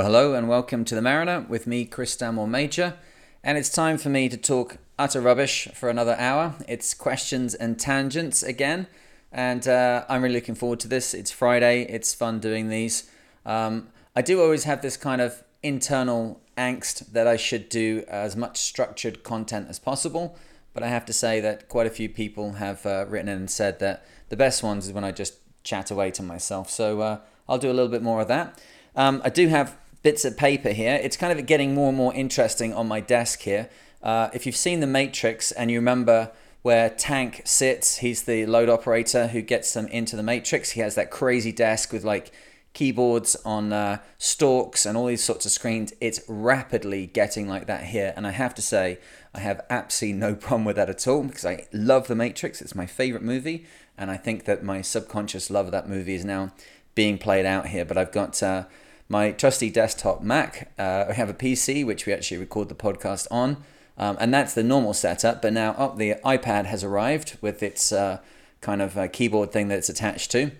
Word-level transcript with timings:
Well, 0.00 0.06
hello 0.06 0.32
and 0.32 0.48
welcome 0.48 0.86
to 0.86 0.94
the 0.94 1.02
Mariner 1.02 1.44
with 1.46 1.66
me, 1.66 1.84
Chris 1.84 2.12
Stanmore 2.12 2.48
Major. 2.48 2.94
And 3.44 3.58
it's 3.58 3.68
time 3.68 3.98
for 3.98 4.08
me 4.08 4.30
to 4.30 4.38
talk 4.38 4.78
utter 4.98 5.20
rubbish 5.20 5.68
for 5.74 5.90
another 5.90 6.16
hour. 6.18 6.54
It's 6.66 6.94
questions 6.94 7.54
and 7.54 7.78
tangents 7.78 8.42
again. 8.42 8.86
And 9.30 9.68
uh, 9.68 10.06
I'm 10.08 10.22
really 10.22 10.36
looking 10.36 10.54
forward 10.54 10.80
to 10.80 10.88
this. 10.88 11.12
It's 11.12 11.30
Friday, 11.30 11.82
it's 11.82 12.14
fun 12.14 12.40
doing 12.40 12.70
these. 12.70 13.10
Um, 13.44 13.88
I 14.16 14.22
do 14.22 14.40
always 14.40 14.64
have 14.64 14.80
this 14.80 14.96
kind 14.96 15.20
of 15.20 15.44
internal 15.62 16.40
angst 16.56 17.12
that 17.12 17.26
I 17.26 17.36
should 17.36 17.68
do 17.68 18.02
as 18.08 18.34
much 18.34 18.56
structured 18.56 19.22
content 19.22 19.66
as 19.68 19.78
possible. 19.78 20.34
But 20.72 20.82
I 20.82 20.88
have 20.88 21.04
to 21.04 21.12
say 21.12 21.40
that 21.40 21.68
quite 21.68 21.86
a 21.86 21.90
few 21.90 22.08
people 22.08 22.52
have 22.52 22.86
uh, 22.86 23.04
written 23.06 23.28
in 23.28 23.36
and 23.36 23.50
said 23.50 23.80
that 23.80 24.06
the 24.30 24.36
best 24.36 24.62
ones 24.62 24.86
is 24.86 24.94
when 24.94 25.04
I 25.04 25.12
just 25.12 25.34
chat 25.62 25.90
away 25.90 26.10
to 26.12 26.22
myself. 26.22 26.70
So 26.70 27.02
uh, 27.02 27.18
I'll 27.46 27.58
do 27.58 27.70
a 27.70 27.76
little 27.76 27.90
bit 27.90 28.02
more 28.02 28.22
of 28.22 28.28
that. 28.28 28.58
Um, 28.96 29.20
I 29.22 29.28
do 29.28 29.48
have 29.48 29.76
bits 30.02 30.24
of 30.24 30.36
paper 30.36 30.70
here. 30.70 30.98
It's 31.02 31.16
kind 31.16 31.38
of 31.38 31.46
getting 31.46 31.74
more 31.74 31.88
and 31.88 31.96
more 31.96 32.14
interesting 32.14 32.72
on 32.72 32.88
my 32.88 33.00
desk 33.00 33.40
here. 33.40 33.68
Uh, 34.02 34.30
if 34.32 34.46
you've 34.46 34.56
seen 34.56 34.80
The 34.80 34.86
Matrix 34.86 35.52
and 35.52 35.70
you 35.70 35.78
remember 35.78 36.32
where 36.62 36.90
Tank 36.90 37.42
sits, 37.44 37.98
he's 37.98 38.22
the 38.22 38.46
load 38.46 38.68
operator 38.68 39.28
who 39.28 39.42
gets 39.42 39.72
them 39.74 39.86
into 39.88 40.16
the 40.16 40.22
Matrix. 40.22 40.70
He 40.70 40.80
has 40.80 40.94
that 40.94 41.10
crazy 41.10 41.52
desk 41.52 41.92
with 41.92 42.04
like 42.04 42.32
keyboards 42.72 43.36
on 43.44 43.72
uh, 43.72 43.98
stalks 44.18 44.86
and 44.86 44.96
all 44.96 45.06
these 45.06 45.24
sorts 45.24 45.44
of 45.44 45.52
screens. 45.52 45.92
It's 46.00 46.20
rapidly 46.28 47.06
getting 47.06 47.48
like 47.48 47.66
that 47.66 47.84
here. 47.84 48.12
And 48.16 48.26
I 48.26 48.30
have 48.30 48.54
to 48.56 48.62
say, 48.62 48.98
I 49.34 49.40
have 49.40 49.60
absolutely 49.70 50.18
no 50.18 50.34
problem 50.46 50.64
with 50.64 50.76
that 50.76 50.90
at 50.90 51.06
all 51.06 51.24
because 51.24 51.44
I 51.44 51.66
love 51.72 52.08
The 52.08 52.14
Matrix. 52.14 52.62
It's 52.62 52.74
my 52.74 52.86
favorite 52.86 53.22
movie. 53.22 53.66
And 53.98 54.10
I 54.10 54.16
think 54.16 54.44
that 54.44 54.62
my 54.62 54.80
subconscious 54.80 55.50
love 55.50 55.66
of 55.66 55.72
that 55.72 55.88
movie 55.88 56.14
is 56.14 56.24
now 56.24 56.52
being 56.94 57.18
played 57.18 57.44
out 57.44 57.68
here. 57.68 57.84
But 57.84 57.98
I've 57.98 58.12
got 58.12 58.42
uh, 58.42 58.64
my 59.10 59.32
trusty 59.32 59.68
desktop 59.70 60.22
Mac. 60.22 60.72
Uh, 60.78 61.12
have 61.12 61.28
a 61.28 61.34
PC, 61.34 61.84
which 61.84 62.06
we 62.06 62.12
actually 62.12 62.38
record 62.38 62.68
the 62.68 62.74
podcast 62.76 63.26
on. 63.30 63.62
Um, 63.98 64.16
and 64.20 64.32
that's 64.32 64.54
the 64.54 64.62
normal 64.62 64.94
setup. 64.94 65.42
But 65.42 65.52
now, 65.52 65.74
oh, 65.76 65.94
the 65.96 66.14
iPad 66.24 66.66
has 66.66 66.84
arrived 66.84 67.36
with 67.42 67.62
its 67.62 67.92
uh, 67.92 68.20
kind 68.60 68.80
of 68.80 68.96
uh, 68.96 69.08
keyboard 69.08 69.50
thing 69.52 69.66
that 69.68 69.78
it's 69.78 69.88
attached 69.88 70.30
to. 70.30 70.52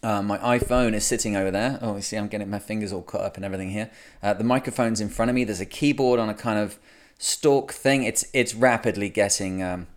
Uh, 0.00 0.22
my 0.22 0.38
iPhone 0.38 0.94
is 0.94 1.04
sitting 1.04 1.36
over 1.36 1.50
there. 1.50 1.80
Oh, 1.82 1.96
you 1.96 2.02
see, 2.02 2.16
I'm 2.16 2.28
getting 2.28 2.48
my 2.48 2.60
fingers 2.60 2.92
all 2.92 3.02
cut 3.02 3.20
up 3.20 3.36
and 3.36 3.44
everything 3.44 3.70
here. 3.70 3.90
Uh, 4.22 4.32
the 4.32 4.44
microphone's 4.44 5.00
in 5.00 5.08
front 5.08 5.28
of 5.28 5.34
me. 5.34 5.42
There's 5.42 5.60
a 5.60 5.66
keyboard 5.66 6.20
on 6.20 6.28
a 6.28 6.34
kind 6.34 6.58
of 6.58 6.78
stalk 7.18 7.72
thing. 7.72 8.04
It's 8.04 8.24
it's 8.32 8.54
rapidly 8.54 9.08
getting 9.10 9.62
um, 9.62 9.88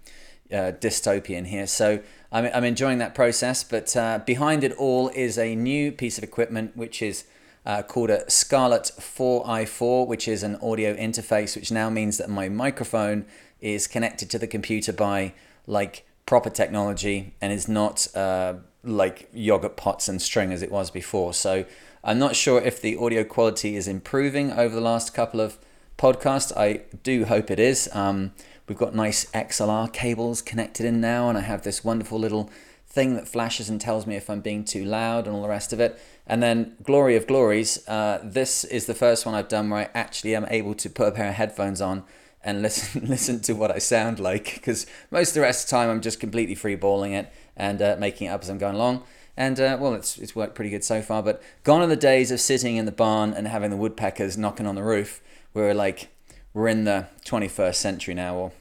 uh, 0.51 0.73
dystopian 0.79 1.47
here. 1.47 1.67
So 1.67 2.01
I'm, 2.31 2.49
I'm 2.53 2.63
enjoying 2.63 2.97
that 2.97 3.13
process. 3.13 3.63
But 3.63 3.95
uh, 3.95 4.19
behind 4.25 4.63
it 4.63 4.73
all 4.73 5.09
is 5.09 5.37
a 5.37 5.55
new 5.55 5.91
piece 5.91 6.17
of 6.17 6.23
equipment, 6.23 6.75
which 6.75 7.01
is 7.01 7.25
uh, 7.65 7.81
called 7.81 8.09
a 8.09 8.29
Scarlett 8.29 8.91
4i4, 8.99 10.07
which 10.07 10.27
is 10.27 10.43
an 10.43 10.55
audio 10.57 10.95
interface, 10.95 11.55
which 11.55 11.71
now 11.71 11.89
means 11.89 12.17
that 12.17 12.29
my 12.29 12.47
microphone 12.49 13.25
is 13.59 13.87
connected 13.87 14.29
to 14.29 14.39
the 14.39 14.47
computer 14.47 14.93
by 14.93 15.33
like 15.65 16.05
proper 16.25 16.49
technology 16.49 17.33
and 17.41 17.51
is 17.51 17.67
not 17.67 18.07
uh, 18.15 18.53
like 18.83 19.29
yogurt 19.33 19.75
pots 19.75 20.07
and 20.07 20.21
string 20.21 20.51
as 20.51 20.61
it 20.61 20.71
was 20.71 20.91
before. 20.91 21.33
So 21.33 21.65
I'm 22.03 22.19
not 22.19 22.35
sure 22.35 22.61
if 22.61 22.81
the 22.81 22.97
audio 22.97 23.23
quality 23.23 23.75
is 23.75 23.87
improving 23.87 24.51
over 24.51 24.75
the 24.75 24.81
last 24.81 25.13
couple 25.13 25.41
of 25.41 25.57
podcasts. 25.97 26.55
I 26.55 26.81
do 27.01 27.25
hope 27.25 27.49
it 27.49 27.59
is. 27.59 27.89
Um, 27.93 28.33
we've 28.67 28.77
got 28.77 28.93
nice 28.93 29.25
XLR 29.31 29.91
cables 29.91 30.41
connected 30.41 30.85
in 30.85 31.01
now, 31.01 31.29
and 31.29 31.37
I 31.37 31.41
have 31.41 31.63
this 31.63 31.83
wonderful 31.83 32.19
little 32.19 32.51
thing 32.87 33.15
that 33.15 33.27
flashes 33.27 33.69
and 33.69 33.81
tells 33.81 34.05
me 34.05 34.15
if 34.15 34.29
I'm 34.29 34.41
being 34.41 34.63
too 34.63 34.85
loud 34.85 35.25
and 35.25 35.35
all 35.35 35.41
the 35.41 35.49
rest 35.49 35.73
of 35.73 35.79
it. 35.79 35.99
And 36.27 36.41
then, 36.41 36.75
glory 36.81 37.15
of 37.15 37.27
glories, 37.27 37.87
uh, 37.87 38.19
this 38.23 38.63
is 38.63 38.87
the 38.87 38.95
first 38.95 39.25
one 39.25 39.35
I've 39.35 39.47
done 39.47 39.69
where 39.69 39.81
I 39.81 39.89
actually 39.93 40.35
am 40.35 40.45
able 40.49 40.73
to 40.75 40.89
put 40.89 41.07
a 41.07 41.11
pair 41.11 41.29
of 41.29 41.35
headphones 41.35 41.81
on 41.81 42.03
and 42.43 42.61
listen 42.63 43.07
listen 43.07 43.39
to 43.41 43.53
what 43.53 43.71
I 43.71 43.79
sound 43.79 44.19
like. 44.19 44.55
Because 44.55 44.87
most 45.11 45.29
of 45.29 45.35
the 45.35 45.41
rest 45.41 45.65
of 45.65 45.69
the 45.69 45.75
time 45.75 45.89
I'm 45.89 46.01
just 46.01 46.19
completely 46.19 46.55
freeballing 46.55 47.11
it 47.11 47.31
and 47.55 47.81
uh, 47.81 47.95
making 47.99 48.27
it 48.27 48.31
up 48.31 48.41
as 48.41 48.49
I'm 48.49 48.57
going 48.57 48.75
along. 48.75 49.03
And 49.37 49.59
uh, 49.59 49.77
well, 49.79 49.93
it's 49.93 50.17
it's 50.17 50.35
worked 50.35 50.55
pretty 50.55 50.69
good 50.69 50.83
so 50.83 51.01
far. 51.01 51.21
But 51.21 51.43
gone 51.63 51.81
are 51.81 51.87
the 51.87 51.95
days 51.95 52.31
of 52.31 52.39
sitting 52.39 52.77
in 52.77 52.85
the 52.85 52.91
barn 52.91 53.33
and 53.33 53.47
having 53.47 53.69
the 53.69 53.77
woodpeckers 53.77 54.37
knocking 54.37 54.65
on 54.65 54.75
the 54.75 54.83
roof. 54.83 55.21
We're 55.53 55.73
like 55.73 56.09
we're 56.53 56.69
in 56.69 56.85
the 56.85 57.07
21st 57.25 57.75
century 57.75 58.13
now, 58.13 58.35
or 58.35 58.51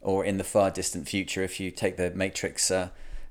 or 0.00 0.24
in 0.24 0.38
the 0.38 0.44
far 0.44 0.70
distant 0.70 1.08
future 1.08 1.42
if 1.42 1.60
you 1.60 1.70
take 1.70 1.96
the 1.96 2.10
Matrix 2.10 2.70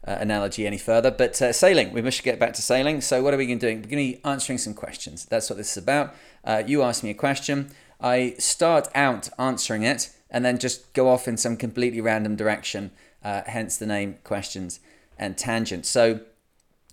uh, 0.07 0.17
analogy 0.19 0.65
any 0.65 0.77
further. 0.77 1.11
But 1.11 1.41
uh, 1.41 1.53
sailing, 1.53 1.91
we 1.91 2.01
must 2.01 2.23
get 2.23 2.39
back 2.39 2.53
to 2.53 2.61
sailing. 2.61 3.01
So, 3.01 3.21
what 3.21 3.33
are 3.33 3.37
we 3.37 3.45
going 3.45 3.59
to 3.59 3.67
do? 3.67 3.75
We're 3.75 3.89
going 3.95 4.13
to 4.13 4.17
be 4.17 4.21
answering 4.23 4.57
some 4.57 4.73
questions. 4.73 5.25
That's 5.25 5.49
what 5.49 5.57
this 5.57 5.71
is 5.71 5.83
about. 5.83 6.15
Uh, 6.43 6.63
you 6.65 6.83
ask 6.83 7.03
me 7.03 7.09
a 7.09 7.15
question, 7.15 7.71
I 7.99 8.35
start 8.39 8.87
out 8.95 9.29
answering 9.37 9.83
it, 9.83 10.11
and 10.29 10.45
then 10.45 10.57
just 10.57 10.93
go 10.93 11.09
off 11.09 11.27
in 11.27 11.37
some 11.37 11.57
completely 11.57 12.01
random 12.01 12.35
direction, 12.35 12.91
uh, 13.23 13.41
hence 13.45 13.77
the 13.77 13.85
name 13.85 14.17
questions 14.23 14.79
and 15.17 15.37
tangents. 15.37 15.89
So, 15.89 16.21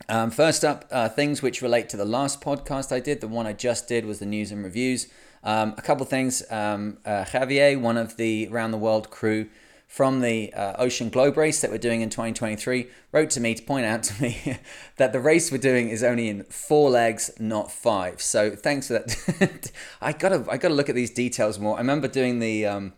um, 0.08 0.30
first 0.30 0.64
up, 0.64 0.84
uh, 0.90 1.08
things 1.08 1.42
which 1.42 1.62
relate 1.62 1.88
to 1.90 1.96
the 1.96 2.04
last 2.04 2.40
podcast 2.40 2.92
I 2.92 3.00
did. 3.00 3.20
The 3.20 3.28
one 3.28 3.46
I 3.46 3.52
just 3.52 3.88
did 3.88 4.04
was 4.04 4.18
the 4.18 4.26
news 4.26 4.52
and 4.52 4.62
reviews. 4.62 5.08
Um, 5.42 5.74
a 5.78 5.82
couple 5.82 6.04
things. 6.06 6.42
Um, 6.50 6.98
uh, 7.04 7.24
Javier, 7.24 7.80
one 7.80 7.96
of 7.96 8.16
the 8.16 8.48
Around 8.50 8.72
the 8.72 8.78
World 8.78 9.10
crew, 9.10 9.48
from 9.96 10.20
the 10.20 10.52
uh, 10.52 10.74
Ocean 10.76 11.08
Globe 11.08 11.38
race 11.38 11.62
that 11.62 11.70
we're 11.70 11.78
doing 11.78 12.02
in 12.02 12.10
2023 12.10 12.86
wrote 13.12 13.30
to 13.30 13.40
me 13.40 13.54
to 13.54 13.62
point 13.62 13.86
out 13.86 14.02
to 14.02 14.22
me 14.22 14.58
that 14.98 15.14
the 15.14 15.20
race 15.20 15.50
we're 15.50 15.56
doing 15.56 15.88
is 15.88 16.02
only 16.02 16.28
in 16.28 16.44
four 16.44 16.90
legs, 16.90 17.30
not 17.38 17.72
five. 17.72 18.20
So 18.20 18.50
thanks 18.50 18.88
for 18.88 18.92
that. 18.92 19.72
I 20.02 20.12
gotta 20.12 20.44
I 20.50 20.58
gotta 20.58 20.74
look 20.74 20.90
at 20.90 20.94
these 20.94 21.10
details 21.10 21.58
more. 21.58 21.76
I 21.76 21.78
remember 21.78 22.08
doing 22.08 22.40
the 22.40 22.66
um, 22.66 22.92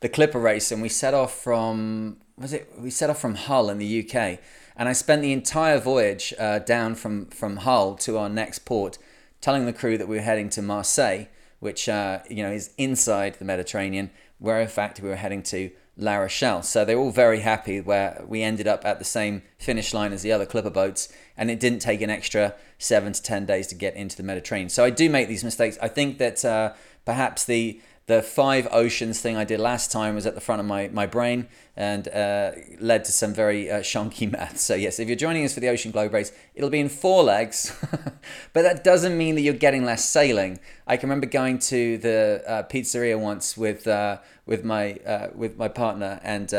the 0.00 0.10
Clipper 0.10 0.38
race 0.38 0.70
and 0.70 0.82
we 0.82 0.90
set 0.90 1.14
off 1.14 1.32
from 1.32 2.18
was 2.36 2.52
it 2.52 2.70
we 2.78 2.90
set 2.90 3.08
off 3.08 3.18
from 3.18 3.34
Hull 3.34 3.70
in 3.70 3.78
the 3.78 4.00
UK 4.06 4.38
and 4.76 4.90
I 4.90 4.92
spent 4.92 5.22
the 5.22 5.32
entire 5.32 5.78
voyage 5.78 6.34
uh, 6.38 6.58
down 6.58 6.96
from 6.96 7.28
from 7.28 7.56
Hull 7.58 7.94
to 7.94 8.18
our 8.18 8.28
next 8.28 8.66
port, 8.66 8.98
telling 9.40 9.64
the 9.64 9.72
crew 9.72 9.96
that 9.96 10.06
we 10.06 10.16
were 10.16 10.22
heading 10.22 10.50
to 10.50 10.60
Marseille, 10.60 11.28
which 11.60 11.88
uh, 11.88 12.18
you 12.28 12.42
know 12.42 12.52
is 12.52 12.74
inside 12.76 13.36
the 13.38 13.46
Mediterranean, 13.46 14.10
where 14.38 14.60
in 14.60 14.68
fact 14.68 15.00
we 15.00 15.08
were 15.08 15.16
heading 15.16 15.42
to 15.44 15.70
La 15.96 16.16
Rochelle. 16.16 16.62
So 16.62 16.84
they're 16.84 16.98
all 16.98 17.10
very 17.10 17.40
happy 17.40 17.80
where 17.80 18.22
we 18.26 18.42
ended 18.42 18.66
up 18.66 18.84
at 18.84 18.98
the 18.98 19.04
same 19.04 19.42
finish 19.58 19.92
line 19.92 20.12
as 20.12 20.22
the 20.22 20.32
other 20.32 20.46
clipper 20.46 20.70
boats, 20.70 21.12
and 21.36 21.50
it 21.50 21.60
didn't 21.60 21.80
take 21.80 22.00
an 22.00 22.10
extra 22.10 22.54
seven 22.78 23.12
to 23.12 23.22
ten 23.22 23.46
days 23.46 23.66
to 23.68 23.74
get 23.74 23.94
into 23.94 24.16
the 24.16 24.22
Mediterranean. 24.22 24.70
So 24.70 24.84
I 24.84 24.90
do 24.90 25.10
make 25.10 25.28
these 25.28 25.44
mistakes. 25.44 25.78
I 25.82 25.88
think 25.88 26.18
that 26.18 26.44
uh, 26.44 26.72
perhaps 27.04 27.44
the 27.44 27.80
the 28.16 28.22
five 28.22 28.68
oceans 28.70 29.20
thing 29.20 29.36
I 29.36 29.44
did 29.44 29.58
last 29.58 29.90
time 29.90 30.14
was 30.14 30.26
at 30.26 30.34
the 30.34 30.40
front 30.40 30.60
of 30.60 30.66
my, 30.66 30.88
my 30.88 31.06
brain 31.06 31.48
and 31.76 32.06
uh, 32.08 32.52
led 32.78 33.04
to 33.06 33.12
some 33.12 33.32
very 33.32 33.70
uh, 33.70 33.80
shonky 33.80 34.30
maths. 34.36 34.62
So, 34.62 34.74
yes, 34.74 35.00
if 35.00 35.08
you're 35.08 35.16
joining 35.16 35.44
us 35.44 35.54
for 35.54 35.60
the 35.60 35.68
Ocean 35.68 35.90
Globe 35.90 36.12
race, 36.12 36.30
it'll 36.54 36.70
be 36.70 36.80
in 36.80 36.90
four 36.90 37.22
legs, 37.22 37.74
but 38.52 38.62
that 38.62 38.84
doesn't 38.84 39.16
mean 39.16 39.34
that 39.36 39.40
you're 39.40 39.54
getting 39.54 39.84
less 39.84 40.04
sailing. 40.04 40.60
I 40.86 40.96
can 40.98 41.08
remember 41.08 41.26
going 41.26 41.58
to 41.60 41.98
the 41.98 42.42
uh, 42.46 42.62
pizzeria 42.64 43.18
once 43.18 43.56
with, 43.56 43.86
uh, 43.86 44.18
with, 44.44 44.62
my, 44.62 44.94
uh, 45.06 45.28
with 45.34 45.56
my 45.56 45.68
partner 45.68 46.20
and 46.22 46.52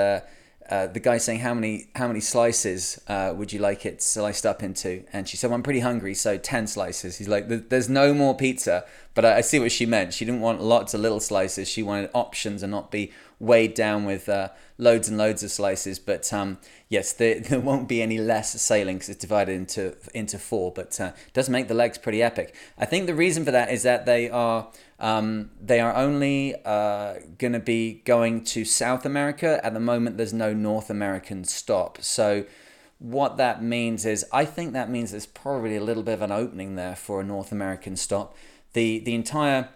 uh, 0.73 0.87
the 0.87 0.99
guy 0.99 1.19
saying 1.19 1.37
how 1.37 1.53
many 1.53 1.85
how 1.93 2.07
many 2.07 2.19
slices 2.19 2.99
uh, 3.07 3.31
would 3.37 3.53
you 3.53 3.59
like 3.59 3.85
it 3.85 4.01
sliced 4.01 4.43
up 4.43 4.63
into? 4.63 5.03
And 5.13 5.29
she 5.29 5.37
said 5.37 5.51
well, 5.51 5.55
i'm 5.55 5.61
pretty 5.61 5.81
hungry 5.81 6.15
so 6.15 6.35
10 6.35 6.65
slices. 6.65 7.19
He's 7.19 7.27
like 7.27 7.45
there's 7.69 7.89
no 7.89 8.11
more 8.11 8.35
pizza. 8.35 8.83
But 9.13 9.23
I, 9.23 9.37
I, 9.37 9.41
see 9.41 9.59
what 9.59 9.71
she 9.71 9.85
meant. 9.85 10.15
She 10.15 10.25
didn't 10.25 10.41
want 10.41 10.63
lots 10.63 10.95
of 10.95 11.01
little 11.01 11.19
slices. 11.19 11.69
She 11.69 11.83
wanted 11.83 12.09
options 12.15 12.63
and 12.63 12.71
not 12.71 12.89
be 12.89 13.11
weighed 13.43 13.73
down 13.73 14.05
with 14.05 14.29
uh, 14.29 14.47
loads 14.77 15.09
and 15.09 15.17
loads 15.17 15.43
of 15.43 15.51
slices 15.51 15.99
but 15.99 16.31
um, 16.31 16.57
yes 16.89 17.11
there, 17.13 17.39
there 17.49 17.59
won't 17.59 17.87
be 17.87 18.01
any 18.01 18.17
less 18.17 18.59
sailing 18.61 18.95
because 18.95 19.09
it's 19.09 19.21
divided 19.21 19.53
into 19.53 19.95
into 20.13 20.39
four 20.39 20.71
but 20.71 20.99
uh, 20.99 21.11
does 21.33 21.49
make 21.49 21.67
the 21.67 21.73
legs 21.73 21.97
pretty 21.97 22.23
epic 22.23 22.55
i 22.77 22.85
think 22.85 23.05
the 23.05 23.15
reason 23.15 23.43
for 23.43 23.51
that 23.51 23.69
is 23.69 23.83
that 23.83 24.05
they 24.05 24.29
are 24.29 24.69
um, 25.03 25.51
they 25.59 25.81
are 25.81 25.93
only 25.93 26.55
uh, 26.63 27.15
going 27.37 27.51
to 27.51 27.59
be 27.59 28.01
going 28.05 28.45
to 28.45 28.63
South 28.63 29.05
America. 29.05 29.59
At 29.61 29.73
the 29.73 29.81
moment, 29.81 30.15
there's 30.15 30.31
no 30.31 30.53
North 30.53 30.89
American 30.89 31.43
stop. 31.43 31.97
So, 32.01 32.45
what 32.99 33.35
that 33.35 33.61
means 33.61 34.05
is, 34.05 34.25
I 34.31 34.45
think 34.45 34.71
that 34.71 34.89
means 34.89 35.11
there's 35.11 35.25
probably 35.25 35.75
a 35.75 35.83
little 35.83 36.03
bit 36.03 36.13
of 36.13 36.21
an 36.21 36.31
opening 36.31 36.75
there 36.75 36.95
for 36.95 37.19
a 37.19 37.23
North 37.23 37.51
American 37.51 37.97
stop. 37.97 38.33
The, 38.71 38.99
the 38.99 39.13
entire 39.13 39.67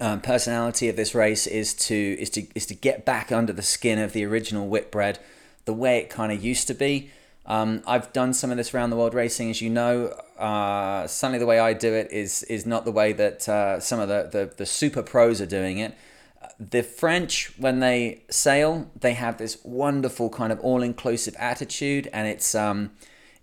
um, 0.00 0.20
personality 0.20 0.88
of 0.88 0.96
this 0.96 1.14
race 1.14 1.46
is 1.46 1.74
to 1.74 1.94
is 1.94 2.30
to 2.30 2.46
is 2.54 2.66
to 2.66 2.74
get 2.74 3.04
back 3.04 3.30
under 3.30 3.52
the 3.52 3.62
skin 3.62 3.98
of 3.98 4.12
the 4.12 4.24
original 4.24 4.66
Whitbread, 4.68 5.18
the 5.64 5.72
way 5.72 5.98
it 5.98 6.10
kind 6.10 6.32
of 6.32 6.44
used 6.44 6.66
to 6.68 6.74
be. 6.74 7.10
Um, 7.46 7.82
I've 7.86 8.12
done 8.12 8.32
some 8.32 8.50
of 8.50 8.56
this 8.56 8.72
around 8.72 8.90
the 8.90 8.96
world 8.96 9.14
racing, 9.14 9.50
as 9.50 9.60
you 9.60 9.68
know. 9.68 10.06
Uh, 10.38 11.06
certainly, 11.06 11.38
the 11.38 11.46
way 11.46 11.58
I 11.58 11.74
do 11.74 11.92
it 11.92 12.10
is 12.10 12.42
is 12.44 12.66
not 12.66 12.84
the 12.84 12.92
way 12.92 13.12
that 13.12 13.48
uh, 13.48 13.80
some 13.80 14.00
of 14.00 14.08
the, 14.08 14.28
the, 14.30 14.54
the 14.56 14.66
super 14.66 15.02
pros 15.02 15.40
are 15.40 15.46
doing 15.46 15.78
it. 15.78 15.94
The 16.58 16.82
French, 16.82 17.52
when 17.58 17.80
they 17.80 18.22
sail, 18.30 18.90
they 18.98 19.14
have 19.14 19.38
this 19.38 19.58
wonderful 19.64 20.30
kind 20.30 20.52
of 20.52 20.60
all 20.60 20.82
inclusive 20.82 21.34
attitude, 21.38 22.08
and 22.12 22.26
it's 22.28 22.54
um, 22.54 22.92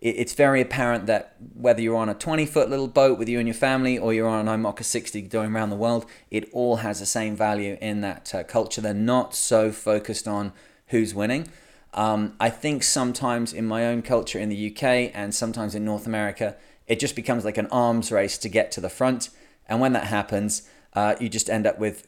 it's 0.01 0.33
very 0.33 0.61
apparent 0.61 1.05
that 1.05 1.35
whether 1.53 1.79
you're 1.79 1.95
on 1.95 2.09
a 2.09 2.15
20 2.15 2.47
foot 2.47 2.69
little 2.69 2.87
boat 2.87 3.19
with 3.19 3.29
you 3.29 3.37
and 3.37 3.47
your 3.47 3.55
family 3.55 3.99
or 3.99 4.13
you're 4.13 4.27
on 4.27 4.47
an 4.47 4.61
IMOCA 4.61 4.83
60 4.83 5.21
going 5.23 5.55
around 5.55 5.69
the 5.69 5.75
world, 5.75 6.07
it 6.31 6.49
all 6.51 6.77
has 6.77 6.99
the 6.99 7.05
same 7.05 7.35
value 7.35 7.77
in 7.79 8.01
that 8.01 8.33
uh, 8.33 8.43
culture. 8.43 8.81
They're 8.81 8.95
not 8.95 9.35
so 9.35 9.71
focused 9.71 10.27
on 10.27 10.53
who's 10.87 11.13
winning. 11.13 11.49
Um, 11.93 12.35
I 12.39 12.49
think 12.49 12.81
sometimes 12.81 13.53
in 13.53 13.67
my 13.67 13.85
own 13.85 14.01
culture 14.01 14.39
in 14.39 14.49
the 14.49 14.71
UK 14.71 15.11
and 15.13 15.35
sometimes 15.35 15.75
in 15.75 15.85
North 15.85 16.07
America, 16.07 16.55
it 16.87 16.99
just 16.99 17.15
becomes 17.15 17.45
like 17.45 17.59
an 17.59 17.67
arms 17.67 18.11
race 18.11 18.39
to 18.39 18.49
get 18.49 18.71
to 18.71 18.81
the 18.81 18.89
front. 18.89 19.29
And 19.69 19.79
when 19.79 19.93
that 19.93 20.05
happens, 20.05 20.67
uh, 20.93 21.15
you 21.19 21.29
just 21.29 21.47
end 21.47 21.67
up 21.67 21.77
with 21.77 22.07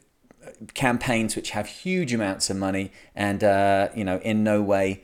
campaigns 0.73 1.35
which 1.35 1.51
have 1.51 1.67
huge 1.67 2.11
amounts 2.11 2.49
of 2.49 2.57
money 2.57 2.91
and, 3.15 3.43
uh, 3.43 3.89
you 3.95 4.03
know, 4.03 4.17
in 4.19 4.43
no 4.43 4.63
way 4.63 5.03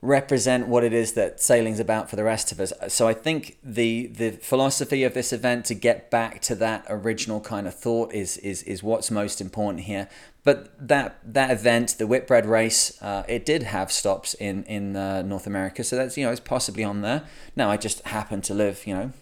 represent 0.00 0.68
what 0.68 0.84
it 0.84 0.92
is 0.92 1.14
that 1.14 1.40
sailing's 1.40 1.80
about 1.80 2.08
for 2.08 2.14
the 2.14 2.22
rest 2.22 2.52
of 2.52 2.60
us. 2.60 2.72
So 2.88 3.08
I 3.08 3.14
think 3.14 3.58
the 3.64 4.06
the 4.06 4.30
philosophy 4.30 5.02
of 5.02 5.12
this 5.12 5.32
event 5.32 5.64
to 5.66 5.74
get 5.74 6.10
back 6.10 6.40
to 6.42 6.54
that 6.56 6.86
original 6.88 7.40
kind 7.40 7.66
of 7.66 7.74
thought 7.74 8.12
is 8.12 8.36
is 8.38 8.62
is 8.62 8.82
what's 8.82 9.10
most 9.10 9.40
important 9.40 9.84
here. 9.84 10.08
But 10.44 10.70
that 10.88 11.18
that 11.24 11.50
event, 11.50 11.96
the 11.98 12.06
Whitbread 12.06 12.46
race, 12.46 13.00
uh, 13.02 13.24
it 13.28 13.44
did 13.44 13.64
have 13.64 13.90
stops 13.90 14.34
in 14.34 14.62
in 14.64 14.94
uh, 14.94 15.22
North 15.22 15.46
America, 15.48 15.82
so 15.82 15.96
that's 15.96 16.16
you 16.16 16.24
know 16.24 16.30
it's 16.30 16.40
possibly 16.40 16.84
on 16.84 17.02
there. 17.02 17.24
Now 17.56 17.70
I 17.70 17.76
just 17.76 18.06
happen 18.06 18.40
to 18.42 18.54
live 18.54 18.86
you 18.86 18.94
know 18.94 19.12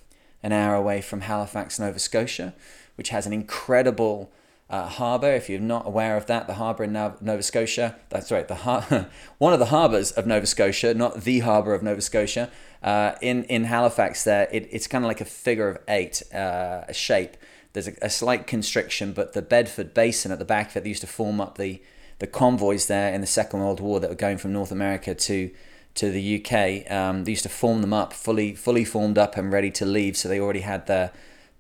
an 0.43 0.53
hour 0.53 0.75
away 0.75 1.01
from 1.01 1.23
Halifax, 1.23 1.79
Nova 1.79 1.99
Scotia, 1.99 2.55
which 2.97 3.09
has 3.09 3.27
an 3.27 3.33
incredible 3.33 4.31
uh, 4.69 4.89
harbour. 4.89 5.33
If 5.33 5.49
you're 5.49 5.61
not 5.61 5.87
aware 5.87 6.17
of 6.17 6.27
that, 6.27 6.47
the 6.47 6.55
harbour 6.55 6.85
in 6.85 6.93
Nova 6.93 7.43
Scotia, 7.43 7.97
that's 8.09 8.33
right, 8.33 8.47
the 8.47 8.57
har- 8.57 9.09
one 9.39 9.53
of 9.53 9.59
the 9.59 9.67
harbours 9.67 10.13
of 10.13 10.27
Nova 10.27 10.47
Scotia, 10.47 10.95
not 10.95 11.23
the 11.23 11.41
harbour 11.41 11.75
of 11.75 11.83
Nova 11.83 12.01
Scotia, 12.01 12.51
uh, 12.83 13.15
in, 13.21 13.45
in 13.45 13.65
Halifax 13.65 14.25
there, 14.25 14.49
it, 14.53 14.69
it's 14.71 14.87
kind 14.87 15.05
of 15.05 15.09
like 15.09 15.21
a 15.21 15.25
figure 15.25 15.69
of 15.69 15.79
eight 15.89 16.23
uh, 16.33 16.91
shape. 16.93 17.37
There's 17.73 17.89
a, 17.89 17.95
a, 18.03 18.11
slight 18.11 18.47
constriction, 18.47 19.13
but 19.13 19.35
the 19.35 19.43
Bedford 19.43 19.93
Basin 19.93 20.33
at 20.33 20.39
the 20.39 20.45
back 20.45 20.71
of 20.71 20.85
it 20.85 20.89
used 20.89 21.03
to 21.03 21.07
form 21.07 21.41
up 21.41 21.59
the, 21.59 21.83
the 22.19 22.27
convoys 22.27 22.87
there 22.87 23.13
in 23.13 23.21
the 23.21 23.27
Second 23.27 23.61
World 23.61 23.81
War 23.81 24.01
that 24.01 24.09
were 24.09 24.17
going 24.17 24.39
from 24.39 24.53
North 24.53 24.73
America 24.73 25.15
to 25.15 25.51
to 25.97 26.11
the 26.11 26.45
UK. 26.45 26.91
Um, 26.93 27.25
they 27.25 27.33
used 27.33 27.43
to 27.45 27.49
form 27.49 27.81
them 27.81 27.95
up, 27.95 28.13
fully 28.13 28.55
fully 28.55 28.85
formed 28.85 29.19
up 29.19 29.37
and 29.37 29.51
ready 29.51 29.71
to 29.73 29.87
leave. 29.87 30.17
So 30.17 30.29
they 30.29 30.39
already 30.39 30.61
had 30.61 30.87
their 30.87 31.11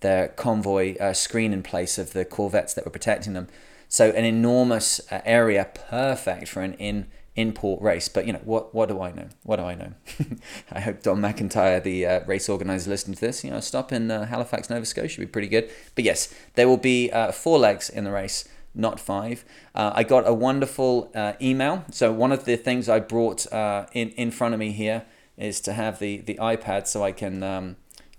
their 0.00 0.28
convoy 0.28 0.96
uh, 0.98 1.12
screen 1.12 1.52
in 1.52 1.62
place 1.62 1.98
of 1.98 2.12
the 2.12 2.24
corvettes 2.24 2.74
that 2.74 2.84
were 2.84 2.90
protecting 2.90 3.32
them. 3.32 3.48
So 3.88 4.10
an 4.10 4.24
enormous 4.24 5.00
uh, 5.10 5.20
area, 5.24 5.68
perfect 5.74 6.48
for 6.48 6.62
an 6.62 6.74
in 6.74 7.06
in-port 7.36 7.82
race. 7.82 8.08
But 8.08 8.26
you 8.26 8.32
know 8.32 8.40
what? 8.44 8.74
What 8.74 8.88
do 8.88 9.00
I 9.00 9.12
know? 9.12 9.28
What 9.44 9.56
do 9.56 9.62
I 9.62 9.74
know? 9.74 9.92
I 10.72 10.80
hope 10.80 11.02
Don 11.02 11.20
McIntyre, 11.20 11.82
the 11.82 12.06
uh, 12.06 12.20
race 12.26 12.48
organizer, 12.48 12.90
listening 12.90 13.14
to 13.14 13.20
this. 13.20 13.44
You 13.44 13.50
know, 13.50 13.60
stop 13.60 13.92
in 13.92 14.10
uh, 14.10 14.26
Halifax, 14.26 14.70
Nova 14.70 14.86
Scotia, 14.86 15.20
would 15.20 15.28
be 15.28 15.30
pretty 15.30 15.48
good. 15.48 15.70
But 15.94 16.04
yes, 16.04 16.34
there 16.54 16.66
will 16.66 16.78
be 16.78 17.10
uh, 17.12 17.32
four 17.32 17.58
legs 17.58 17.90
in 17.90 18.04
the 18.04 18.10
race, 18.10 18.48
not 18.74 18.98
five. 18.98 19.44
Uh, 19.74 19.92
I 19.94 20.02
got 20.02 20.26
a 20.26 20.34
wonderful 20.34 21.12
uh, 21.14 21.34
email. 21.40 21.84
So 21.90 22.12
one 22.12 22.32
of 22.32 22.46
the 22.46 22.56
things 22.56 22.88
I 22.88 23.00
brought 23.00 23.50
uh, 23.52 23.86
in 23.92 24.10
in 24.10 24.30
front 24.30 24.54
of 24.54 24.60
me 24.60 24.72
here 24.72 25.04
is 25.36 25.60
to 25.60 25.74
have 25.74 25.98
the 25.98 26.18
the 26.18 26.34
iPad 26.36 26.86
so 26.86 27.04
I 27.04 27.12
can. 27.12 27.42
Um, 27.42 27.76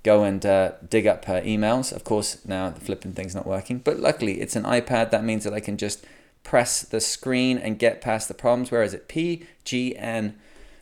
go 0.07 0.23
and 0.23 0.43
uh, 0.45 0.71
dig 0.89 1.05
up 1.05 1.25
her 1.25 1.41
emails. 1.41 1.91
Of 1.91 2.05
course, 2.05 2.37
now 2.45 2.69
the 2.69 2.79
flipping 2.79 3.11
thing's 3.11 3.35
not 3.35 3.45
working, 3.45 3.79
but 3.79 3.99
luckily 3.99 4.39
it's 4.39 4.55
an 4.55 4.63
iPad. 4.63 5.11
That 5.11 5.25
means 5.25 5.43
that 5.43 5.53
I 5.53 5.59
can 5.59 5.75
just 5.75 6.05
press 6.43 6.81
the 6.81 7.01
screen 7.01 7.57
and 7.57 7.77
get 7.77 7.99
past 7.99 8.29
the 8.29 8.33
problems. 8.33 8.71
Where 8.71 8.83
is 8.83 8.93
it? 8.93 9.09
PGN 9.09 10.35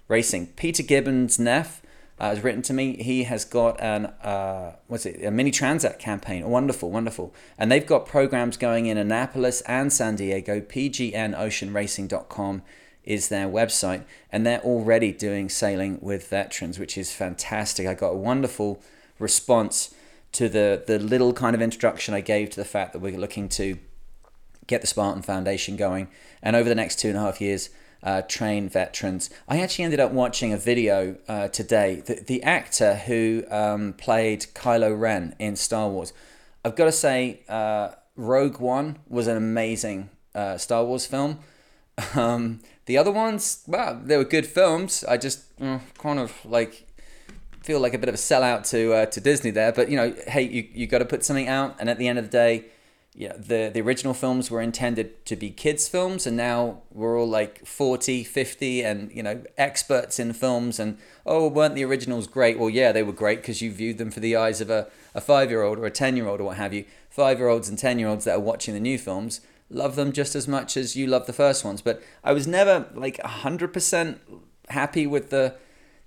Racing. 0.07 0.45
Peter 0.55 0.83
Gibbons 0.83 1.39
Neff 1.39 1.81
uh, 2.19 2.29
has 2.29 2.43
written 2.43 2.61
to 2.61 2.73
me. 2.73 3.01
He 3.01 3.23
has 3.23 3.45
got 3.45 3.81
an 3.81 4.05
uh, 4.21 4.75
what's 4.87 5.07
it? 5.07 5.25
A 5.25 5.31
mini 5.31 5.49
Transat 5.49 5.97
campaign. 5.97 6.47
Wonderful, 6.47 6.91
wonderful. 6.91 7.33
And 7.57 7.71
they've 7.71 7.87
got 7.87 8.05
programs 8.05 8.57
going 8.57 8.85
in 8.85 8.99
Annapolis 8.99 9.61
and 9.61 9.91
San 9.91 10.15
Diego. 10.15 10.61
PGNOceanRacing.com 10.61 12.61
is 13.03 13.29
their 13.29 13.47
website, 13.47 14.03
and 14.31 14.45
they're 14.45 14.61
already 14.61 15.11
doing 15.11 15.49
sailing 15.49 15.97
with 15.99 16.29
veterans, 16.29 16.77
which 16.77 16.95
is 16.95 17.11
fantastic. 17.11 17.87
I 17.87 17.95
got 17.95 18.09
a 18.09 18.17
wonderful 18.17 18.83
response 19.19 19.93
to 20.33 20.49
the 20.49 20.83
the 20.85 20.99
little 20.99 21.33
kind 21.33 21.55
of 21.55 21.61
introduction 21.61 22.13
I 22.13 22.21
gave 22.21 22.49
to 22.51 22.57
the 22.57 22.65
fact 22.65 22.93
that 22.93 22.99
we're 22.99 23.17
looking 23.17 23.47
to 23.49 23.77
get 24.67 24.81
the 24.81 24.87
Spartan 24.87 25.21
Foundation 25.21 25.77
going, 25.77 26.07
and 26.41 26.55
over 26.55 26.67
the 26.67 26.75
next 26.75 26.99
two 26.99 27.09
and 27.09 27.17
a 27.17 27.21
half 27.21 27.39
years, 27.39 27.69
uh, 28.03 28.21
train 28.21 28.69
veterans. 28.69 29.29
I 29.47 29.61
actually 29.61 29.85
ended 29.85 29.99
up 29.99 30.11
watching 30.11 30.53
a 30.53 30.57
video 30.57 31.17
uh, 31.27 31.47
today. 31.47 32.01
The, 32.05 32.15
the 32.15 32.43
actor 32.43 32.95
who 32.95 33.43
um, 33.49 33.93
played 33.93 34.47
Kylo 34.53 34.97
Ren 34.97 35.35
in 35.39 35.55
Star 35.55 35.89
Wars, 35.89 36.13
I've 36.63 36.75
got 36.75 36.85
to 36.85 36.91
say, 36.91 37.41
uh, 37.49 37.91
Rogue 38.15 38.59
One 38.59 38.99
was 39.07 39.27
an 39.27 39.37
amazing 39.37 40.09
uh, 40.33 40.57
Star 40.57 40.85
Wars 40.85 41.05
film. 41.05 41.39
Um, 42.13 42.59
the 42.87 42.97
other 42.97 43.11
ones, 43.11 43.63
well, 43.67 43.99
they 44.03 44.17
were 44.17 44.25
good 44.25 44.45
films. 44.45 45.05
I 45.05 45.15
just 45.15 45.45
uh, 45.61 45.79
kind 45.97 46.19
of 46.19 46.33
like 46.45 46.85
feel 47.65 47.79
like 47.79 47.95
a 47.95 47.97
bit 47.97 48.09
of 48.09 48.15
a 48.15 48.19
sellout 48.19 48.69
to 48.69 48.93
uh, 48.93 49.05
to 49.07 49.19
Disney 49.19 49.51
there, 49.51 49.71
but 49.71 49.89
you 49.89 49.97
know, 49.97 50.13
hey, 50.27 50.43
you 50.43 50.67
you 50.73 50.87
got 50.87 50.99
to 50.99 51.05
put 51.05 51.25
something 51.25 51.47
out, 51.47 51.75
and 51.79 51.89
at 51.89 51.97
the 51.97 52.07
end 52.07 52.19
of 52.19 52.25
the 52.25 52.31
day, 52.31 52.65
yeah, 53.15 53.33
the 53.33 53.71
the 53.73 53.81
original 53.81 54.13
films 54.13 54.51
were 54.51 54.61
intended 54.61 55.25
to 55.25 55.35
be 55.35 55.49
kids 55.49 55.87
films, 55.87 56.27
and 56.27 56.37
now 56.37 56.81
we're 56.91 57.19
all 57.19 57.27
like 57.27 57.65
40, 57.65 58.23
50, 58.23 58.83
and 58.83 59.11
you 59.11 59.23
know, 59.23 59.43
experts 59.57 60.19
in 60.19 60.33
films, 60.33 60.79
and 60.79 60.97
oh, 61.25 61.47
weren't 61.47 61.75
the 61.75 61.83
originals 61.83 62.27
great? 62.27 62.59
Well, 62.59 62.69
yeah, 62.69 62.91
they 62.91 63.03
were 63.03 63.13
great 63.13 63.41
because 63.41 63.61
you 63.61 63.71
viewed 63.71 63.97
them 63.97 64.11
for 64.11 64.19
the 64.19 64.35
eyes 64.35 64.61
of 64.61 64.69
a, 64.69 64.87
a 65.15 65.21
five 65.21 65.49
year 65.49 65.63
old 65.63 65.79
or 65.79 65.85
a 65.85 65.91
ten 65.91 66.15
year 66.15 66.27
old 66.27 66.39
or 66.39 66.45
what 66.45 66.57
have 66.57 66.73
you. 66.73 66.85
Five 67.09 67.39
year 67.39 67.47
olds 67.47 67.67
and 67.67 67.79
ten 67.79 67.97
year 67.97 68.07
olds 68.09 68.25
that 68.25 68.35
are 68.35 68.39
watching 68.39 68.73
the 68.73 68.79
new 68.79 68.97
films 68.97 69.41
love 69.69 69.95
them 69.95 70.11
just 70.11 70.35
as 70.35 70.47
much 70.47 70.77
as 70.77 70.95
you 70.95 71.07
love 71.07 71.25
the 71.25 71.33
first 71.33 71.65
ones, 71.65 71.81
but 71.81 72.01
I 72.23 72.33
was 72.33 72.45
never 72.47 72.87
like 72.93 73.19
hundred 73.21 73.73
percent 73.73 74.21
happy 74.69 75.07
with 75.07 75.29
the 75.29 75.55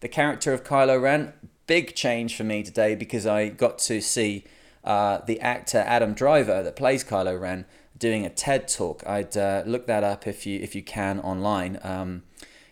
the 0.01 0.09
character 0.09 0.53
of 0.53 0.65
Kylo 0.65 1.01
Ren. 1.01 1.33
Big 1.69 1.94
change 1.94 2.35
for 2.35 2.44
me 2.44 2.62
today 2.62 2.94
because 2.94 3.26
I 3.26 3.50
got 3.50 3.79
to 3.81 4.00
see 4.00 4.44
uh, 4.85 5.19
the 5.26 5.38
actor 5.40 5.85
Adam 5.87 6.14
Driver 6.14 6.62
that 6.62 6.76
plays 6.76 7.04
Kylo 7.04 7.38
Ren 7.38 7.66
doing 7.99 8.25
a 8.25 8.31
TED 8.31 8.69
talk. 8.69 9.02
I'd 9.07 9.37
uh, 9.37 9.64
look 9.66 9.87
that 9.87 10.02
up 10.02 10.26
if 10.26 10.47
you 10.47 10.59
if 10.61 10.75
you 10.75 10.83
can 10.83 11.21
online. 11.21 11.78
Um, 11.83 12.23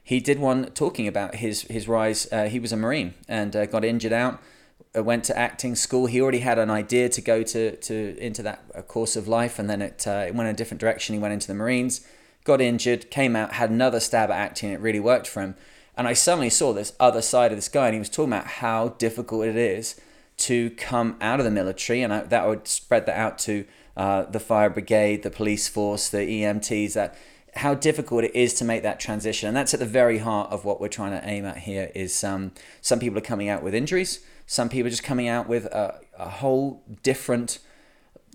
he 0.03 0.19
did 0.19 0.39
one 0.39 0.71
talking 0.71 1.07
about 1.07 1.35
his 1.35 1.63
his 1.63 1.87
rise. 1.87 2.27
Uh, 2.33 2.49
he 2.49 2.59
was 2.59 2.73
a 2.73 2.77
Marine 2.77 3.13
and 3.29 3.55
uh, 3.55 3.67
got 3.67 3.85
injured 3.85 4.15
out. 4.15 4.41
Uh, 4.97 5.03
went 5.03 5.25
to 5.25 5.37
acting 5.37 5.75
school. 5.75 6.07
He 6.07 6.19
already 6.23 6.39
had 6.39 6.59
an 6.59 6.71
idea 6.71 7.11
to 7.11 7.21
go 7.21 7.43
to, 7.43 7.77
to 7.77 8.17
into 8.19 8.43
that 8.45 8.65
uh, 8.75 8.81
course 8.81 9.15
of 9.15 9.29
life, 9.29 9.59
and 9.59 9.69
then 9.69 9.83
it, 9.83 10.07
it 10.07 10.35
went 10.35 10.49
in 10.49 10.55
a 10.55 10.57
different 10.57 10.81
direction. 10.81 11.15
He 11.15 11.19
went 11.19 11.35
into 11.35 11.49
the 11.49 11.55
Marines, 11.55 12.01
got 12.45 12.63
injured, 12.63 13.11
came 13.11 13.37
out, 13.37 13.53
had 13.53 13.69
another 13.69 14.01
stab 14.01 14.31
at 14.31 14.39
acting. 14.39 14.71
It 14.71 14.81
really 14.81 15.01
worked 15.01 15.27
for 15.27 15.43
him 15.43 15.55
and 15.97 16.07
I 16.07 16.13
suddenly 16.13 16.51
saw 16.51 16.73
this 16.73 16.93
other 17.01 17.23
side 17.23 17.53
of 17.53 17.59
this 17.59 17.69
guy, 17.69 17.87
and 17.87 17.95
he 17.95 17.99
was 17.99 18.11
talking 18.11 18.33
about 18.33 18.47
how 18.47 18.89
difficult 18.91 19.47
it 19.47 19.57
is 19.57 20.01
to 20.39 20.71
come 20.71 21.17
out 21.21 21.41
of 21.41 21.45
the 21.45 21.51
military, 21.51 22.03
and 22.03 22.13
I, 22.13 22.21
that 22.21 22.47
would 22.47 22.69
spread 22.69 23.07
that 23.07 23.17
out 23.17 23.39
to 23.41 23.65
uh, 23.97 24.25
the 24.25 24.41
fire 24.41 24.69
brigade, 24.69 25.23
the 25.23 25.31
police 25.31 25.69
force, 25.69 26.09
the 26.09 26.19
EMTs. 26.19 26.93
That 26.93 27.17
how 27.55 27.73
difficult 27.73 28.25
it 28.25 28.35
is 28.35 28.53
to 28.55 28.65
make 28.65 28.83
that 28.83 29.01
transition, 29.01 29.49
and 29.49 29.57
that's 29.57 29.73
at 29.73 29.81
the 29.81 29.87
very 29.87 30.19
heart 30.19 30.53
of 30.53 30.65
what 30.65 30.81
we're 30.81 30.89
trying 30.89 31.19
to 31.19 31.27
aim 31.27 31.47
at 31.47 31.59
here. 31.59 31.91
Is 31.95 32.23
um, 32.23 32.53
some 32.83 32.99
people 32.99 33.17
are 33.19 33.23
coming 33.23 33.49
out 33.49 33.63
with 33.63 33.75
injuries, 33.75 34.21
some 34.47 34.69
people 34.69 34.89
are 34.89 34.91
just 34.91 35.05
coming 35.05 35.29
out 35.29 35.49
with 35.49 35.65
a, 35.67 36.01
a 36.19 36.29
whole 36.29 36.83
different 37.03 37.59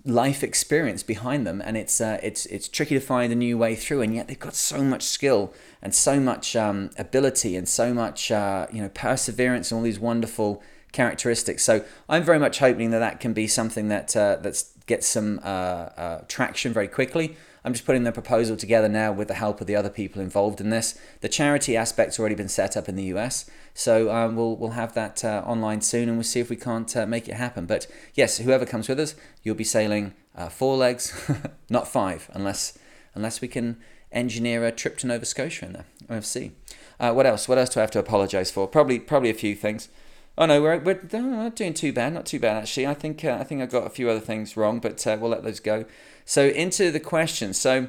life 0.06 0.44
experience 0.44 1.04
behind 1.04 1.46
them, 1.46 1.62
and 1.64 1.78
it's 1.78 2.02
uh, 2.02 2.20
it's 2.24 2.46
it's 2.48 2.68
tricky 2.68 2.96
to 2.96 3.02
find 3.02 3.32
a 3.32 3.36
new 3.36 3.58
way 3.58 3.76
through. 3.76 4.02
And 4.02 4.16
yet 4.16 4.28
they've 4.28 4.40
got 4.40 4.56
so 4.56 4.84
much 4.84 5.04
skill 5.04 5.54
and 5.82 5.94
so 5.94 6.20
much 6.20 6.56
um, 6.56 6.90
ability 6.98 7.56
and 7.56 7.68
so 7.68 7.94
much 7.94 8.32
uh, 8.32 8.68
you 8.72 8.82
know 8.82 8.90
perseverance 8.90 9.72
and 9.72 9.78
all 9.78 9.84
these 9.84 10.00
wonderful 10.00 10.62
characteristics. 10.92 11.64
So 11.64 11.84
I'm 12.10 12.24
very 12.24 12.40
much 12.40 12.60
hoping 12.60 12.92
that 12.92 13.00
that 13.00 13.20
can 13.20 13.34
be 13.34 13.48
something 13.48 13.88
that 13.90 14.16
uh, 14.16 14.38
that 14.38 14.64
gets 14.88 15.08
some 15.08 15.40
uh, 15.44 15.48
uh, 15.48 16.22
traction 16.28 16.74
very 16.74 16.88
quickly. 16.88 17.38
I'm 17.64 17.74
just 17.74 17.86
putting 17.86 18.04
the 18.04 18.12
proposal 18.12 18.58
together 18.58 18.90
now 18.90 19.12
with 19.12 19.28
the 19.28 19.36
help 19.36 19.62
of 19.62 19.68
the 19.68 19.76
other 19.76 19.90
people 19.90 20.22
involved 20.22 20.60
in 20.60 20.72
this. 20.72 21.00
The 21.22 21.30
charity 21.30 21.78
aspect's 21.78 22.20
already 22.20 22.36
been 22.36 22.50
set 22.50 22.76
up 22.76 22.90
in 22.90 22.96
the 22.96 23.04
US, 23.16 23.50
so 23.74 24.12
um, 24.12 24.36
we'll 24.36 24.56
we'll 24.56 24.72
have 24.72 24.94
that 24.96 25.24
uh, 25.24 25.44
online 25.46 25.82
soon, 25.82 26.10
and 26.10 26.18
we'll 26.18 26.24
see 26.24 26.40
if 26.40 26.50
we 26.50 26.56
can't 26.56 26.96
uh, 26.98 27.06
make 27.06 27.28
it 27.28 27.36
happen. 27.36 27.66
But 27.66 27.88
yes, 28.16 28.38
whoever 28.40 28.66
comes 28.66 28.90
with 28.90 29.00
us, 29.00 29.16
you'll 29.44 29.56
be 29.56 29.64
sailing 29.64 30.14
uh, 30.36 30.50
four 30.50 30.76
legs, 30.76 31.30
not 31.70 31.88
five, 31.88 32.30
unless 32.34 32.78
unless 33.14 33.42
we 33.42 33.48
can 33.48 33.78
engineer 34.12 34.66
a 34.66 34.72
trip 34.72 34.98
to 34.98 35.08
Nova 35.08 35.26
Scotia 35.26 35.66
in 35.66 35.74
there. 35.74 35.86
OFC. 36.10 36.52
Uh, 37.00 37.14
what 37.14 37.26
else? 37.26 37.48
What 37.48 37.58
else 37.58 37.70
do 37.70 37.80
I 37.80 37.82
have 37.82 37.92
to 37.92 38.00
apologise 38.00 38.52
for? 38.52 38.68
Probably 38.68 39.00
probably 39.00 39.30
a 39.30 39.36
few 39.36 39.56
things. 39.56 39.90
Oh 40.38 40.46
no, 40.46 40.62
we're, 40.62 40.80
we're 40.80 41.00
not 41.12 41.56
doing 41.56 41.74
too 41.74 41.92
bad. 41.92 42.14
Not 42.14 42.26
too 42.26 42.40
bad 42.40 42.58
actually. 42.58 42.88
I 42.88 42.94
think 42.94 43.24
uh, 43.24 43.38
I 43.40 43.44
think 43.44 43.62
I 43.62 43.66
got 43.66 43.86
a 43.86 43.90
few 43.90 44.10
other 44.10 44.20
things 44.20 44.56
wrong, 44.56 44.80
but 44.80 45.06
uh, 45.06 45.18
we'll 45.20 45.32
let 45.32 45.44
those 45.44 45.60
go. 45.60 45.86
So 46.32 46.48
into 46.48 46.92
the 46.92 47.00
questions. 47.02 47.60
So 47.60 47.88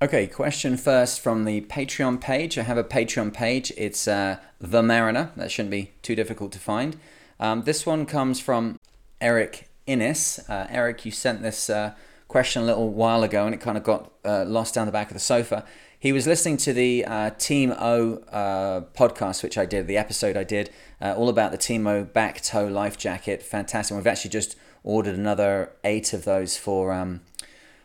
Okay, 0.00 0.28
question 0.28 0.76
first 0.76 1.18
from 1.18 1.44
the 1.44 1.62
Patreon 1.62 2.20
page. 2.20 2.56
I 2.56 2.62
have 2.62 2.78
a 2.78 2.84
Patreon 2.84 3.32
page. 3.34 3.72
It's 3.76 4.06
uh, 4.06 4.36
The 4.60 4.80
Mariner. 4.80 5.32
That 5.36 5.50
shouldn't 5.50 5.72
be 5.72 5.90
too 6.02 6.14
difficult 6.14 6.52
to 6.52 6.60
find. 6.60 6.96
Um, 7.40 7.64
this 7.64 7.84
one 7.84 8.06
comes 8.06 8.38
from 8.38 8.78
Eric 9.20 9.68
Innes. 9.88 10.38
Uh, 10.48 10.68
Eric, 10.70 11.04
you 11.04 11.10
sent 11.10 11.42
this 11.42 11.68
uh, 11.68 11.94
question 12.28 12.62
a 12.62 12.64
little 12.64 12.90
while 12.90 13.24
ago 13.24 13.44
and 13.44 13.56
it 13.56 13.60
kind 13.60 13.76
of 13.76 13.82
got 13.82 14.12
uh, 14.24 14.44
lost 14.44 14.74
down 14.74 14.86
the 14.86 14.92
back 14.92 15.08
of 15.08 15.14
the 15.14 15.18
sofa. 15.18 15.64
He 15.98 16.12
was 16.12 16.28
listening 16.28 16.58
to 16.58 16.72
the 16.72 17.04
uh, 17.04 17.30
Team 17.30 17.74
O 17.76 18.18
uh, 18.30 18.82
podcast, 18.96 19.42
which 19.42 19.58
I 19.58 19.66
did, 19.66 19.88
the 19.88 19.96
episode 19.96 20.36
I 20.36 20.44
did, 20.44 20.70
all 21.00 21.28
about 21.28 21.50
the 21.50 21.58
Team 21.58 21.88
O 21.88 22.04
BackTow 22.04 22.70
life 22.70 22.96
jacket. 22.96 23.42
Fantastic. 23.42 23.96
We've 23.96 24.06
actually 24.06 24.30
just 24.30 24.54
ordered 24.84 25.16
another 25.16 25.72
eight 25.82 26.12
of 26.12 26.24
those 26.24 26.56
for. 26.56 26.92
Um, 26.92 27.22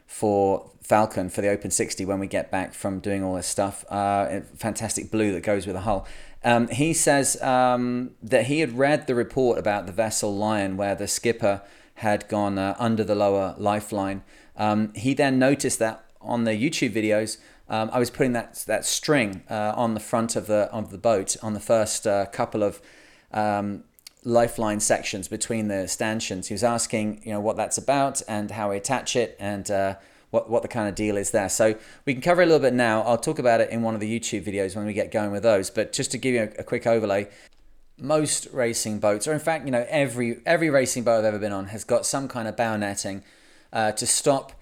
for 0.08 0.72
Falcon 0.82 1.30
for 1.30 1.42
the 1.42 1.50
Open 1.50 1.70
60 1.70 2.06
when 2.06 2.20
we 2.20 2.28
get 2.28 2.50
back 2.50 2.74
from 2.74 3.00
doing 3.00 3.24
all 3.24 3.36
this 3.36 3.46
stuff. 3.46 3.86
Uh, 3.90 4.40
fantastic 4.56 5.12
blue 5.12 5.34
that 5.34 5.44
goes 5.44 5.68
with 5.68 5.76
the 5.76 5.82
hull. 5.82 6.08
Um, 6.44 6.70
he 6.70 6.94
says 6.94 7.40
um, 7.42 8.12
that 8.24 8.46
he 8.46 8.62
had 8.62 8.78
read 8.78 9.06
the 9.06 9.14
report 9.14 9.60
about 9.60 9.86
the 9.86 9.92
vessel 9.92 10.36
Lion 10.36 10.78
where 10.78 10.96
the 10.96 11.08
skipper 11.08 11.62
had 11.96 12.28
gone 12.30 12.58
uh, 12.58 12.76
under 12.80 13.04
the 13.04 13.16
lower 13.16 13.54
lifeline. 13.58 14.24
Um, 14.56 14.94
he 14.94 15.14
then 15.14 15.38
noticed 15.38 15.80
that 15.80 16.06
on 16.22 16.46
the 16.46 16.52
YouTube 16.52 16.94
videos, 16.94 17.38
um, 17.70 17.90
I 17.92 18.00
was 18.00 18.10
putting 18.10 18.32
that 18.32 18.64
that 18.68 18.86
string 18.86 19.44
uh, 19.50 19.74
on 19.76 19.94
the 19.94 20.00
front 20.00 20.36
of 20.36 20.48
the 20.48 20.70
of 20.72 20.90
the 20.92 20.98
boat 20.98 21.36
on 21.44 21.54
the 21.54 21.60
first 21.60 22.08
uh, 22.08 22.26
couple 22.28 22.64
of 22.64 22.82
um, 23.34 23.84
lifeline 24.24 24.80
sections 24.80 25.28
between 25.28 25.68
the 25.68 25.88
stanchions. 25.88 26.48
He 26.48 26.54
was 26.54 26.64
asking, 26.64 27.22
you 27.24 27.32
know, 27.32 27.40
what 27.40 27.56
that's 27.56 27.78
about 27.78 28.22
and 28.28 28.52
how 28.52 28.72
we 28.72 28.78
attach 28.78 29.16
it 29.16 29.36
and 29.40 29.70
uh, 29.72 29.96
what, 30.32 30.50
what 30.50 30.62
the 30.62 30.68
kind 30.68 30.90
of 30.90 30.96
deal 30.96 31.18
is 31.18 31.32
there. 31.32 31.50
So 31.50 31.76
we 32.06 32.14
can 32.14 32.22
cover 32.22 32.42
a 32.42 32.46
little 32.46 32.60
bit 32.60 32.74
now. 32.74 33.02
I'll 33.04 33.18
talk 33.18 33.40
about 33.40 33.62
it 33.62 33.70
in 33.70 33.82
one 33.82 33.94
of 33.94 34.02
the 34.02 34.20
YouTube 34.20 34.44
videos 34.44 34.76
when 34.76 34.86
we 34.86 34.94
get 34.94 35.12
going 35.12 35.32
with 35.32 35.44
those. 35.44 35.70
But 35.70 35.94
just 35.94 36.12
to 36.12 36.18
give 36.18 36.34
you 36.34 36.42
a, 36.42 36.62
a 36.62 36.64
quick 36.64 36.86
overlay, 36.86 37.30
most 37.98 38.48
racing 38.52 39.00
boats, 39.00 39.28
or 39.28 39.34
in 39.34 39.40
fact, 39.40 39.66
you 39.66 39.72
know, 39.72 39.86
every 39.90 40.42
every 40.46 40.70
racing 40.70 41.04
boat 41.04 41.20
I've 41.20 41.26
ever 41.26 41.40
been 41.40 41.52
on 41.52 41.68
has 41.68 41.84
got 41.84 42.06
some 42.06 42.28
kind 42.28 42.48
of 42.48 42.56
bow 42.56 42.78
netting 42.78 43.24
uh, 43.74 43.92
to 43.94 44.06
stop. 44.06 44.54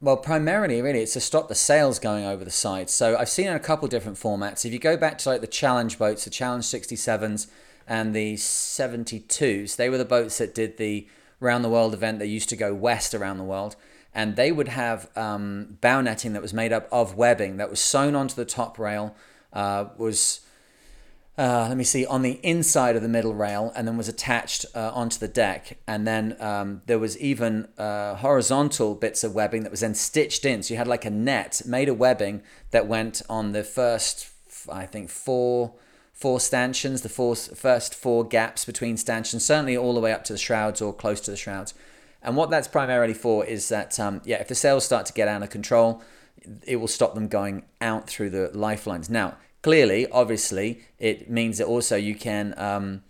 Well, 0.00 0.16
primarily, 0.16 0.80
really, 0.80 1.00
it's 1.00 1.14
to 1.14 1.20
stop 1.20 1.48
the 1.48 1.56
sails 1.56 1.98
going 1.98 2.24
over 2.24 2.44
the 2.44 2.52
side. 2.52 2.88
So 2.88 3.16
I've 3.16 3.28
seen 3.28 3.48
in 3.48 3.54
a 3.54 3.60
couple 3.60 3.88
different 3.88 4.16
formats. 4.16 4.64
If 4.64 4.72
you 4.72 4.78
go 4.78 4.96
back 4.96 5.18
to 5.18 5.28
like 5.28 5.40
the 5.40 5.48
challenge 5.48 5.98
boats, 5.98 6.24
the 6.24 6.30
challenge 6.30 6.64
67s, 6.66 7.48
and 7.88 8.14
the 8.14 8.34
72s. 8.34 9.76
They 9.76 9.88
were 9.88 9.98
the 9.98 10.04
boats 10.04 10.38
that 10.38 10.54
did 10.54 10.76
the 10.76 11.08
round 11.40 11.64
the 11.64 11.70
world 11.70 11.94
event 11.94 12.18
that 12.18 12.26
used 12.26 12.48
to 12.50 12.56
go 12.56 12.74
west 12.74 13.14
around 13.14 13.38
the 13.38 13.44
world. 13.44 13.76
And 14.14 14.36
they 14.36 14.52
would 14.52 14.68
have 14.68 15.08
um, 15.16 15.78
bow 15.80 16.00
netting 16.00 16.32
that 16.34 16.42
was 16.42 16.52
made 16.52 16.72
up 16.72 16.88
of 16.92 17.14
webbing 17.14 17.56
that 17.56 17.70
was 17.70 17.80
sewn 17.80 18.14
onto 18.14 18.34
the 18.34 18.44
top 18.44 18.78
rail, 18.78 19.14
uh, 19.52 19.86
was, 19.96 20.40
uh, 21.38 21.66
let 21.68 21.76
me 21.76 21.84
see, 21.84 22.04
on 22.04 22.22
the 22.22 22.40
inside 22.42 22.96
of 22.96 23.02
the 23.02 23.08
middle 23.08 23.34
rail, 23.34 23.72
and 23.76 23.86
then 23.86 23.96
was 23.96 24.08
attached 24.08 24.66
uh, 24.74 24.90
onto 24.92 25.18
the 25.18 25.28
deck. 25.28 25.78
And 25.86 26.06
then 26.06 26.36
um, 26.40 26.82
there 26.86 26.98
was 26.98 27.16
even 27.18 27.68
uh, 27.78 28.16
horizontal 28.16 28.94
bits 28.94 29.22
of 29.24 29.34
webbing 29.34 29.62
that 29.62 29.70
was 29.70 29.80
then 29.80 29.94
stitched 29.94 30.44
in. 30.44 30.62
So 30.62 30.74
you 30.74 30.78
had 30.78 30.88
like 30.88 31.04
a 31.04 31.10
net 31.10 31.62
made 31.64 31.88
of 31.88 31.98
webbing 31.98 32.42
that 32.70 32.86
went 32.88 33.22
on 33.28 33.52
the 33.52 33.62
first, 33.62 34.30
I 34.70 34.84
think, 34.84 35.10
four 35.10 35.74
four 36.18 36.40
stanchions, 36.40 37.02
the 37.02 37.08
four, 37.08 37.36
first 37.36 37.94
four 37.94 38.24
gaps 38.24 38.64
between 38.64 38.96
stanchions, 38.96 39.44
certainly 39.44 39.76
all 39.76 39.94
the 39.94 40.00
way 40.00 40.12
up 40.12 40.24
to 40.24 40.32
the 40.32 40.38
shrouds 40.38 40.82
or 40.82 40.92
close 40.92 41.20
to 41.20 41.30
the 41.30 41.36
shrouds. 41.36 41.74
And 42.20 42.36
what 42.36 42.50
that's 42.50 42.66
primarily 42.66 43.14
for 43.14 43.44
is 43.44 43.68
that, 43.68 44.00
um, 44.00 44.20
yeah, 44.24 44.40
if 44.40 44.48
the 44.48 44.56
sails 44.56 44.84
start 44.84 45.06
to 45.06 45.12
get 45.12 45.28
out 45.28 45.44
of 45.44 45.50
control, 45.50 46.02
it 46.66 46.76
will 46.76 46.88
stop 46.88 47.14
them 47.14 47.28
going 47.28 47.62
out 47.80 48.08
through 48.08 48.30
the 48.30 48.50
lifelines. 48.52 49.08
Now, 49.08 49.36
clearly, 49.62 50.08
obviously, 50.10 50.80
it 50.98 51.30
means 51.30 51.58
that 51.58 51.66
also 51.66 51.94
you 51.96 52.16
can. 52.16 52.52
Um, 52.56 53.04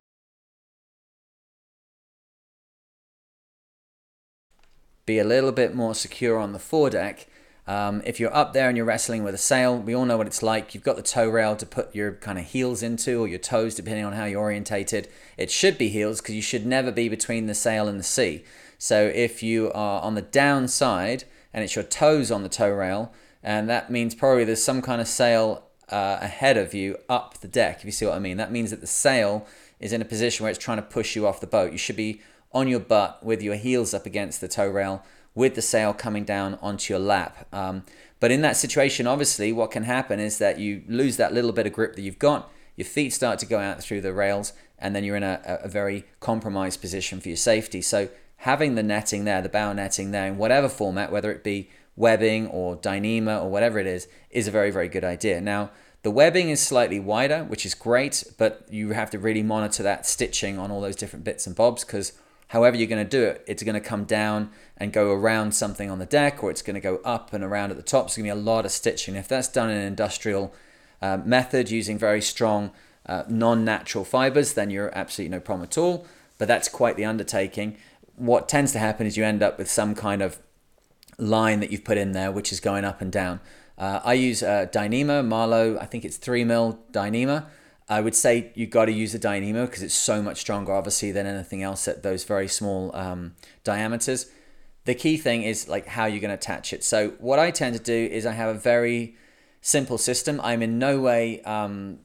be 5.06 5.18
a 5.18 5.24
little 5.24 5.52
bit 5.52 5.74
more 5.74 5.94
secure 5.94 6.38
on 6.38 6.52
the 6.52 6.58
foredeck 6.58 7.26
um, 7.68 8.00
if 8.06 8.18
you're 8.18 8.34
up 8.34 8.54
there 8.54 8.68
and 8.68 8.78
you're 8.78 8.86
wrestling 8.86 9.24
with 9.24 9.34
a 9.34 9.38
sail, 9.38 9.76
we 9.76 9.94
all 9.94 10.06
know 10.06 10.16
what 10.16 10.26
it's 10.26 10.42
like. 10.42 10.74
You've 10.74 10.82
got 10.82 10.96
the 10.96 11.02
toe 11.02 11.28
rail 11.28 11.54
to 11.54 11.66
put 11.66 11.94
your 11.94 12.12
kind 12.12 12.38
of 12.38 12.46
heels 12.46 12.82
into 12.82 13.20
or 13.20 13.28
your 13.28 13.38
toes, 13.38 13.74
depending 13.74 14.06
on 14.06 14.14
how 14.14 14.24
you're 14.24 14.40
orientated. 14.40 15.06
It 15.36 15.50
should 15.50 15.76
be 15.76 15.90
heels 15.90 16.22
because 16.22 16.34
you 16.34 16.40
should 16.40 16.64
never 16.64 16.90
be 16.90 17.10
between 17.10 17.44
the 17.44 17.54
sail 17.54 17.86
and 17.86 18.00
the 18.00 18.04
sea. 18.04 18.42
So 18.78 19.12
if 19.14 19.42
you 19.42 19.70
are 19.72 20.00
on 20.00 20.14
the 20.14 20.22
downside 20.22 21.24
and 21.52 21.62
it's 21.62 21.76
your 21.76 21.84
toes 21.84 22.30
on 22.30 22.42
the 22.42 22.48
toe 22.48 22.70
rail, 22.70 23.12
and 23.42 23.68
that 23.68 23.90
means 23.90 24.14
probably 24.14 24.44
there's 24.44 24.64
some 24.64 24.80
kind 24.80 25.02
of 25.02 25.06
sail 25.06 25.64
uh, 25.90 26.18
ahead 26.22 26.56
of 26.56 26.72
you 26.72 26.96
up 27.06 27.38
the 27.40 27.48
deck, 27.48 27.80
if 27.80 27.84
you 27.84 27.92
see 27.92 28.06
what 28.06 28.14
I 28.14 28.18
mean. 28.18 28.38
That 28.38 28.50
means 28.50 28.70
that 28.70 28.80
the 28.80 28.86
sail 28.86 29.46
is 29.78 29.92
in 29.92 30.00
a 30.00 30.06
position 30.06 30.44
where 30.44 30.50
it's 30.50 30.58
trying 30.58 30.78
to 30.78 30.82
push 30.82 31.14
you 31.14 31.26
off 31.26 31.38
the 31.38 31.46
boat. 31.46 31.72
You 31.72 31.78
should 31.78 31.96
be 31.96 32.22
on 32.50 32.66
your 32.66 32.80
butt 32.80 33.22
with 33.22 33.42
your 33.42 33.56
heels 33.56 33.92
up 33.92 34.06
against 34.06 34.40
the 34.40 34.48
toe 34.48 34.68
rail 34.68 35.04
with 35.38 35.54
the 35.54 35.62
sail 35.62 35.94
coming 35.94 36.24
down 36.24 36.58
onto 36.60 36.92
your 36.92 36.98
lap. 36.98 37.46
Um, 37.52 37.84
but 38.18 38.32
in 38.32 38.42
that 38.42 38.56
situation, 38.56 39.06
obviously, 39.06 39.52
what 39.52 39.70
can 39.70 39.84
happen 39.84 40.18
is 40.18 40.38
that 40.38 40.58
you 40.58 40.82
lose 40.88 41.16
that 41.16 41.32
little 41.32 41.52
bit 41.52 41.64
of 41.64 41.72
grip 41.72 41.94
that 41.94 42.02
you've 42.02 42.18
got, 42.18 42.50
your 42.74 42.86
feet 42.86 43.10
start 43.10 43.38
to 43.38 43.46
go 43.46 43.60
out 43.60 43.80
through 43.80 44.00
the 44.00 44.12
rails, 44.12 44.52
and 44.80 44.96
then 44.96 45.04
you're 45.04 45.14
in 45.14 45.22
a, 45.22 45.60
a 45.62 45.68
very 45.68 46.04
compromised 46.18 46.80
position 46.80 47.20
for 47.20 47.28
your 47.28 47.36
safety. 47.36 47.80
So 47.80 48.08
having 48.38 48.74
the 48.74 48.82
netting 48.82 49.26
there, 49.26 49.40
the 49.40 49.48
bow 49.48 49.72
netting 49.72 50.10
there, 50.10 50.26
in 50.26 50.38
whatever 50.38 50.68
format, 50.68 51.12
whether 51.12 51.30
it 51.30 51.44
be 51.44 51.70
webbing 51.94 52.48
or 52.48 52.76
Dyneema 52.76 53.40
or 53.40 53.48
whatever 53.48 53.78
it 53.78 53.86
is, 53.86 54.08
is 54.30 54.48
a 54.48 54.50
very, 54.50 54.72
very 54.72 54.88
good 54.88 55.04
idea. 55.04 55.40
Now, 55.40 55.70
the 56.02 56.10
webbing 56.10 56.50
is 56.50 56.60
slightly 56.60 56.98
wider, 56.98 57.44
which 57.44 57.64
is 57.64 57.74
great, 57.76 58.24
but 58.38 58.66
you 58.70 58.90
have 58.90 59.10
to 59.10 59.20
really 59.20 59.44
monitor 59.44 59.84
that 59.84 60.04
stitching 60.04 60.58
on 60.58 60.72
all 60.72 60.80
those 60.80 60.96
different 60.96 61.24
bits 61.24 61.46
and 61.46 61.54
bobs 61.54 61.84
because 61.84 62.12
however 62.48 62.76
you're 62.76 62.86
going 62.86 63.04
to 63.04 63.08
do 63.08 63.24
it, 63.24 63.44
it's 63.46 63.62
going 63.62 63.74
to 63.74 63.80
come 63.80 64.04
down 64.04 64.50
and 64.76 64.92
go 64.92 65.12
around 65.12 65.52
something 65.52 65.90
on 65.90 65.98
the 65.98 66.06
deck, 66.06 66.42
or 66.42 66.50
it's 66.50 66.62
going 66.62 66.74
to 66.74 66.80
go 66.80 67.00
up 67.04 67.32
and 67.32 67.44
around 67.44 67.70
at 67.70 67.76
the 67.76 67.82
top. 67.82 68.04
So 68.04 68.06
it's 68.06 68.16
going 68.16 68.28
to 68.28 68.34
be 68.34 68.40
a 68.40 68.42
lot 68.42 68.64
of 68.64 68.72
stitching. 68.72 69.14
If 69.16 69.28
that's 69.28 69.48
done 69.48 69.70
in 69.70 69.76
an 69.76 69.86
industrial 69.86 70.54
uh, 71.00 71.18
method 71.24 71.70
using 71.70 71.98
very 71.98 72.22
strong 72.22 72.72
uh, 73.06 73.24
non-natural 73.28 74.04
fibers, 74.04 74.54
then 74.54 74.70
you're 74.70 74.96
absolutely 74.96 75.36
no 75.36 75.40
problem 75.40 75.64
at 75.64 75.78
all. 75.78 76.06
But 76.38 76.48
that's 76.48 76.68
quite 76.68 76.96
the 76.96 77.04
undertaking. 77.04 77.76
What 78.16 78.48
tends 78.48 78.72
to 78.72 78.78
happen 78.78 79.06
is 79.06 79.16
you 79.16 79.24
end 79.24 79.42
up 79.42 79.58
with 79.58 79.70
some 79.70 79.94
kind 79.94 80.22
of 80.22 80.38
line 81.18 81.60
that 81.60 81.70
you've 81.70 81.84
put 81.84 81.98
in 81.98 82.12
there, 82.12 82.30
which 82.30 82.52
is 82.52 82.60
going 82.60 82.84
up 82.84 83.00
and 83.00 83.10
down. 83.10 83.40
Uh, 83.76 84.00
I 84.04 84.14
use 84.14 84.42
uh, 84.42 84.66
Dyneema, 84.72 85.24
Marlow, 85.24 85.78
I 85.78 85.86
think 85.86 86.04
it's 86.04 86.16
3 86.16 86.44
mil 86.44 86.80
Dyneema. 86.92 87.46
I 87.88 88.00
would 88.00 88.14
say 88.14 88.52
you've 88.54 88.70
got 88.70 88.84
to 88.84 88.92
use 88.92 89.14
a 89.14 89.18
Dyneema 89.18 89.66
because 89.66 89.82
it's 89.82 89.94
so 89.94 90.20
much 90.22 90.38
stronger, 90.38 90.72
obviously, 90.72 91.10
than 91.10 91.26
anything 91.26 91.62
else 91.62 91.88
at 91.88 92.02
those 92.02 92.24
very 92.24 92.48
small 92.48 92.94
um, 92.94 93.34
diameters. 93.64 94.30
The 94.84 94.94
key 94.94 95.16
thing 95.16 95.42
is 95.42 95.68
like 95.68 95.86
how 95.86 96.04
you're 96.04 96.20
going 96.20 96.30
to 96.30 96.34
attach 96.34 96.72
it. 96.72 96.84
So 96.84 97.10
what 97.18 97.38
I 97.38 97.50
tend 97.50 97.76
to 97.76 97.82
do 97.82 97.94
is 98.12 98.26
I 98.26 98.32
have 98.32 98.54
a 98.54 98.58
very 98.58 99.16
simple 99.62 99.96
system. 99.96 100.40
I'm 100.42 100.62
in 100.62 100.78
no 100.78 101.00
way 101.00 101.40
um, 101.42 102.00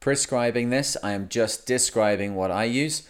prescribing 0.00 0.70
this. 0.70 0.96
I 1.02 1.12
am 1.12 1.28
just 1.28 1.66
describing 1.66 2.34
what 2.34 2.50
I 2.50 2.64
use. 2.64 3.08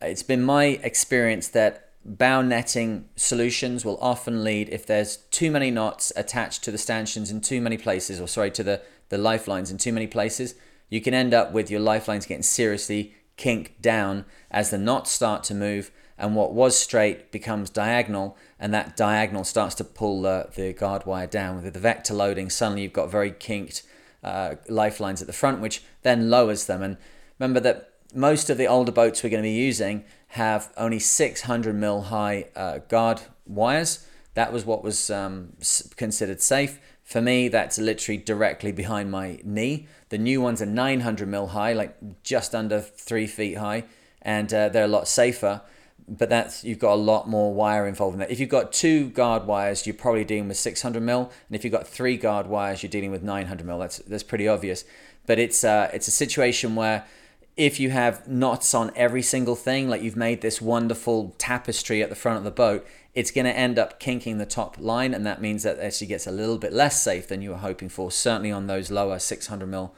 It's 0.00 0.22
been 0.22 0.42
my 0.42 0.64
experience 0.82 1.48
that 1.48 1.90
bow 2.04 2.40
netting 2.40 3.08
solutions 3.16 3.84
will 3.84 3.98
often 4.00 4.44
lead 4.44 4.68
if 4.70 4.86
there's 4.86 5.16
too 5.30 5.50
many 5.50 5.70
knots 5.70 6.12
attached 6.16 6.62
to 6.64 6.70
the 6.70 6.78
stanchions 6.78 7.30
in 7.30 7.40
too 7.40 7.60
many 7.60 7.76
places, 7.76 8.20
or 8.20 8.28
sorry, 8.28 8.50
to 8.52 8.62
the, 8.62 8.80
the 9.08 9.18
lifelines 9.18 9.70
in 9.70 9.76
too 9.76 9.92
many 9.92 10.06
places 10.06 10.54
you 10.88 11.00
can 11.00 11.14
end 11.14 11.34
up 11.34 11.52
with 11.52 11.70
your 11.70 11.80
lifelines 11.80 12.26
getting 12.26 12.42
seriously 12.42 13.14
kinked 13.36 13.80
down 13.82 14.24
as 14.50 14.70
the 14.70 14.78
knots 14.78 15.10
start 15.10 15.44
to 15.44 15.54
move 15.54 15.90
and 16.18 16.34
what 16.34 16.54
was 16.54 16.78
straight 16.78 17.30
becomes 17.30 17.68
diagonal 17.68 18.36
and 18.58 18.72
that 18.72 18.96
diagonal 18.96 19.44
starts 19.44 19.74
to 19.74 19.84
pull 19.84 20.22
the, 20.22 20.48
the 20.54 20.72
guard 20.72 21.04
wire 21.04 21.26
down. 21.26 21.62
With 21.62 21.74
the 21.74 21.80
vector 21.80 22.14
loading 22.14 22.48
suddenly 22.48 22.82
you've 22.82 22.92
got 22.92 23.10
very 23.10 23.30
kinked 23.30 23.82
uh, 24.24 24.56
lifelines 24.68 25.20
at 25.20 25.26
the 25.26 25.32
front 25.32 25.60
which 25.60 25.82
then 26.02 26.30
lowers 26.30 26.66
them. 26.66 26.82
And 26.82 26.96
remember 27.38 27.60
that 27.60 27.92
most 28.14 28.48
of 28.48 28.56
the 28.56 28.66
older 28.66 28.92
boats 28.92 29.22
we're 29.22 29.30
going 29.30 29.42
to 29.42 29.48
be 29.48 29.54
using 29.54 30.04
have 30.28 30.72
only 30.76 30.98
600 30.98 31.74
mil 31.74 32.02
high 32.02 32.46
uh, 32.56 32.78
guard 32.88 33.20
wires. 33.46 34.06
That 34.34 34.52
was 34.52 34.64
what 34.64 34.82
was 34.82 35.10
um, 35.10 35.54
considered 35.96 36.40
safe. 36.40 36.78
For 37.02 37.20
me, 37.20 37.48
that's 37.48 37.78
literally 37.78 38.18
directly 38.18 38.72
behind 38.72 39.10
my 39.10 39.38
knee. 39.44 39.86
The 40.08 40.18
new 40.18 40.40
ones 40.40 40.62
are 40.62 40.66
900 40.66 41.28
mil 41.28 41.48
high, 41.48 41.72
like 41.72 42.22
just 42.22 42.54
under 42.54 42.80
three 42.80 43.26
feet 43.26 43.58
high, 43.58 43.84
and 44.22 44.52
uh, 44.52 44.68
they're 44.68 44.84
a 44.84 44.88
lot 44.88 45.08
safer. 45.08 45.62
But 46.08 46.28
that's 46.28 46.62
you've 46.62 46.78
got 46.78 46.92
a 46.92 47.02
lot 47.02 47.28
more 47.28 47.52
wire 47.52 47.86
involved 47.88 48.14
in 48.14 48.20
that. 48.20 48.30
If 48.30 48.38
you've 48.38 48.48
got 48.48 48.72
two 48.72 49.10
guard 49.10 49.46
wires, 49.46 49.86
you're 49.86 49.94
probably 49.94 50.24
dealing 50.24 50.46
with 50.46 50.56
600 50.56 51.02
mil, 51.02 51.32
and 51.48 51.56
if 51.56 51.64
you've 51.64 51.72
got 51.72 51.88
three 51.88 52.16
guard 52.16 52.46
wires, 52.46 52.82
you're 52.82 52.90
dealing 52.90 53.10
with 53.10 53.24
900 53.24 53.66
mil. 53.66 53.78
That's 53.78 53.98
that's 53.98 54.22
pretty 54.22 54.46
obvious. 54.46 54.84
But 55.26 55.40
it's 55.40 55.64
uh, 55.64 55.90
it's 55.92 56.06
a 56.06 56.12
situation 56.12 56.76
where 56.76 57.04
if 57.56 57.80
you 57.80 57.90
have 57.90 58.28
knots 58.28 58.74
on 58.74 58.92
every 58.94 59.22
single 59.22 59.56
thing, 59.56 59.88
like 59.88 60.02
you've 60.02 60.16
made 60.16 60.42
this 60.42 60.60
wonderful 60.60 61.34
tapestry 61.38 62.02
at 62.02 62.10
the 62.10 62.14
front 62.14 62.38
of 62.38 62.44
the 62.44 62.50
boat, 62.50 62.86
it's 63.16 63.30
going 63.30 63.46
to 63.46 63.56
end 63.56 63.78
up 63.78 63.98
kinking 63.98 64.36
the 64.36 64.44
top 64.44 64.76
line, 64.78 65.14
and 65.14 65.24
that 65.26 65.40
means 65.40 65.62
that 65.62 65.78
it 65.78 65.82
actually 65.82 66.06
gets 66.06 66.26
a 66.26 66.30
little 66.30 66.58
bit 66.58 66.70
less 66.70 67.02
safe 67.02 67.26
than 67.26 67.40
you 67.40 67.48
were 67.48 67.56
hoping 67.56 67.88
for, 67.88 68.10
certainly 68.10 68.52
on 68.52 68.66
those 68.66 68.90
lower 68.90 69.18
600 69.18 69.66
mil 69.66 69.94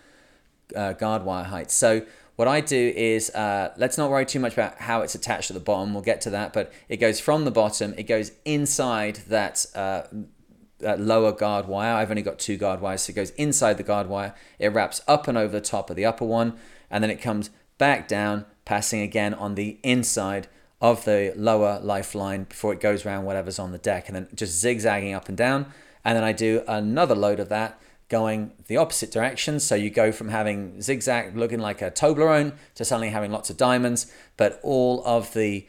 uh, 0.77 0.93
guard 0.93 1.25
wire 1.25 1.43
heights. 1.43 1.75
So 1.75 2.07
what 2.37 2.47
I 2.47 2.61
do 2.61 2.93
is, 2.97 3.31
uh, 3.31 3.75
let's 3.77 3.99
not 3.99 4.09
worry 4.09 4.25
too 4.25 4.39
much 4.39 4.53
about 4.53 4.79
how 4.79 5.03
it's 5.03 5.17
attached 5.17 5.49
to 5.49 5.53
the 5.53 5.59
bottom. 5.59 5.95
We'll 5.95 6.05
get 6.05 6.21
to 6.23 6.31
that, 6.31 6.53
but 6.53 6.73
it 6.89 6.99
goes 6.99 7.19
from 7.19 7.45
the 7.45 7.51
bottom, 7.51 7.93
it 7.99 8.05
goes 8.05 8.31
inside 8.45 9.17
that, 9.27 9.67
uh, 9.75 10.03
that 10.79 11.01
lower 11.01 11.33
guard 11.33 11.67
wire. 11.67 11.95
I've 11.95 12.11
only 12.11 12.23
got 12.23 12.39
two 12.39 12.57
guard 12.57 12.81
wires, 12.81 13.03
so 13.03 13.11
it 13.11 13.17
goes 13.17 13.31
inside 13.31 13.79
the 13.79 13.83
guard 13.83 14.07
wire. 14.07 14.33
It 14.61 14.69
wraps 14.69 15.03
up 15.09 15.27
and 15.27 15.37
over 15.37 15.51
the 15.51 15.61
top 15.61 15.91
of 15.91 15.97
the 15.97 16.05
upper 16.05 16.25
one, 16.25 16.57
and 16.89 17.03
then 17.03 17.11
it 17.11 17.21
comes 17.21 17.51
back 17.79 18.07
down, 18.07 18.47
passing 18.65 19.01
again 19.01 19.35
on 19.35 19.57
the 19.57 19.81
inside 19.83 20.47
of 20.81 21.05
the 21.05 21.33
lower 21.37 21.81
lifeline 21.83 22.45
before 22.45 22.73
it 22.73 22.81
goes 22.81 23.05
around 23.05 23.25
whatever's 23.25 23.59
on 23.59 23.73
the 23.73 23.79
deck, 23.79 24.09
and 24.09 24.17
then 24.17 24.29
just 24.35 24.61
zigzagging 24.61 25.15
up 25.15 25.29
and 25.29 25.37
down. 25.37 25.67
And 26.05 26.17
then 26.17 26.25
I 26.25 26.33
do 26.33 26.63
another 26.69 27.15
load 27.15 27.41
of 27.41 27.49
that 27.49 27.81
going 28.09 28.53
the 28.69 28.77
opposite 28.77 29.11
direction. 29.11 29.61
So 29.61 29.75
you 29.75 29.91
go 29.91 30.13
from 30.13 30.29
having 30.29 30.81
zigzag 30.81 31.37
looking 31.37 31.59
like 31.59 31.83
a 31.83 31.91
Toblerone 31.91 32.55
to 32.77 32.85
suddenly 32.85 33.11
having 33.11 33.31
lots 33.31 33.51
of 33.51 33.57
diamonds, 33.57 34.11
but 34.37 34.61
all 34.63 35.03
of 35.05 35.35
the 35.35 35.67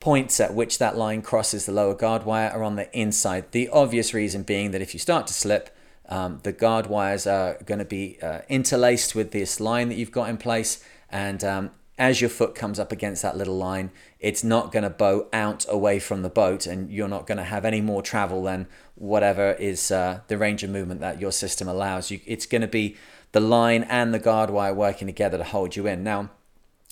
points 0.00 0.40
at 0.40 0.54
which 0.54 0.78
that 0.78 0.96
line 0.96 1.22
crosses 1.22 1.66
the 1.66 1.72
lower 1.72 1.94
guard 1.94 2.24
wire 2.24 2.50
are 2.50 2.62
on 2.62 2.76
the 2.76 2.98
inside. 2.98 3.52
The 3.52 3.68
obvious 3.68 4.14
reason 4.14 4.42
being 4.42 4.70
that 4.70 4.82
if 4.82 4.94
you 4.94 5.00
start 5.00 5.26
to 5.26 5.34
slip, 5.34 5.74
um, 6.08 6.40
the 6.44 6.52
guard 6.52 6.86
wires 6.86 7.26
are 7.26 7.58
going 7.66 7.80
to 7.80 7.84
be 7.84 8.18
uh, 8.22 8.40
interlaced 8.48 9.14
with 9.14 9.32
this 9.32 9.58
line 9.58 9.88
that 9.88 9.96
you've 9.96 10.12
got 10.12 10.28
in 10.28 10.36
place, 10.36 10.82
and 11.10 11.42
um, 11.42 11.70
as 11.98 12.20
your 12.20 12.30
foot 12.30 12.54
comes 12.54 12.78
up 12.78 12.92
against 12.92 13.22
that 13.22 13.36
little 13.36 13.56
line, 13.56 13.90
it's 14.18 14.42
not 14.42 14.72
going 14.72 14.82
to 14.82 14.90
bow 14.90 15.28
out 15.32 15.66
away 15.68 15.98
from 15.98 16.22
the 16.22 16.30
boat, 16.30 16.66
and 16.66 16.90
you're 16.90 17.08
not 17.08 17.26
going 17.26 17.38
to 17.38 17.44
have 17.44 17.64
any 17.64 17.80
more 17.80 18.02
travel 18.02 18.42
than 18.42 18.66
whatever 18.94 19.52
is 19.52 19.90
uh, 19.90 20.20
the 20.28 20.38
range 20.38 20.62
of 20.62 20.70
movement 20.70 21.00
that 21.00 21.20
your 21.20 21.32
system 21.32 21.68
allows. 21.68 22.10
You, 22.10 22.20
it's 22.26 22.46
going 22.46 22.62
to 22.62 22.68
be 22.68 22.96
the 23.32 23.40
line 23.40 23.82
and 23.84 24.14
the 24.14 24.18
guard 24.18 24.50
wire 24.50 24.72
working 24.72 25.06
together 25.06 25.38
to 25.38 25.44
hold 25.44 25.76
you 25.76 25.86
in. 25.86 26.02
Now, 26.02 26.30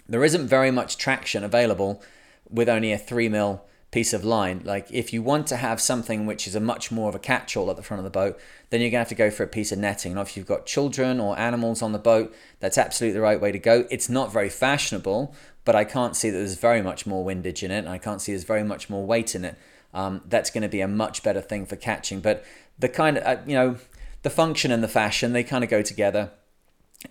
there 0.08 0.24
isn't 0.24 0.46
very 0.46 0.70
much 0.70 0.98
traction 0.98 1.42
available 1.42 2.02
with 2.50 2.68
only 2.68 2.92
a 2.92 2.98
three 2.98 3.28
mil 3.28 3.64
piece 3.90 4.12
of 4.12 4.24
line. 4.24 4.60
Like 4.64 4.90
if 4.90 5.12
you 5.12 5.22
want 5.22 5.46
to 5.46 5.56
have 5.56 5.80
something 5.80 6.26
which 6.26 6.48
is 6.48 6.56
a 6.56 6.60
much 6.60 6.90
more 6.90 7.08
of 7.08 7.14
a 7.14 7.20
catch-all 7.20 7.70
at 7.70 7.76
the 7.76 7.82
front 7.82 8.00
of 8.00 8.04
the 8.04 8.10
boat, 8.10 8.38
then 8.70 8.80
you're 8.80 8.90
gonna 8.90 9.02
have 9.02 9.08
to 9.10 9.14
go 9.14 9.30
for 9.30 9.44
a 9.44 9.48
piece 9.48 9.70
of 9.70 9.78
netting. 9.78 10.12
And 10.12 10.20
if 10.20 10.36
you've 10.36 10.48
got 10.48 10.66
children 10.66 11.20
or 11.20 11.38
animals 11.38 11.80
on 11.80 11.92
the 11.92 11.98
boat, 12.00 12.34
that's 12.58 12.76
absolutely 12.76 13.14
the 13.14 13.22
right 13.22 13.40
way 13.40 13.52
to 13.52 13.58
go. 13.58 13.86
It's 13.90 14.08
not 14.08 14.32
very 14.32 14.50
fashionable, 14.50 15.32
but 15.64 15.74
I 15.74 15.84
can't 15.84 16.16
see 16.16 16.30
that 16.30 16.36
there's 16.36 16.56
very 16.56 16.82
much 16.82 17.06
more 17.06 17.24
windage 17.24 17.62
in 17.62 17.70
it, 17.70 17.78
and 17.78 17.88
I 17.88 17.98
can't 17.98 18.20
see 18.20 18.32
there's 18.32 18.44
very 18.44 18.64
much 18.64 18.90
more 18.90 19.04
weight 19.04 19.34
in 19.34 19.44
it. 19.44 19.56
Um, 19.92 20.22
that's 20.26 20.50
going 20.50 20.62
to 20.62 20.68
be 20.68 20.80
a 20.80 20.88
much 20.88 21.22
better 21.22 21.40
thing 21.40 21.66
for 21.66 21.76
catching. 21.76 22.20
But 22.20 22.44
the 22.78 22.88
kind 22.88 23.18
of 23.18 23.24
uh, 23.24 23.42
you 23.46 23.54
know 23.54 23.76
the 24.22 24.30
function 24.30 24.72
and 24.72 24.82
the 24.82 24.88
fashion 24.88 25.32
they 25.32 25.44
kind 25.44 25.62
of 25.62 25.70
go 25.70 25.82
together 25.82 26.32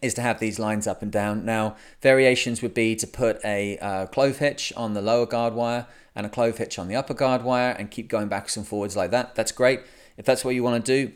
is 0.01 0.13
to 0.15 0.21
have 0.21 0.39
these 0.39 0.59
lines 0.59 0.87
up 0.87 1.01
and 1.01 1.11
down. 1.11 1.45
Now, 1.45 1.75
variations 2.01 2.61
would 2.61 2.73
be 2.73 2.95
to 2.95 3.07
put 3.07 3.43
a 3.45 3.77
uh, 3.77 4.05
clove 4.07 4.39
hitch 4.39 4.73
on 4.75 4.93
the 4.93 5.01
lower 5.01 5.25
guard 5.25 5.53
wire 5.53 5.87
and 6.15 6.25
a 6.25 6.29
clove 6.29 6.57
hitch 6.57 6.79
on 6.79 6.87
the 6.87 6.95
upper 6.95 7.13
guard 7.13 7.43
wire 7.43 7.71
and 7.71 7.91
keep 7.91 8.07
going 8.07 8.27
backwards 8.27 8.57
and 8.57 8.67
forwards 8.67 8.95
like 8.95 9.11
that. 9.11 9.35
That's 9.35 9.51
great. 9.51 9.81
If 10.17 10.25
that's 10.25 10.43
what 10.43 10.55
you 10.55 10.63
want 10.63 10.83
to 10.83 11.05
do, 11.05 11.13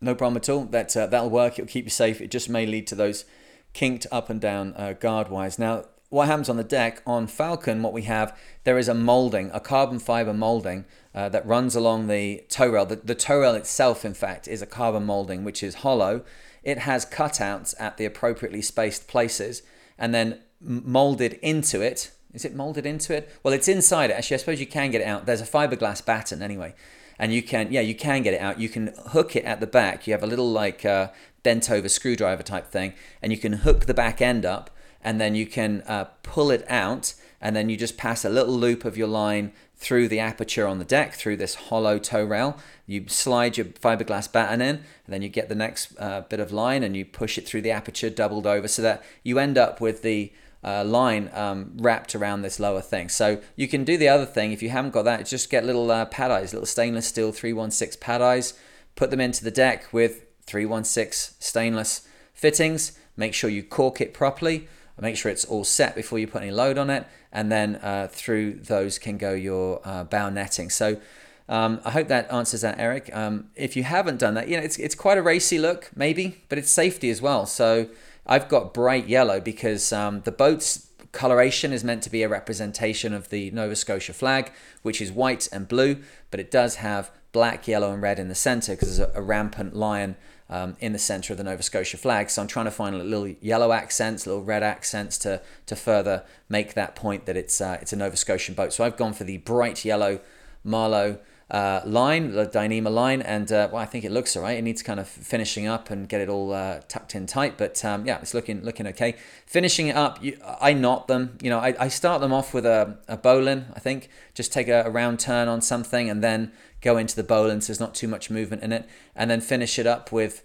no 0.00 0.14
problem 0.14 0.36
at 0.38 0.48
all. 0.48 0.64
That, 0.64 0.96
uh, 0.96 1.06
that'll 1.06 1.30
work. 1.30 1.58
It'll 1.58 1.68
keep 1.68 1.84
you 1.84 1.90
safe. 1.90 2.20
It 2.20 2.30
just 2.30 2.48
may 2.48 2.66
lead 2.66 2.86
to 2.88 2.94
those 2.94 3.24
kinked 3.72 4.06
up 4.10 4.30
and 4.30 4.40
down 4.40 4.74
uh, 4.76 4.94
guard 4.94 5.28
wires. 5.28 5.58
Now, 5.58 5.84
what 6.10 6.26
happens 6.26 6.48
on 6.48 6.56
the 6.56 6.64
deck 6.64 7.02
on 7.06 7.26
Falcon, 7.26 7.82
what 7.82 7.92
we 7.92 8.02
have, 8.02 8.36
there 8.64 8.78
is 8.78 8.88
a 8.88 8.94
molding, 8.94 9.50
a 9.52 9.60
carbon 9.60 9.98
fiber 9.98 10.34
molding 10.34 10.84
uh, 11.14 11.28
that 11.30 11.46
runs 11.46 11.74
along 11.74 12.06
the 12.06 12.44
toe 12.48 12.68
rail. 12.68 12.86
The, 12.86 12.96
the 12.96 13.14
toe 13.14 13.40
rail 13.40 13.54
itself, 13.54 14.04
in 14.04 14.14
fact, 14.14 14.46
is 14.46 14.60
a 14.60 14.66
carbon 14.66 15.06
molding 15.06 15.44
which 15.44 15.62
is 15.62 15.76
hollow 15.76 16.24
it 16.62 16.78
has 16.78 17.06
cutouts 17.06 17.74
at 17.80 17.96
the 17.96 18.04
appropriately 18.04 18.62
spaced 18.62 19.08
places 19.08 19.62
and 19.98 20.14
then 20.14 20.40
molded 20.60 21.34
into 21.34 21.80
it. 21.80 22.10
Is 22.32 22.44
it 22.44 22.54
molded 22.54 22.86
into 22.86 23.14
it? 23.14 23.30
Well, 23.42 23.54
it's 23.54 23.68
inside 23.68 24.10
it. 24.10 24.14
Actually, 24.14 24.36
I 24.36 24.38
suppose 24.38 24.60
you 24.60 24.66
can 24.66 24.90
get 24.90 25.00
it 25.00 25.06
out. 25.06 25.26
There's 25.26 25.40
a 25.40 25.46
fiberglass 25.46 26.04
batten 26.04 26.42
anyway. 26.42 26.74
And 27.18 27.32
you 27.32 27.42
can, 27.42 27.72
yeah, 27.72 27.80
you 27.80 27.94
can 27.94 28.22
get 28.22 28.34
it 28.34 28.40
out. 28.40 28.60
You 28.60 28.68
can 28.68 28.94
hook 29.08 29.36
it 29.36 29.44
at 29.44 29.60
the 29.60 29.66
back. 29.66 30.06
You 30.06 30.12
have 30.12 30.22
a 30.22 30.26
little 30.26 30.50
like 30.50 30.84
uh, 30.84 31.08
bent 31.42 31.70
over 31.70 31.88
screwdriver 31.88 32.42
type 32.42 32.68
thing, 32.68 32.94
and 33.20 33.30
you 33.30 33.38
can 33.38 33.54
hook 33.54 33.84
the 33.84 33.92
back 33.92 34.22
end 34.22 34.46
up, 34.46 34.70
and 35.02 35.20
then 35.20 35.34
you 35.34 35.46
can 35.46 35.82
uh, 35.86 36.04
pull 36.22 36.50
it 36.50 36.64
out, 36.68 37.14
and 37.40 37.56
then 37.56 37.68
you 37.68 37.76
just 37.76 37.96
pass 37.96 38.24
a 38.24 38.28
little 38.28 38.54
loop 38.54 38.84
of 38.84 38.96
your 38.96 39.08
line 39.08 39.52
through 39.80 40.06
the 40.08 40.20
aperture 40.20 40.66
on 40.66 40.78
the 40.78 40.84
deck 40.84 41.14
through 41.14 41.38
this 41.38 41.54
hollow 41.54 41.98
toe 41.98 42.22
rail. 42.22 42.58
You 42.86 43.06
slide 43.08 43.56
your 43.56 43.64
fiberglass 43.66 44.30
batten 44.30 44.60
in, 44.60 44.76
and 44.76 45.08
then 45.08 45.22
you 45.22 45.30
get 45.30 45.48
the 45.48 45.54
next 45.54 45.98
uh, 45.98 46.20
bit 46.20 46.38
of 46.38 46.52
line 46.52 46.82
and 46.82 46.94
you 46.94 47.06
push 47.06 47.38
it 47.38 47.48
through 47.48 47.62
the 47.62 47.70
aperture 47.70 48.10
doubled 48.10 48.46
over 48.46 48.68
so 48.68 48.82
that 48.82 49.02
you 49.22 49.38
end 49.38 49.56
up 49.56 49.80
with 49.80 50.02
the 50.02 50.32
uh, 50.62 50.84
line 50.84 51.30
um, 51.32 51.72
wrapped 51.78 52.14
around 52.14 52.42
this 52.42 52.60
lower 52.60 52.82
thing. 52.82 53.08
So 53.08 53.40
you 53.56 53.66
can 53.66 53.84
do 53.84 53.96
the 53.96 54.08
other 54.08 54.26
thing 54.26 54.52
if 54.52 54.62
you 54.62 54.68
haven't 54.68 54.90
got 54.90 55.06
that, 55.06 55.24
just 55.24 55.48
get 55.48 55.64
little 55.64 55.90
uh, 55.90 56.04
pad 56.04 56.30
eyes, 56.30 56.52
little 56.52 56.66
stainless 56.66 57.06
steel 57.06 57.32
316 57.32 57.98
pad 58.00 58.20
eyes, 58.20 58.52
put 58.96 59.10
them 59.10 59.20
into 59.20 59.42
the 59.42 59.50
deck 59.50 59.90
with 59.92 60.26
316 60.44 61.36
stainless 61.38 62.06
fittings. 62.34 62.98
Make 63.16 63.32
sure 63.32 63.48
you 63.48 63.62
caulk 63.62 64.02
it 64.02 64.12
properly 64.12 64.68
make 65.00 65.16
sure 65.16 65.30
it's 65.30 65.44
all 65.44 65.64
set 65.64 65.94
before 65.94 66.18
you 66.18 66.26
put 66.26 66.42
any 66.42 66.50
load 66.50 66.78
on 66.78 66.90
it, 66.90 67.06
and 67.32 67.50
then 67.50 67.76
uh, 67.76 68.08
through 68.10 68.54
those 68.54 68.98
can 68.98 69.18
go 69.18 69.32
your 69.32 69.80
uh, 69.84 70.04
bow 70.04 70.30
netting. 70.30 70.70
So 70.70 71.00
um, 71.48 71.80
I 71.84 71.90
hope 71.90 72.08
that 72.08 72.30
answers 72.32 72.60
that, 72.60 72.78
Eric. 72.78 73.10
Um, 73.14 73.50
if 73.56 73.76
you 73.76 73.82
haven't 73.82 74.18
done 74.18 74.34
that, 74.34 74.48
you 74.48 74.56
know 74.56 74.62
it's 74.62 74.78
it's 74.78 74.94
quite 74.94 75.18
a 75.18 75.22
racy 75.22 75.58
look, 75.58 75.90
maybe, 75.96 76.42
but 76.48 76.58
it's 76.58 76.70
safety 76.70 77.10
as 77.10 77.20
well. 77.20 77.46
So 77.46 77.88
I've 78.26 78.48
got 78.48 78.72
bright 78.72 79.08
yellow 79.08 79.40
because 79.40 79.92
um, 79.92 80.22
the 80.22 80.32
boat's 80.32 80.88
coloration 81.12 81.72
is 81.72 81.82
meant 81.82 82.02
to 82.04 82.10
be 82.10 82.22
a 82.22 82.28
representation 82.28 83.12
of 83.12 83.30
the 83.30 83.50
Nova 83.50 83.74
Scotia 83.74 84.12
flag, 84.12 84.52
which 84.82 85.00
is 85.02 85.10
white 85.10 85.48
and 85.52 85.66
blue, 85.66 85.96
but 86.30 86.38
it 86.38 86.50
does 86.50 86.76
have 86.76 87.10
black, 87.32 87.66
yellow, 87.66 87.92
and 87.92 88.02
red 88.02 88.18
in 88.18 88.28
the 88.28 88.34
center 88.34 88.72
because 88.72 88.96
there's 88.96 89.10
a, 89.12 89.18
a 89.18 89.22
rampant 89.22 89.74
lion 89.74 90.16
um, 90.50 90.76
in 90.80 90.92
the 90.92 90.98
center 90.98 91.32
of 91.32 91.38
the 91.38 91.44
Nova 91.44 91.62
Scotia 91.62 91.96
flag. 91.96 92.28
So 92.28 92.42
I'm 92.42 92.48
trying 92.48 92.66
to 92.66 92.70
find 92.70 92.94
a 92.94 92.98
little 92.98 93.28
yellow 93.40 93.72
accents, 93.72 94.26
little 94.26 94.42
red 94.42 94.62
accents 94.62 95.16
to 95.18 95.40
to 95.66 95.76
further 95.76 96.24
make 96.48 96.74
that 96.74 96.94
point 96.94 97.24
that 97.26 97.36
it's 97.36 97.60
uh, 97.60 97.78
it's 97.80 97.92
a 97.92 97.96
Nova 97.96 98.16
Scotian 98.16 98.54
boat. 98.54 98.72
So 98.72 98.84
I've 98.84 98.96
gone 98.96 99.14
for 99.14 99.24
the 99.24 99.38
bright 99.38 99.84
yellow 99.84 100.20
Marlow 100.62 101.20
uh, 101.50 101.80
line, 101.84 102.30
the 102.32 102.46
Dyneema 102.46 102.92
line, 102.92 103.22
and 103.22 103.50
uh, 103.50 103.68
well, 103.72 103.82
I 103.82 103.86
think 103.86 104.04
it 104.04 104.12
looks 104.12 104.36
all 104.36 104.42
right. 104.42 104.56
It 104.56 104.62
needs 104.62 104.82
kind 104.82 105.00
of 105.00 105.08
finishing 105.08 105.66
up 105.66 105.90
and 105.90 106.08
get 106.08 106.20
it 106.20 106.28
all 106.28 106.52
uh, 106.52 106.80
tucked 106.86 107.14
in 107.14 107.26
tight, 107.26 107.58
but 107.58 107.84
um, 107.84 108.06
yeah, 108.06 108.18
it's 108.20 108.34
looking 108.34 108.62
looking 108.62 108.86
okay. 108.88 109.16
Finishing 109.46 109.88
it 109.88 109.96
up, 109.96 110.22
you, 110.22 110.38
I 110.44 110.72
knot 110.72 111.08
them. 111.08 111.38
You 111.42 111.50
know, 111.50 111.58
I, 111.58 111.74
I 111.78 111.88
start 111.88 112.20
them 112.20 112.32
off 112.32 112.54
with 112.54 112.66
a, 112.66 112.98
a 113.08 113.16
bowline. 113.16 113.66
I 113.74 113.80
think 113.80 114.08
just 114.34 114.52
take 114.52 114.68
a, 114.68 114.84
a 114.84 114.90
round 114.90 115.18
turn 115.18 115.48
on 115.48 115.60
something 115.60 116.08
and 116.08 116.22
then 116.22 116.52
go 116.80 116.96
into 116.96 117.16
the 117.16 117.22
bowline 117.22 117.60
so 117.60 117.68
there's 117.68 117.80
not 117.80 117.94
too 117.94 118.08
much 118.08 118.30
movement 118.30 118.62
in 118.62 118.72
it, 118.72 118.88
and 119.14 119.30
then 119.30 119.40
finish 119.40 119.78
it 119.78 119.86
up 119.86 120.12
with 120.12 120.42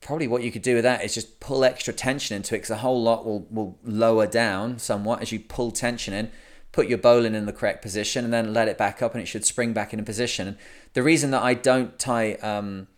probably 0.00 0.26
what 0.26 0.42
you 0.42 0.50
could 0.50 0.62
do 0.62 0.74
with 0.74 0.82
that 0.82 1.04
is 1.04 1.14
just 1.14 1.38
pull 1.38 1.64
extra 1.64 1.92
tension 1.92 2.36
into 2.36 2.54
it 2.54 2.58
because 2.58 2.68
the 2.68 2.76
whole 2.76 3.00
lot 3.00 3.24
will, 3.24 3.46
will 3.50 3.78
lower 3.84 4.26
down 4.26 4.78
somewhat 4.78 5.22
as 5.22 5.30
you 5.30 5.38
pull 5.38 5.70
tension 5.70 6.12
in 6.12 6.30
put 6.72 6.88
your 6.88 6.98
bowline 6.98 7.34
in 7.34 7.46
the 7.46 7.52
correct 7.52 7.82
position 7.82 8.24
and 8.24 8.32
then 8.32 8.52
let 8.52 8.66
it 8.66 8.78
back 8.78 9.02
up 9.02 9.14
and 9.14 9.22
it 9.22 9.26
should 9.26 9.44
spring 9.44 9.72
back 9.72 9.92
into 9.92 10.04
position. 10.04 10.48
And 10.48 10.56
the 10.94 11.02
reason 11.02 11.30
that 11.30 11.42
I 11.42 11.54
don't 11.54 11.98
tie 11.98 12.34
um, 12.36 12.88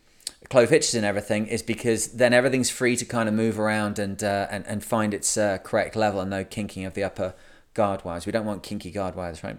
clove 0.49 0.71
hitches 0.71 0.95
and 0.95 1.05
everything 1.05 1.49
is 1.49 1.63
because 1.63 2.13
then 2.13 2.33
everything's 2.33 2.71
free 2.71 2.97
to 2.97 3.05
kind 3.05 3.29
of 3.29 3.35
move 3.35 3.59
around 3.59 3.99
and 3.99 4.23
uh, 4.23 4.47
and, 4.51 4.65
and 4.67 4.85
find 4.85 5.13
its 5.13 5.37
uh, 5.37 5.59
correct 5.59 5.97
level 5.97 6.21
and 6.21 6.31
no 6.31 6.45
kinking 6.45 6.85
of 6.85 6.95
the 6.95 7.03
upper 7.03 7.35
guard 7.75 8.05
wires. 8.05 8.25
We 8.25 8.33
don't 8.33 8.47
want 8.47 8.63
kinky 8.63 8.93
guard 8.93 9.17
wires, 9.17 9.43
right? 9.43 9.57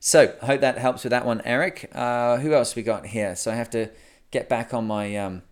So 0.00 0.34
I 0.40 0.46
hope 0.46 0.60
that 0.60 0.78
helps 0.78 1.04
with 1.04 1.10
that 1.10 1.26
one, 1.26 1.42
Eric. 1.44 1.90
Uh, 1.94 2.38
who 2.38 2.54
else 2.54 2.76
we 2.76 2.82
got 2.82 3.06
here? 3.06 3.34
So 3.34 3.50
I 3.50 3.54
have 3.54 3.70
to 3.70 3.90
get 4.30 4.48
back 4.48 4.72
on 4.72 4.86
my 4.86 5.16
um, 5.16 5.42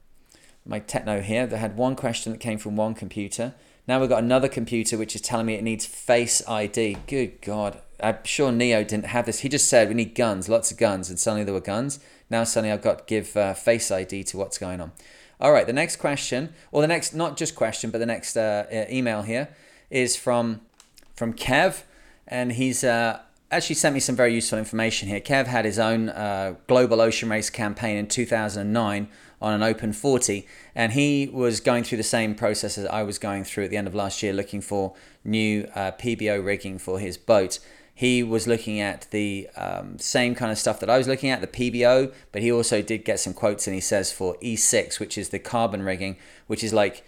my 0.64 0.78
techno 0.78 1.20
here. 1.20 1.46
That 1.46 1.59
had 1.59 1.76
one 1.76 1.96
question 1.96 2.32
that 2.32 2.38
came 2.38 2.59
from 2.59 2.76
one 2.76 2.94
computer. 2.94 3.54
Now 3.88 4.00
we've 4.00 4.09
got 4.09 4.22
another 4.22 4.48
computer 4.48 4.98
which 4.98 5.14
is 5.14 5.20
telling 5.20 5.46
me 5.46 5.54
it 5.54 5.62
needs 5.62 5.87
Face 5.87 6.46
ID. 6.48 6.98
Good 7.06 7.40
God. 7.40 7.80
I'm 8.00 8.18
sure 8.24 8.52
Neo 8.52 8.85
didn't 8.85 9.06
have 9.06 9.26
this. 9.26 9.40
He 9.40 9.48
just 9.48 9.68
said 9.68 9.88
we 9.88 9.94
need 9.94 10.14
guns, 10.14 10.48
lots 10.48 10.70
of 10.70 10.76
guns, 10.76 11.09
and 11.09 11.18
suddenly 11.18 11.44
there 11.44 11.54
were 11.54 11.61
guns. 11.61 11.98
Now 12.28 12.44
suddenly 12.44 12.72
I've 12.72 12.82
got 12.82 12.98
to 12.98 13.04
give 13.06 13.37
uh, 13.37 13.54
Face 13.54 13.90
ID 13.90 14.24
to 14.24 14.37
what's 14.37 14.59
going 14.59 14.80
on. 14.80 14.92
All 15.40 15.52
right, 15.52 15.66
the 15.66 15.72
next 15.72 15.96
question, 15.96 16.54
or 16.72 16.80
the 16.80 16.88
next, 16.88 17.14
not 17.14 17.37
just 17.37 17.54
question, 17.54 17.90
but 17.90 17.98
the 17.98 18.06
next 18.06 18.37
uh, 18.37 18.64
email 18.90 19.22
here 19.22 19.48
is 19.90 20.16
from 20.16 20.62
from 21.14 21.32
Kev, 21.32 21.82
and 22.26 22.52
he's 22.52 22.85
uh, 22.85 23.20
actually 23.50 23.76
sent 23.76 23.94
me 23.94 24.00
some 24.00 24.16
very 24.16 24.35
useful 24.35 24.59
information 24.59 25.09
here. 25.09 25.20
Kev 25.20 25.46
had 25.46 25.64
his 25.64 25.78
own 25.78 26.09
uh, 26.09 26.54
global 26.66 27.00
ocean 27.00 27.28
race 27.28 27.50
campaign 27.50 27.96
in 27.96 28.09
2009 28.09 29.09
on 29.40 29.52
an 29.52 29.62
open 29.62 29.92
40, 29.92 30.46
and 30.74 30.92
he 30.92 31.28
was 31.32 31.61
going 31.61 31.85
through 31.85 31.98
the 31.98 32.04
same 32.04 32.35
process 32.35 32.78
as 32.78 32.87
I 32.87 33.02
was 33.02 33.18
going 33.18 33.44
through 33.44 33.64
at 33.64 33.70
the 33.70 33.76
end 33.76 33.87
of 33.87 33.94
last 33.94 34.22
year, 34.22 34.32
looking 34.32 34.61
for 34.61 34.94
new 35.24 35.68
uh, 35.74 35.92
PBO 35.92 36.44
rigging 36.44 36.78
for 36.78 36.98
his 36.98 37.16
boat. 37.16 37.59
He 37.94 38.22
was 38.22 38.46
looking 38.46 38.80
at 38.80 39.06
the 39.11 39.48
um, 39.56 39.98
same 39.98 40.35
kind 40.35 40.50
of 40.50 40.59
stuff 40.59 40.80
that 40.80 40.90
I 40.90 40.98
was 40.98 41.06
looking 41.06 41.30
at, 41.30 41.40
the 41.40 41.46
PBO, 41.46 42.12
but 42.32 42.42
he 42.42 42.50
also 42.50 42.82
did 42.82 43.04
get 43.04 43.20
some 43.20 43.32
quotes, 43.32 43.66
and 43.66 43.74
he 43.74 43.80
says 43.80 44.11
for 44.11 44.37
E6, 44.42 44.98
which 44.98 45.16
is 45.16 45.28
the 45.28 45.38
carbon 45.38 45.82
rigging, 45.82 46.16
which 46.46 46.64
is 46.64 46.72
like 46.72 47.04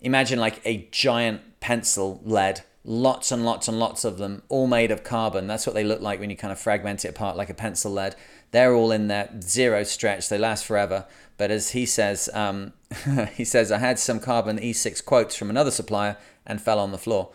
imagine 0.00 0.38
like 0.38 0.60
a 0.64 0.88
giant 0.90 1.60
pencil 1.60 2.20
lead 2.24 2.62
lots 2.84 3.30
and 3.30 3.44
lots 3.44 3.68
and 3.68 3.78
lots 3.78 4.04
of 4.04 4.18
them, 4.18 4.42
all 4.48 4.66
made 4.66 4.90
of 4.90 5.04
carbon. 5.04 5.46
That's 5.46 5.66
what 5.66 5.74
they 5.74 5.84
look 5.84 6.00
like 6.00 6.18
when 6.18 6.30
you 6.30 6.36
kind 6.36 6.52
of 6.52 6.58
fragment 6.58 7.04
it 7.04 7.08
apart 7.08 7.36
like 7.36 7.50
a 7.50 7.54
pencil 7.54 7.92
lead. 7.92 8.16
They're 8.50 8.74
all 8.74 8.92
in 8.92 9.08
there, 9.08 9.30
zero 9.40 9.82
stretch. 9.82 10.28
They 10.28 10.38
last 10.38 10.64
forever. 10.64 11.06
But 11.38 11.50
as 11.50 11.70
he 11.70 11.86
says, 11.86 12.28
um, 12.34 12.72
he 13.34 13.44
says, 13.44 13.72
I 13.72 13.78
had 13.78 13.98
some 13.98 14.20
carbon 14.20 14.58
E6 14.58 15.04
quotes 15.04 15.34
from 15.34 15.50
another 15.50 15.70
supplier 15.70 16.16
and 16.46 16.60
fell 16.60 16.78
on 16.78 16.92
the 16.92 16.98
floor. 16.98 17.30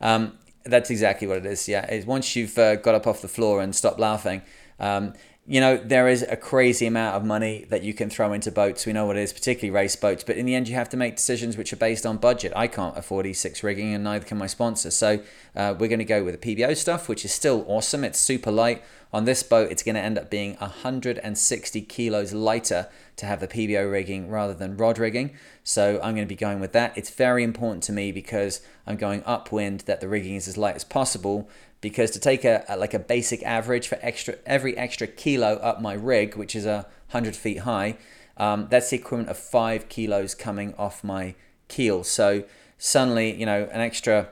Um, 0.00 0.38
that's 0.64 0.90
exactly 0.90 1.26
what 1.26 1.38
it 1.38 1.46
is. 1.46 1.68
Yeah, 1.68 1.86
it's 1.86 2.06
once 2.06 2.36
you've 2.36 2.58
uh, 2.58 2.76
got 2.76 2.94
up 2.94 3.06
off 3.06 3.22
the 3.22 3.28
floor 3.28 3.60
and 3.60 3.74
stopped 3.74 3.98
laughing, 3.98 4.42
um, 4.78 5.14
you 5.48 5.62
know, 5.62 5.78
there 5.78 6.08
is 6.08 6.22
a 6.28 6.36
crazy 6.36 6.84
amount 6.84 7.16
of 7.16 7.24
money 7.24 7.64
that 7.70 7.82
you 7.82 7.94
can 7.94 8.10
throw 8.10 8.34
into 8.34 8.52
boats. 8.52 8.84
We 8.84 8.92
know 8.92 9.06
what 9.06 9.16
it 9.16 9.22
is, 9.22 9.32
particularly 9.32 9.74
race 9.74 9.96
boats. 9.96 10.22
But 10.22 10.36
in 10.36 10.44
the 10.44 10.54
end, 10.54 10.68
you 10.68 10.74
have 10.74 10.90
to 10.90 10.96
make 10.98 11.16
decisions 11.16 11.56
which 11.56 11.72
are 11.72 11.76
based 11.76 12.04
on 12.04 12.18
budget. 12.18 12.52
I 12.54 12.66
can't 12.66 12.94
afford 12.98 13.24
E6 13.24 13.62
rigging, 13.62 13.94
and 13.94 14.04
neither 14.04 14.26
can 14.26 14.36
my 14.36 14.46
sponsor. 14.46 14.90
So 14.90 15.20
uh, 15.56 15.74
we're 15.78 15.88
going 15.88 16.00
to 16.00 16.04
go 16.04 16.22
with 16.22 16.38
the 16.38 16.56
PBO 16.56 16.76
stuff, 16.76 17.08
which 17.08 17.24
is 17.24 17.32
still 17.32 17.64
awesome. 17.66 18.04
It's 18.04 18.18
super 18.18 18.50
light. 18.50 18.84
On 19.10 19.24
this 19.24 19.42
boat, 19.42 19.72
it's 19.72 19.82
going 19.82 19.94
to 19.94 20.02
end 20.02 20.18
up 20.18 20.28
being 20.28 20.54
160 20.56 21.80
kilos 21.80 22.34
lighter 22.34 22.88
to 23.16 23.24
have 23.24 23.40
the 23.40 23.48
PBO 23.48 23.90
rigging 23.90 24.28
rather 24.28 24.52
than 24.52 24.76
rod 24.76 24.98
rigging. 24.98 25.34
So 25.64 25.94
I'm 26.02 26.14
going 26.14 26.26
to 26.26 26.28
be 26.28 26.36
going 26.36 26.60
with 26.60 26.72
that. 26.72 26.96
It's 26.96 27.08
very 27.08 27.42
important 27.42 27.82
to 27.84 27.92
me 27.92 28.12
because 28.12 28.60
I'm 28.86 28.96
going 28.96 29.22
upwind 29.24 29.80
that 29.86 30.02
the 30.02 30.08
rigging 30.08 30.34
is 30.34 30.46
as 30.46 30.58
light 30.58 30.76
as 30.76 30.84
possible 30.84 31.48
because 31.80 32.10
to 32.12 32.18
take 32.18 32.44
a, 32.44 32.64
a, 32.68 32.76
like 32.76 32.94
a 32.94 32.98
basic 32.98 33.42
average 33.42 33.88
for 33.88 33.98
extra 34.02 34.36
every 34.46 34.76
extra 34.76 35.06
kilo 35.06 35.54
up 35.56 35.80
my 35.80 35.94
rig, 35.94 36.36
which 36.36 36.56
is 36.56 36.66
a 36.66 36.86
hundred 37.08 37.36
feet 37.36 37.60
high, 37.60 37.96
um, 38.36 38.66
that's 38.70 38.90
the 38.90 38.96
equivalent 38.96 39.28
of 39.28 39.38
five 39.38 39.88
kilos 39.88 40.34
coming 40.34 40.74
off 40.78 41.04
my 41.04 41.34
keel. 41.68 42.04
So 42.04 42.44
suddenly, 42.78 43.34
you 43.34 43.46
know, 43.46 43.68
an 43.72 43.80
extra 43.80 44.28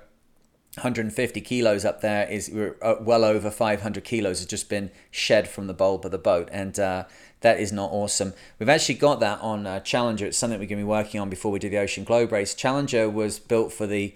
150 0.77 1.41
kilos 1.41 1.87
up 1.87 2.03
there 2.03 2.29
is 2.29 2.55
uh, 2.83 2.97
well 3.01 3.25
over 3.25 3.51
500 3.51 4.05
kilos 4.05 4.41
has 4.41 4.47
just 4.47 4.69
been 4.69 4.91
shed 5.11 5.49
from 5.49 5.69
the 5.69 5.75
bulb 5.75 6.05
of 6.05 6.11
the 6.11 6.19
boat, 6.19 6.51
and 6.53 6.79
uh, 6.79 7.05
that 7.41 7.59
is 7.59 7.73
not 7.73 7.91
awesome. 7.93 8.35
We've 8.59 8.69
actually 8.69 8.97
got 8.97 9.21
that 9.21 9.41
on 9.41 9.67
uh, 9.67 9.81
Challenger. 9.81 10.27
It's 10.27 10.37
something 10.37 10.59
we're 10.59 10.67
going 10.67 10.79
to 10.79 10.85
be 10.85 10.89
working 10.89 11.19
on 11.19 11.31
before 11.31 11.51
we 11.51 11.59
do 11.59 11.71
the 11.71 11.79
Ocean 11.79 12.05
Globe 12.05 12.31
race. 12.31 12.55
Challenger 12.55 13.09
was 13.09 13.39
built 13.39 13.73
for 13.73 13.87
the 13.87 14.09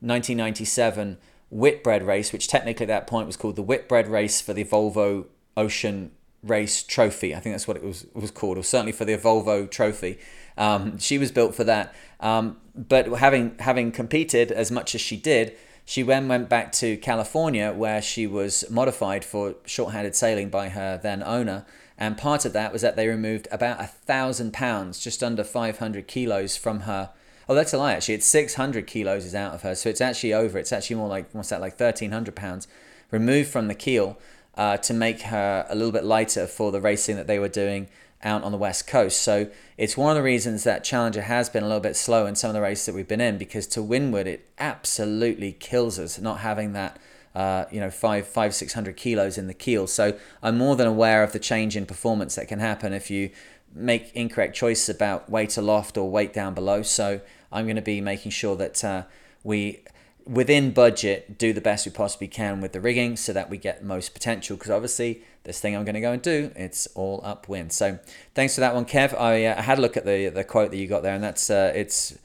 1997 0.00 1.18
Whitbread 1.50 2.02
race, 2.02 2.32
which 2.32 2.48
technically 2.48 2.84
at 2.84 2.88
that 2.88 3.06
point 3.06 3.26
was 3.26 3.36
called 3.36 3.56
the 3.56 3.62
Whitbread 3.62 4.08
race 4.08 4.40
for 4.40 4.52
the 4.52 4.64
Volvo 4.64 5.26
Ocean 5.56 6.10
Race 6.42 6.82
Trophy. 6.82 7.34
I 7.34 7.40
think 7.40 7.54
that's 7.54 7.66
what 7.66 7.76
it 7.76 7.82
was 7.82 8.06
was 8.14 8.30
called, 8.30 8.58
or 8.58 8.62
certainly 8.62 8.92
for 8.92 9.04
the 9.04 9.16
Volvo 9.16 9.70
Trophy. 9.70 10.18
Um, 10.56 10.98
she 10.98 11.18
was 11.18 11.32
built 11.32 11.54
for 11.54 11.64
that. 11.64 11.94
Um, 12.20 12.58
but 12.74 13.06
having 13.18 13.56
having 13.60 13.92
competed 13.92 14.52
as 14.52 14.70
much 14.70 14.94
as 14.94 15.00
she 15.00 15.16
did, 15.16 15.56
she 15.84 16.02
then 16.02 16.28
went 16.28 16.48
back 16.48 16.70
to 16.72 16.96
California 16.98 17.72
where 17.72 18.02
she 18.02 18.26
was 18.26 18.64
modified 18.70 19.24
for 19.24 19.54
short-handed 19.64 20.14
sailing 20.14 20.50
by 20.50 20.68
her 20.68 21.00
then 21.02 21.22
owner. 21.22 21.64
And 21.96 22.16
part 22.16 22.44
of 22.44 22.52
that 22.52 22.72
was 22.72 22.82
that 22.82 22.94
they 22.94 23.08
removed 23.08 23.48
about 23.50 23.80
a 23.80 23.86
thousand 23.86 24.52
pounds, 24.52 25.00
just 25.00 25.22
under 25.22 25.42
500 25.42 26.06
kilos 26.06 26.56
from 26.56 26.80
her 26.80 27.10
Oh, 27.48 27.54
that's 27.54 27.72
a 27.72 27.78
lie. 27.78 27.94
Actually, 27.94 28.14
it's 28.14 28.26
600 28.26 28.86
kilos 28.86 29.24
is 29.24 29.34
out 29.34 29.54
of 29.54 29.62
her, 29.62 29.74
so 29.74 29.88
it's 29.88 30.02
actually 30.02 30.34
over. 30.34 30.58
It's 30.58 30.72
actually 30.72 30.96
more 30.96 31.08
like 31.08 31.30
what's 31.32 31.48
that? 31.48 31.60
Like 31.60 31.80
1,300 31.80 32.36
pounds 32.36 32.68
removed 33.10 33.48
from 33.48 33.68
the 33.68 33.74
keel 33.74 34.18
uh, 34.54 34.76
to 34.76 34.92
make 34.92 35.22
her 35.22 35.64
a 35.68 35.74
little 35.74 35.92
bit 35.92 36.04
lighter 36.04 36.46
for 36.46 36.70
the 36.70 36.80
racing 36.80 37.16
that 37.16 37.26
they 37.26 37.38
were 37.38 37.48
doing 37.48 37.88
out 38.22 38.42
on 38.42 38.52
the 38.52 38.58
west 38.58 38.86
coast. 38.86 39.22
So 39.22 39.48
it's 39.78 39.96
one 39.96 40.10
of 40.10 40.16
the 40.16 40.22
reasons 40.22 40.64
that 40.64 40.84
Challenger 40.84 41.22
has 41.22 41.48
been 41.48 41.62
a 41.62 41.66
little 41.66 41.80
bit 41.80 41.96
slow 41.96 42.26
in 42.26 42.34
some 42.34 42.50
of 42.50 42.54
the 42.54 42.60
races 42.60 42.84
that 42.86 42.94
we've 42.94 43.08
been 43.08 43.20
in 43.20 43.38
because 43.38 43.66
to 43.68 43.82
windward 43.82 44.26
it 44.26 44.48
absolutely 44.58 45.52
kills 45.52 45.98
us 45.98 46.18
not 46.18 46.40
having 46.40 46.72
that. 46.74 46.98
Uh, 47.34 47.66
you 47.70 47.78
know, 47.78 47.90
five, 47.90 48.26
five, 48.26 48.52
six 48.52 48.72
hundred 48.72 48.96
kilos 48.96 49.38
in 49.38 49.46
the 49.46 49.54
keel. 49.54 49.86
So 49.86 50.18
I'm 50.42 50.58
more 50.58 50.74
than 50.74 50.88
aware 50.88 51.22
of 51.22 51.32
the 51.32 51.38
change 51.38 51.76
in 51.76 51.86
performance 51.86 52.34
that 52.34 52.48
can 52.48 52.58
happen 52.58 52.92
if 52.92 53.10
you 53.10 53.30
make 53.72 54.10
incorrect 54.14 54.56
choices 54.56 54.88
about 54.88 55.30
weight 55.30 55.56
aloft 55.56 55.96
or 55.96 56.10
weight 56.10 56.32
down 56.32 56.54
below. 56.54 56.82
So 56.82 57.20
I'm 57.50 57.64
going 57.66 57.76
to 57.76 57.82
be 57.82 58.00
making 58.00 58.32
sure 58.32 58.56
that 58.56 58.84
uh, 58.84 59.02
we, 59.42 59.82
within 60.26 60.72
budget, 60.72 61.38
do 61.38 61.52
the 61.52 61.60
best 61.60 61.86
we 61.86 61.92
possibly 61.92 62.28
can 62.28 62.60
with 62.60 62.72
the 62.72 62.80
rigging 62.80 63.16
so 63.16 63.32
that 63.32 63.48
we 63.48 63.56
get 63.56 63.82
most 63.82 64.12
potential. 64.12 64.56
Because 64.56 64.70
obviously, 64.70 65.22
this 65.44 65.60
thing 65.60 65.74
I'm 65.74 65.84
going 65.84 65.94
to 65.94 66.00
go 66.00 66.12
and 66.12 66.22
do, 66.22 66.50
it's 66.56 66.86
all 66.88 67.20
upwind. 67.24 67.72
So 67.72 67.98
thanks 68.34 68.54
for 68.54 68.60
that 68.60 68.74
one, 68.74 68.84
Kev. 68.84 69.18
I, 69.18 69.46
uh, 69.46 69.62
had 69.62 69.78
a 69.78 69.80
look 69.80 69.96
at 69.96 70.04
the 70.04 70.28
the 70.28 70.44
quote 70.44 70.70
that 70.70 70.76
you 70.76 70.86
got 70.86 71.02
there, 71.02 71.14
and 71.14 71.24
that's 71.24 71.50
uh, 71.50 71.72
it's 71.74 72.18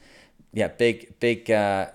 yeah, 0.52 0.68
big 0.68 1.18
big. 1.20 1.50
Uh, 1.50 1.88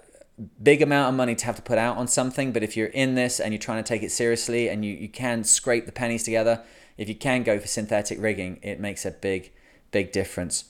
big 0.63 0.81
amount 0.81 1.09
of 1.09 1.15
money 1.15 1.35
to 1.35 1.45
have 1.45 1.57
to 1.57 1.61
put 1.61 1.77
out 1.77 1.97
on 1.97 2.07
something 2.07 2.53
but 2.53 2.63
if 2.63 2.77
you're 2.77 2.87
in 2.87 3.15
this 3.15 3.41
and 3.41 3.53
you're 3.53 3.59
trying 3.59 3.83
to 3.83 3.87
take 3.87 4.01
it 4.01 4.09
seriously 4.09 4.69
and 4.69 4.85
you, 4.85 4.93
you 4.93 5.09
can 5.09 5.43
scrape 5.43 5.85
the 5.85 5.91
pennies 5.91 6.23
together 6.23 6.63
if 6.97 7.09
you 7.09 7.15
can 7.15 7.43
go 7.43 7.59
for 7.59 7.67
synthetic 7.67 8.17
rigging 8.21 8.57
it 8.61 8.79
makes 8.79 9.05
a 9.05 9.11
big 9.11 9.51
big 9.91 10.13
difference 10.13 10.63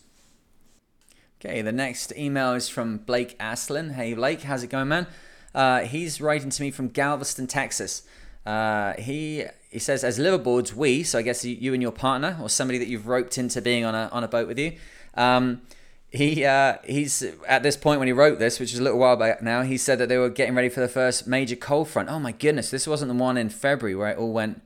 Okay, 1.41 1.61
the 1.61 1.71
next 1.71 2.11
email 2.17 2.53
is 2.53 2.67
from 2.67 2.97
Blake 2.97 3.37
Aslin. 3.39 3.93
Hey, 3.93 4.13
Blake, 4.13 4.41
how's 4.41 4.61
it 4.61 4.69
going, 4.69 4.89
man? 4.89 5.07
Uh, 5.55 5.81
he's 5.81 6.19
writing 6.19 6.49
to 6.49 6.61
me 6.61 6.69
from 6.69 6.89
Galveston, 6.89 7.47
Texas. 7.47 8.03
Uh, 8.45 8.91
he 8.99 9.45
he 9.69 9.79
says, 9.79 10.03
as 10.03 10.19
liveaboards, 10.19 10.73
we, 10.73 11.01
so 11.03 11.17
I 11.17 11.21
guess 11.21 11.45
you 11.45 11.73
and 11.73 11.81
your 11.81 11.93
partner 11.93 12.37
or 12.41 12.49
somebody 12.49 12.77
that 12.79 12.89
you've 12.89 13.07
roped 13.07 13.37
into 13.37 13.61
being 13.61 13.85
on 13.85 13.95
a, 13.95 14.09
on 14.11 14.25
a 14.25 14.27
boat 14.27 14.49
with 14.49 14.59
you, 14.59 14.73
um, 15.13 15.61
he 16.09 16.43
uh, 16.43 16.75
he's 16.83 17.23
at 17.47 17.63
this 17.63 17.77
point 17.77 17.99
when 17.99 18.09
he 18.09 18.13
wrote 18.13 18.37
this, 18.37 18.59
which 18.59 18.73
is 18.73 18.79
a 18.79 18.83
little 18.83 18.99
while 18.99 19.15
back 19.15 19.41
now, 19.41 19.61
he 19.61 19.77
said 19.77 19.97
that 19.99 20.09
they 20.09 20.17
were 20.17 20.29
getting 20.29 20.55
ready 20.55 20.67
for 20.67 20.81
the 20.81 20.89
first 20.89 21.25
major 21.25 21.55
cold 21.55 21.87
front. 21.87 22.09
Oh 22.09 22.19
my 22.19 22.33
goodness, 22.33 22.69
this 22.69 22.85
wasn't 22.85 23.07
the 23.13 23.17
one 23.17 23.37
in 23.37 23.47
February 23.47 23.95
where 23.95 24.09
it 24.09 24.17
all 24.17 24.33
went. 24.33 24.61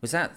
Was 0.00 0.12
that 0.12 0.32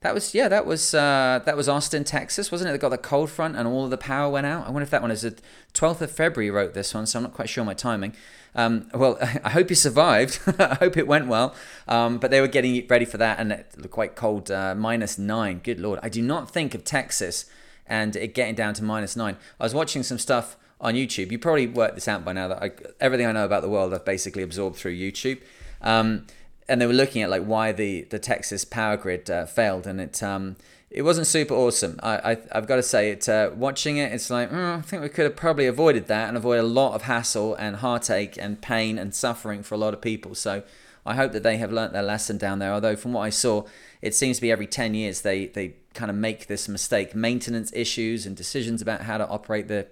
that 0.00 0.14
was 0.14 0.34
yeah, 0.34 0.48
that 0.48 0.66
was 0.66 0.94
uh, 0.94 1.40
that 1.44 1.56
was 1.56 1.68
Austin, 1.68 2.04
Texas, 2.04 2.52
wasn't 2.52 2.68
it? 2.68 2.72
They 2.72 2.78
got 2.78 2.90
the 2.90 2.98
cold 2.98 3.30
front 3.30 3.56
and 3.56 3.66
all 3.66 3.84
of 3.84 3.90
the 3.90 3.98
power 3.98 4.30
went 4.30 4.46
out. 4.46 4.66
I 4.66 4.70
wonder 4.70 4.82
if 4.82 4.90
that 4.90 5.02
one 5.02 5.10
is 5.10 5.22
the 5.22 5.36
12th 5.74 6.00
of 6.00 6.10
February. 6.10 6.50
Wrote 6.50 6.74
this 6.74 6.94
one, 6.94 7.06
so 7.06 7.18
I'm 7.18 7.22
not 7.22 7.34
quite 7.34 7.48
sure 7.48 7.64
my 7.64 7.74
timing. 7.74 8.14
Um, 8.54 8.88
well, 8.94 9.18
I 9.44 9.50
hope 9.50 9.70
you 9.70 9.76
survived. 9.76 10.40
I 10.58 10.74
hope 10.74 10.96
it 10.96 11.06
went 11.06 11.26
well. 11.26 11.54
Um, 11.88 12.18
but 12.18 12.30
they 12.30 12.40
were 12.40 12.48
getting 12.48 12.86
ready 12.86 13.04
for 13.04 13.18
that, 13.18 13.38
and 13.38 13.52
it 13.52 13.74
looked 13.76 13.92
quite 13.92 14.16
cold, 14.16 14.50
uh, 14.50 14.74
minus 14.74 15.18
nine. 15.18 15.60
Good 15.62 15.80
lord, 15.80 15.98
I 16.02 16.08
do 16.08 16.22
not 16.22 16.50
think 16.50 16.74
of 16.74 16.84
Texas 16.84 17.46
and 17.86 18.16
it 18.16 18.34
getting 18.34 18.54
down 18.54 18.74
to 18.74 18.84
minus 18.84 19.16
nine. 19.16 19.36
I 19.60 19.64
was 19.64 19.74
watching 19.74 20.02
some 20.02 20.18
stuff 20.18 20.56
on 20.80 20.94
YouTube. 20.94 21.30
You 21.30 21.38
probably 21.38 21.66
worked 21.66 21.94
this 21.94 22.08
out 22.08 22.24
by 22.24 22.32
now 22.32 22.48
that 22.48 22.62
I, 22.62 22.70
everything 23.00 23.26
I 23.26 23.32
know 23.32 23.44
about 23.44 23.62
the 23.62 23.68
world 23.68 23.94
I've 23.94 24.04
basically 24.04 24.42
absorbed 24.42 24.76
through 24.76 24.96
YouTube. 24.96 25.40
Um, 25.80 26.26
and 26.68 26.80
they 26.80 26.86
were 26.86 26.92
looking 26.92 27.22
at 27.22 27.30
like 27.30 27.44
why 27.44 27.72
the 27.72 28.02
the 28.02 28.18
Texas 28.18 28.64
power 28.64 28.96
grid 28.96 29.30
uh, 29.30 29.46
failed, 29.46 29.86
and 29.86 30.00
it 30.00 30.22
um 30.22 30.56
it 30.90 31.02
wasn't 31.02 31.26
super 31.26 31.54
awesome. 31.54 31.98
I, 32.02 32.32
I 32.32 32.36
have 32.52 32.66
got 32.66 32.76
to 32.76 32.82
say 32.82 33.10
it. 33.10 33.28
Uh, 33.28 33.50
watching 33.54 33.96
it, 33.98 34.12
it's 34.12 34.30
like 34.30 34.50
mm, 34.50 34.78
I 34.78 34.80
think 34.80 35.02
we 35.02 35.08
could 35.08 35.24
have 35.24 35.36
probably 35.36 35.66
avoided 35.66 36.06
that 36.06 36.28
and 36.28 36.36
avoid 36.36 36.58
a 36.58 36.64
lot 36.64 36.94
of 36.94 37.02
hassle 37.02 37.54
and 37.54 37.76
heartache 37.76 38.36
and 38.40 38.60
pain 38.60 38.98
and 38.98 39.14
suffering 39.14 39.62
for 39.62 39.74
a 39.74 39.78
lot 39.78 39.94
of 39.94 40.00
people. 40.00 40.34
So 40.34 40.62
I 41.04 41.14
hope 41.14 41.32
that 41.32 41.42
they 41.42 41.56
have 41.58 41.72
learnt 41.72 41.92
their 41.92 42.02
lesson 42.02 42.38
down 42.38 42.58
there. 42.58 42.72
Although 42.72 42.96
from 42.96 43.12
what 43.12 43.22
I 43.22 43.30
saw, 43.30 43.64
it 44.02 44.14
seems 44.14 44.36
to 44.38 44.42
be 44.42 44.50
every 44.50 44.66
ten 44.66 44.94
years 44.94 45.22
they 45.22 45.46
they 45.46 45.74
kind 45.94 46.10
of 46.10 46.16
make 46.16 46.46
this 46.46 46.68
mistake, 46.68 47.14
maintenance 47.14 47.72
issues 47.74 48.26
and 48.26 48.36
decisions 48.36 48.82
about 48.82 49.02
how 49.02 49.18
to 49.18 49.26
operate 49.28 49.68
the 49.68 49.86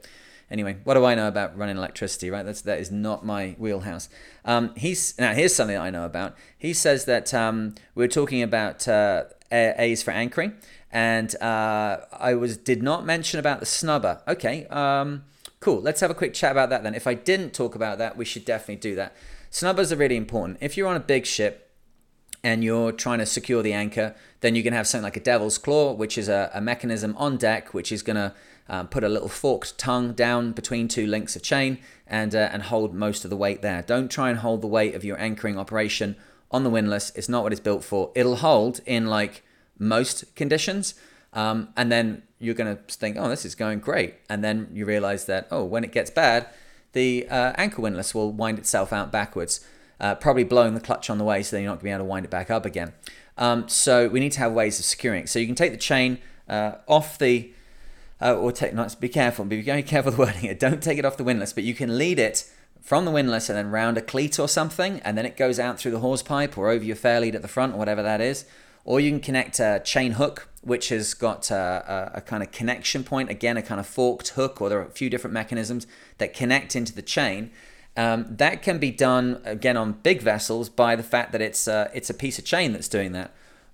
Anyway, 0.54 0.76
what 0.84 0.94
do 0.94 1.04
I 1.04 1.16
know 1.16 1.26
about 1.26 1.58
running 1.58 1.76
electricity, 1.76 2.30
right? 2.30 2.46
That's 2.46 2.60
that 2.60 2.78
is 2.78 2.92
not 2.92 3.26
my 3.26 3.56
wheelhouse. 3.58 4.08
Um, 4.44 4.72
he's 4.76 5.18
now 5.18 5.34
here's 5.34 5.52
something 5.52 5.76
I 5.76 5.90
know 5.90 6.04
about. 6.04 6.36
He 6.56 6.72
says 6.72 7.06
that 7.06 7.34
um, 7.34 7.74
we 7.96 8.04
are 8.04 8.08
talking 8.08 8.40
about 8.40 8.86
uh, 8.86 9.24
A's 9.50 10.04
for 10.04 10.12
anchoring, 10.12 10.54
and 10.92 11.34
uh, 11.42 12.02
I 12.12 12.34
was 12.34 12.56
did 12.56 12.84
not 12.84 13.04
mention 13.04 13.40
about 13.40 13.58
the 13.58 13.66
snubber. 13.66 14.20
Okay, 14.28 14.68
um, 14.68 15.24
cool. 15.58 15.80
Let's 15.80 16.00
have 16.02 16.12
a 16.12 16.14
quick 16.14 16.34
chat 16.34 16.52
about 16.52 16.70
that 16.70 16.84
then. 16.84 16.94
If 16.94 17.08
I 17.08 17.14
didn't 17.14 17.52
talk 17.52 17.74
about 17.74 17.98
that, 17.98 18.16
we 18.16 18.24
should 18.24 18.44
definitely 18.44 18.76
do 18.76 18.94
that. 18.94 19.12
Snubbers 19.50 19.90
are 19.90 19.96
really 19.96 20.16
important. 20.16 20.58
If 20.60 20.76
you're 20.76 20.86
on 20.86 20.94
a 20.94 21.00
big 21.00 21.26
ship 21.26 21.63
and 22.44 22.62
you're 22.62 22.92
trying 22.92 23.18
to 23.18 23.26
secure 23.26 23.62
the 23.62 23.72
anchor, 23.72 24.14
then 24.40 24.54
you 24.54 24.62
can 24.62 24.74
have 24.74 24.86
something 24.86 25.02
like 25.02 25.16
a 25.16 25.20
devil's 25.20 25.58
claw, 25.58 25.92
which 25.92 26.16
is 26.18 26.28
a, 26.28 26.50
a 26.54 26.60
mechanism 26.60 27.16
on 27.16 27.38
deck 27.38 27.74
which 27.74 27.90
is 27.90 28.02
going 28.02 28.16
to 28.16 28.34
um, 28.68 28.86
put 28.86 29.02
a 29.02 29.08
little 29.08 29.28
forked 29.28 29.76
tongue 29.78 30.12
down 30.12 30.52
between 30.52 30.86
two 30.86 31.06
links 31.06 31.34
of 31.34 31.42
chain 31.42 31.78
and, 32.06 32.34
uh, 32.34 32.50
and 32.52 32.64
hold 32.64 32.94
most 32.94 33.24
of 33.24 33.30
the 33.30 33.36
weight 33.36 33.62
there. 33.62 33.82
Don't 33.82 34.10
try 34.10 34.28
and 34.28 34.38
hold 34.38 34.60
the 34.60 34.66
weight 34.66 34.94
of 34.94 35.04
your 35.04 35.18
anchoring 35.18 35.58
operation 35.58 36.16
on 36.50 36.64
the 36.64 36.70
windlass. 36.70 37.10
It's 37.16 37.28
not 37.28 37.42
what 37.42 37.52
it's 37.52 37.60
built 37.60 37.82
for. 37.82 38.12
It'll 38.14 38.36
hold 38.36 38.80
in 38.84 39.06
like 39.06 39.42
most 39.78 40.36
conditions. 40.36 40.94
Um, 41.32 41.70
and 41.76 41.90
then 41.90 42.22
you're 42.38 42.54
going 42.54 42.76
to 42.76 42.82
think, 42.94 43.16
oh, 43.18 43.28
this 43.28 43.46
is 43.46 43.54
going 43.54 43.80
great. 43.80 44.14
And 44.28 44.44
then 44.44 44.68
you 44.72 44.84
realize 44.84 45.24
that, 45.24 45.48
oh, 45.50 45.64
when 45.64 45.82
it 45.82 45.92
gets 45.92 46.10
bad, 46.10 46.46
the 46.92 47.26
uh, 47.28 47.52
anchor 47.56 47.82
windlass 47.82 48.14
will 48.14 48.32
wind 48.32 48.58
itself 48.58 48.92
out 48.92 49.10
backwards, 49.10 49.66
uh, 50.04 50.14
probably 50.14 50.44
blowing 50.44 50.74
the 50.74 50.80
clutch 50.80 51.08
on 51.08 51.16
the 51.16 51.24
way 51.24 51.42
so 51.42 51.56
then 51.56 51.62
you're 51.62 51.70
not 51.70 51.76
going 51.76 51.80
to 51.80 51.84
be 51.84 51.90
able 51.90 52.00
to 52.00 52.04
wind 52.04 52.26
it 52.26 52.30
back 52.30 52.50
up 52.50 52.66
again. 52.66 52.92
Um, 53.38 53.68
so 53.70 54.06
we 54.06 54.20
need 54.20 54.32
to 54.32 54.38
have 54.40 54.52
ways 54.52 54.78
of 54.78 54.84
securing 54.84 55.22
it. 55.22 55.28
So 55.30 55.38
you 55.38 55.46
can 55.46 55.54
take 55.54 55.72
the 55.72 55.78
chain 55.78 56.18
uh, 56.46 56.72
off 56.86 57.18
the, 57.18 57.50
uh, 58.20 58.36
or 58.36 58.52
take, 58.52 58.74
not, 58.74 59.00
be 59.00 59.08
careful, 59.08 59.46
be 59.46 59.62
very 59.62 59.82
careful 59.82 60.10
with 60.10 60.18
the 60.18 60.24
wording 60.26 60.50
it. 60.50 60.60
Don't 60.60 60.82
take 60.82 60.98
it 60.98 61.06
off 61.06 61.16
the 61.16 61.24
windlass, 61.24 61.54
but 61.54 61.64
you 61.64 61.72
can 61.72 61.96
lead 61.96 62.18
it 62.18 62.50
from 62.82 63.06
the 63.06 63.10
windlass 63.10 63.48
and 63.48 63.56
then 63.56 63.70
round 63.70 63.96
a 63.96 64.02
cleat 64.02 64.38
or 64.38 64.46
something, 64.46 65.00
and 65.00 65.16
then 65.16 65.24
it 65.24 65.38
goes 65.38 65.58
out 65.58 65.78
through 65.78 65.92
the 65.92 66.00
hawse 66.00 66.22
pipe 66.22 66.58
or 66.58 66.68
over 66.68 66.84
your 66.84 66.96
fair 66.96 67.18
lead 67.18 67.34
at 67.34 67.40
the 67.40 67.48
front 67.48 67.72
or 67.72 67.78
whatever 67.78 68.02
that 68.02 68.20
is. 68.20 68.44
Or 68.84 69.00
you 69.00 69.10
can 69.10 69.20
connect 69.20 69.58
a 69.58 69.80
chain 69.82 70.12
hook, 70.12 70.50
which 70.60 70.90
has 70.90 71.14
got 71.14 71.50
a, 71.50 72.10
a, 72.14 72.18
a 72.18 72.20
kind 72.20 72.42
of 72.42 72.52
connection 72.52 73.04
point, 73.04 73.30
again, 73.30 73.56
a 73.56 73.62
kind 73.62 73.80
of 73.80 73.86
forked 73.86 74.28
hook, 74.28 74.60
or 74.60 74.68
there 74.68 74.80
are 74.80 74.86
a 74.86 74.90
few 74.90 75.08
different 75.08 75.32
mechanisms 75.32 75.86
that 76.18 76.34
connect 76.34 76.76
into 76.76 76.94
the 76.94 77.00
chain. 77.00 77.50
Um, 77.96 78.26
that 78.28 78.62
can 78.62 78.78
be 78.78 78.90
done 78.90 79.40
again 79.44 79.76
on 79.76 79.92
big 79.92 80.20
vessels 80.20 80.68
by 80.68 80.96
the 80.96 81.02
fact 81.02 81.32
that 81.32 81.40
it's 81.40 81.68
uh, 81.68 81.90
it's 81.94 82.10
a 82.10 82.14
piece 82.14 82.38
of 82.38 82.44
chain 82.44 82.72
that's 82.72 82.88
doing 82.88 83.12
that. 83.12 83.30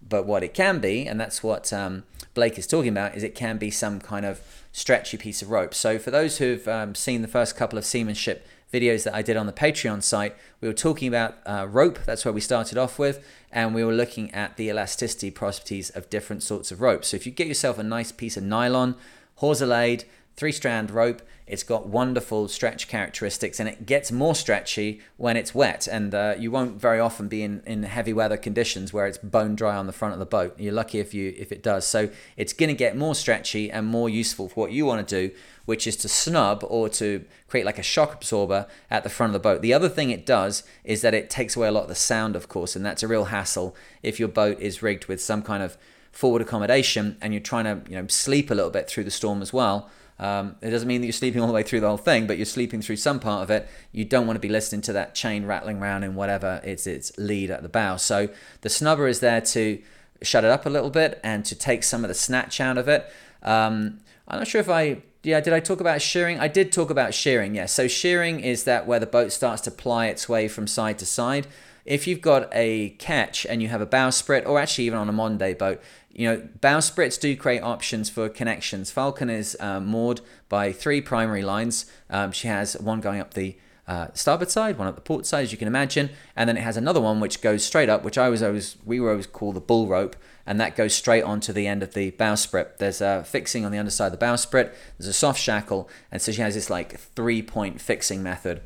But 0.07 0.27
what 0.27 0.43
it 0.43 0.55
can 0.55 0.79
be, 0.81 1.07
and 1.07 1.21
that's 1.21 1.43
what 1.43 1.73
um, 1.73 2.05
Blake 2.35 2.59
is 2.59 2.67
talking 2.67 2.91
about, 2.91 3.15
is 3.15 3.23
it 3.23 3.35
can 3.35 3.59
be 3.59 3.71
some 3.71 4.01
kind 4.01 4.27
of 4.27 4.41
stretchy 4.73 5.17
piece 5.17 5.43
of 5.43 5.51
rope. 5.51 5.75
So 5.75 5.99
for 5.99 6.11
those 6.11 6.39
who've 6.39 6.67
um, 6.69 6.95
seen 6.95 7.23
the 7.23 7.29
first 7.29 7.57
couple 7.57 7.79
of 7.79 7.85
seamanship 7.85 8.47
videos 8.73 9.05
that 9.05 9.15
I 9.15 9.23
did 9.23 9.37
on 9.37 9.47
the 9.47 9.53
Patreon 9.53 10.03
site, 10.03 10.37
we 10.61 10.69
were 10.69 10.75
talking 10.75 11.09
about 11.09 11.39
uh, 11.45 11.67
rope. 11.69 11.99
That's 12.05 12.25
where 12.25 12.33
we 12.33 12.41
started 12.41 12.79
off 12.79 12.99
with, 12.99 13.25
and 13.51 13.75
we 13.75 13.85
were 13.85 13.93
looking 13.93 14.33
at 14.33 14.57
the 14.57 14.69
elasticity 14.69 15.31
properties 15.31 15.91
of 15.91 16.09
different 16.09 16.43
sorts 16.43 16.71
of 16.71 16.81
rope. 16.81 17.05
So 17.05 17.17
if 17.17 17.27
you 17.27 17.33
get 17.33 17.49
yourself 17.49 17.79
a 17.79 17.83
nice 17.83 18.13
piece 18.13 18.37
of 18.37 18.45
nylon, 18.45 18.97
hawser 19.37 19.67
three 20.37 20.53
strand 20.53 20.91
rope, 20.91 21.23
it's 21.51 21.65
got 21.65 21.89
wonderful 21.89 22.47
stretch 22.47 22.87
characteristics 22.87 23.59
and 23.59 23.69
it 23.69 23.85
gets 23.85 24.13
more 24.13 24.37
stretchy 24.37 25.01
when 25.17 25.37
it's 25.37 25.53
wet. 25.53 25.89
And 25.89 26.15
uh, 26.15 26.37
you 26.39 26.49
won't 26.49 26.81
very 26.81 27.01
often 27.01 27.27
be 27.27 27.43
in, 27.43 27.61
in 27.67 27.83
heavy 27.83 28.13
weather 28.13 28.37
conditions 28.37 28.93
where 28.93 29.09
it's 29.09 29.19
bone 29.19 29.57
dry 29.57 29.75
on 29.77 29.89
the 29.89 29.93
front 29.93 30.13
of 30.15 30.21
the 30.21 30.27
boat. 30.27 30.55
You're 30.61 30.73
lucky 30.73 31.01
if 31.01 31.13
you 31.13 31.35
if 31.37 31.51
it 31.51 31.61
does. 31.61 31.85
So 31.85 32.09
it's 32.37 32.53
going 32.53 32.69
to 32.69 32.75
get 32.75 32.97
more 32.97 33.17
stretchy 33.17 33.69
and 33.69 33.85
more 33.85 34.09
useful 34.09 34.49
for 34.49 34.61
what 34.61 34.71
you 34.71 34.87
want 34.87 35.07
to 35.07 35.29
do, 35.29 35.35
which 35.65 35.89
is 35.89 35.97
to 35.97 36.09
snub 36.09 36.65
or 36.69 36.89
to 36.91 37.25
create 37.49 37.67
like 37.67 37.81
a 37.81 37.83
shock 37.83 38.15
absorber 38.15 38.69
at 38.89 39.03
the 39.03 39.11
front 39.11 39.31
of 39.31 39.35
the 39.35 39.41
boat. 39.41 39.61
The 39.61 39.75
other 39.75 39.89
thing 39.89 40.11
it 40.11 40.25
does 40.25 40.63
is 40.85 41.03
that 41.03 41.15
it 41.15 41.29
takes 41.29 41.57
away 41.57 41.67
a 41.67 41.73
lot 41.73 41.83
of 41.83 41.89
the 41.89 41.97
sound, 41.97 42.37
of 42.37 42.49
course, 42.49 42.77
and 42.77 42.87
that's 42.87 43.03
a 43.03 43.09
real 43.09 43.25
hassle 43.25 43.75
if 44.05 44.21
your 44.21 44.29
boat 44.29 44.61
is 44.61 44.83
rigged 44.83 45.07
with 45.07 45.21
some 45.21 45.43
kind 45.43 45.65
of 45.65 45.77
forward 46.13 46.43
accommodation 46.43 47.17
and 47.21 47.33
you're 47.33 47.43
trying 47.43 47.65
to 47.65 47.91
you 47.91 47.97
know 47.97 48.07
sleep 48.07 48.51
a 48.51 48.55
little 48.55 48.71
bit 48.71 48.89
through 48.89 49.05
the 49.05 49.11
storm 49.11 49.43
as 49.43 49.53
well 49.53 49.91
um, 50.21 50.57
it 50.61 50.69
doesn't 50.69 50.87
mean 50.87 51.01
that 51.01 51.07
you're 51.07 51.15
sleeping 51.15 51.41
all 51.41 51.47
the 51.47 51.53
way 51.55 51.63
through 51.63 51.81
the 51.81 51.89
whole 51.89 51.97
thing, 51.97 52.27
but 52.27 52.37
you're 52.37 52.45
sleeping 52.45 52.83
through 52.83 52.97
some 52.97 53.19
part 53.21 53.43
of 53.43 53.51
it. 53.51 53.67
You 53.91 54.05
don't 54.05 54.27
want 54.27 54.37
to 54.37 54.41
be 54.41 54.51
listening 54.51 54.83
to 54.83 54.93
that 54.93 55.15
chain 55.15 55.47
rattling 55.47 55.79
around 55.79 56.05
in 56.05 56.15
whatever 56.15 56.61
it's 56.63 56.87
its 56.87 57.11
lead 57.17 57.51
at 57.51 57.63
the 57.63 57.71
bow. 57.71 57.97
So 57.97 58.29
the 58.61 58.69
snubber 58.69 59.09
is 59.09 59.21
there 59.21 59.41
to 59.41 59.83
shut 60.21 60.45
it 60.45 60.51
up 60.51 60.67
a 60.67 60.69
little 60.69 60.91
bit 60.91 61.19
and 61.25 61.43
to 61.47 61.55
take 61.55 61.83
some 61.83 62.05
of 62.05 62.09
the 62.09 62.15
snatch 62.15 62.61
out 62.61 62.77
of 62.77 62.87
it. 62.87 63.11
Um, 63.43 64.01
I'm 64.29 64.41
not 64.41 64.47
sure 64.47 64.61
if 64.61 64.69
I 64.69 65.03
yeah, 65.23 65.41
did 65.41 65.53
I 65.53 65.61
talk 65.61 65.81
about 65.81 66.03
shearing? 66.03 66.39
I 66.39 66.49
did 66.49 66.71
talk 66.71 66.91
about 66.91 67.13
shearing, 67.13 67.55
yes. 67.55 67.73
So 67.73 67.89
shearing 67.89 68.41
is 68.41 68.65
that 68.65 68.87
where 68.87 68.99
the 68.99 69.07
boat 69.07 69.33
starts 69.33 69.63
to 69.63 69.71
ply 69.71 70.07
its 70.07 70.29
way 70.29 70.49
from 70.49 70.67
side 70.67 70.99
to 70.99 71.07
side. 71.07 71.47
If 71.85 72.07
you've 72.07 72.21
got 72.21 72.49
a 72.53 72.91
ketch 72.99 73.47
and 73.47 73.63
you 73.63 73.69
have 73.69 73.81
a 73.81 73.87
bowsprit, 73.87 74.47
or 74.47 74.59
actually 74.59 74.85
even 74.85 74.99
on 74.99 75.09
a 75.09 75.13
modern 75.13 75.39
day 75.39 75.55
boat, 75.55 75.83
you 76.13 76.27
know, 76.29 76.49
bowsprits 76.61 77.21
do 77.21 77.37
create 77.37 77.63
options 77.63 78.11
for 78.11 78.29
connections. 78.29 78.91
Falcon 78.91 79.31
is 79.31 79.57
uh, 79.61 79.81
moored 79.81 80.21
by 80.49 80.73
three 80.73 81.01
primary 81.01 81.43
lines. 81.43 81.91
Um, 82.09 82.33
she 82.33 82.49
has 82.49 82.75
one 82.79 83.01
going 83.01 83.21
up 83.21 83.35
the 83.35 83.57
uh, 83.87 84.09
starboard 84.15 84.51
side, 84.51 84.79
one 84.79 84.87
up 84.87 84.95
the 84.95 85.01
port 85.01 85.27
side, 85.27 85.43
as 85.43 85.53
you 85.53 85.59
can 85.59 85.67
imagine, 85.67 86.11
and 86.37 86.49
then 86.49 86.57
it 86.57 86.63
has 86.63 86.77
another 86.77 87.01
one 87.01 87.19
which 87.19 87.41
goes 87.41 87.65
straight 87.65 87.89
up, 87.89 88.05
which 88.05 88.19
I 88.19 88.29
was 88.29 88.43
always 88.43 88.77
we 88.85 89.01
were 89.01 89.11
always 89.11 89.27
call 89.27 89.53
the 89.53 89.61
bull 89.61 89.89
rope, 89.89 90.15
and 90.47 90.61
that 90.61 90.77
goes 90.77 90.95
straight 90.95 91.25
onto 91.25 91.53
the 91.53 91.67
end 91.67 91.83
of 91.83 91.95
the 91.95 92.13
bowsprit. 92.13 92.79
There's 92.79 93.01
a 93.01 93.25
fixing 93.25 93.65
on 93.65 93.73
the 93.73 93.79
underside 93.79 94.13
of 94.13 94.19
the 94.19 94.25
bowsprit. 94.25 94.73
There's 94.97 95.09
a 95.09 95.13
soft 95.13 95.41
shackle, 95.41 95.89
and 96.13 96.23
so 96.23 96.31
she 96.31 96.41
has 96.41 96.55
this 96.55 96.71
like 96.71 97.01
three 97.01 97.43
point 97.43 97.81
fixing 97.81 98.23
method, 98.23 98.61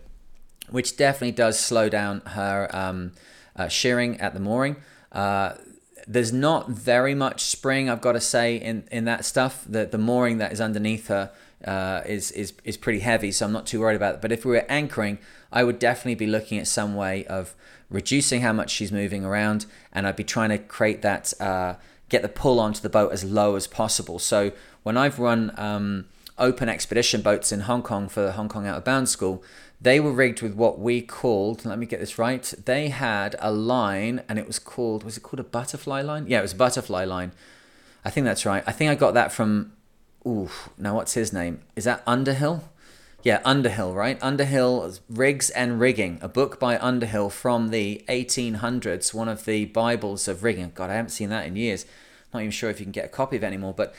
which 0.69 0.97
definitely 0.97 1.33
does 1.33 1.59
slow 1.59 1.89
down 1.89 2.21
her 2.27 2.69
um, 2.77 3.13
uh, 3.57 3.69
shearing 3.69 4.21
at 4.21 4.35
the 4.35 4.41
mooring. 4.41 4.77
Uh, 5.11 5.55
there's 6.07 6.33
not 6.33 6.69
very 6.69 7.15
much 7.15 7.43
spring, 7.43 7.89
I've 7.89 8.01
got 8.01 8.13
to 8.13 8.21
say, 8.21 8.57
in, 8.57 8.85
in 8.91 9.05
that 9.07 9.25
stuff. 9.25 9.65
The, 9.69 9.87
the 9.87 9.99
mooring 9.99 10.39
that 10.39 10.53
is 10.53 10.61
underneath 10.61 11.09
her 11.09 11.31
uh, 11.65 12.03
is, 12.07 12.31
is, 12.33 12.53
is 12.65 12.77
pretty 12.77 13.01
heavy, 13.01 13.33
so 13.33 13.47
I'm 13.47 13.53
not 13.53 13.67
too 13.67 13.81
worried 13.81 13.97
about 13.97 14.17
it. 14.17 14.21
But 14.21 14.33
if 14.33 14.45
we 14.45 14.53
were 14.53 14.67
anchoring, 14.69 15.19
I 15.53 15.65
would 15.65 15.79
definitely 15.79 16.17
be 16.17 16.27
looking 16.27 16.59
at 16.59 16.67
some 16.67 16.95
way 16.95 17.25
of 17.27 17.55
reducing 17.89 18.43
how 18.43 18.53
much 18.53 18.71
she's 18.71 18.93
moving 18.93 19.25
around, 19.25 19.67
and 19.93 20.07
I'd 20.07 20.17
be 20.17 20.25
trying 20.25 20.51
to 20.51 20.59
create 20.59 21.03
that, 21.03 21.33
uh, 21.41 21.75
get 22.09 22.23
the 22.23 22.29
pull 22.29 22.61
onto 22.61 22.81
the 22.81 22.91
boat 22.91 23.13
as 23.13 23.25
low 23.25 23.57
as 23.57 23.67
possible. 23.67 24.19
So 24.19 24.53
when 24.83 24.97
I've 24.97 25.19
run 25.19 25.53
um, 25.57 26.07
open 26.39 26.69
expedition 26.69 27.23
boats 27.23 27.53
in 27.53 27.61
Hong 27.61 27.83
Kong 27.83 28.09
for 28.09 28.21
the 28.21 28.33
Hong 28.33 28.49
Kong 28.49 28.67
Outward 28.67 28.85
Bounds 28.85 29.11
School, 29.11 29.43
they 29.85 30.01
were 30.01 30.13
rigged 30.13 30.41
with 30.41 30.55
what 30.55 30.79
we 30.79 31.03
called, 31.03 31.65
let 31.65 31.79
me 31.79 31.85
get 31.87 32.01
this 32.01 32.19
right, 32.19 32.43
they 32.65 32.89
had 32.89 33.37
a 33.39 33.53
line 33.53 34.23
and 34.29 34.39
it 34.39 34.47
was 34.47 34.59
called, 34.59 35.05
was 35.05 35.19
it 35.19 35.23
called 35.23 35.41
a 35.41 35.45
butterfly 35.45 36.01
line? 36.01 36.25
Yeah, 36.27 36.39
it 36.39 36.43
was 36.43 36.55
a 36.55 36.57
butterfly 36.57 37.05
line. 37.05 37.33
I 38.05 38.11
think 38.11 38.25
that's 38.25 38.47
right. 38.47 38.65
I 38.67 38.73
think 38.73 38.91
I 38.91 38.95
got 38.95 39.13
that 39.15 39.31
from, 39.31 39.73
ooh, 40.27 40.51
now 40.79 40.97
what's 40.97 41.13
his 41.13 41.33
name? 41.33 41.61
Is 41.77 41.85
that 41.85 42.03
Underhill? 42.07 42.71
Yeah, 43.23 43.41
Underhill, 43.45 43.95
right? 43.95 44.19
Underhill, 44.23 44.95
Rigs 45.09 45.51
and 45.51 45.79
Rigging, 45.79 46.19
a 46.23 46.29
book 46.29 46.59
by 46.59 46.79
Underhill 46.79 47.29
from 47.29 47.69
the 47.69 48.05
1800s, 48.09 49.13
one 49.13 49.29
of 49.29 49.45
the 49.45 49.67
Bibles 49.67 50.29
of 50.29 50.43
rigging. 50.43 50.73
God, 50.75 50.91
I 50.91 50.95
haven't 50.95 51.11
seen 51.11 51.29
that 51.29 51.47
in 51.47 51.57
years. 51.57 51.85
Not 52.33 52.41
even 52.41 52.51
sure 52.51 52.71
if 52.71 52.81
you 52.81 52.87
can 52.87 52.93
get 52.93 53.05
a 53.05 53.09
copy 53.09 53.37
of 53.37 53.45
it 53.45 53.47
anymore, 53.47 53.75
but 53.75 53.95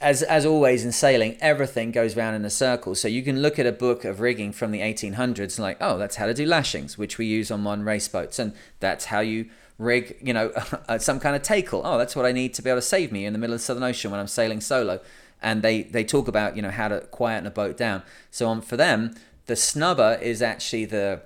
as 0.00 0.22
as 0.22 0.46
always 0.46 0.84
in 0.84 0.92
sailing, 0.92 1.36
everything 1.40 1.90
goes 1.90 2.16
round 2.16 2.34
in 2.34 2.44
a 2.44 2.50
circle. 2.50 2.94
So 2.94 3.06
you 3.06 3.22
can 3.22 3.42
look 3.42 3.58
at 3.58 3.66
a 3.66 3.72
book 3.72 4.04
of 4.04 4.20
rigging 4.20 4.52
from 4.52 4.70
the 4.70 4.80
1800s, 4.80 5.58
like, 5.58 5.76
oh, 5.80 5.98
that's 5.98 6.16
how 6.16 6.26
to 6.26 6.34
do 6.34 6.46
lashings, 6.46 6.96
which 6.96 7.18
we 7.18 7.26
use 7.26 7.50
on 7.50 7.60
modern 7.60 7.84
race 7.84 8.08
boats, 8.08 8.38
and 8.38 8.54
that's 8.80 9.06
how 9.06 9.20
you 9.20 9.50
rig, 9.78 10.16
you 10.22 10.32
know, 10.32 10.52
uh, 10.88 10.98
some 10.98 11.20
kind 11.20 11.36
of 11.36 11.42
tackle. 11.42 11.82
Oh, 11.84 11.98
that's 11.98 12.16
what 12.16 12.24
I 12.24 12.32
need 12.32 12.54
to 12.54 12.62
be 12.62 12.70
able 12.70 12.80
to 12.80 12.86
save 12.86 13.12
me 13.12 13.26
in 13.26 13.32
the 13.32 13.38
middle 13.38 13.54
of 13.54 13.60
the 13.60 13.64
Southern 13.64 13.82
Ocean 13.82 14.10
when 14.10 14.20
I'm 14.20 14.26
sailing 14.26 14.60
solo. 14.60 15.00
And 15.42 15.62
they 15.62 15.82
they 15.82 16.04
talk 16.04 16.28
about 16.28 16.56
you 16.56 16.62
know 16.62 16.70
how 16.70 16.88
to 16.88 17.00
quieten 17.10 17.46
a 17.46 17.50
boat 17.50 17.76
down. 17.76 18.02
So 18.30 18.48
on 18.48 18.62
for 18.62 18.76
them, 18.76 19.14
the 19.46 19.54
snubber 19.54 20.20
is 20.20 20.40
actually 20.40 20.86
the 20.86 21.22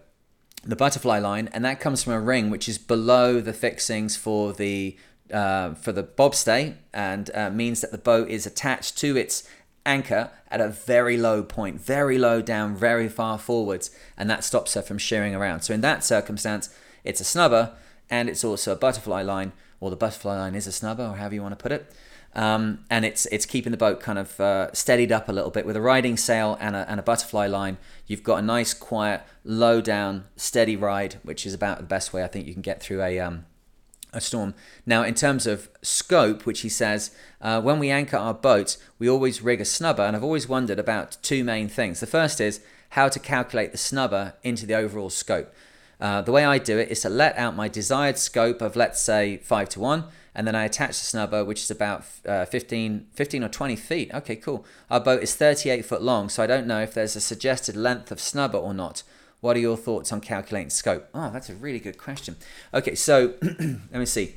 the 0.65 0.77
butterfly 0.77 1.19
line, 1.19 1.49
and 1.53 1.65
that 1.65 1.79
comes 1.79 2.03
from 2.03 2.13
a 2.13 2.21
ring 2.21 2.51
which 2.51 2.69
is 2.69 2.79
below 2.79 3.41
the 3.41 3.53
fixings 3.53 4.17
for 4.17 4.53
the 4.53 4.97
uh, 5.33 5.75
for 5.75 5.93
the 5.93 6.03
bobstay 6.03 6.77
and 6.93 7.31
uh, 7.35 7.51
means 7.51 7.81
that 7.81 7.93
the 7.93 7.99
boat 7.99 8.29
is 8.29 8.47
attached 8.47 8.99
to 8.99 9.17
its 9.17 9.49
anchor 9.87 10.31
at 10.51 10.61
a 10.61 10.69
very 10.69 11.17
low 11.17 11.43
point, 11.43 11.81
very 11.81 12.19
low 12.19 12.41
down, 12.41 12.77
very 12.77 13.09
far 13.09 13.39
forwards, 13.39 13.91
and 14.17 14.29
that 14.31 14.45
stops 14.45 14.75
her 14.75 14.83
from 14.83 14.99
shearing 14.99 15.35
around. 15.35 15.61
So 15.61 15.75
in 15.75 15.81
that 15.83 16.05
circumstance, 16.05 16.75
it's 17.03 17.21
a 17.21 17.25
snubber 17.25 17.73
and 18.11 18.29
it's 18.29 18.45
also 18.45 18.73
a 18.73 18.77
butterfly 18.77 19.23
line, 19.23 19.53
or 19.81 19.91
the 19.91 19.97
butterfly 19.97 20.37
line 20.37 20.55
is 20.55 20.67
a 20.67 20.71
snubber, 20.71 21.11
or 21.11 21.17
however 21.17 21.35
you 21.35 21.43
want 21.43 21.59
to 21.59 21.63
put 21.63 21.73
it. 21.73 21.93
Um, 22.37 22.85
and 22.91 23.05
it's 23.05 23.27
it's 23.27 23.47
keeping 23.47 23.71
the 23.71 23.77
boat 23.77 24.01
kind 24.01 24.19
of 24.19 24.41
uh, 24.41 24.73
steadied 24.73 25.13
up 25.13 25.29
a 25.29 25.33
little 25.33 25.51
bit 25.51 25.65
with 25.65 25.77
a 25.77 25.81
riding 25.81 26.17
sail 26.17 26.59
and 26.61 26.75
a, 26.75 26.85
and 26.91 26.99
a 26.99 27.03
butterfly 27.03 27.47
line. 27.47 27.79
You've 28.07 28.25
got 28.25 28.41
a 28.41 28.43
nice, 28.43 28.75
quiet, 28.75 29.23
low 29.45 29.81
down, 29.81 30.25
steady 30.37 30.77
ride, 30.77 31.17
which 31.23 31.47
is 31.47 31.55
about 31.55 31.79
the 31.79 31.85
best 31.85 32.13
way 32.13 32.25
I 32.25 32.27
think 32.27 32.47
you 32.47 32.53
can 32.53 32.63
get 32.63 32.83
through 32.83 33.03
a 33.03 33.21
um, 33.21 33.47
a 34.14 34.20
storm. 34.20 34.55
Now, 34.87 35.03
in 35.03 35.14
terms 35.14 35.46
of 35.46 35.68
scope, 35.83 36.46
which 36.46 36.61
he 36.61 36.68
says, 36.68 37.11
uh, 37.40 37.61
when 37.61 37.79
we 37.79 37.90
anchor 37.90 38.16
our 38.16 38.35
boat, 38.35 38.77
we 38.98 39.09
always 39.09 39.42
rig 39.42 39.61
a 39.61 39.64
snubber, 39.64 40.07
and 40.07 40.16
I've 40.16 40.24
always 40.24 40.48
wondered 40.48 40.79
about 40.79 41.18
two 41.22 41.44
main 41.44 41.68
things. 41.68 42.00
The 42.00 42.07
first 42.07 42.40
is 42.40 42.61
how 42.90 43.09
to 43.09 43.18
calculate 43.18 43.72
the 43.72 43.79
snubber 43.79 44.35
into 44.42 44.66
the 44.66 44.74
overall 44.74 45.11
scope. 45.11 45.53
Uh, 46.00 46.22
the 46.22 46.33
way 46.33 46.44
I 46.44 46.59
do 46.59 46.79
it 46.79 46.90
is 46.90 47.00
to 47.00 47.09
let 47.09 47.37
out 47.37 47.57
my 47.57 47.68
desired 47.68 48.18
scope 48.18 48.61
of, 48.61 48.77
let's 48.77 49.00
say, 49.00 49.38
5 49.38 49.68
to 49.70 49.81
1, 49.81 50.05
and 50.35 50.46
then 50.46 50.55
I 50.55 50.64
attach 50.64 50.88
the 50.88 51.16
snubber, 51.16 51.46
which 51.46 51.62
is 51.62 51.70
about 51.70 52.05
uh, 52.27 52.44
15, 52.44 53.07
15 53.12 53.44
or 53.44 53.48
20 53.48 53.77
feet. 53.77 54.11
Okay, 54.12 54.37
cool. 54.37 54.64
Our 54.90 55.00
boat 55.00 55.22
is 55.22 55.35
38 55.35 55.85
foot 55.85 56.03
long, 56.03 56.29
so 56.29 56.42
I 56.42 56.46
don't 56.46 56.66
know 56.66 56.81
if 56.81 56.94
there's 56.94 57.16
a 57.16 57.20
suggested 57.20 57.77
length 57.77 58.11
of 58.11 58.18
snubber 58.18 58.61
or 58.61 58.74
not. 58.74 59.03
What 59.44 59.59
are 59.59 59.61
your 59.61 59.76
thoughts 59.76 60.11
on 60.11 60.22
calculating 60.22 60.70
scope? 60.70 61.07
Oh, 61.12 61.28
that's 61.30 61.50
a 61.50 61.54
really 61.54 61.78
good 61.78 61.98
question. 61.98 62.37
Okay, 62.72 62.94
so 62.94 63.35
let 63.42 63.92
me 63.92 64.07
see. 64.07 64.37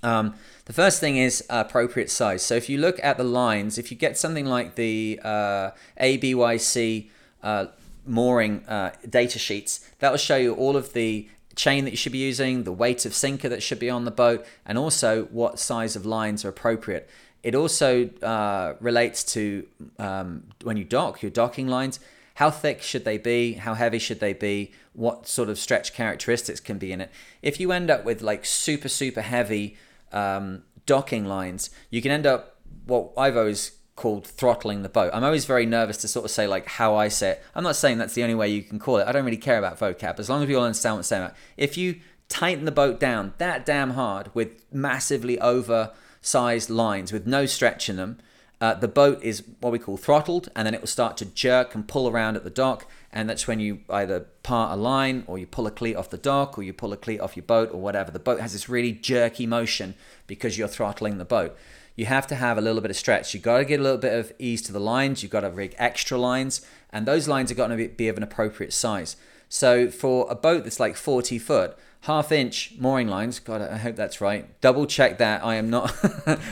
Um, 0.00 0.36
the 0.66 0.72
first 0.72 1.00
thing 1.00 1.16
is 1.16 1.44
appropriate 1.50 2.08
size. 2.08 2.40
So 2.44 2.54
if 2.54 2.68
you 2.68 2.78
look 2.78 3.00
at 3.02 3.16
the 3.16 3.24
lines, 3.24 3.78
if 3.78 3.90
you 3.90 3.96
get 3.96 4.16
something 4.16 4.46
like 4.46 4.76
the 4.76 5.18
uh, 5.24 5.70
ABYC 6.00 7.10
uh, 7.42 7.66
mooring 8.06 8.64
uh, 8.68 8.92
data 9.10 9.40
sheets, 9.40 9.84
that 9.98 10.12
will 10.12 10.18
show 10.18 10.36
you 10.36 10.54
all 10.54 10.76
of 10.76 10.92
the 10.92 11.28
chain 11.56 11.84
that 11.84 11.90
you 11.90 11.96
should 11.96 12.12
be 12.12 12.18
using, 12.18 12.62
the 12.62 12.70
weight 12.70 13.04
of 13.04 13.14
sinker 13.14 13.48
that 13.48 13.60
should 13.60 13.80
be 13.80 13.90
on 13.90 14.04
the 14.04 14.12
boat, 14.12 14.46
and 14.64 14.78
also 14.78 15.24
what 15.32 15.58
size 15.58 15.96
of 15.96 16.06
lines 16.06 16.44
are 16.44 16.50
appropriate. 16.50 17.10
It 17.42 17.56
also 17.56 18.08
uh, 18.22 18.74
relates 18.78 19.24
to 19.32 19.66
um, 19.98 20.44
when 20.62 20.76
you 20.76 20.84
dock, 20.84 21.22
your 21.22 21.30
docking 21.32 21.66
lines. 21.66 21.98
How 22.38 22.52
thick 22.52 22.82
should 22.82 23.04
they 23.04 23.18
be? 23.18 23.54
How 23.54 23.74
heavy 23.74 23.98
should 23.98 24.20
they 24.20 24.32
be? 24.32 24.70
What 24.92 25.26
sort 25.26 25.48
of 25.48 25.58
stretch 25.58 25.92
characteristics 25.92 26.60
can 26.60 26.78
be 26.78 26.92
in 26.92 27.00
it? 27.00 27.10
If 27.42 27.58
you 27.58 27.72
end 27.72 27.90
up 27.90 28.04
with 28.04 28.22
like 28.22 28.44
super, 28.44 28.88
super 28.88 29.22
heavy 29.22 29.76
um, 30.12 30.62
docking 30.86 31.24
lines, 31.24 31.70
you 31.90 32.00
can 32.00 32.12
end 32.12 32.26
up 32.26 32.60
what 32.86 33.10
I've 33.18 33.36
always 33.36 33.72
called 33.96 34.24
throttling 34.24 34.82
the 34.82 34.88
boat. 34.88 35.10
I'm 35.12 35.24
always 35.24 35.46
very 35.46 35.66
nervous 35.66 35.96
to 35.96 36.06
sort 36.06 36.26
of 36.26 36.30
say 36.30 36.46
like 36.46 36.66
how 36.66 36.94
I 36.94 37.08
say 37.08 37.30
it. 37.30 37.42
I'm 37.56 37.64
not 37.64 37.74
saying 37.74 37.98
that's 37.98 38.14
the 38.14 38.22
only 38.22 38.36
way 38.36 38.48
you 38.48 38.62
can 38.62 38.78
call 38.78 38.98
it. 38.98 39.08
I 39.08 39.10
don't 39.10 39.24
really 39.24 39.36
care 39.36 39.58
about 39.58 39.80
vocab 39.80 40.20
as 40.20 40.30
long 40.30 40.40
as 40.40 40.48
we 40.48 40.54
all 40.54 40.62
understand 40.62 40.92
what 40.92 40.98
I'm 40.98 41.02
saying. 41.02 41.30
If 41.56 41.76
you 41.76 41.98
tighten 42.28 42.66
the 42.66 42.70
boat 42.70 43.00
down 43.00 43.32
that 43.38 43.66
damn 43.66 43.90
hard 43.90 44.32
with 44.32 44.62
massively 44.72 45.40
oversized 45.40 46.70
lines 46.70 47.12
with 47.12 47.26
no 47.26 47.46
stretch 47.46 47.88
in 47.88 47.96
them, 47.96 48.18
uh, 48.60 48.74
the 48.74 48.88
boat 48.88 49.22
is 49.22 49.44
what 49.60 49.72
we 49.72 49.78
call 49.78 49.96
throttled, 49.96 50.48
and 50.56 50.66
then 50.66 50.74
it 50.74 50.80
will 50.80 50.88
start 50.88 51.16
to 51.18 51.24
jerk 51.24 51.74
and 51.74 51.86
pull 51.86 52.08
around 52.08 52.36
at 52.36 52.44
the 52.44 52.50
dock. 52.50 52.86
And 53.12 53.30
that's 53.30 53.46
when 53.46 53.60
you 53.60 53.80
either 53.88 54.26
part 54.42 54.72
a 54.72 54.76
line, 54.76 55.24
or 55.26 55.38
you 55.38 55.46
pull 55.46 55.66
a 55.66 55.70
cleat 55.70 55.96
off 55.96 56.10
the 56.10 56.18
dock, 56.18 56.58
or 56.58 56.62
you 56.62 56.72
pull 56.72 56.92
a 56.92 56.96
cleat 56.96 57.20
off 57.20 57.36
your 57.36 57.44
boat, 57.44 57.70
or 57.72 57.80
whatever. 57.80 58.10
The 58.10 58.18
boat 58.18 58.40
has 58.40 58.52
this 58.52 58.68
really 58.68 58.92
jerky 58.92 59.46
motion 59.46 59.94
because 60.26 60.58
you're 60.58 60.68
throttling 60.68 61.18
the 61.18 61.24
boat 61.24 61.56
you 61.98 62.06
have 62.06 62.28
to 62.28 62.36
have 62.36 62.56
a 62.56 62.60
little 62.60 62.80
bit 62.80 62.92
of 62.92 62.96
stretch. 62.96 63.34
You've 63.34 63.42
got 63.42 63.58
to 63.58 63.64
get 63.64 63.80
a 63.80 63.82
little 63.82 63.98
bit 63.98 64.12
of 64.12 64.32
ease 64.38 64.62
to 64.62 64.72
the 64.72 64.78
lines. 64.78 65.20
You've 65.20 65.32
got 65.32 65.40
to 65.40 65.50
rig 65.50 65.74
extra 65.78 66.16
lines, 66.16 66.64
and 66.92 67.04
those 67.04 67.26
lines 67.26 67.50
are 67.50 67.56
going 67.56 67.76
to 67.76 67.88
be 67.88 68.06
of 68.06 68.16
an 68.16 68.22
appropriate 68.22 68.72
size. 68.72 69.16
So 69.48 69.90
for 69.90 70.24
a 70.30 70.36
boat 70.36 70.62
that's 70.62 70.78
like 70.78 70.94
40 70.94 71.40
foot, 71.40 71.76
half 72.02 72.32
inch 72.32 72.74
mooring 72.78 73.08
lines, 73.08 73.38
God, 73.38 73.60
I 73.60 73.76
hope 73.76 73.96
that's 73.96 74.20
right. 74.20 74.48
Double 74.60 74.86
check 74.86 75.18
that. 75.18 75.44
I 75.44 75.56
am 75.56 75.68
not, 75.68 75.94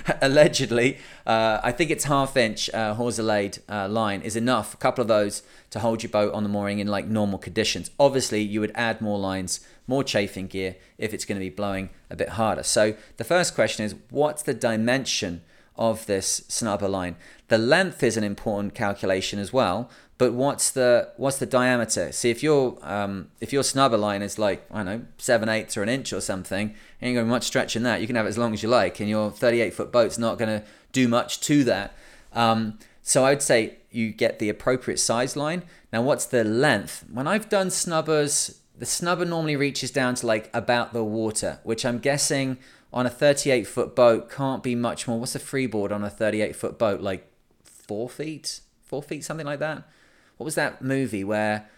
allegedly, 0.22 0.98
uh, 1.26 1.60
I 1.62 1.72
think 1.72 1.90
it's 1.90 2.04
half 2.04 2.36
inch 2.36 2.68
uh, 2.74 2.94
hawser 2.94 3.60
uh, 3.68 3.88
line 3.88 4.22
is 4.22 4.36
enough, 4.36 4.74
a 4.74 4.76
couple 4.76 5.02
of 5.02 5.08
those 5.08 5.42
to 5.70 5.80
hold 5.80 6.02
your 6.02 6.10
boat 6.10 6.34
on 6.34 6.42
the 6.42 6.48
mooring 6.48 6.78
in 6.78 6.88
like 6.88 7.06
normal 7.06 7.38
conditions. 7.38 7.90
Obviously, 7.98 8.42
you 8.42 8.60
would 8.60 8.72
add 8.74 9.00
more 9.00 9.18
lines 9.18 9.60
more 9.86 10.02
chafing 10.02 10.46
gear 10.46 10.76
if 10.98 11.14
it's 11.14 11.24
going 11.24 11.38
to 11.38 11.44
be 11.44 11.50
blowing 11.50 11.90
a 12.10 12.16
bit 12.16 12.30
harder. 12.30 12.62
So 12.62 12.94
the 13.16 13.24
first 13.24 13.54
question 13.54 13.84
is 13.84 13.94
what's 14.10 14.42
the 14.42 14.54
dimension 14.54 15.42
of 15.76 16.06
this 16.06 16.40
snubber 16.48 16.88
line? 16.88 17.16
The 17.48 17.58
length 17.58 18.02
is 18.02 18.16
an 18.16 18.24
important 18.24 18.74
calculation 18.74 19.38
as 19.38 19.52
well, 19.52 19.90
but 20.18 20.32
what's 20.32 20.70
the 20.70 21.10
what's 21.16 21.38
the 21.38 21.46
diameter? 21.46 22.12
See 22.12 22.30
if 22.30 22.42
your 22.42 22.78
um, 22.82 23.30
if 23.40 23.52
your 23.52 23.62
snubber 23.62 23.98
line 23.98 24.22
is 24.22 24.38
like 24.38 24.66
I 24.70 24.78
don't 24.78 24.86
know 24.86 25.06
seven 25.18 25.48
eighths 25.48 25.76
or 25.76 25.82
an 25.82 25.88
inch 25.88 26.12
or 26.12 26.20
something, 26.20 26.74
ain't 27.02 27.14
going 27.14 27.16
to 27.16 27.24
be 27.24 27.30
much 27.30 27.44
stretch 27.44 27.76
in 27.76 27.82
that. 27.82 28.00
You 28.00 28.06
can 28.06 28.16
have 28.16 28.26
it 28.26 28.30
as 28.30 28.38
long 28.38 28.54
as 28.54 28.62
you 28.62 28.68
like, 28.68 29.00
and 29.00 29.08
your 29.08 29.30
38 29.30 29.74
foot 29.74 29.92
boat's 29.92 30.18
not 30.18 30.38
going 30.38 30.60
to 30.60 30.66
do 30.92 31.08
much 31.08 31.40
to 31.40 31.64
that. 31.64 31.94
Um, 32.32 32.78
so 33.02 33.24
I'd 33.24 33.42
say 33.42 33.78
you 33.90 34.10
get 34.10 34.38
the 34.38 34.48
appropriate 34.48 34.98
size 34.98 35.36
line. 35.36 35.62
Now, 35.92 36.02
what's 36.02 36.26
the 36.26 36.44
length? 36.44 37.04
When 37.10 37.26
I've 37.26 37.48
done 37.48 37.70
snubbers 37.70 38.60
the 38.78 38.84
snubber 38.84 39.26
normally 39.26 39.56
reaches 39.56 39.90
down 39.90 40.14
to 40.16 40.26
like 40.26 40.50
about 40.52 40.92
the 40.92 41.04
water, 41.04 41.60
which 41.62 41.84
I'm 41.84 41.98
guessing 41.98 42.58
on 42.92 43.06
a 43.06 43.10
38 43.10 43.66
foot 43.66 43.96
boat 43.96 44.30
can't 44.30 44.62
be 44.62 44.74
much 44.74 45.08
more. 45.08 45.18
What's 45.18 45.34
a 45.34 45.38
freeboard 45.38 45.92
on 45.92 46.04
a 46.04 46.10
38 46.10 46.54
foot 46.54 46.78
boat? 46.78 47.00
Like 47.00 47.26
four 47.64 48.08
feet? 48.08 48.60
Four 48.82 49.02
feet, 49.02 49.24
something 49.24 49.46
like 49.46 49.58
that? 49.60 49.88
What 50.36 50.44
was 50.44 50.54
that 50.54 50.82
movie 50.82 51.24
where 51.24 51.68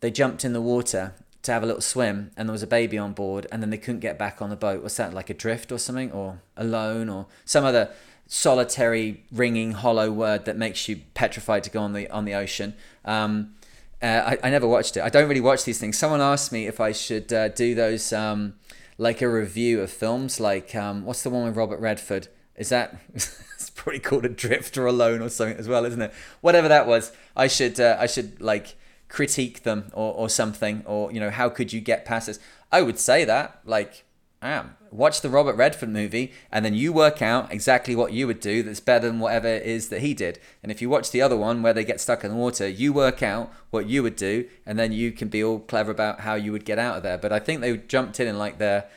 they 0.00 0.10
jumped 0.10 0.44
in 0.44 0.52
the 0.52 0.60
water 0.60 1.14
to 1.42 1.52
have 1.52 1.62
a 1.62 1.66
little 1.66 1.80
swim 1.80 2.30
and 2.36 2.48
there 2.48 2.52
was 2.52 2.62
a 2.62 2.66
baby 2.66 2.98
on 2.98 3.12
board 3.12 3.46
and 3.50 3.62
then 3.62 3.70
they 3.70 3.78
couldn't 3.78 4.00
get 4.00 4.18
back 4.18 4.40
on 4.40 4.50
the 4.50 4.56
boat? 4.56 4.82
Was 4.82 4.96
that 4.96 5.14
like 5.14 5.30
adrift 5.30 5.72
or 5.72 5.78
something? 5.78 6.12
Or 6.12 6.40
alone 6.56 7.08
or 7.08 7.26
some 7.44 7.64
other 7.64 7.90
solitary 8.26 9.24
ringing 9.32 9.72
hollow 9.72 10.10
word 10.10 10.44
that 10.44 10.56
makes 10.56 10.88
you 10.88 11.00
petrified 11.14 11.64
to 11.64 11.70
go 11.70 11.80
on 11.80 11.92
the 11.92 12.08
on 12.10 12.24
the 12.24 12.34
ocean? 12.34 12.74
Um, 13.04 13.54
uh, 14.02 14.36
I, 14.42 14.48
I 14.48 14.50
never 14.50 14.66
watched 14.66 14.96
it. 14.96 15.02
I 15.02 15.08
don't 15.08 15.28
really 15.28 15.40
watch 15.40 15.64
these 15.64 15.78
things. 15.78 15.98
Someone 15.98 16.20
asked 16.20 16.52
me 16.52 16.66
if 16.66 16.80
I 16.80 16.92
should 16.92 17.32
uh, 17.32 17.48
do 17.48 17.74
those, 17.74 18.12
um, 18.12 18.54
like 18.96 19.20
a 19.20 19.28
review 19.28 19.82
of 19.82 19.90
films. 19.90 20.40
Like, 20.40 20.74
um, 20.74 21.04
what's 21.04 21.22
the 21.22 21.28
one 21.30 21.44
with 21.44 21.56
Robert 21.56 21.80
Redford? 21.80 22.28
Is 22.56 22.70
that 22.70 22.96
probably 23.80 23.98
called 23.98 24.26
Adrift 24.26 24.76
or 24.76 24.86
Alone 24.86 25.22
or 25.22 25.30
something 25.30 25.56
as 25.56 25.66
well, 25.66 25.86
isn't 25.86 26.02
it? 26.02 26.12
Whatever 26.42 26.68
that 26.68 26.86
was, 26.86 27.12
I 27.34 27.46
should 27.46 27.80
uh, 27.80 27.96
I 27.98 28.06
should 28.06 28.40
like 28.40 28.76
critique 29.08 29.62
them 29.62 29.90
or, 29.94 30.12
or 30.14 30.28
something, 30.28 30.82
or 30.84 31.10
you 31.10 31.18
know, 31.18 31.30
how 31.30 31.48
could 31.48 31.72
you 31.72 31.80
get 31.80 32.04
past 32.04 32.26
this? 32.26 32.38
I 32.70 32.82
would 32.82 32.98
say 32.98 33.24
that 33.24 33.60
like 33.64 34.04
am. 34.42 34.76
Watch 34.90 35.20
the 35.22 35.30
Robert 35.30 35.54
Redford 35.54 35.88
movie, 35.88 36.32
and 36.52 36.62
then 36.62 36.74
you 36.74 36.92
work 36.92 37.22
out 37.22 37.50
exactly 37.52 37.96
what 37.96 38.12
you 38.12 38.26
would 38.26 38.40
do 38.40 38.62
that's 38.62 38.80
better 38.80 39.06
than 39.06 39.18
whatever 39.18 39.48
it 39.48 39.62
is 39.62 39.88
that 39.88 40.02
he 40.02 40.12
did. 40.12 40.38
And 40.62 40.70
if 40.70 40.82
you 40.82 40.90
watch 40.90 41.10
the 41.10 41.22
other 41.22 41.36
one 41.36 41.62
where 41.62 41.72
they 41.72 41.84
get 41.84 42.00
stuck 42.00 42.22
in 42.22 42.30
the 42.30 42.36
water, 42.36 42.68
you 42.68 42.92
work 42.92 43.22
out 43.22 43.52
what 43.70 43.86
you 43.86 44.02
would 44.02 44.16
do, 44.16 44.46
and 44.66 44.78
then 44.78 44.92
you 44.92 45.12
can 45.12 45.28
be 45.28 45.42
all 45.42 45.60
clever 45.60 45.90
about 45.90 46.20
how 46.20 46.34
you 46.34 46.52
would 46.52 46.64
get 46.64 46.78
out 46.78 46.98
of 46.98 47.02
there. 47.02 47.18
But 47.18 47.32
I 47.32 47.38
think 47.38 47.60
they 47.60 47.76
jumped 47.78 48.20
in 48.20 48.28
in 48.28 48.36
like 48.36 48.58
their 48.58 48.88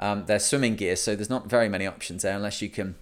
um, 0.00 0.24
their 0.26 0.40
swimming 0.40 0.74
gear, 0.74 0.96
so 0.96 1.14
there's 1.14 1.30
not 1.30 1.46
very 1.46 1.68
many 1.68 1.86
options 1.86 2.22
there 2.22 2.34
unless 2.34 2.60
you 2.60 2.68
can 2.68 2.96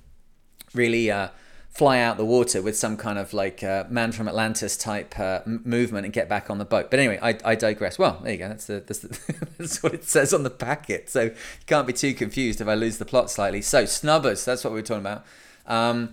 really 0.74 1.10
uh, 1.10 1.28
fly 1.70 2.00
out 2.00 2.16
the 2.16 2.24
water 2.24 2.60
with 2.60 2.76
some 2.76 2.96
kind 2.96 3.18
of 3.18 3.32
like 3.32 3.62
uh, 3.62 3.84
man 3.88 4.12
from 4.12 4.28
Atlantis 4.28 4.76
type 4.76 5.18
uh, 5.18 5.40
movement 5.46 6.04
and 6.04 6.12
get 6.12 6.28
back 6.28 6.50
on 6.50 6.58
the 6.58 6.64
boat. 6.64 6.90
But 6.90 6.98
anyway, 6.98 7.18
I, 7.22 7.38
I 7.44 7.54
digress. 7.54 7.98
Well, 7.98 8.20
there 8.22 8.32
you 8.32 8.38
go. 8.38 8.48
That's 8.48 8.66
the, 8.66 8.82
that's, 8.86 8.98
the, 8.98 9.36
that's 9.58 9.82
what 9.82 9.94
it 9.94 10.04
says 10.04 10.34
on 10.34 10.42
the 10.42 10.50
packet. 10.50 11.08
So 11.08 11.22
you 11.22 11.34
can't 11.66 11.86
be 11.86 11.92
too 11.92 12.12
confused 12.12 12.60
if 12.60 12.68
I 12.68 12.74
lose 12.74 12.98
the 12.98 13.04
plot 13.04 13.30
slightly. 13.30 13.62
So 13.62 13.84
snubbers, 13.84 14.44
that's 14.44 14.64
what 14.64 14.72
we 14.72 14.80
are 14.80 14.82
talking 14.82 15.02
about. 15.02 15.24
Um, 15.66 16.10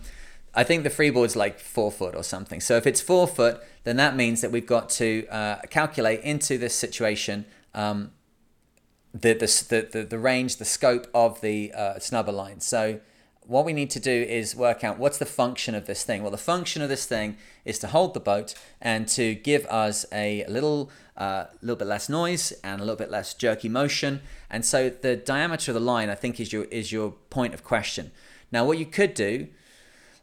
I 0.54 0.64
think 0.64 0.84
the 0.84 0.90
freeboard's 0.90 1.36
like 1.36 1.60
four 1.60 1.92
foot 1.92 2.16
or 2.16 2.24
something. 2.24 2.62
So 2.62 2.78
if 2.78 2.88
it's 2.88 3.02
four 3.02 3.28
foot, 3.28 3.62
then 3.84 3.98
that 3.98 4.16
means 4.16 4.42
that 4.42 4.52
we've 4.52 4.66
got 4.66 4.90
to 4.92 5.28
uh, 5.28 5.62
calculate 5.70 6.22
into 6.22 6.58
this 6.58 6.76
situation 6.76 7.46
um, 7.74 8.12
the, 9.14 9.34
the, 9.34 9.90
the, 9.92 10.04
the 10.04 10.20
range, 10.20 10.58
the 10.58 10.66
scope 10.66 11.08
of 11.14 11.42
the 11.42 11.72
uh, 11.74 11.94
snubber 11.96 12.34
line. 12.34 12.60
So 12.60 13.00
what 13.48 13.64
we 13.64 13.72
need 13.72 13.90
to 13.92 14.00
do 14.00 14.12
is 14.12 14.56
work 14.56 14.84
out 14.84 15.00
what's 15.00 15.18
the 15.18 15.26
function 15.26 15.74
of 15.74 15.88
this 15.88 16.04
thing. 16.04 16.22
Well, 16.22 16.32
the 16.32 16.38
function 16.38 16.82
of 16.82 16.90
this 16.90 17.06
thing 17.06 17.38
is 17.64 17.80
to 17.80 17.88
hold 17.88 18.14
the 18.14 18.20
boat 18.20 18.54
and 18.82 19.08
to 19.10 19.36
give 19.36 19.66
us 19.68 20.06
a 20.12 20.46
little, 20.50 20.92
uh, 21.16 21.46
little 21.62 21.78
bit 21.78 21.88
less 21.88 22.10
noise 22.10 22.52
and 22.64 22.82
a 22.82 22.84
little 22.84 22.98
bit 22.98 23.10
less 23.10 23.34
jerky 23.34 23.70
motion. 23.70 24.22
And 24.50 24.66
so 24.66 24.90
the 24.90 25.16
diameter 25.16 25.72
of 25.72 25.76
the 25.76 25.80
line, 25.80 26.10
I 26.10 26.16
think, 26.16 26.40
is 26.40 26.52
your 26.52 26.66
is 26.66 26.92
your 26.92 27.12
point 27.30 27.54
of 27.54 27.64
question. 27.64 28.12
Now, 28.52 28.66
what 28.66 28.78
you 28.78 28.86
could 28.86 29.14
do, 29.14 29.48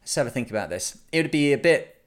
let's 0.02 0.14
have 0.14 0.26
a 0.26 0.30
think 0.30 0.50
about 0.50 0.68
this. 0.68 0.98
It 1.10 1.22
would 1.22 1.30
be 1.30 1.52
a 1.52 1.58
bit. 1.58 2.02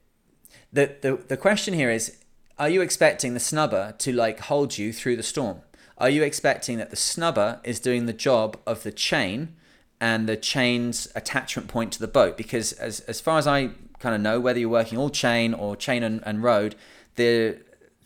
The 0.72 0.96
the 1.00 1.16
the 1.16 1.36
question 1.36 1.74
here 1.74 1.90
is, 1.90 2.18
are 2.58 2.68
you 2.68 2.80
expecting 2.80 3.34
the 3.34 3.40
snubber 3.40 3.98
to 3.98 4.12
like 4.12 4.38
hold 4.40 4.78
you 4.78 4.92
through 4.92 5.16
the 5.16 5.22
storm? 5.24 5.62
Are 5.96 6.10
you 6.10 6.22
expecting 6.22 6.78
that 6.78 6.90
the 6.90 6.96
snubber 6.96 7.58
is 7.64 7.80
doing 7.80 8.06
the 8.06 8.12
job 8.12 8.56
of 8.64 8.84
the 8.84 8.92
chain? 8.92 9.56
And 10.00 10.28
the 10.28 10.36
chain's 10.36 11.08
attachment 11.14 11.68
point 11.68 11.92
to 11.94 11.98
the 11.98 12.08
boat. 12.08 12.36
Because 12.36 12.72
as, 12.72 13.00
as 13.00 13.20
far 13.20 13.38
as 13.38 13.46
I 13.46 13.70
kind 13.98 14.14
of 14.14 14.20
know, 14.20 14.38
whether 14.38 14.60
you're 14.60 14.68
working 14.68 14.98
all 14.98 15.10
chain 15.10 15.54
or 15.54 15.76
chain 15.76 16.02
and, 16.02 16.22
and 16.24 16.42
rode, 16.42 16.76
the 17.16 17.58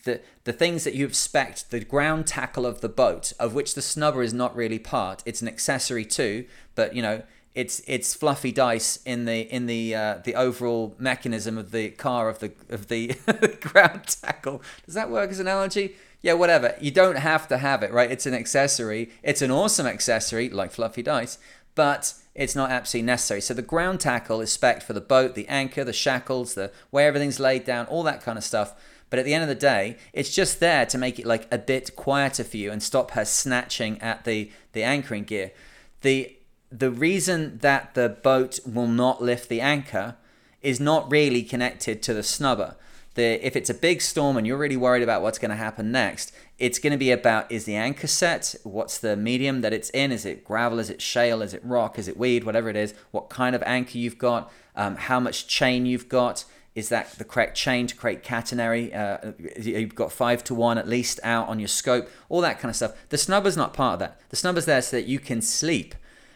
the 0.05 0.21
the 0.45 0.53
things 0.53 0.85
that 0.85 0.95
you 0.95 1.07
expect 1.07 1.71
the 1.71 1.81
ground 1.81 2.27
tackle 2.27 2.67
of 2.67 2.81
the 2.81 2.89
boat, 2.89 3.33
of 3.39 3.55
which 3.55 3.75
the 3.75 3.81
snubber 3.81 4.25
is 4.25 4.35
not 4.35 4.57
really 4.57 4.79
part, 4.79 5.23
it's 5.25 5.43
an 5.43 5.49
accessory 5.49 6.05
too. 6.05 6.47
But 6.75 6.97
you 6.97 7.03
know, 7.03 7.23
it's 7.55 7.83
it's 7.87 8.15
fluffy 8.15 8.53
dice 8.53 8.99
in 9.05 9.25
the 9.27 9.43
in 9.53 9.67
the 9.67 9.95
uh, 9.95 10.19
the 10.25 10.35
overall 10.35 10.95
mechanism 10.99 11.59
of 11.59 11.71
the 11.71 11.91
car 11.91 12.29
of 12.29 12.41
the 12.41 12.53
of 12.69 12.89
the 12.89 13.15
ground 13.61 14.17
tackle. 14.23 14.63
Does 14.87 14.95
that 14.95 15.11
work 15.11 15.31
as 15.31 15.39
an 15.39 15.47
analogy? 15.47 15.97
Yeah, 16.23 16.35
whatever. 16.35 16.77
You 16.81 16.93
don't 16.93 17.19
have 17.19 17.49
to 17.49 17.59
have 17.59 17.83
it, 17.83 17.93
right? 17.93 18.11
It's 18.11 18.27
an 18.27 18.35
accessory. 18.35 19.11
It's 19.25 19.43
an 19.43 19.51
awesome 19.51 19.87
accessory, 19.87 20.49
like 20.49 20.71
fluffy 20.71 21.03
dice, 21.03 21.37
but 21.75 22.15
it's 22.35 22.57
not 22.57 22.71
absolutely 22.71 23.07
necessary. 23.07 23.41
So 23.41 23.55
the 23.55 23.63
ground 23.63 24.01
tackle 24.01 24.41
is 24.41 24.53
spec 24.53 24.83
for 24.83 24.93
the 24.93 25.01
boat, 25.01 25.35
the 25.35 25.49
anchor, 25.49 25.85
the 25.85 25.93
shackles, 25.93 26.55
the 26.55 26.73
where 26.91 27.07
everything's 27.07 27.41
laid 27.41 27.65
down, 27.65 27.87
all 27.87 28.03
that 28.05 28.23
kind 28.23 28.39
of 28.39 28.45
stuff. 28.45 28.75
But 29.11 29.19
at 29.19 29.27
the 29.27 29.35
end 29.35 29.43
of 29.43 29.49
the 29.49 29.55
day, 29.55 29.99
it's 30.15 30.35
just 30.35 30.59
there 30.59 30.87
to 30.87 30.97
make 30.97 31.19
it 31.19 31.27
like 31.27 31.47
a 31.53 31.59
bit 31.59 31.95
quieter 31.97 32.45
for 32.45 32.57
you 32.57 32.73
and 32.73 32.83
stop 32.83 33.11
her 33.11 33.27
snatching 33.27 34.01
at 34.01 34.25
the 34.25 34.51
the 34.73 34.83
anchoring 34.83 35.25
gear. 35.25 35.53
The 36.01 36.37
the 36.71 36.91
reason 36.91 37.59
that 37.59 37.95
the 37.95 38.09
boat 38.09 38.61
will 38.65 38.87
not 38.87 39.23
lift 39.23 39.51
the 39.51 39.61
anchor 39.61 40.17
is 40.63 40.81
not 40.81 41.11
really 41.11 41.43
connected 41.43 42.03
to 42.03 42.15
the 42.15 42.23
snubber. 42.23 42.77
The, 43.15 43.45
if 43.47 43.57
it's 43.57 43.69
a 43.69 43.75
big 43.75 44.01
storm 44.01 44.37
and 44.37 44.47
you're 44.47 44.57
really 44.57 44.77
worried 44.77 45.03
about 45.03 45.21
what's 45.23 45.39
going 45.39 45.51
to 45.51 45.57
happen 45.57 45.93
next, 45.93 46.33
it's 46.59 46.79
going 46.79 46.93
to 46.93 46.99
be 46.99 47.11
about 47.11 47.51
is 47.53 47.65
the 47.65 47.77
anchor 47.77 48.07
set? 48.07 48.55
What's 48.63 48.99
the 48.99 49.17
medium 49.17 49.61
that 49.61 49.73
it's 49.73 49.91
in? 49.91 50.13
Is 50.13 50.25
it 50.25 50.45
gravel? 50.45 50.79
Is 50.79 50.89
it 50.89 51.03
shale? 51.03 51.43
Is 51.43 51.53
it 51.53 51.63
rock? 51.65 51.99
Is 51.99 52.09
it 52.09 52.17
weed? 52.17 52.45
Whatever 52.45 52.69
it 52.71 52.77
is, 52.77 52.95
what 53.11 53.29
kind 53.29 53.55
of 53.55 53.63
anchor 53.65 53.99
you've 53.99 54.19
got, 54.19 54.51
um, 54.77 54.97
how 54.97 55.21
much 55.21 55.47
chain 55.47 55.85
you've 55.85 56.09
got. 56.09 56.45
Is 56.75 56.89
that 56.89 57.13
the 57.19 57.25
correct 57.25 57.55
chain 57.55 57.87
to 57.87 57.95
create 57.95 58.23
catenary? 58.23 58.95
Uh, 58.97 59.33
you've 59.61 59.95
got 59.95 60.11
five 60.11 60.43
to 60.45 60.55
one 60.55 60.79
at 60.79 60.89
least 60.89 61.21
out 61.23 61.49
on 61.49 61.59
your 61.59 61.69
scope, 61.69 62.09
all 62.31 62.41
that 62.41 62.61
kind 62.61 62.71
of 62.71 62.77
stuff. 62.77 62.95
The 63.11 63.19
snubber's 63.19 63.59
not 63.59 63.75
part 63.75 63.95
of 63.95 63.99
that. 63.99 64.21
The 64.31 64.37
snubber's 64.37 64.65
there 64.65 64.81
so 64.81 64.97
that 64.97 65.05
you 65.05 65.19
can 65.19 65.43
sleep 65.43 65.95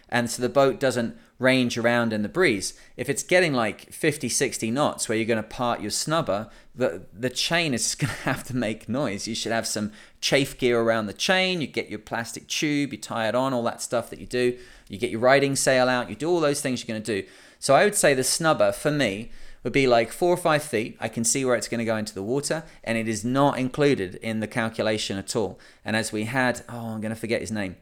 and 0.08 0.30
so 0.30 0.40
the 0.40 0.48
boat 0.48 0.78
doesn't 0.78 1.16
range 1.38 1.76
around 1.76 2.12
in 2.12 2.22
the 2.22 2.28
breeze. 2.28 2.74
If 2.96 3.10
it's 3.10 3.22
getting 3.22 3.52
like 3.52 3.92
50, 3.92 4.28
60 4.28 4.70
knots 4.70 5.08
where 5.08 5.18
you're 5.18 5.26
going 5.26 5.42
to 5.42 5.48
part 5.48 5.80
your 5.80 5.90
snubber, 5.90 6.48
the, 6.74 7.02
the 7.12 7.30
chain 7.30 7.74
is 7.74 7.94
going 7.96 8.12
to 8.12 8.20
have 8.22 8.44
to 8.44 8.56
make 8.56 8.88
noise. 8.88 9.28
You 9.28 9.34
should 9.34 9.52
have 9.52 9.66
some 9.66 9.92
chafe 10.20 10.56
gear 10.58 10.80
around 10.80 11.06
the 11.06 11.12
chain. 11.12 11.60
You 11.60 11.66
get 11.66 11.90
your 11.90 11.98
plastic 11.98 12.46
tube, 12.48 12.92
you 12.92 12.98
tie 12.98 13.28
it 13.28 13.34
on, 13.34 13.52
all 13.52 13.64
that 13.64 13.82
stuff 13.82 14.10
that 14.10 14.20
you 14.20 14.26
do. 14.26 14.56
You 14.88 14.98
get 14.98 15.10
your 15.10 15.20
riding 15.20 15.56
sail 15.56 15.88
out, 15.88 16.08
you 16.08 16.16
do 16.16 16.30
all 16.30 16.40
those 16.40 16.60
things 16.60 16.80
you're 16.80 16.94
going 16.94 17.02
to 17.02 17.22
do. 17.22 17.28
So 17.58 17.74
I 17.74 17.84
would 17.84 17.94
say 17.94 18.14
the 18.14 18.22
snubber 18.22 18.74
for 18.74 18.90
me 18.90 19.30
would 19.64 19.72
be 19.72 19.88
like 19.88 20.12
four 20.12 20.32
or 20.32 20.36
five 20.36 20.62
feet. 20.62 20.96
I 21.00 21.08
can 21.08 21.24
see 21.24 21.44
where 21.44 21.56
it's 21.56 21.66
going 21.66 21.80
to 21.80 21.84
go 21.84 21.96
into 21.96 22.14
the 22.14 22.22
water, 22.22 22.62
and 22.84 22.96
it 22.96 23.08
is 23.08 23.24
not 23.24 23.58
included 23.58 24.14
in 24.16 24.38
the 24.38 24.46
calculation 24.46 25.18
at 25.18 25.34
all. 25.34 25.58
And 25.84 25.96
as 25.96 26.12
we 26.12 26.24
had, 26.24 26.62
oh, 26.68 26.90
I'm 26.90 27.00
going 27.00 27.12
to 27.12 27.20
forget 27.20 27.40
his 27.40 27.50
name. 27.50 27.74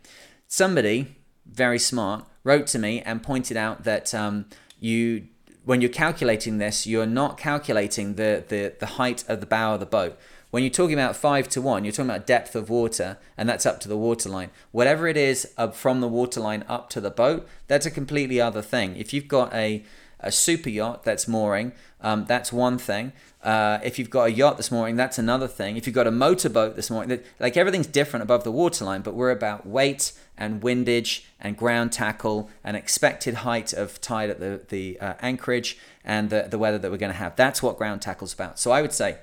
Somebody 0.47 1.17
very 1.51 1.79
smart, 1.79 2.25
wrote 2.43 2.67
to 2.69 2.79
me 2.79 3.01
and 3.01 3.23
pointed 3.23 3.57
out 3.57 3.85
that 3.85 4.15
um, 4.15 4.47
you, 4.81 5.29
when 5.65 5.81
you're 5.81 5.91
calculating 5.91 6.59
this, 6.59 6.87
you're 6.87 7.07
not 7.07 7.39
calculating 7.39 8.15
the, 8.15 8.45
the, 8.49 8.75
the 8.79 8.87
height 8.87 9.25
of 9.29 9.41
the 9.41 9.47
bow 9.47 9.75
of 9.75 9.81
the 9.81 9.87
boat. 9.87 10.19
When 10.51 10.63
you're 10.63 10.71
talking 10.71 10.95
about 10.95 11.17
five 11.17 11.49
to 11.49 11.61
one, 11.61 11.85
you're 11.85 11.93
talking 11.93 12.11
about 12.11 12.29
depth 12.29 12.55
of 12.55 12.71
water, 12.71 13.19
and 13.37 13.49
that's 13.49 13.67
up 13.67 13.81
to 13.81 13.89
the 13.89 13.97
waterline. 13.97 14.51
Whatever 14.71 15.09
it 15.09 15.17
is 15.17 15.53
from 15.73 16.01
the 16.01 16.07
waterline 16.07 16.65
up 16.69 16.91
to 16.91 17.01
the 17.01 17.11
boat, 17.11 17.49
that's 17.67 17.87
a 17.87 17.91
completely 17.91 18.41
other 18.41 18.63
thing. 18.63 18.97
If 18.97 19.13
you've 19.13 19.27
got 19.27 19.53
a 19.53 19.85
a 20.25 20.33
super 20.33 20.69
yacht 20.69 21.05
that's 21.05 21.29
mooring, 21.29 21.73
um, 22.01 22.25
that's 22.27 22.53
one 22.53 22.79
thing. 22.79 23.13
Uh, 23.43 23.79
if 23.85 23.99
you've 23.99 24.11
got 24.11 24.25
a 24.25 24.33
yacht 24.33 24.57
this 24.57 24.71
morning, 24.71 24.97
that's 24.97 25.19
another 25.19 25.47
thing. 25.47 25.77
If 25.77 25.87
you've 25.87 25.95
got 25.95 26.07
a 26.07 26.11
motorboat 26.11 26.77
this 26.77 26.91
morning, 26.91 27.21
like 27.39 27.57
everything's 27.57 27.87
different 27.87 28.23
above 28.23 28.43
the 28.43 28.51
waterline, 28.51 29.03
but 29.03 29.15
we're 29.15 29.31
about 29.31 29.67
weight 29.67 30.13
and 30.37 30.63
windage 30.63 31.27
and 31.39 31.57
ground 31.57 31.93
tackle 31.93 32.51
and 32.65 32.77
expected 32.77 33.35
height 33.35 33.73
of 33.73 34.01
tide 34.01 34.31
at 34.31 34.41
the, 34.41 34.63
the 34.69 34.99
uh, 34.99 35.15
anchorage 35.21 35.79
and 36.05 36.31
the, 36.31 36.47
the 36.51 36.59
weather 36.59 36.79
that 36.79 36.91
we're 36.91 36.97
going 36.97 37.13
to 37.13 37.19
have. 37.19 37.37
That's 37.37 37.63
what 37.63 37.77
ground 37.77 38.03
tackle's 38.03 38.33
about. 38.33 38.59
So 38.59 38.71
I 38.71 38.81
would 38.81 38.93
say 38.93 39.19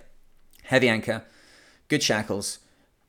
heavy 0.64 0.88
anchor, 0.88 1.24
good 1.88 2.04
shackles, 2.04 2.60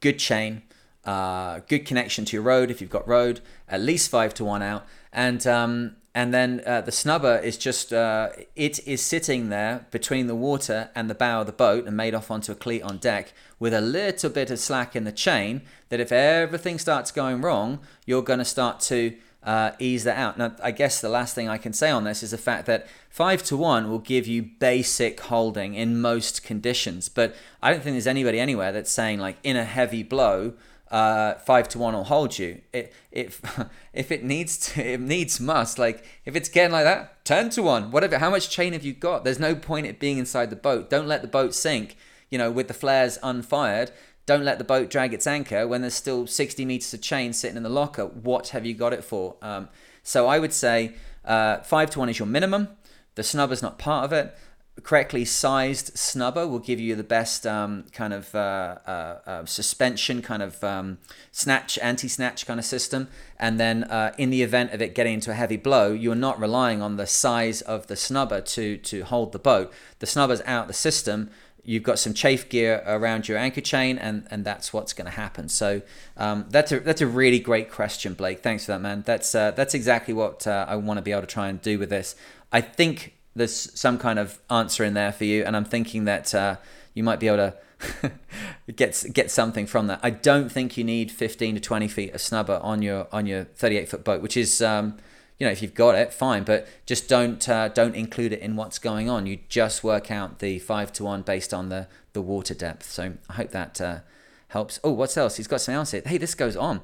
good 0.01 0.19
chain, 0.19 0.63
uh, 1.05 1.61
good 1.69 1.85
connection 1.85 2.25
to 2.25 2.37
your 2.37 2.43
rode 2.43 2.71
if 2.71 2.81
you've 2.81 2.91
got 2.91 3.07
rode, 3.07 3.41
at 3.69 3.81
least 3.81 4.11
five 4.11 4.33
to 4.35 4.45
one 4.45 4.63
out, 4.63 4.87
and 5.13 5.47
um, 5.47 5.97
and 6.15 6.35
then 6.35 6.61
uh, 6.67 6.83
the 6.83 6.91
snubber 6.91 7.43
is 7.43 7.57
just 7.57 7.93
uh, 7.93 8.29
it 8.55 8.87
is 8.87 9.01
sitting 9.01 9.49
there 9.49 9.87
between 9.91 10.27
the 10.27 10.35
water 10.35 10.91
and 10.95 11.09
the 11.09 11.15
bow 11.15 11.41
of 11.41 11.47
the 11.47 11.53
boat 11.53 11.87
and 11.87 11.97
made 11.97 12.15
off 12.15 12.31
onto 12.31 12.53
a 12.53 12.55
cleat 12.55 12.83
on 12.83 12.99
deck 12.99 13.33
with 13.59 13.73
a 13.73 13.81
little 13.81 14.29
bit 14.29 14.51
of 14.51 14.59
slack 14.59 14.95
in 14.95 15.05
the 15.05 15.13
chain 15.13 15.63
that 15.89 16.01
if 16.01 16.13
everything 16.13 16.79
starts 16.79 17.11
going 17.11 17.41
wrong 17.41 17.79
you're 18.05 18.23
going 18.23 18.39
to 18.39 18.45
start 18.45 18.81
to 18.81 19.15
uh, 19.43 19.73
ease 19.81 20.05
that 20.05 20.19
out. 20.19 20.39
Now 20.39 20.55
i 20.63 20.71
guess 20.71 21.01
the 21.01 21.09
last 21.09 21.35
thing 21.35 21.49
i 21.49 21.59
can 21.59 21.73
say 21.73 21.91
on 21.91 22.05
this 22.05 22.23
is 22.23 22.31
the 22.31 22.39
fact 22.39 22.67
that 22.67 22.87
5 23.09 23.43
to 23.45 23.57
1 23.57 23.91
will 23.91 23.99
give 23.99 24.27
you 24.27 24.43
basic 24.43 25.19
holding 25.21 25.75
in 25.75 26.01
most 26.01 26.45
conditions. 26.45 27.09
But 27.09 27.35
i 27.63 27.71
don't 27.71 27.83
think 27.83 27.95
there's 27.95 28.07
anybody 28.07 28.39
anywhere 28.39 28.71
that's 28.71 28.93
saying 28.93 29.19
like 29.19 29.39
in 29.43 29.57
a 29.57 29.65
heavy 29.65 30.03
blow 30.03 30.53
uh, 30.93 31.39
five 31.39 31.69
to 31.71 31.79
one 31.79 31.95
will 31.95 32.05
hold 32.05 32.39
you. 32.39 32.61
It, 32.73 32.93
it, 33.11 33.41
if 33.95 34.13
it 34.13 34.23
needs 34.23 34.59
to, 34.59 34.93
it 34.93 35.01
needs 35.01 35.41
must. 35.41 35.79
Like 35.79 36.05
if 36.27 36.37
it's 36.37 36.51
getting 36.51 36.71
like 36.71 36.85
that, 36.85 37.25
ten 37.25 37.49
to 37.51 37.63
one. 37.63 37.91
Whatever. 37.91 38.19
How 38.19 38.31
much 38.31 38.51
chain 38.51 38.75
have 38.75 38.85
you 38.85 38.93
got? 38.93 39.25
There's 39.25 39.41
no 39.41 39.55
point 39.55 39.87
it 39.87 39.99
being 39.99 40.19
inside 40.19 40.51
the 40.51 40.57
boat. 40.57 40.91
Don't 40.91 41.09
let 41.09 41.23
the 41.23 41.29
boat 41.29 41.55
sink. 41.55 41.97
You 42.29 42.39
know, 42.39 42.51
with 42.51 42.69
the 42.69 42.75
flares 42.75 43.19
unfired. 43.23 43.91
Don't 44.25 44.45
let 44.45 44.59
the 44.59 44.65
boat 44.65 44.89
drag 44.89 45.13
its 45.13 45.27
anchor 45.27 45.67
when 45.67 45.81
there's 45.81 45.95
still 45.95 46.27
60 46.29 46.65
meters 46.65 46.95
of 46.95 47.01
chain 47.01 47.33
sitting 47.33 47.57
in 47.57 47.65
the 47.65 47.69
locker. 47.69 48.07
What 48.07 48.49
have 48.49 48.65
you 48.65 48.73
got 48.73 48.93
it 48.93 49.03
for? 49.03 49.37
Um, 49.43 49.69
so 50.05 50.29
I 50.29 50.39
would 50.39 50.53
say 50.53 50.95
uh, 51.25 51.59
five 51.59 51.91
to 51.91 51.99
one 51.99 52.09
is 52.09 52.19
your 52.19 52.29
minimum. 52.29 52.69
The 53.17 53.23
snubber's 53.23 53.63
not 53.63 53.79
part 53.79 54.05
of 54.05 54.13
it 54.13 54.35
correctly 54.81 55.25
sized 55.25 55.95
snubber 55.95 56.49
will 56.49 56.59
give 56.59 56.81
you 56.81 56.97
the 56.97 57.05
best 57.05 57.47
um, 57.47 57.85
kind 57.93 58.15
of 58.15 58.35
uh, 58.35 58.79
uh, 58.87 59.19
uh, 59.27 59.45
suspension 59.45 60.23
kind 60.23 60.43
of 60.43 60.63
um, 60.65 60.99
snatch 61.31 61.79
anti-snatch 61.79 62.47
kind 62.47 62.59
of 62.59 62.65
system. 62.65 63.09
And 63.39 63.61
then 63.61 63.85
uh, 63.85 64.15
in 64.17 64.31
the 64.31 64.43
event 64.43 64.73
of 64.73 64.81
it 64.81 64.95
getting 64.95 65.15
into 65.15 65.31
a 65.31 65.35
heavy 65.35 65.59
blow 65.59 65.93
you're 65.93 66.15
not 66.15 66.41
relying 66.41 66.81
on 66.81 66.97
the 66.97 67.07
size 67.07 67.61
of 67.61 67.87
the 67.87 67.95
snubber 67.95 68.45
to 68.55 68.79
to 68.79 69.03
hold 69.05 69.33
the 69.33 69.39
boat. 69.39 69.73
The 69.99 70.07
snubber's 70.07 70.43
out 70.47 70.69
the 70.69 70.75
system. 70.75 71.31
You've 71.65 71.85
got 71.85 71.99
some 71.99 72.15
chafe 72.15 72.49
gear 72.49 72.83
around 72.87 73.29
your 73.29 73.37
anchor 73.37 73.61
chain 73.61 73.99
and 73.99 74.27
and 74.31 74.43
that's 74.43 74.73
what's 74.73 74.95
going 74.95 75.05
to 75.05 75.13
happen. 75.13 75.51
So 75.51 75.83
um, 76.17 76.47
that's 76.49 76.73
a 76.73 76.81
that's 76.81 77.03
a 77.03 77.07
really 77.07 77.41
great 77.41 77.71
question 77.71 78.15
blake. 78.15 78.43
Thanks 78.43 78.65
for 78.65 78.73
that 78.73 78.81
man. 78.81 79.03
That's 79.05 79.35
uh, 79.35 79.51
that's 79.51 79.75
exactly 79.75 80.15
what 80.15 80.47
uh, 80.47 80.65
i 80.67 80.77
want 80.77 80.97
to 80.97 81.03
be 81.03 81.13
able 81.13 81.21
to 81.21 81.27
try 81.27 81.49
and 81.49 81.61
do 81.61 81.79
with 81.79 81.91
this. 81.91 82.17
I 82.51 82.63
think 82.63 83.15
there's 83.35 83.79
some 83.79 83.99
kind 83.99 84.19
of 84.19 84.39
answer 84.51 84.85
in 84.85 84.95
there 84.95 85.13
for 85.13 85.25
you, 85.25 85.45
and 85.45 85.57
I'm 85.57 85.65
thinking 85.65 86.05
that 86.05 86.35
uh, 86.35 86.57
you 86.95 87.03
might 87.03 87.21
be 87.21 87.29
able 87.29 87.39
to 87.39 87.55
get 88.77 89.05
get 89.13 89.31
something 89.31 89.67
from 89.67 89.87
that. 89.87 90.01
I 90.03 90.11
don't 90.11 90.51
think 90.51 90.77
you 90.77 90.85
need 90.85 91.11
15 91.11 91.57
to 91.57 91.61
20 91.61 91.89
feet 91.89 92.15
of 92.15 92.21
snubber 92.21 92.63
on 92.63 92.83
your 92.83 93.09
on 93.13 93.27
your 93.27 93.45
38 93.45 93.89
foot 93.89 94.05
boat, 94.05 94.23
which 94.23 94.37
is 94.37 94.61
um, 94.61 94.99
you 95.39 95.47
know 95.47 95.53
if 95.53 95.63
you've 95.63 95.75
got 95.75 95.95
it, 95.95 96.13
fine, 96.13 96.45
but 96.45 96.69
just 96.87 97.09
don't 97.09 97.47
uh, 97.49 97.69
don't 97.69 97.95
include 97.95 98.33
it 98.33 98.41
in 98.41 98.57
what's 98.57 98.79
going 98.79 99.09
on. 99.09 99.27
You 99.27 99.39
just 99.49 99.83
work 99.83 100.11
out 100.11 100.39
the 100.39 100.59
five 100.59 100.93
to 100.95 101.05
one 101.05 101.23
based 101.23 101.55
on 101.55 101.69
the 101.69 101.89
the 102.13 102.23
water 102.23 102.55
depth. 102.55 102.85
So 102.85 103.15
I 103.29 103.33
hope 103.35 103.51
that 103.51 103.81
uh, 103.81 104.01
helps. 104.49 104.79
Oh, 104.85 104.93
what 104.93 105.17
else? 105.17 105.37
He's 105.37 105.49
got 105.49 105.61
something 105.61 105.79
else 105.79 105.93
here. 105.93 106.03
Hey, 106.05 106.19
this 106.19 106.35
goes 106.35 106.57
on. 106.57 106.83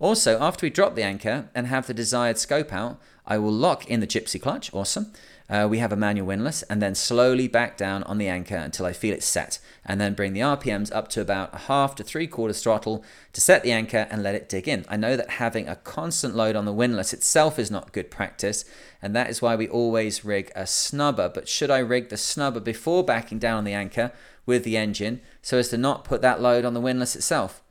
Also, 0.00 0.40
after 0.40 0.64
we 0.64 0.70
drop 0.70 0.94
the 0.94 1.02
anchor 1.02 1.48
and 1.56 1.66
have 1.66 1.88
the 1.88 1.94
desired 1.94 2.38
scope 2.38 2.72
out, 2.72 3.00
I 3.26 3.36
will 3.38 3.50
lock 3.50 3.84
in 3.88 3.98
the 3.98 4.06
gypsy 4.06 4.40
clutch. 4.40 4.72
Awesome 4.72 5.12
uh, 5.50 5.66
we 5.68 5.78
have 5.78 5.92
a 5.92 5.96
manual 5.96 6.26
windlass 6.26 6.62
and 6.64 6.82
then 6.82 6.94
slowly 6.94 7.48
back 7.48 7.76
down 7.76 8.02
on 8.02 8.18
the 8.18 8.28
anchor 8.28 8.56
until 8.56 8.84
I 8.84 8.92
feel 8.92 9.14
it 9.14 9.22
set 9.22 9.58
and 9.84 9.98
then 9.98 10.12
bring 10.12 10.34
the 10.34 10.40
RPMs 10.40 10.94
up 10.94 11.08
to 11.08 11.22
about 11.22 11.54
a 11.54 11.58
half 11.58 11.94
to 11.96 12.04
three 12.04 12.26
quarters 12.26 12.62
throttle 12.62 13.02
to 13.32 13.40
set 13.40 13.62
the 13.62 13.72
anchor 13.72 14.06
and 14.10 14.22
let 14.22 14.34
it 14.34 14.48
dig 14.48 14.68
in. 14.68 14.84
I 14.88 14.96
know 14.96 15.16
that 15.16 15.30
having 15.30 15.66
a 15.66 15.76
constant 15.76 16.36
load 16.36 16.54
on 16.54 16.66
the 16.66 16.72
windlass 16.72 17.14
itself 17.14 17.58
is 17.58 17.70
not 17.70 17.92
good 17.92 18.10
practice 18.10 18.66
and 19.00 19.16
that 19.16 19.30
is 19.30 19.40
why 19.40 19.56
we 19.56 19.68
always 19.68 20.24
rig 20.24 20.52
a 20.54 20.62
snubber. 20.62 21.32
But 21.32 21.48
should 21.48 21.70
I 21.70 21.78
rig 21.78 22.10
the 22.10 22.16
snubber 22.16 22.62
before 22.62 23.02
backing 23.02 23.38
down 23.38 23.58
on 23.58 23.64
the 23.64 23.72
anchor 23.72 24.12
with 24.44 24.64
the 24.64 24.76
engine 24.76 25.20
so 25.40 25.56
as 25.56 25.70
to 25.70 25.78
not 25.78 26.04
put 26.04 26.20
that 26.20 26.42
load 26.42 26.66
on 26.66 26.74
the 26.74 26.80
windlass 26.80 27.16
itself? 27.16 27.62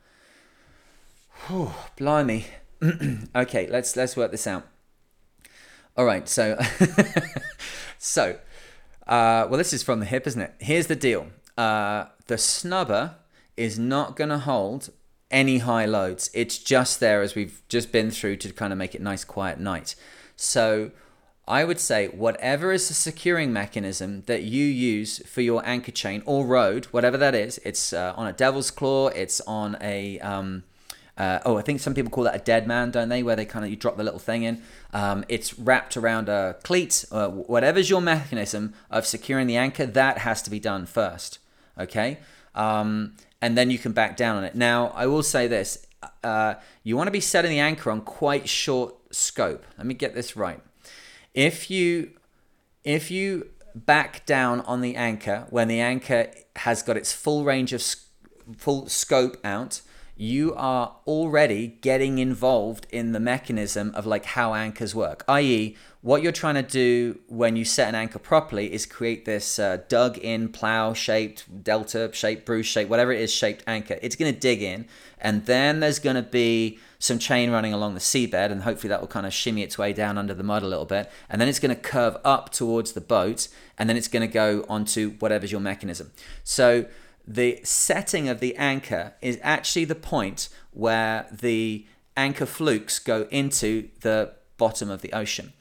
Whew, 1.48 1.72
blimey. 1.96 2.46
okay, 3.36 3.68
let's 3.68 3.96
let's 3.96 4.18
work 4.18 4.32
this 4.32 4.48
out. 4.48 4.66
All 5.98 6.06
right, 6.06 6.30
so 6.30 6.60
so 7.98 8.38
uh, 9.08 9.48
well, 9.50 9.58
this 9.58 9.74
is 9.74 9.82
from 9.82 10.00
the 10.00 10.06
hip, 10.06 10.28
isn't 10.28 10.42
it? 10.42 10.54
Here's 10.60 10.86
the 10.86 10.96
deal: 10.96 11.28
uh, 11.58 12.06
the 12.28 12.36
snubber 12.36 13.16
is 13.56 13.80
not 13.80 14.16
going 14.16 14.30
to 14.30 14.38
hold 14.38 14.92
any 15.32 15.58
high 15.58 15.86
loads. 15.86 16.30
It's 16.36 16.60
just 16.60 17.00
there 17.00 17.24
as 17.24 17.34
we've 17.34 17.64
just 17.68 17.92
been 17.92 18.12
through 18.12 18.38
to 18.38 18.54
kind 18.54 18.72
of 18.72 18.78
make 18.78 18.94
it 18.94 19.02
nice, 19.02 19.24
quiet 19.24 19.60
night. 19.60 19.96
So 20.36 20.92
I 21.48 21.64
would 21.64 21.80
say 21.80 22.10
whatever 22.10 22.72
is 22.72 22.88
the 22.88 22.94
securing 22.94 23.52
mechanism 23.52 24.22
that 24.28 24.44
you 24.44 24.66
use 24.66 25.26
for 25.28 25.42
your 25.42 25.66
anchor 25.66 25.92
chain 25.92 26.22
or 26.28 26.46
rode, 26.46 26.86
whatever 26.86 27.18
that 27.18 27.34
is, 27.34 27.60
it's 27.66 27.92
uh, 27.92 28.14
on 28.16 28.28
a 28.28 28.34
devil's 28.34 28.70
claw, 28.70 29.08
it's 29.08 29.42
on 29.42 29.76
a 29.82 30.20
um, 30.20 30.64
uh, 31.18 31.40
oh, 31.46 31.58
I 31.58 31.62
think 31.62 31.80
some 31.80 31.94
people 31.94 32.12
call 32.12 32.26
that 32.26 32.36
a 32.36 32.44
dead 32.44 32.68
man, 32.68 32.92
don't 32.92 33.10
they? 33.10 33.24
Where 33.24 33.36
they 33.36 33.46
kind 33.46 33.66
of 33.66 33.72
you 33.72 33.78
drop 33.78 33.98
the 33.98 34.04
little 34.04 34.20
thing 34.20 34.44
in. 34.44 34.62
Um, 34.94 35.26
it's 35.28 35.58
wrapped 35.58 35.98
around 35.98 36.30
a 36.30 36.58
cleat. 36.64 37.06
Uh, 37.12 37.30
whatever's 37.30 37.90
your 37.90 38.02
mechanism 38.02 38.74
of 38.92 39.06
securing 39.06 39.48
the 39.48 39.58
anchor, 39.58 39.86
that 39.86 40.20
has 40.20 40.42
to 40.44 40.50
be 40.50 40.60
done 40.60 40.86
first. 40.86 41.40
Okay, 41.80 42.20
um, 42.56 43.16
and 43.42 43.58
then 43.58 43.72
you 43.72 43.80
can 43.80 43.94
back 43.94 44.16
down 44.16 44.38
on 44.38 44.44
it. 44.44 44.56
Now, 44.56 44.88
I 44.96 45.08
will 45.08 45.24
say 45.24 45.48
this: 45.48 45.88
uh, 46.24 46.56
you 46.84 46.96
want 46.96 47.08
to 47.08 47.12
be 47.12 47.20
setting 47.20 47.52
the 47.52 47.60
anchor 47.60 47.90
on 47.92 48.02
quite 48.02 48.48
short 48.48 48.96
scope. 49.12 49.66
Let 49.78 49.88
me 49.88 49.94
get 49.94 50.14
this 50.14 50.36
right. 50.36 50.60
If 51.34 51.72
you 51.72 52.12
if 52.84 53.12
you 53.12 53.50
back 53.76 54.26
down 54.26 54.62
on 54.62 54.82
the 54.82 54.96
anchor 54.96 55.46
when 55.50 55.68
the 55.68 55.80
anchor 55.80 56.32
has 56.56 56.82
got 56.82 56.98
its 56.98 57.14
full 57.14 57.44
range 57.44 57.74
of 57.74 57.84
full 58.58 58.88
scope 58.88 59.38
out 59.44 59.82
you 60.20 60.54
are 60.56 60.96
already 61.06 61.68
getting 61.82 62.18
involved 62.18 62.88
in 62.92 63.12
the 63.12 63.20
mechanism 63.20 63.92
of 63.96 64.06
like 64.06 64.26
how 64.26 64.54
anchors 64.54 64.94
work 64.96 65.24
i.e 65.28 65.76
what 66.02 66.22
you're 66.22 66.32
trying 66.32 66.56
to 66.56 66.64
do 66.64 67.20
when 67.28 67.56
you 67.56 67.64
set 67.64 67.90
an 67.90 67.96
anchor 67.96 68.20
properly 68.20 68.74
is 68.74 68.86
create 68.86 69.26
this 69.26 69.60
uh, 69.60 69.78
dug 69.88 70.18
in 70.18 70.50
plow 70.50 70.94
shaped 70.94 71.64
delta 71.64 72.10
shaped 72.14 72.46
bruise 72.46 72.66
shaped 72.66 72.90
whatever 72.90 73.12
it 73.12 73.22
is 73.22 73.32
shaped 73.32 73.64
anchor 73.68 73.98
it's 74.02 74.16
going 74.16 74.34
to 74.34 74.40
dig 74.40 74.62
in 74.62 74.86
and 75.20 75.46
then 75.46 75.80
there's 75.80 76.00
going 76.00 76.16
to 76.16 76.22
be 76.22 76.80
some 77.00 77.20
chain 77.20 77.52
running 77.52 77.74
along 77.74 77.94
the 77.94 78.00
seabed, 78.00 78.52
and 78.52 78.64
hopefully 78.64 78.90
that 78.90 79.02
will 79.02 79.08
kind 79.08 79.26
of 79.26 79.34
shimmy 79.34 79.64
its 79.64 79.78
way 79.78 79.94
down 79.94 80.18
under 80.18 80.34
the 80.34 80.44
mud 80.44 80.64
a 80.64 80.68
little 80.68 80.86
bit. 80.86 81.12
And 81.30 81.40
then 81.40 81.48
it's 81.48 81.60
going 81.60 81.76
to 81.76 81.82
curve 81.82 82.18
up 82.24 82.52
towards 82.52 82.94
the 82.94 83.02
boat, 83.02 83.48
and 83.78 83.90
then 83.90 83.98
it's 83.98 84.08
going 84.08 84.28
to 84.28 84.32
go 84.32 84.66
onto 84.68 85.12
whatever's 85.20 85.52
your 85.52 85.62
mechanism. 85.62 86.12
So 86.44 86.86
the 87.28 87.60
setting 87.64 88.30
of 88.30 88.40
the 88.40 88.56
anchor 88.56 89.14
is 89.22 89.38
actually 89.44 89.86
the 89.86 89.96
point 89.96 90.48
where 90.72 91.28
the 91.32 91.86
anchor 92.16 92.46
flukes 92.46 93.00
go 93.00 93.28
into 93.30 93.90
the 94.02 94.32
bottom 94.58 94.90
of 94.90 95.02
the 95.02 95.12
ocean. 95.12 95.52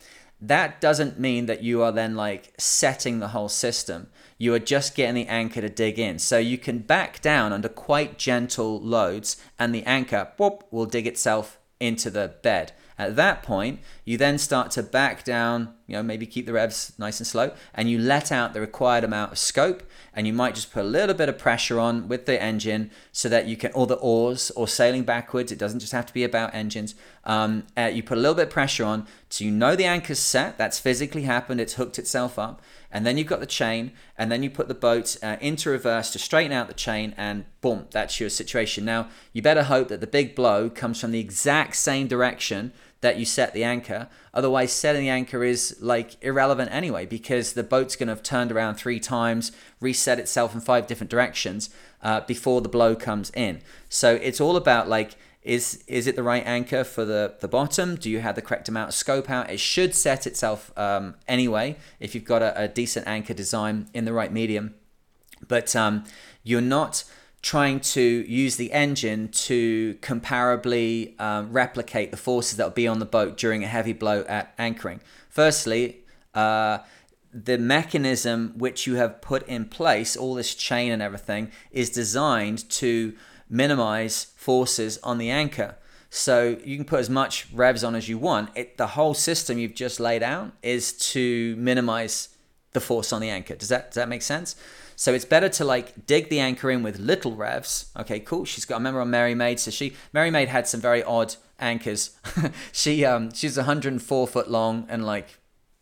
That 0.41 0.81
doesn't 0.81 1.19
mean 1.19 1.47
that 1.47 1.63
you 1.63 1.83
are 1.83 1.93
then 1.93 2.15
like 2.15 2.55
setting 2.59 3.19
the 3.19 3.29
whole 3.29 3.49
system. 3.49 4.09
You 4.39 4.55
are 4.55 4.59
just 4.59 4.95
getting 4.95 5.15
the 5.15 5.29
anchor 5.29 5.61
to 5.61 5.69
dig 5.69 5.99
in. 5.99 6.19
So 6.19 6.39
you 6.39 6.59
can 6.59 6.79
back 6.81 7.21
down 7.21 7.53
under 7.53 7.69
quite 7.69 8.19
gentle 8.19 8.81
loads 8.81 9.37
and 9.59 9.75
the 9.75 9.85
anchor 9.85 10.29
whoop, 10.37 10.65
will 10.71 10.87
dig 10.87 11.07
itself 11.07 11.59
into 11.81 12.11
the 12.11 12.35
bed. 12.43 12.73
At 12.99 13.17
that 13.17 13.43
point, 13.43 13.81
you 14.05 14.17
then 14.17 14.39
start 14.39 14.71
to 14.73 14.83
back 14.83 15.23
down, 15.23 15.75
you 15.87 15.95
know, 15.95 16.03
maybe 16.03 16.27
keep 16.27 16.47
the 16.47 16.53
revs 16.55 16.95
nice 16.99 17.21
and 17.21 17.27
slow, 17.27 17.53
and 17.75 17.91
you 17.91 17.99
let 17.99 18.33
out 18.33 18.55
the 18.55 18.61
required 18.61 19.05
amount 19.05 19.33
of 19.33 19.39
scope, 19.39 19.83
and 20.15 20.27
you 20.27 20.33
might 20.33 20.55
just 20.55 20.73
put 20.73 20.81
a 20.81 20.89
little 20.89 21.15
bit 21.15 21.29
of 21.29 21.37
pressure 21.37 21.79
on 21.79 22.09
with 22.09 22.25
the 22.25 22.43
engine 22.43 22.91
so 23.13 23.29
that 23.29 23.47
you 23.47 23.57
can, 23.57 23.71
or 23.73 23.87
the 23.87 23.97
oars, 23.97 24.51
or 24.53 24.67
sailing 24.67 25.03
backwards. 25.03 25.53
It 25.53 25.59
doesn't 25.59 25.81
just 25.81 25.93
have 25.93 26.07
to 26.07 26.15
be 26.15 26.25
about 26.25 26.55
engines. 26.55 26.95
Um, 27.25 27.65
uh, 27.77 27.91
you 27.93 28.03
put 28.03 28.17
a 28.17 28.21
little 28.21 28.37
bit 28.37 28.45
of 28.45 28.51
pressure 28.51 28.85
on 28.85 29.07
so 29.29 29.45
you 29.45 29.51
know 29.51 29.75
the 29.75 29.85
anchor's 29.85 30.21
set, 30.21 30.57
that's 30.57 30.79
physically 30.79 31.23
happened, 31.23 31.61
it's 31.61 31.75
hooked 31.75 31.99
itself 31.99 32.39
up, 32.39 32.63
and 32.93 33.05
then 33.05 33.19
you've 33.19 33.27
got 33.27 33.41
the 33.41 33.47
chain, 33.47 33.91
and 34.17 34.31
then 34.31 34.43
you 34.43 34.49
put 34.49 34.69
the 34.69 34.75
boat 34.75 35.17
uh, 35.23 35.37
into 35.41 35.69
reverse 35.69 36.11
to 36.13 36.19
straighten 36.19 36.53
out 36.53 36.69
the 36.69 36.75
chain, 36.75 37.13
and 37.17 37.45
boom, 37.61 37.87
that's 37.91 38.21
your 38.21 38.31
situation. 38.31 38.85
Now, 38.85 39.09
you 39.33 39.43
better 39.43 39.65
hope 39.65 39.89
that 39.89 40.01
the 40.01 40.07
big 40.07 40.37
blow 40.37 40.71
comes 40.71 41.01
from 41.01 41.11
the 41.11 41.19
exact 41.19 41.77
same 41.77 42.07
direction 42.07 42.73
that 43.01 43.19
you 43.19 43.25
set 43.25 43.53
the 43.53 43.65
anchor. 43.65 44.09
Otherwise, 44.33 44.73
setting 44.73 45.03
the 45.03 45.11
anchor 45.11 45.45
is 45.45 45.77
like 45.81 46.17
irrelevant 46.23 46.71
anyway 46.73 47.07
because 47.07 47.53
the 47.53 47.63
boat's 47.63 47.97
going 47.97 48.09
to 48.09 48.13
have 48.13 48.23
turned 48.23 48.51
around 48.51 48.77
three 48.77 48.99
times, 48.99 49.53
reset 49.81 50.19
itself 50.19 50.55
in 50.55 50.61
five 50.61 50.87
different 50.87 51.11
directions 51.11 51.71
uh, 52.03 52.21
before 52.21 52.61
the 52.61 52.69
blow 52.69 52.95
comes 52.95 53.31
in. 53.35 53.61
So 53.89 54.15
it's 54.15 54.41
all 54.41 54.57
about 54.57 54.89
like, 54.89 55.17
is 55.43 55.85
is 55.87 56.09
it 56.09 56.17
the 56.17 56.25
right 56.25 56.45
anchor 56.45 56.83
for 56.83 57.05
the 57.05 57.35
the 57.39 57.47
bottom? 57.47 57.95
Do 57.95 58.11
you 58.11 58.19
have 58.19 58.35
the 58.35 58.43
correct 58.43 58.69
amount 58.69 58.89
of 58.89 58.95
scope 58.95 59.31
out? 59.31 59.49
It 59.49 59.61
should 59.61 59.95
set 59.95 60.27
itself 60.27 60.77
um, 60.77 61.15
anyway 61.29 61.77
if 62.01 62.15
you've 62.15 62.25
got 62.25 62.43
a, 62.43 62.63
a, 62.65 62.67
decent 62.67 63.07
anchor 63.07 63.33
design 63.33 63.89
in 63.95 64.07
the 64.07 64.13
right 64.13 64.33
medium. 64.33 64.75
But 65.47 65.77
um, 65.77 66.03
you're 66.43 66.61
not 66.61 67.05
trying 67.47 67.79
to 67.79 68.03
use 68.03 68.57
the 68.57 68.73
engine 68.73 69.29
to 69.29 69.95
comparably 70.03 71.19
um, 71.21 71.53
replicate 71.53 72.11
the 72.11 72.17
forces 72.17 72.57
that 72.57 72.65
will 72.65 72.71
be 72.73 72.89
on 72.89 72.99
the 72.99 73.07
boat 73.07 73.37
during 73.37 73.63
a 73.63 73.69
heavy 73.69 73.93
blow 73.93 74.25
at 74.29 74.53
anchoring. 74.59 75.01
Firstly, 75.29 75.99
uh, 76.35 76.79
the 77.33 77.57
mechanism 77.57 78.53
which 78.57 78.89
you 78.89 78.97
have 78.97 79.21
put 79.21 79.47
in 79.47 79.67
place, 79.67 80.17
all 80.17 80.35
this 80.35 80.57
chain 80.57 80.91
and 80.91 81.01
everything, 81.01 81.53
is 81.71 81.89
designed 81.89 82.69
to 82.69 83.15
minimize 83.49 84.25
forces 84.35 84.99
on 85.05 85.19
the 85.19 85.31
anchor. 85.31 85.77
So 86.11 86.59
you 86.65 86.75
can 86.75 86.85
put 86.85 86.99
as 86.99 87.09
much 87.09 87.47
revs 87.53 87.85
on 87.85 87.95
as 87.95 88.09
you 88.09 88.19
want. 88.19 88.51
It, 88.57 88.77
the 88.77 88.89
whole 88.89 89.15
system 89.15 89.57
you've 89.57 89.77
just 89.77 90.01
laid 90.01 90.25
out 90.25 90.51
is 90.65 90.93
to 91.13 91.55
minimize 91.55 92.31
the 92.73 92.81
force 92.81 93.13
on 93.13 93.21
the 93.21 93.31
anchor. 93.31 93.55
Does 93.55 93.69
that 93.69 93.93
does 93.93 93.95
that 93.95 94.09
make 94.09 94.23
sense? 94.23 94.57
So 94.97 95.13
it's 95.13 95.27
better 95.27 95.49
to 95.51 95.65
like 95.65 96.07
dig 96.07 96.31
the 96.31 96.41
anchor 96.41 96.71
in 96.71 96.83
with 96.83 96.99
little 96.99 97.37
revs. 97.37 97.91
Okay, 97.97 98.19
cool. 98.19 98.45
She's 98.45 98.65
got. 98.65 98.77
I 98.77 98.79
remember 98.79 99.01
on 99.01 99.11
Mary 99.11 99.35
Maid. 99.35 99.61
So 99.61 99.71
she 99.71 99.95
Mary 100.13 100.31
Maid 100.31 100.49
had 100.49 100.67
some 100.67 100.81
very 100.81 101.05
odd 101.05 101.37
anchors. 101.61 102.17
she 102.73 103.05
um 103.05 103.33
she's 103.33 103.57
104 103.57 104.27
foot 104.27 104.51
long 104.51 104.87
and 104.89 105.05
like 105.05 105.39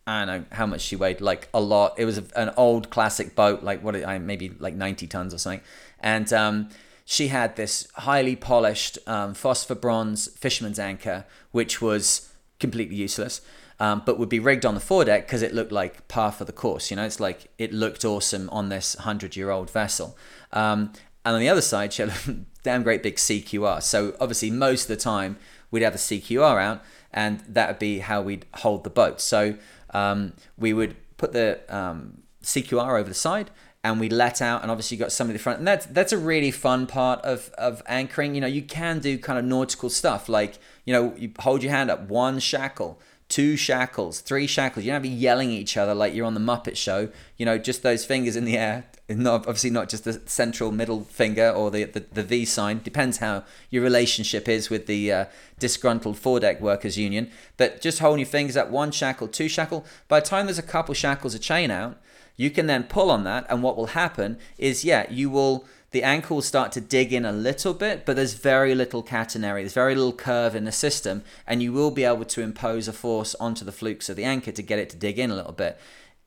I 0.06 0.24
don't 0.24 0.26
know 0.26 0.44
how 0.56 0.66
much 0.66 0.82
she 0.82 0.96
weighed. 0.96 1.20
Like 1.20 1.48
a 1.54 1.60
lot. 1.60 1.94
It 1.96 2.04
was 2.04 2.18
an 2.18 2.52
old 2.56 2.90
classic 2.90 3.34
boat. 3.34 3.62
Like 3.62 3.82
what? 3.82 3.96
I 4.04 4.18
maybe 4.18 4.52
like 4.58 4.74
90 4.74 5.06
tons 5.06 5.32
or 5.32 5.38
something. 5.38 5.62
And 6.00 6.32
um 6.32 6.68
she 7.04 7.28
had 7.28 7.56
this 7.56 7.86
highly 7.96 8.34
polished 8.34 8.98
um, 9.06 9.34
phosphor 9.34 9.74
bronze 9.74 10.28
fisherman's 10.38 10.78
anchor, 10.78 11.26
which 11.52 11.82
was 11.82 12.30
completely 12.64 12.96
useless 12.96 13.40
um, 13.80 14.02
but 14.04 14.18
would 14.18 14.28
be 14.28 14.38
rigged 14.38 14.64
on 14.64 14.74
the 14.74 14.80
foredeck 14.80 15.26
because 15.26 15.42
it 15.42 15.52
looked 15.52 15.72
like 15.72 16.06
par 16.08 16.32
for 16.32 16.44
the 16.44 16.52
course. 16.52 16.90
You 16.90 16.96
know, 16.96 17.04
it's 17.04 17.20
like 17.20 17.48
it 17.58 17.72
looked 17.72 18.04
awesome 18.04 18.48
on 18.50 18.68
this 18.68 18.94
hundred-year-old 18.94 19.70
vessel. 19.70 20.16
Um, 20.52 20.92
and 21.24 21.34
on 21.34 21.40
the 21.40 21.48
other 21.48 21.60
side, 21.60 21.92
she 21.92 22.02
had 22.02 22.12
a 22.28 22.36
damn 22.62 22.82
great 22.82 23.02
big 23.02 23.16
CQR. 23.16 23.82
So 23.82 24.14
obviously, 24.20 24.50
most 24.50 24.82
of 24.82 24.88
the 24.88 24.96
time 24.96 25.36
we'd 25.70 25.82
have 25.82 25.94
the 25.94 25.98
CQR 25.98 26.62
out, 26.62 26.82
and 27.12 27.40
that 27.48 27.68
would 27.68 27.78
be 27.78 27.98
how 27.98 28.22
we'd 28.22 28.46
hold 28.54 28.84
the 28.84 28.90
boat. 28.90 29.20
So 29.20 29.56
um, 29.90 30.34
we 30.56 30.72
would 30.72 30.96
put 31.16 31.32
the 31.32 31.60
um, 31.68 32.22
CQR 32.42 32.98
over 32.98 33.08
the 33.08 33.14
side, 33.14 33.50
and 33.82 34.00
we 34.00 34.08
let 34.08 34.40
out 34.40 34.62
and 34.62 34.70
obviously 34.70 34.96
you 34.96 34.98
got 35.00 35.20
at 35.20 35.26
the 35.28 35.38
front 35.38 35.58
and 35.58 35.68
that's 35.68 35.84
that's 35.86 36.10
a 36.10 36.16
really 36.16 36.50
fun 36.50 36.86
part 36.86 37.20
of 37.20 37.50
of 37.58 37.82
anchoring 37.86 38.34
you 38.34 38.40
know 38.40 38.46
you 38.46 38.62
can 38.62 38.98
do 38.98 39.18
kind 39.18 39.38
of 39.38 39.44
nautical 39.44 39.90
stuff 39.90 40.26
like 40.26 40.58
you 40.84 40.92
know 40.92 41.14
you 41.16 41.32
hold 41.38 41.62
your 41.62 41.72
hand 41.72 41.90
up 41.90 42.08
one 42.08 42.38
shackle 42.38 42.98
two 43.28 43.56
shackles, 43.56 44.20
three 44.20 44.46
shackles. 44.46 44.84
You 44.84 44.90
don't 44.90 45.02
have 45.02 45.02
to 45.02 45.08
be 45.08 45.14
yelling 45.14 45.48
at 45.48 45.54
each 45.54 45.76
other 45.76 45.94
like 45.94 46.14
you're 46.14 46.26
on 46.26 46.34
the 46.34 46.40
Muppet 46.40 46.76
Show. 46.76 47.08
You 47.36 47.46
know, 47.46 47.58
just 47.58 47.82
those 47.82 48.04
fingers 48.04 48.36
in 48.36 48.44
the 48.44 48.56
air. 48.56 48.84
Not 49.08 49.40
obviously 49.40 49.70
not 49.70 49.90
just 49.90 50.04
the 50.04 50.22
central 50.24 50.72
middle 50.72 51.02
finger 51.04 51.50
or 51.50 51.70
the 51.70 51.84
the, 51.84 52.00
the 52.12 52.22
V 52.22 52.44
sign. 52.44 52.80
Depends 52.82 53.18
how 53.18 53.44
your 53.70 53.82
relationship 53.82 54.48
is 54.48 54.70
with 54.70 54.86
the 54.86 55.12
uh, 55.12 55.24
disgruntled 55.58 56.16
foredeck 56.16 56.60
workers 56.60 56.96
union. 56.96 57.30
But 57.56 57.80
just 57.80 57.98
holding 57.98 58.20
your 58.20 58.28
fingers 58.28 58.56
up, 58.56 58.70
one 58.70 58.92
shackle, 58.92 59.28
two 59.28 59.48
shackle. 59.48 59.84
By 60.08 60.20
the 60.20 60.26
time 60.26 60.46
there's 60.46 60.58
a 60.58 60.62
couple 60.62 60.94
shackles 60.94 61.34
of 61.34 61.42
chain 61.42 61.70
out, 61.70 61.98
you 62.36 62.50
can 62.50 62.66
then 62.66 62.84
pull 62.84 63.10
on 63.10 63.24
that, 63.24 63.46
and 63.48 63.62
what 63.62 63.76
will 63.76 63.88
happen 63.88 64.38
is, 64.58 64.84
yeah, 64.84 65.10
you 65.10 65.28
will 65.30 65.66
the 65.94 66.02
ankle 66.02 66.34
will 66.34 66.42
start 66.42 66.72
to 66.72 66.80
dig 66.80 67.12
in 67.12 67.24
a 67.24 67.30
little 67.30 67.72
bit, 67.72 68.04
but 68.04 68.16
there's 68.16 68.34
very 68.34 68.74
little 68.74 69.00
catenary, 69.00 69.62
there's 69.62 69.72
very 69.72 69.94
little 69.94 70.12
curve 70.12 70.56
in 70.56 70.64
the 70.64 70.72
system, 70.72 71.22
and 71.46 71.62
you 71.62 71.72
will 71.72 71.92
be 71.92 72.02
able 72.02 72.24
to 72.24 72.42
impose 72.42 72.88
a 72.88 72.92
force 72.92 73.36
onto 73.36 73.64
the 73.64 73.70
flukes 73.70 74.08
of 74.08 74.16
the 74.16 74.24
anchor 74.24 74.50
to 74.50 74.60
get 74.60 74.80
it 74.80 74.90
to 74.90 74.96
dig 74.96 75.20
in 75.20 75.30
a 75.30 75.36
little 75.36 75.52
bit. 75.52 75.78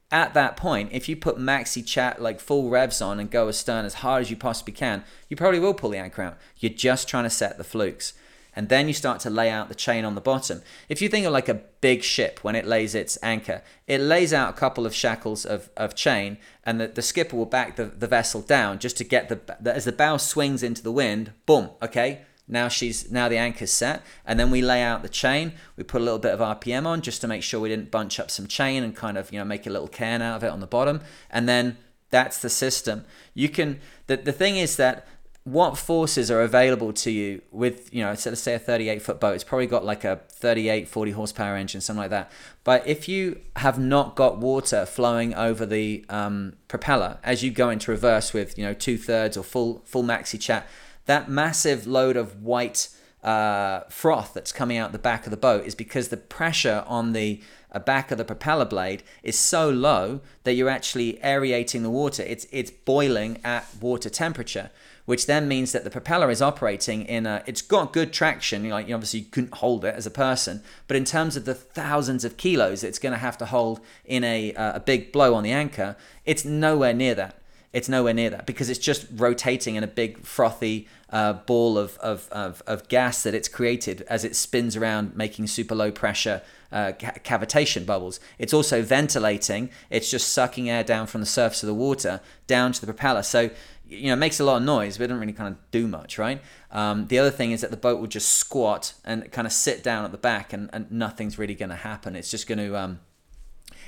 At 0.10 0.34
that 0.36 0.56
point, 0.56 0.94
if 0.94 1.10
you 1.10 1.18
put 1.18 1.38
maxi 1.38 1.86
chat 1.86 2.22
like 2.22 2.40
full 2.40 2.70
revs 2.70 3.02
on 3.02 3.20
and 3.20 3.30
go 3.30 3.50
astern 3.50 3.84
as 3.84 3.96
hard 3.96 4.22
as 4.22 4.32
you 4.32 4.38
possibly 4.38 4.72
can, 4.74 5.04
you 5.28 5.36
probably 5.36 5.60
will 5.60 5.74
pull 5.74 5.90
the 5.90 5.98
anchor 5.98 6.22
out. 6.22 6.38
You're 6.58 6.72
just 6.72 7.10
trying 7.10 7.26
to 7.26 7.30
set 7.30 7.58
the 7.58 7.66
flukes 7.66 8.14
and 8.58 8.70
then 8.70 8.88
you 8.88 8.94
start 8.96 9.20
to 9.20 9.30
lay 9.30 9.52
out 9.52 9.70
the 9.70 9.76
chain 9.76 10.04
on 10.04 10.16
the 10.16 10.22
bottom. 10.22 10.64
If 10.90 11.00
you 11.00 11.10
think 11.10 11.28
of 11.28 11.32
like 11.32 11.48
a 11.48 11.62
big 11.80 12.02
ship 12.02 12.40
when 12.42 12.56
it 12.56 12.66
lays 12.66 12.96
its 12.96 13.16
anchor, 13.22 13.62
it 13.86 14.02
lays 14.02 14.34
out 14.34 14.50
a 14.50 14.58
couple 14.58 14.88
of 14.88 14.96
shackles 14.96 15.46
of, 15.46 15.70
of 15.78 15.94
chain, 15.94 16.40
and 16.64 16.82
the, 16.82 16.88
the 16.88 17.04
skipper 17.04 17.36
will 17.36 17.46
back 17.46 17.76
the, 17.76 17.86
the 17.86 18.08
vessel 18.08 18.42
down 18.42 18.80
just 18.80 18.98
to 18.98 19.04
get 19.04 19.30
the, 19.30 19.40
the 19.62 19.76
as 19.76 19.86
the 19.86 19.92
bow 19.92 20.18
swings 20.18 20.64
into 20.64 20.82
the 20.82 20.92
wind, 20.92 21.34
boom, 21.46 21.70
okay, 21.84 22.22
now 22.48 22.68
she's 22.68 23.12
now 23.12 23.30
the 23.30 23.38
anchor's 23.38 23.72
set 23.72 24.04
and 24.26 24.40
then 24.40 24.50
we 24.50 24.64
lay 24.64 24.82
out 24.82 25.04
the 25.04 25.10
chain. 25.10 25.54
We 25.76 25.84
put 25.84 26.02
a 26.02 26.04
little 26.04 26.20
bit 26.20 26.34
of 26.34 26.40
rpm 26.40 26.88
on 26.88 27.02
just 27.02 27.22
to 27.22 27.28
make 27.28 27.44
sure 27.44 27.60
we 27.60 27.70
didn't 27.70 27.92
bunch 27.92 28.20
up 28.20 28.32
some 28.32 28.48
chain 28.48 28.84
and 28.84 28.96
kind 28.96 29.18
of 29.18 29.32
you 29.32 29.38
know 29.38 29.46
make 29.46 29.68
a 29.68 29.70
little 29.70 29.90
cairn 29.90 30.22
out 30.22 30.38
of 30.38 30.44
it 30.46 30.50
on 30.50 30.62
the 30.62 30.68
bottom. 30.68 31.02
And 31.30 31.48
then 31.48 31.78
that's 32.10 32.42
the 32.42 32.50
system. 32.50 33.04
You 33.34 33.50
can 33.50 33.82
the, 34.08 34.18
the 34.18 34.32
thing 34.32 34.56
is 34.56 34.78
that 34.78 35.06
what 35.48 35.78
forces 35.78 36.30
are 36.30 36.42
available 36.42 36.92
to 36.92 37.10
you 37.10 37.42
with 37.54 37.94
you 37.94 38.04
know 38.04 38.14
so 38.16 38.30
let's 38.30 38.42
say 38.42 38.54
a 38.54 38.60
38 38.60 39.02
foot 39.02 39.18
boat 39.18 39.34
it's 39.34 39.46
probably 39.46 39.66
got 39.66 39.86
like 39.86 40.04
a 40.04 40.20
38 40.28 40.90
40 40.90 41.12
horsepower 41.12 41.56
engine 41.56 41.80
something 41.80 42.02
like 42.02 42.10
that. 42.10 42.30
But 42.66 42.86
if 42.86 43.08
you 43.08 43.40
have 43.56 43.80
not 43.80 44.18
got 44.18 44.40
water 44.40 44.86
flowing 44.86 45.34
over 45.34 45.66
the 45.66 46.04
um, 46.10 46.58
propeller 46.68 47.20
as 47.24 47.44
you 47.44 47.52
go 47.52 47.70
into 47.70 47.92
reverse 47.92 48.34
with 48.34 48.58
you 48.58 48.66
know 48.66 48.74
two-thirds 48.74 49.38
or 49.38 49.44
full 49.44 49.84
full 49.86 50.04
maxi 50.04 50.38
chat 50.38 50.68
that 51.06 51.30
massive 51.30 51.88
load 51.88 52.18
of 52.18 52.44
white 52.44 52.90
uh, 53.24 53.84
froth 53.88 54.34
that's 54.34 54.52
coming 54.52 54.76
out 54.76 54.92
the 54.92 55.00
back 55.00 55.26
of 55.26 55.32
the 55.32 55.38
boat 55.38 55.66
is 55.66 55.76
because 55.76 56.10
the 56.10 56.18
pressure 56.18 56.84
on 56.88 57.14
the 57.14 57.42
uh, 57.72 57.80
back 57.80 58.12
of 58.12 58.18
the 58.18 58.26
propeller 58.26 58.66
blade 58.66 59.02
is 59.24 59.40
so 59.40 59.70
low 59.70 60.20
that 60.44 60.56
you're 60.56 60.70
actually 60.70 61.24
aerating 61.24 61.84
the 61.84 61.90
water. 61.90 62.24
It's 62.24 62.48
it's 62.52 62.72
boiling 62.72 63.40
at 63.46 63.66
water 63.80 64.10
temperature 64.10 64.72
which 65.08 65.26
then 65.26 65.48
means 65.48 65.72
that 65.72 65.86
the 65.86 65.90
propeller 65.90 66.30
is 66.30 66.42
operating 66.42 67.04
in 67.06 67.26
a, 67.26 67.42
it's 67.46 67.62
got 67.62 67.94
good 67.94 68.12
traction. 68.12 68.70
Like 68.70 68.90
you 68.90 68.94
obviously 68.94 69.22
couldn't 69.22 69.56
hold 69.56 69.86
it 69.86 69.96
as 69.96 70.06
a 70.06 70.12
person, 70.12 70.62
but 70.86 70.98
in 70.98 71.06
terms 71.06 71.38
of 71.38 71.46
the 71.46 71.56
thousands 71.56 72.26
of 72.26 72.36
kilos 72.36 72.84
it's 72.84 73.00
going 73.00 73.14
to 73.14 73.20
have 73.20 73.38
to 73.38 73.46
hold 73.46 73.80
in 74.04 74.26
a, 74.26 74.54
uh, 74.54 74.74
a 74.74 74.80
big 74.82 75.14
blow 75.14 75.34
on 75.34 75.44
the 75.44 75.52
anchor, 75.54 75.96
it's 76.26 76.44
nowhere 76.44 76.94
near 76.94 77.16
that. 77.16 77.42
It's 77.72 77.88
nowhere 77.88 78.14
near 78.14 78.30
that 78.32 78.46
because 78.46 78.70
it's 78.70 78.80
just 78.80 79.08
rotating 79.16 79.76
in 79.76 79.84
a 79.84 79.88
big 79.88 80.26
frothy 80.26 80.90
uh, 81.10 81.34
ball 81.34 81.78
of, 81.78 81.98
of, 82.00 82.28
of, 82.32 82.62
of, 82.68 82.88
gas 82.90 83.24
that 83.24 83.34
it's 83.34 83.48
created 83.48 84.02
as 84.10 84.26
it 84.26 84.36
spins 84.36 84.76
around, 84.76 85.16
making 85.16 85.48
super 85.48 85.74
low 85.74 85.90
pressure 85.90 86.42
uh, 86.72 86.92
cavitation 86.98 87.86
bubbles. 87.86 88.20
It's 88.38 88.54
also 88.54 88.82
ventilating. 88.82 89.70
It's 89.90 90.12
just 90.12 90.34
sucking 90.34 90.70
air 90.70 90.84
down 90.84 91.08
from 91.08 91.22
the 91.22 91.28
surface 91.28 91.64
of 91.64 91.68
the 91.68 91.74
water 91.74 92.20
down 92.46 92.74
to 92.74 92.82
the 92.82 92.88
propeller. 92.88 93.24
So 93.24 93.52
you 93.90 94.08
know, 94.08 94.14
it 94.14 94.18
makes 94.18 94.40
a 94.40 94.44
lot 94.44 94.58
of 94.58 94.64
noise, 94.64 94.98
but 94.98 95.06
it 95.06 95.08
doesn't 95.08 95.22
really 95.22 95.34
kind 95.34 95.54
of 95.54 95.72
do 95.72 95.88
much, 95.88 96.18
right? 96.18 96.42
Um, 96.72 97.08
the 97.08 97.20
other 97.20 97.32
thing 97.32 97.52
is 97.52 97.62
that 97.62 97.72
the 97.72 97.78
boat 97.78 98.00
will 98.00 98.08
just 98.08 98.34
squat 98.34 98.94
and 99.06 99.32
kind 99.32 99.48
of 99.48 99.54
sit 99.54 99.84
down 99.84 100.04
at 100.04 100.12
the 100.12 100.18
back, 100.18 100.54
and, 100.54 100.70
and 100.74 100.92
nothing's 100.92 101.40
really 101.40 101.56
going 101.56 101.70
to 101.70 101.76
happen. 101.76 102.16
It's 102.16 102.30
just 102.30 102.48
going 102.48 102.58
to 102.58 102.78
um, 102.78 103.00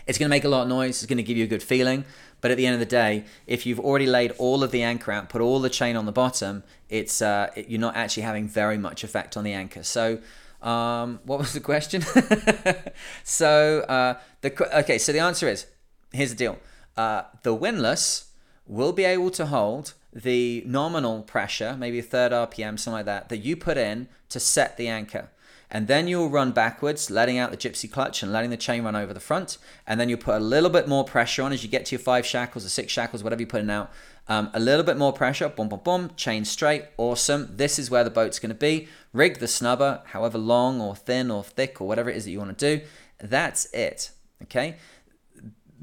it's 0.06 0.18
going 0.18 0.28
to 0.28 0.30
make 0.30 0.44
a 0.44 0.50
lot 0.50 0.64
of 0.64 0.68
noise. 0.68 1.02
It's 1.02 1.06
going 1.06 1.18
to 1.18 1.24
give 1.24 1.38
you 1.38 1.44
a 1.44 1.48
good 1.48 1.64
feeling. 1.64 2.06
But 2.42 2.52
at 2.52 2.58
the 2.58 2.66
end 2.66 2.74
of 2.74 2.80
the 2.80 2.86
day, 2.86 3.26
if 3.48 3.66
you've 3.66 3.80
already 3.80 4.06
laid 4.06 4.32
all 4.38 4.64
of 4.64 4.72
the 4.72 4.82
anchor 4.82 5.12
out, 5.12 5.30
put 5.30 5.42
all 5.42 5.60
the 5.60 5.70
chain 5.70 5.96
on 5.96 6.06
the 6.06 6.12
bottom, 6.12 6.64
it's 6.88 7.22
uh, 7.22 7.50
it, 7.56 7.70
you're 7.70 7.82
not 7.82 7.96
actually 7.96 8.24
having 8.24 8.48
very 8.48 8.78
much 8.78 9.04
effect 9.04 9.36
on 9.36 9.44
the 9.44 9.54
anchor. 9.54 9.84
So, 9.84 10.20
um, 10.62 11.20
what 11.26 11.40
was 11.40 11.54
the 11.54 11.60
question? 11.60 12.02
so 13.24 13.82
uh, 13.82 14.20
the 14.42 14.80
okay. 14.80 14.98
So 14.98 15.12
the 15.12 15.20
answer 15.20 15.48
is 15.48 15.66
here's 16.14 16.30
the 16.30 16.38
deal. 16.38 16.58
Uh, 16.96 17.24
the 17.44 17.54
windlass 17.54 18.32
will 18.66 18.94
be 18.94 19.04
able 19.04 19.32
to 19.32 19.48
hold 19.48 19.94
the 20.14 20.64
nominal 20.66 21.22
pressure, 21.24 21.76
maybe 21.78 22.00
a 22.00 22.04
third 22.04 22.32
RPM, 22.32 22.80
something 22.80 22.94
like 22.94 23.06
that, 23.06 23.30
that 23.30 23.38
you 23.38 23.56
put 23.56 23.78
in 23.78 24.08
to 24.30 24.40
set 24.40 24.78
the 24.78 24.88
anchor. 24.88 25.30
And 25.72 25.88
then 25.88 26.08
you'll 26.08 26.30
run 26.30 26.52
backwards, 26.52 27.12
letting 27.12 27.38
out 27.38 27.52
the 27.52 27.58
gypsy 27.58 27.92
clutch 27.92 28.24
and 28.24 28.32
letting 28.32 28.50
the 28.50 28.58
chain 28.58 28.84
run 28.84 28.96
over 28.96 29.14
the 29.14 29.20
front. 29.20 29.58
And 29.86 30.00
then 30.00 30.10
you'll 30.10 30.20
put 30.20 30.36
a 30.36 30.44
little 30.44 30.70
bit 30.70 30.88
more 30.88 31.04
pressure 31.04 31.44
on 31.44 31.54
as 31.54 31.64
you 31.64 31.70
get 31.70 31.86
to 31.88 31.96
your 31.96 32.00
five 32.00 32.26
shackles 32.26 32.66
or 32.66 32.70
six 32.70 32.92
shackles, 32.92 33.24
whatever 33.24 33.42
you're 33.42 33.50
putting 33.50 33.70
out. 33.70 33.92
Um, 34.28 34.50
a 34.54 34.60
little 34.60 34.84
bit 34.84 34.98
more 34.98 35.14
pressure, 35.14 35.50
boom, 35.50 35.70
boom, 35.70 35.82
boom, 35.84 36.12
chain 36.16 36.46
straight, 36.46 36.86
awesome. 36.98 37.50
This 37.56 37.80
is 37.80 37.90
where 37.90 38.04
the 38.04 38.10
boat's 38.10 38.40
going 38.40 38.50
to 38.50 38.56
be. 38.56 38.88
Rig 39.14 39.40
the 39.40 39.48
snubber, 39.48 40.06
however 40.08 40.38
long 40.38 40.82
or 40.82 40.96
thin 40.96 41.32
or 41.32 41.44
thick 41.44 41.82
or 41.82 41.88
whatever 41.88 42.10
it 42.10 42.18
is 42.18 42.26
that 42.26 42.32
you 42.32 42.40
want 42.40 42.58
to 42.58 42.78
do. 42.78 42.86
That's 43.20 43.66
it. 43.74 44.12
Okay 44.44 44.78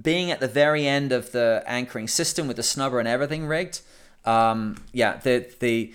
being 0.01 0.31
at 0.31 0.41
the 0.41 0.49
very 0.49 0.87
end 0.87 1.13
of 1.13 1.33
the 1.33 1.63
anchoring 1.67 2.09
system 2.09 2.47
with 2.47 2.57
the 2.57 2.63
snubber 2.63 2.99
and 2.99 3.09
everything 3.09 3.47
rigged, 3.47 3.81
um, 4.25 4.77
yeah, 4.93 5.19
the 5.19 5.49
the 5.61 5.95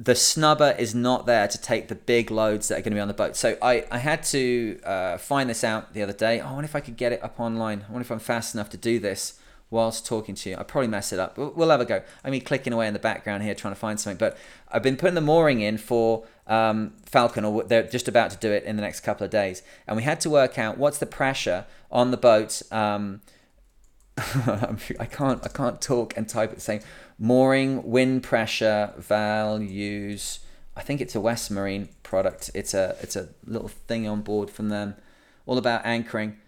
the 0.00 0.14
snubber 0.14 0.78
is 0.78 0.94
not 0.94 1.26
there 1.26 1.46
to 1.46 1.60
take 1.60 1.88
the 1.88 1.94
big 1.94 2.30
loads 2.30 2.68
that 2.68 2.78
are 2.78 2.80
going 2.80 2.92
to 2.92 2.96
be 2.96 3.00
on 3.00 3.08
the 3.08 3.12
boat. 3.12 3.36
So 3.36 3.58
I, 3.60 3.84
I 3.90 3.98
had 3.98 4.22
to 4.24 4.80
uh, 4.82 5.18
find 5.18 5.50
this 5.50 5.62
out 5.62 5.92
the 5.92 6.02
other 6.02 6.14
day. 6.14 6.40
Oh, 6.40 6.46
I 6.46 6.52
wonder 6.52 6.64
if 6.64 6.74
I 6.74 6.80
could 6.80 6.96
get 6.96 7.12
it 7.12 7.22
up 7.22 7.38
online. 7.38 7.84
I 7.86 7.92
wonder 7.92 8.06
if 8.06 8.10
I'm 8.10 8.18
fast 8.18 8.54
enough 8.54 8.70
to 8.70 8.78
do 8.78 8.98
this 8.98 9.38
whilst 9.68 10.06
talking 10.06 10.34
to 10.36 10.48
you. 10.48 10.56
I 10.56 10.62
probably 10.62 10.88
mess 10.88 11.12
it 11.12 11.18
up. 11.18 11.36
We'll, 11.36 11.50
we'll 11.50 11.68
have 11.68 11.82
a 11.82 11.84
go. 11.84 12.02
I 12.24 12.30
mean, 12.30 12.40
clicking 12.40 12.72
away 12.72 12.86
in 12.86 12.94
the 12.94 12.98
background 12.98 13.42
here 13.42 13.54
trying 13.54 13.74
to 13.74 13.78
find 13.78 14.00
something. 14.00 14.16
But 14.16 14.38
I've 14.72 14.82
been 14.82 14.96
putting 14.96 15.16
the 15.16 15.20
mooring 15.20 15.60
in 15.60 15.76
for 15.76 16.24
um, 16.46 16.94
Falcon, 17.04 17.44
or 17.44 17.62
they're 17.64 17.82
just 17.82 18.08
about 18.08 18.30
to 18.30 18.38
do 18.38 18.50
it 18.50 18.64
in 18.64 18.76
the 18.76 18.82
next 18.82 19.00
couple 19.00 19.26
of 19.26 19.30
days. 19.30 19.62
And 19.86 19.98
we 19.98 20.02
had 20.02 20.18
to 20.22 20.30
work 20.30 20.58
out 20.58 20.78
what's 20.78 20.96
the 20.96 21.04
pressure 21.04 21.66
on 21.92 22.10
the 22.10 22.16
boat. 22.16 22.62
Um, 22.72 23.20
I 24.18 25.06
can't 25.10 25.42
I 25.44 25.48
can't 25.48 25.80
talk 25.80 26.16
and 26.16 26.28
type 26.28 26.50
at 26.50 26.56
the 26.56 26.62
same. 26.62 26.80
Mooring, 27.22 27.82
wind 27.84 28.22
pressure, 28.22 28.94
values. 28.96 30.40
I 30.74 30.80
think 30.80 31.02
it's 31.02 31.14
a 31.14 31.20
West 31.20 31.50
Marine 31.50 31.90
product. 32.02 32.50
It's 32.54 32.72
a 32.72 32.96
it's 33.02 33.14
a 33.14 33.28
little 33.44 33.68
thing 33.68 34.08
on 34.08 34.22
board 34.22 34.48
from 34.48 34.70
them, 34.70 34.94
all 35.44 35.58
about 35.58 35.84
anchoring. 35.84 36.38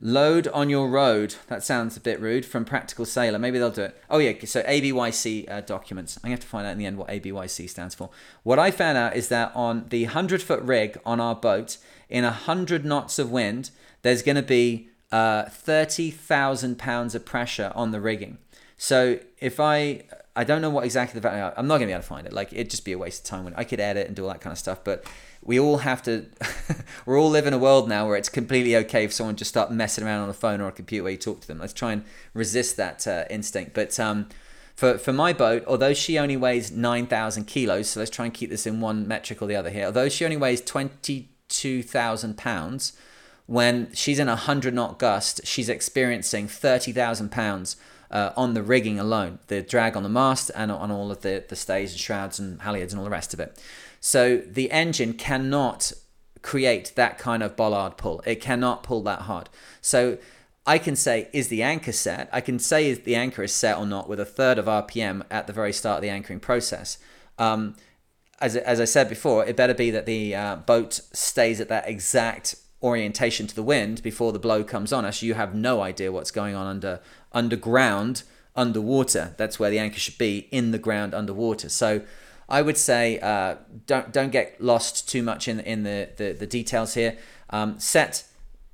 Load 0.00 0.46
on 0.48 0.70
your 0.70 0.88
rode. 0.88 1.34
That 1.48 1.64
sounds 1.64 1.96
a 1.96 2.00
bit 2.00 2.20
rude. 2.20 2.46
From 2.46 2.64
Practical 2.64 3.04
Sailor. 3.04 3.40
Maybe 3.40 3.58
they'll 3.58 3.70
do 3.72 3.82
it. 3.82 4.00
Oh 4.08 4.18
yeah. 4.18 4.32
So 4.44 4.62
ABYC 4.62 5.50
uh, 5.50 5.62
documents. 5.62 6.18
I'm 6.18 6.28
gonna 6.28 6.34
have 6.34 6.40
to 6.40 6.46
find 6.46 6.68
out 6.68 6.72
in 6.72 6.78
the 6.78 6.86
end 6.86 6.98
what 6.98 7.08
ABYC 7.08 7.68
stands 7.68 7.96
for. 7.96 8.10
What 8.44 8.60
I 8.60 8.70
found 8.70 8.96
out 8.96 9.16
is 9.16 9.28
that 9.30 9.50
on 9.56 9.86
the 9.88 10.04
hundred 10.04 10.40
foot 10.40 10.62
rig 10.62 11.00
on 11.04 11.18
our 11.18 11.34
boat, 11.34 11.78
in 12.08 12.22
a 12.22 12.30
hundred 12.30 12.84
knots 12.84 13.18
of 13.18 13.32
wind, 13.32 13.70
there's 14.02 14.22
gonna 14.22 14.40
be 14.42 14.88
uh, 15.10 15.44
30,000 15.44 16.78
pounds 16.78 17.14
of 17.14 17.24
pressure 17.24 17.72
on 17.74 17.90
the 17.90 18.00
rigging. 18.00 18.38
So 18.76 19.18
if 19.38 19.58
I, 19.58 20.02
I 20.34 20.44
don't 20.44 20.60
know 20.60 20.70
what 20.70 20.84
exactly 20.84 21.18
the 21.18 21.28
value, 21.28 21.52
I'm 21.56 21.66
not 21.66 21.78
to 21.78 21.86
be 21.86 21.92
able 21.92 22.02
to 22.02 22.06
find 22.06 22.26
it. 22.26 22.32
Like 22.32 22.52
it'd 22.52 22.70
just 22.70 22.84
be 22.84 22.92
a 22.92 22.98
waste 22.98 23.24
of 23.24 23.30
time 23.30 23.44
when 23.44 23.54
I 23.54 23.64
could 23.64 23.80
edit 23.80 24.06
and 24.06 24.14
do 24.14 24.24
all 24.24 24.28
that 24.28 24.40
kind 24.40 24.52
of 24.52 24.58
stuff. 24.58 24.84
But 24.84 25.04
we 25.42 25.58
all 25.58 25.78
have 25.78 26.02
to, 26.02 26.26
we're 27.06 27.18
all 27.18 27.30
living 27.30 27.48
in 27.48 27.54
a 27.54 27.58
world 27.58 27.88
now 27.88 28.06
where 28.06 28.16
it's 28.16 28.28
completely 28.28 28.76
okay 28.76 29.04
if 29.04 29.12
someone 29.12 29.36
just 29.36 29.48
start 29.48 29.70
messing 29.70 30.04
around 30.04 30.22
on 30.22 30.28
a 30.28 30.34
phone 30.34 30.60
or 30.60 30.68
a 30.68 30.72
computer 30.72 31.04
where 31.04 31.12
you 31.12 31.18
talk 31.18 31.40
to 31.40 31.48
them. 31.48 31.58
Let's 31.58 31.72
try 31.72 31.92
and 31.92 32.04
resist 32.34 32.76
that 32.76 33.06
uh, 33.06 33.24
instinct. 33.30 33.72
But 33.72 33.98
um, 33.98 34.28
for, 34.74 34.98
for 34.98 35.12
my 35.12 35.32
boat, 35.32 35.64
although 35.66 35.94
she 35.94 36.18
only 36.18 36.36
weighs 36.36 36.70
9,000 36.70 37.44
kilos, 37.46 37.88
so 37.90 38.00
let's 38.00 38.10
try 38.10 38.26
and 38.26 38.34
keep 38.34 38.50
this 38.50 38.66
in 38.66 38.80
one 38.80 39.08
metric 39.08 39.40
or 39.40 39.46
the 39.46 39.56
other 39.56 39.70
here. 39.70 39.86
Although 39.86 40.10
she 40.10 40.24
only 40.24 40.36
weighs 40.36 40.60
22,000 40.60 42.36
pounds, 42.36 42.92
when 43.46 43.92
she's 43.94 44.18
in 44.18 44.28
a 44.28 44.32
100 44.32 44.74
knot 44.74 44.98
gust, 44.98 45.40
she's 45.44 45.68
experiencing 45.68 46.46
30,000 46.48 47.30
pounds 47.30 47.76
uh, 48.10 48.30
on 48.36 48.54
the 48.54 48.62
rigging 48.62 48.98
alone, 48.98 49.38
the 49.48 49.62
drag 49.62 49.96
on 49.96 50.02
the 50.02 50.08
mast 50.08 50.50
and 50.54 50.70
on 50.70 50.90
all 50.90 51.10
of 51.10 51.22
the, 51.22 51.44
the 51.48 51.56
stays 51.56 51.92
and 51.92 52.00
shrouds 52.00 52.38
and 52.38 52.60
halyards 52.60 52.90
and 52.90 52.98
all 52.98 53.04
the 53.04 53.10
rest 53.10 53.34
of 53.34 53.40
it. 53.40 53.60
So 54.00 54.38
the 54.38 54.70
engine 54.70 55.14
cannot 55.14 55.92
create 56.42 56.92
that 56.94 57.18
kind 57.18 57.42
of 57.42 57.56
bollard 57.56 57.96
pull. 57.96 58.22
It 58.24 58.40
cannot 58.40 58.82
pull 58.82 59.02
that 59.02 59.22
hard. 59.22 59.48
So 59.80 60.18
I 60.66 60.78
can 60.78 60.96
say, 60.96 61.28
is 61.32 61.48
the 61.48 61.62
anchor 61.62 61.92
set? 61.92 62.28
I 62.32 62.40
can 62.40 62.58
say 62.58 62.90
if 62.90 63.04
the 63.04 63.16
anchor 63.16 63.42
is 63.42 63.52
set 63.52 63.78
or 63.78 63.86
not 63.86 64.08
with 64.08 64.20
a 64.20 64.24
third 64.24 64.58
of 64.58 64.66
RPM 64.66 65.24
at 65.30 65.46
the 65.46 65.52
very 65.52 65.72
start 65.72 65.98
of 65.98 66.02
the 66.02 66.08
anchoring 66.08 66.40
process. 66.40 66.98
Um, 67.38 67.76
as, 68.40 68.54
as 68.56 68.80
I 68.80 68.84
said 68.84 69.08
before, 69.08 69.44
it 69.44 69.56
better 69.56 69.74
be 69.74 69.90
that 69.90 70.06
the 70.06 70.34
uh, 70.34 70.56
boat 70.56 71.00
stays 71.12 71.60
at 71.60 71.68
that 71.68 71.88
exact 71.88 72.56
orientation 72.82 73.46
to 73.46 73.54
the 73.54 73.62
wind 73.62 74.02
before 74.02 74.32
the 74.32 74.38
blow 74.38 74.62
comes 74.62 74.92
on 74.92 75.04
us, 75.04 75.22
you 75.22 75.34
have 75.34 75.54
no 75.54 75.80
idea 75.80 76.12
what's 76.12 76.30
going 76.30 76.54
on 76.54 76.66
under 76.66 77.00
underground, 77.36 78.22
underwater. 78.56 79.34
That's 79.36 79.60
where 79.60 79.70
the 79.70 79.78
anchor 79.78 79.98
should 79.98 80.18
be 80.18 80.48
in 80.50 80.70
the 80.70 80.78
ground 80.78 81.14
underwater. 81.14 81.68
So 81.68 82.02
I 82.48 82.62
would 82.62 82.78
say 82.78 83.20
uh, 83.20 83.56
don't 83.86 84.12
don't 84.12 84.30
get 84.30 84.60
lost 84.60 85.08
too 85.08 85.22
much 85.22 85.46
in 85.46 85.60
in 85.60 85.82
the 85.82 86.08
the, 86.16 86.32
the 86.32 86.46
details 86.46 86.94
here. 86.94 87.18
Um, 87.50 87.78
set 87.78 88.24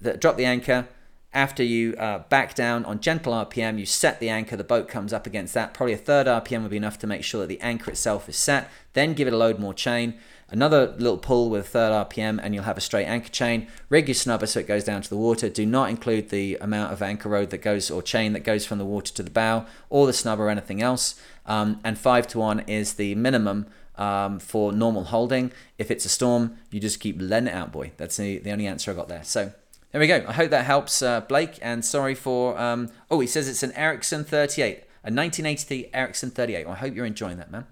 the 0.01 0.17
drop 0.17 0.37
the 0.37 0.47
anchor. 0.47 0.87
After 1.35 1.63
you 1.63 1.95
uh, 1.95 2.19
back 2.29 2.55
down 2.55 2.85
on 2.85 3.01
gentle 3.01 3.33
RPM, 3.33 3.79
you 3.79 3.87
set 3.87 4.21
the 4.21 4.29
anchor, 4.29 4.55
the 4.55 4.65
boat 4.65 4.87
comes 4.87 5.15
up 5.15 5.27
against 5.27 5.55
that. 5.55 5.73
Probably 5.73 5.95
a 5.95 5.99
third 5.99 6.27
RPM 6.27 6.61
would 6.61 6.71
be 6.71 6.77
enough 6.77 6.99
to 6.99 7.07
make 7.07 7.25
sure 7.25 7.41
that 7.41 7.47
the 7.47 7.61
anchor 7.63 7.91
itself 7.91 8.29
is 8.29 8.37
set. 8.37 8.71
Then 8.93 9.15
give 9.15 9.27
it 9.27 9.33
a 9.33 9.37
load 9.39 9.59
more 9.59 9.73
chain 9.73 10.21
another 10.53 10.95
little 10.99 11.19
pull 11.19 11.51
with 11.51 11.69
third 11.69 11.91
RPM 12.09 12.39
and 12.43 12.55
you'll 12.55 12.65
have 12.65 12.77
a 12.77 12.83
straight 12.83 13.07
anchor 13.07 13.31
chain. 13.31 13.67
Rig 13.89 14.07
your 14.07 14.15
snubber 14.15 14.47
so 14.47 14.61
it 14.61 14.69
goes 14.69 14.85
down 14.85 15.03
to 15.03 15.09
the 15.09 15.17
water. 15.17 15.49
Do 15.49 15.67
not 15.67 15.89
include 15.91 16.29
the 16.29 16.57
amount 16.61 16.93
of 16.93 17.03
anchor 17.03 17.29
rode 17.29 17.51
that 17.51 17.59
goes 17.59 17.91
or 17.91 18.03
chain 18.03 18.35
that 18.35 18.45
goes 18.45 18.65
from 18.65 18.79
the 18.79 18.85
water 18.85 19.13
to 19.15 19.23
the 19.23 19.31
bow 19.31 19.67
or 19.91 20.07
the 20.07 20.13
snubber 20.13 20.41
or 20.41 20.51
anything 20.51 20.83
else. 20.83 21.21
Um, 21.47 21.81
and 21.83 21.99
5 21.99 22.29
to 22.29 22.39
1 22.39 22.61
is 22.61 22.95
the 22.95 23.15
minimum 23.15 23.67
um, 23.97 24.39
for 24.39 24.73
normal 24.73 25.05
holding. 25.05 25.53
If 25.79 25.91
it's 25.91 26.05
a 26.05 26.09
storm, 26.09 26.57
you 26.71 26.81
just 26.81 27.01
keep 27.01 27.17
letting 27.21 27.49
it 27.49 27.55
out, 27.55 27.73
boy. 27.73 27.93
That's 27.97 28.17
the, 28.17 28.39
the 28.39 28.53
only 28.53 28.67
answer 28.67 28.91
I 28.91 28.95
got 28.95 29.09
there. 29.09 29.25
So 29.25 29.53
there 29.91 30.01
we 30.01 30.07
go. 30.07 30.25
I 30.29 30.33
hope 30.33 30.51
that 30.51 30.65
helps, 30.65 31.03
uh, 31.03 31.21
Blake. 31.23 31.59
And 31.63 31.85
sorry 31.85 32.15
for. 32.15 32.59
Um, 32.59 32.91
oh, 33.11 33.21
he 33.21 33.27
says 33.27 33.49
it's 33.49 33.63
an 33.63 33.73
Ericson 33.73 34.25
38, 34.25 34.77
a 34.77 35.11
1983 35.11 35.91
Ericson 35.93 36.31
38. 36.31 36.67
Well, 36.67 36.75
I 36.75 36.79
hope 36.79 36.95
you're 36.95 37.07
enjoying 37.07 37.39
that, 37.39 37.51
man. 37.51 37.67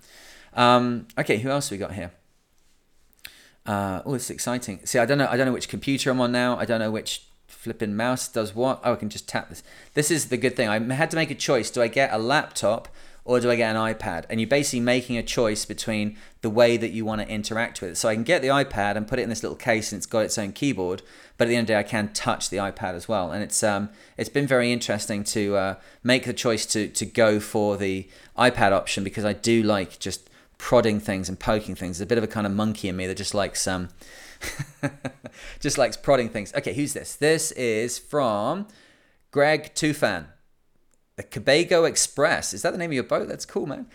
Um, 0.55 1.07
okay, 1.17 1.39
who 1.39 1.51
else 1.51 1.71
we 1.71 1.79
got 1.79 1.93
here? 1.93 2.11
Uh, 3.67 4.03
oh, 4.05 4.15
it's 4.15 4.31
exciting. 4.31 4.81
See, 4.85 4.99
I 4.99 5.07
don't 5.07 5.19
know. 5.19 5.29
I 5.31 5.37
don't 5.37 5.47
know 5.47 5.53
which 5.53 5.69
computer 5.69 6.11
I'm 6.11 6.21
on 6.21 6.33
now. 6.33 6.57
I 6.57 6.65
don't 6.65 6.81
know 6.81 6.91
which 6.91 7.27
flipping 7.47 7.95
mouse 7.95 8.27
does 8.29 8.55
what. 8.55 8.81
Oh, 8.85 8.95
I 8.95 8.97
can 8.97 9.11
just 9.11 9.29
tap 9.29 9.49
this. 9.49 9.63
This 9.95 10.11
is 10.11 10.29
the 10.29 10.37
good 10.37 10.57
thing. 10.57 10.69
I 10.69 10.79
had 10.95 11.11
to 11.11 11.17
make 11.17 11.31
a 11.31 11.35
choice. 11.35 11.71
Do 11.71 11.83
I 11.83 11.89
get 11.89 12.13
a 12.13 12.19
laptop 12.19 12.89
or 13.25 13.39
do 13.39 13.51
I 13.51 13.57
get 13.57 13.77
an 13.77 13.95
iPad? 13.95 14.25
And 14.31 14.41
you're 14.41 14.49
basically 14.49 14.81
making 14.81 15.19
a 15.19 15.23
choice 15.23 15.67
between 15.67 16.17
the 16.41 16.49
way 16.49 16.79
that 16.79 16.91
you 16.91 17.05
want 17.05 17.21
to 17.21 17.29
interact 17.29 17.83
with 17.83 17.91
it. 17.91 17.97
So 17.97 18.09
I 18.09 18.15
can 18.15 18.25
get 18.25 18.41
the 18.41 18.49
iPad 18.49 18.97
and 18.97 19.07
put 19.07 19.19
it 19.19 19.23
in 19.23 19.29
this 19.29 19.43
little 19.43 19.57
case 19.57 19.93
and 19.93 19.99
it's 19.99 20.07
got 20.07 20.21
its 20.25 20.39
own 20.39 20.53
keyboard. 20.53 21.03
But 21.37 21.45
at 21.45 21.49
the 21.51 21.57
end 21.57 21.65
of 21.65 21.67
the 21.69 21.73
day, 21.75 21.79
I 21.81 21.83
can 21.83 22.13
touch 22.15 22.49
the 22.49 22.57
iPad 22.57 22.95
as 22.95 23.09
well. 23.09 23.31
And 23.31 23.43
it's 23.43 23.63
um, 23.63 23.91
it's 24.17 24.31
been 24.31 24.47
very 24.47 24.73
interesting 24.73 25.23
to 25.25 25.57
uh, 25.57 25.75
make 26.03 26.25
the 26.25 26.33
choice 26.33 26.65
to 26.67 26.89
to 26.89 27.05
go 27.05 27.41
for 27.41 27.77
the 27.77 28.09
iPad 28.39 28.73
option 28.73 29.05
because 29.05 29.25
I 29.25 29.35
do 29.35 29.63
like 29.63 29.99
just 29.99 30.30
prodding 30.61 31.01
things 31.01 31.31
and 31.31 31.41
poking 31.41 31.75
things. 31.75 31.97
There's 31.97 32.05
a 32.05 32.07
bit 32.07 32.19
of 32.19 32.25
a 32.25 32.29
kind 32.29 32.47
of 32.47 32.53
monkey 32.53 32.89
in 32.89 32.97
me 32.97 33.07
that 33.07 33.17
just 33.17 33.33
likes 33.33 33.67
um 33.67 33.89
just 35.61 35.79
likes 35.79 35.97
prodding 35.97 36.29
things. 36.29 36.53
Okay, 36.55 36.75
who's 36.75 36.93
this? 36.93 37.17
This 37.17 37.51
is 37.53 37.99
from 37.99 38.69
Greg 39.31 39.75
Tufan. 39.75 40.27
The 41.17 41.23
Cabago 41.23 41.85
Express. 41.85 42.53
Is 42.53 42.61
that 42.63 42.73
the 42.73 42.79
name 42.79 42.91
of 42.91 42.95
your 42.95 43.05
boat? 43.05 43.27
That's 43.27 43.47
cool, 43.47 43.67
man. 43.67 43.87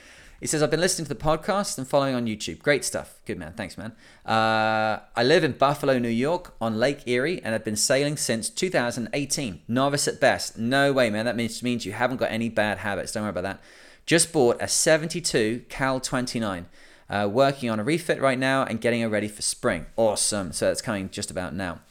He 0.41 0.47
says, 0.47 0.61
I've 0.61 0.72
been 0.72 0.82
listening 0.82 1.05
to 1.05 1.13
the 1.13 1.20
podcast 1.20 1.78
and 1.78 1.88
following 1.88 2.13
on 2.13 2.26
YouTube. 2.26 2.59
Great 2.59 2.84
stuff. 2.84 3.22
Good 3.26 3.39
man. 3.39 3.53
Thanks, 3.53 3.78
man. 3.78 3.93
Uh, 4.26 4.99
I 5.16 5.24
live 5.24 5.43
in 5.43 5.53
Buffalo, 5.53 5.97
New 5.97 6.09
York 6.09 6.55
on 6.59 6.80
Lake 6.80 7.07
Erie 7.07 7.41
and 7.43 7.55
I've 7.55 7.63
been 7.63 7.76
sailing 7.76 8.18
since 8.18 8.49
2018. 8.49 9.61
Novice 9.68 10.07
at 10.07 10.20
best. 10.20 10.57
No 10.57 10.91
way, 10.91 11.09
man. 11.09 11.26
That 11.26 11.36
means, 11.36 11.63
means 11.63 11.86
you 11.86 11.93
haven't 11.93 12.18
got 12.18 12.32
any 12.32 12.49
bad 12.49 12.80
habits. 12.80 13.11
Don't 13.11 13.24
worry 13.24 13.30
about 13.30 13.43
that. 13.43 13.61
Just 14.06 14.32
bought 14.32 14.62
a 14.62 14.68
72 14.68 15.66
Cal 15.70 15.99
29. 15.99 16.68
Uh, 17.08 17.30
working 17.32 17.70
on 17.70 17.80
a 17.80 17.84
refit 17.84 18.20
right 18.20 18.39
now 18.39 18.64
and 18.64 18.82
getting 18.82 19.01
it 19.01 19.08
ready 19.08 19.28
for 19.28 19.43
spring. 19.43 19.86
Awesome. 19.95 20.51
So 20.51 20.72
it's 20.72 20.82
coming 20.82 21.10
just 21.10 21.30
about 21.30 21.53
now. 21.53 21.82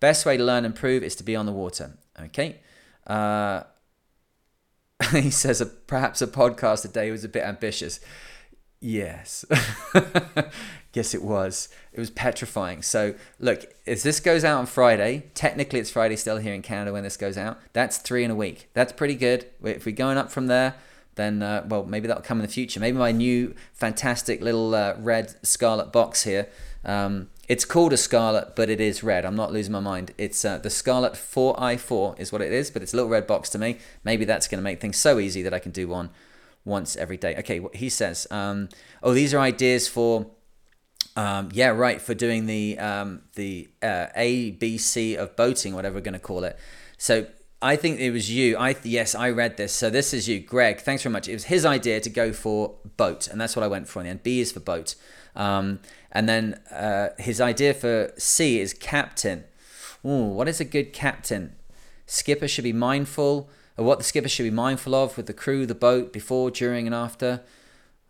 Best 0.00 0.26
way 0.26 0.36
to 0.36 0.44
learn 0.44 0.64
and 0.64 0.66
improve 0.66 1.02
is 1.04 1.14
to 1.16 1.22
be 1.22 1.36
on 1.36 1.46
the 1.46 1.52
water. 1.52 1.92
Okay. 2.20 2.60
Uh, 3.06 3.62
he 5.12 5.30
says 5.30 5.60
a, 5.60 5.66
perhaps 5.66 6.20
a 6.22 6.26
podcast 6.26 6.84
a 6.84 6.88
day 6.88 7.10
was 7.10 7.24
a 7.24 7.28
bit 7.28 7.44
ambitious. 7.44 8.00
Yes. 8.80 9.44
yes, 10.92 11.14
it 11.14 11.22
was. 11.22 11.68
It 11.92 12.00
was 12.00 12.10
petrifying. 12.10 12.82
So, 12.82 13.14
look, 13.38 13.64
if 13.86 14.02
this 14.02 14.20
goes 14.20 14.44
out 14.44 14.58
on 14.58 14.66
Friday, 14.66 15.30
technically 15.34 15.80
it's 15.80 15.90
Friday 15.90 16.16
still 16.16 16.36
here 16.36 16.52
in 16.52 16.62
Canada 16.62 16.92
when 16.92 17.02
this 17.02 17.16
goes 17.16 17.38
out. 17.38 17.58
That's 17.72 17.96
three 17.98 18.24
in 18.24 18.30
a 18.30 18.34
week. 18.34 18.68
That's 18.74 18.92
pretty 18.92 19.14
good. 19.14 19.46
If 19.62 19.86
we're 19.86 19.92
going 19.94 20.18
up 20.18 20.30
from 20.30 20.48
there, 20.48 20.74
then, 21.16 21.42
uh, 21.42 21.64
well, 21.68 21.84
maybe 21.84 22.08
that'll 22.08 22.22
come 22.22 22.38
in 22.38 22.42
the 22.42 22.52
future. 22.52 22.80
Maybe 22.80 22.98
my 22.98 23.12
new 23.12 23.54
fantastic 23.72 24.40
little 24.40 24.74
uh, 24.74 24.94
red 24.98 25.34
scarlet 25.46 25.92
box 25.92 26.24
here. 26.24 26.48
Um, 26.84 27.30
it's 27.48 27.64
called 27.64 27.92
a 27.92 27.96
Scarlett, 27.96 28.56
but 28.56 28.70
it 28.70 28.80
is 28.80 29.02
red. 29.02 29.24
I'm 29.24 29.36
not 29.36 29.52
losing 29.52 29.72
my 29.72 29.80
mind. 29.80 30.12
It's 30.16 30.44
uh, 30.44 30.58
the 30.58 30.70
Scarlett 30.70 31.12
4i4 31.12 32.18
is 32.18 32.32
what 32.32 32.40
it 32.40 32.52
is, 32.52 32.70
but 32.70 32.82
it's 32.82 32.92
a 32.92 32.96
little 32.96 33.10
red 33.10 33.26
box 33.26 33.50
to 33.50 33.58
me. 33.58 33.78
Maybe 34.02 34.24
that's 34.24 34.48
going 34.48 34.58
to 34.58 34.62
make 34.62 34.80
things 34.80 34.96
so 34.96 35.18
easy 35.18 35.42
that 35.42 35.52
I 35.52 35.58
can 35.58 35.72
do 35.72 35.88
one 35.88 36.10
once 36.64 36.96
every 36.96 37.16
day. 37.16 37.36
Okay, 37.36 37.60
what 37.60 37.76
he 37.76 37.88
says. 37.88 38.26
Um, 38.30 38.68
oh, 39.02 39.12
these 39.12 39.34
are 39.34 39.40
ideas 39.40 39.88
for. 39.88 40.26
Um, 41.16 41.50
yeah, 41.52 41.68
right. 41.68 42.00
For 42.00 42.14
doing 42.14 42.46
the 42.46 42.78
um, 42.78 43.22
the 43.34 43.68
uh, 43.82 44.06
A 44.16 44.52
B 44.52 44.78
C 44.78 45.14
of 45.14 45.36
boating, 45.36 45.74
whatever 45.74 45.96
we're 45.96 46.00
going 46.00 46.14
to 46.14 46.18
call 46.18 46.44
it. 46.44 46.58
So 46.98 47.26
I 47.64 47.76
think 47.76 47.98
it 47.98 48.10
was 48.10 48.30
you. 48.30 48.58
I 48.58 48.76
yes, 48.82 49.14
I 49.14 49.30
read 49.30 49.56
this. 49.56 49.72
So 49.72 49.88
this 49.88 50.12
is 50.12 50.28
you, 50.28 50.38
Greg. 50.38 50.82
Thanks 50.82 51.02
very 51.02 51.14
much. 51.14 51.28
It 51.28 51.32
was 51.32 51.44
his 51.44 51.64
idea 51.64 51.98
to 51.98 52.10
go 52.10 52.30
for 52.34 52.74
boat, 52.98 53.26
and 53.26 53.40
that's 53.40 53.56
what 53.56 53.62
I 53.62 53.68
went 53.68 53.88
for 53.88 54.00
in 54.00 54.04
the 54.04 54.10
end. 54.10 54.22
B 54.22 54.40
is 54.40 54.52
for 54.52 54.60
boat. 54.60 54.96
Um, 55.34 55.80
and 56.12 56.28
then 56.28 56.60
uh, 56.70 57.08
his 57.18 57.40
idea 57.40 57.72
for 57.72 58.12
C 58.18 58.60
is 58.60 58.74
captain. 58.74 59.44
Ooh, 60.04 60.26
what 60.26 60.46
is 60.46 60.60
a 60.60 60.64
good 60.66 60.92
captain? 60.92 61.56
Skipper 62.04 62.48
should 62.48 62.64
be 62.64 62.74
mindful 62.74 63.48
of 63.78 63.86
what 63.86 63.96
the 63.96 64.04
skipper 64.04 64.28
should 64.28 64.42
be 64.42 64.50
mindful 64.50 64.94
of 64.94 65.16
with 65.16 65.24
the 65.24 65.32
crew, 65.32 65.64
the 65.64 65.74
boat, 65.74 66.12
before, 66.12 66.50
during, 66.50 66.84
and 66.84 66.94
after. 66.94 67.40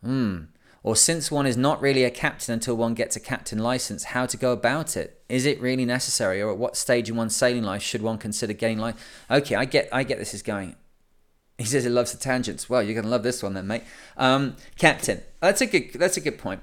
Hmm. 0.02 0.46
Or 0.85 0.95
since 0.95 1.28
one 1.30 1.47
is 1.47 1.57
not 1.57 1.80
really 1.80 2.05
a 2.05 2.11
captain 2.11 2.53
until 2.53 2.76
one 2.76 2.93
gets 2.93 3.16
a 3.16 3.20
captain 3.20 3.59
license, 3.59 4.05
how 4.05 4.26
to 4.26 4.37
go 4.37 4.53
about 4.53 4.99
it? 4.99 5.22
Is 5.30 5.47
it 5.47 5.59
really 5.59 5.87
necessary, 5.87 6.43
or 6.43 6.53
at 6.53 6.59
what 6.59 6.76
stage 6.76 7.09
in 7.09 7.16
one's 7.16 7.35
sailing 7.35 7.62
life 7.62 7.82
should 7.82 8.03
one 8.03 8.18
consider 8.18 8.53
getting 8.53 8.76
license? 8.78 9.03
Okay, 9.30 9.55
I 9.55 9.64
get, 9.64 9.89
I 9.91 10.03
get 10.05 10.18
this 10.18 10.35
is 10.35 10.43
going. 10.43 10.76
He 11.57 11.66
says 11.66 11.85
he 11.85 11.91
loves 11.91 12.11
the 12.11 12.18
tangents. 12.18 12.68
Well, 12.68 12.82
you're 12.82 12.97
gonna 12.97 13.07
love 13.07 13.22
this 13.22 13.41
one 13.41 13.55
then, 13.55 13.68
mate. 13.68 13.85
Um, 14.16 14.57
captain. 14.76 15.20
That's 15.39 15.61
a 15.61 15.66
good. 15.66 15.93
That's 15.95 16.16
a 16.16 16.20
good 16.20 16.37
point. 16.37 16.62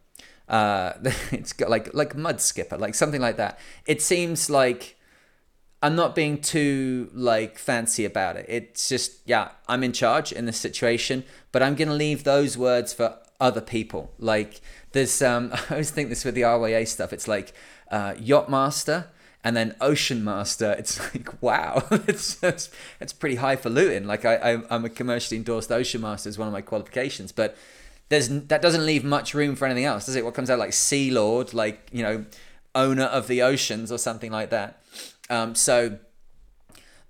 Uh, 0.49 0.93
it's 1.32 1.53
got 1.53 1.69
like 1.69 1.93
like 1.93 2.15
mud 2.15 2.41
skipper, 2.41 2.78
like 2.78 2.95
something 2.95 3.22
like 3.22 3.38
that. 3.38 3.59
It 3.86 4.01
seems 4.01 4.49
like 4.49 4.97
I'm 5.84 5.95
not 5.95 6.15
being 6.15 6.41
too 6.41 7.11
like 7.13 7.57
fancy 7.57 8.03
about 8.03 8.36
it. 8.36 8.45
It's 8.49 8.89
just 8.89 9.22
yeah, 9.26 9.49
I'm 9.67 9.84
in 9.84 9.93
charge 9.93 10.32
in 10.32 10.45
this 10.45 10.57
situation, 10.57 11.24
but 11.51 11.61
I'm 11.61 11.76
gonna 11.76 11.93
leave 11.93 12.24
those 12.24 12.57
words 12.57 12.93
for 12.93 13.17
other 13.39 13.61
people. 13.61 14.11
Like 14.17 14.59
there's 14.91 15.22
um, 15.22 15.51
I 15.53 15.61
always 15.69 15.91
think 15.91 16.09
this 16.09 16.26
with 16.26 16.34
the 16.34 16.41
RYA 16.41 16.88
stuff. 16.88 17.13
It's 17.13 17.28
like 17.28 17.53
uh, 17.91 18.15
yacht 18.17 18.49
master 18.49 19.07
and 19.44 19.56
then 19.56 19.76
ocean 19.82 20.24
master. 20.24 20.76
It's 20.78 21.00
like 21.16 21.42
wow, 21.42 21.84
it's 22.08 22.42
it's, 22.44 22.70
it's 23.00 23.14
pretty 23.14 23.36
highfalutin. 23.36 24.08
Like 24.08 24.26
I, 24.26 24.36
I 24.36 24.62
I'm 24.70 24.86
a 24.86 24.89
commercially 24.89 25.38
endorsed 25.38 25.72
ocean 25.72 26.02
master 26.02 26.30
is 26.30 26.38
one 26.38 26.48
of 26.48 26.54
my 26.54 26.62
qualifications, 26.62 27.32
but 27.32 27.58
there's 28.10 28.28
that 28.28 28.62
doesn't 28.62 28.86
leave 28.86 29.04
much 29.04 29.34
room 29.34 29.56
for 29.56 29.66
anything 29.66 29.86
else, 29.86 30.06
does 30.06 30.16
it? 30.16 30.26
What 30.26 30.34
comes 30.34 30.50
out 30.50 30.60
like 30.60 30.74
sea 30.74 31.12
lord, 31.12 31.54
like 31.54 31.89
you 31.92 32.04
know, 32.04 32.26
owner 32.76 33.06
of 33.06 33.28
the 33.28 33.42
oceans 33.42 33.92
or 33.92 33.98
something 33.98 34.32
like 34.32 34.50
that. 34.50 34.82
Um, 35.30 35.56
so, 35.56 35.98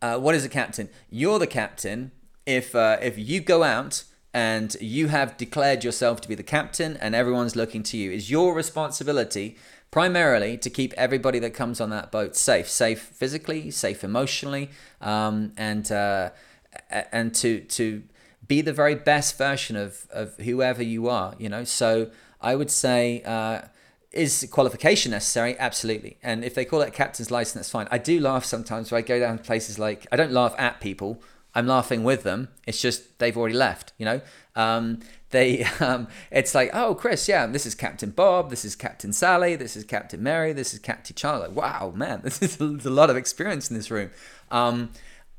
uh, 0.01 0.19
what 0.19 0.35
is 0.35 0.45
a 0.45 0.49
captain? 0.49 0.89
You're 1.09 1.39
the 1.39 1.47
captain 1.47 2.11
if 2.45 2.75
uh, 2.75 2.97
if 3.01 3.17
you 3.17 3.41
go 3.41 3.63
out 3.63 4.03
and 4.33 4.75
you 4.79 5.09
have 5.09 5.35
declared 5.37 5.83
yourself 5.83 6.21
to 6.21 6.27
be 6.27 6.35
the 6.35 6.43
captain 6.43 6.95
and 6.97 7.13
everyone's 7.13 7.55
looking 7.55 7.83
to 7.83 7.97
you. 7.97 8.11
Is 8.11 8.31
your 8.31 8.53
responsibility 8.53 9.57
primarily 9.91 10.57
to 10.57 10.69
keep 10.69 10.93
everybody 10.93 11.37
that 11.39 11.53
comes 11.53 11.79
on 11.81 11.89
that 11.89 12.11
boat 12.11 12.35
safe, 12.35 12.69
safe 12.69 13.01
physically, 13.01 13.69
safe 13.71 14.03
emotionally, 14.03 14.69
um, 15.01 15.51
and 15.57 15.91
uh, 15.91 16.29
and 16.89 17.35
to 17.35 17.59
to 17.61 18.03
be 18.47 18.61
the 18.61 18.73
very 18.73 18.95
best 18.95 19.37
version 19.37 19.75
of 19.75 20.07
of 20.11 20.35
whoever 20.37 20.81
you 20.81 21.09
are. 21.09 21.35
You 21.37 21.49
know, 21.49 21.63
so 21.63 22.09
I 22.39 22.55
would 22.55 22.71
say. 22.71 23.21
Uh, 23.23 23.61
is 24.11 24.45
qualification 24.51 25.11
necessary? 25.11 25.57
Absolutely. 25.57 26.17
And 26.21 26.43
if 26.43 26.53
they 26.53 26.65
call 26.65 26.81
it 26.81 26.89
a 26.89 26.91
captain's 26.91 27.31
license, 27.31 27.53
that's 27.53 27.69
fine. 27.69 27.87
I 27.91 27.97
do 27.97 28.19
laugh 28.19 28.43
sometimes 28.43 28.91
when 28.91 28.99
I 28.99 29.07
go 29.07 29.21
down 29.21 29.39
places 29.39 29.79
like, 29.79 30.05
I 30.11 30.17
don't 30.17 30.33
laugh 30.33 30.53
at 30.57 30.81
people. 30.81 31.21
I'm 31.55 31.65
laughing 31.65 32.03
with 32.03 32.23
them. 32.23 32.49
It's 32.67 32.81
just 32.81 33.19
they've 33.19 33.37
already 33.37 33.55
left, 33.55 33.93
you 33.97 34.05
know? 34.05 34.21
Um, 34.53 34.99
they, 35.31 35.63
um, 35.79 36.07
it's 36.29 36.53
like, 36.53 36.69
oh, 36.73 36.95
Chris, 36.95 37.27
yeah, 37.27 37.47
this 37.47 37.65
is 37.65 37.75
Captain 37.75 38.11
Bob, 38.11 38.49
this 38.49 38.63
is 38.63 38.75
Captain 38.75 39.13
Sally, 39.13 39.55
this 39.55 39.75
is 39.75 39.83
Captain 39.83 40.21
Mary, 40.21 40.53
this 40.53 40.73
is 40.73 40.79
Captain 40.79 41.15
Charlie. 41.15 41.49
Wow, 41.49 41.93
man, 41.95 42.21
this 42.23 42.41
is 42.41 42.59
a, 42.59 42.65
a 42.65 42.89
lot 42.89 43.09
of 43.09 43.17
experience 43.17 43.69
in 43.69 43.75
this 43.75 43.89
room. 43.89 44.11
Um, 44.51 44.91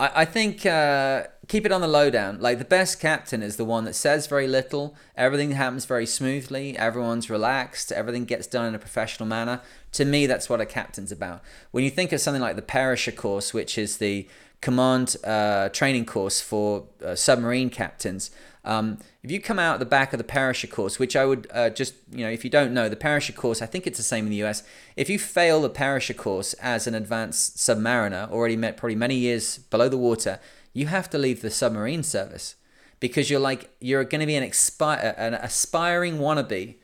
I, 0.02 0.22
I 0.22 0.24
think 0.24 0.66
uh, 0.66 1.24
keep 1.48 1.64
it 1.64 1.72
on 1.72 1.80
the 1.80 1.88
lowdown. 1.88 2.40
Like 2.40 2.58
the 2.58 2.64
best 2.64 3.00
captain 3.00 3.42
is 3.42 3.56
the 3.56 3.64
one 3.64 3.84
that 3.84 3.94
says 3.94 4.26
very 4.26 4.48
little. 4.48 4.96
Everything 5.16 5.52
happens 5.52 5.84
very 5.84 6.06
smoothly. 6.06 6.76
Everyone's 6.76 7.30
relaxed. 7.30 7.92
Everything 7.92 8.24
gets 8.24 8.46
done 8.46 8.66
in 8.66 8.74
a 8.74 8.78
professional 8.78 9.28
manner. 9.28 9.60
To 9.92 10.04
me, 10.04 10.26
that's 10.26 10.50
what 10.50 10.60
a 10.60 10.66
captain's 10.66 11.12
about. 11.12 11.42
When 11.70 11.84
you 11.84 11.90
think 11.90 12.12
of 12.12 12.20
something 12.20 12.42
like 12.42 12.56
the 12.56 12.62
Perisher 12.62 13.12
course, 13.12 13.54
which 13.54 13.78
is 13.78 13.98
the 13.98 14.26
command 14.60 15.16
uh, 15.24 15.68
training 15.70 16.06
course 16.06 16.40
for 16.40 16.86
uh, 17.04 17.14
submarine 17.14 17.70
captains, 17.70 18.30
um, 18.64 18.98
if 19.22 19.30
you 19.30 19.40
come 19.40 19.58
out 19.58 19.78
the 19.78 19.84
back 19.84 20.12
of 20.12 20.18
the 20.18 20.24
Perisher 20.24 20.68
course, 20.68 20.98
which 20.98 21.16
I 21.16 21.24
would 21.24 21.48
uh, 21.52 21.70
just, 21.70 21.94
you 22.12 22.24
know, 22.24 22.30
if 22.30 22.44
you 22.44 22.50
don't 22.50 22.72
know, 22.72 22.88
the 22.88 22.96
Perisher 22.96 23.32
course, 23.32 23.60
I 23.60 23.66
think 23.66 23.86
it's 23.86 23.98
the 23.98 24.04
same 24.04 24.24
in 24.24 24.30
the 24.30 24.42
US. 24.44 24.62
If 24.96 25.10
you 25.10 25.18
fail 25.18 25.62
the 25.62 25.70
Perisher 25.70 26.14
course 26.14 26.54
as 26.54 26.86
an 26.86 26.94
advanced 26.94 27.56
submariner, 27.56 28.30
already 28.30 28.56
met 28.56 28.76
probably 28.76 28.94
many 28.94 29.16
years 29.16 29.58
below 29.58 29.88
the 29.88 29.98
water, 29.98 30.38
you 30.72 30.86
have 30.86 31.10
to 31.10 31.18
leave 31.18 31.42
the 31.42 31.50
submarine 31.50 32.02
service 32.02 32.54
because 33.00 33.30
you're 33.30 33.40
like, 33.40 33.70
you're 33.80 34.04
going 34.04 34.20
to 34.20 34.26
be 34.26 34.36
an, 34.36 34.48
expi- 34.48 35.14
an 35.18 35.34
aspiring 35.34 36.18
wannabe 36.18 36.76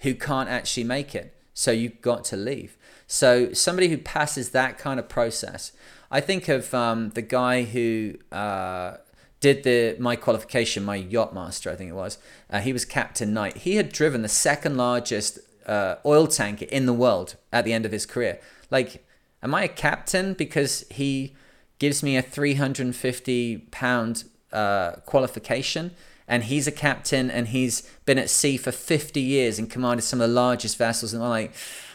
who 0.00 0.14
can't 0.14 0.48
actually 0.48 0.84
make 0.84 1.14
it. 1.14 1.34
So 1.52 1.70
you've 1.70 2.00
got 2.00 2.24
to 2.26 2.36
leave. 2.36 2.76
So 3.06 3.52
somebody 3.52 3.88
who 3.88 3.98
passes 3.98 4.50
that 4.50 4.78
kind 4.78 4.98
of 4.98 5.08
process, 5.08 5.72
I 6.10 6.20
think 6.20 6.48
of 6.48 6.72
um, 6.74 7.10
the 7.10 7.22
guy 7.22 7.62
who 7.64 8.14
uh, 8.32 8.96
did 9.40 9.64
the 9.64 9.96
my 9.98 10.16
qualification, 10.16 10.84
my 10.84 10.96
yacht 10.96 11.34
master, 11.34 11.70
I 11.70 11.76
think 11.76 11.90
it 11.90 11.94
was. 11.94 12.18
Uh, 12.50 12.60
he 12.60 12.72
was 12.72 12.84
Captain 12.84 13.32
Knight. 13.32 13.58
He 13.58 13.76
had 13.76 13.92
driven 13.92 14.22
the 14.22 14.28
second 14.28 14.76
largest 14.76 15.38
uh, 15.66 15.96
oil 16.04 16.26
tanker 16.26 16.66
in 16.66 16.86
the 16.86 16.92
world 16.92 17.36
at 17.52 17.64
the 17.64 17.72
end 17.72 17.84
of 17.84 17.92
his 17.92 18.06
career. 18.06 18.40
Like, 18.70 19.04
am 19.42 19.54
I 19.54 19.64
a 19.64 19.68
captain 19.68 20.34
because 20.34 20.84
he 20.90 21.34
gives 21.78 22.02
me 22.02 22.16
a 22.16 22.22
350 22.22 23.58
pound 23.70 24.24
uh, 24.52 24.92
qualification? 25.04 25.92
And 26.28 26.44
he's 26.44 26.66
a 26.66 26.72
captain 26.72 27.30
and 27.30 27.48
he's 27.48 27.82
been 28.04 28.18
at 28.18 28.30
sea 28.30 28.56
for 28.56 28.72
50 28.72 29.20
years 29.20 29.60
and 29.60 29.70
commanded 29.70 30.02
some 30.02 30.20
of 30.20 30.28
the 30.28 30.34
largest 30.34 30.76
vessels. 30.76 31.14
And 31.14 31.22
I'm 31.22 31.30
like, 31.30 31.52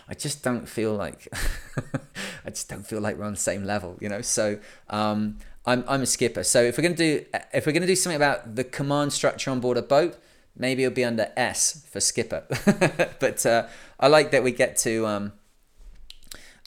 I 0.07 0.13
just 0.13 0.41
don't 0.41 0.69
feel 0.69 0.93
like 0.93 1.27
I 2.45 2.49
just 2.49 2.69
don't 2.69 2.85
feel 2.85 3.01
like 3.01 3.17
we're 3.17 3.25
on 3.25 3.33
the 3.33 3.39
same 3.39 3.65
level, 3.65 3.97
you 3.99 4.09
know. 4.09 4.21
So 4.21 4.59
um, 4.89 5.37
I'm, 5.66 5.84
I'm 5.88 6.01
a 6.01 6.05
skipper. 6.05 6.43
So 6.43 6.62
if 6.64 6.78
we're 6.78 6.84
gonna 6.84 6.95
do 6.95 7.26
if 7.53 7.66
we're 7.66 7.72
gonna 7.72 7.88
do 7.88 7.95
something 7.95 8.16
about 8.16 8.55
the 8.55 8.64
command 8.64 9.14
structure 9.14 9.51
on 9.51 9.59
board 9.59 9.78
a 9.78 9.82
boat, 9.82 10.18
maybe 10.55 10.84
it'll 10.84 10.95
be 10.95 11.03
under 11.03 11.32
S 11.38 11.86
for 11.89 11.99
skipper. 11.99 12.45
but 13.20 13.45
uh, 13.45 13.68
I 13.99 14.07
like 14.07 14.32
that 14.32 14.43
we 14.43 14.51
get 14.51 14.78
to. 14.78 15.05
Um, 15.05 15.34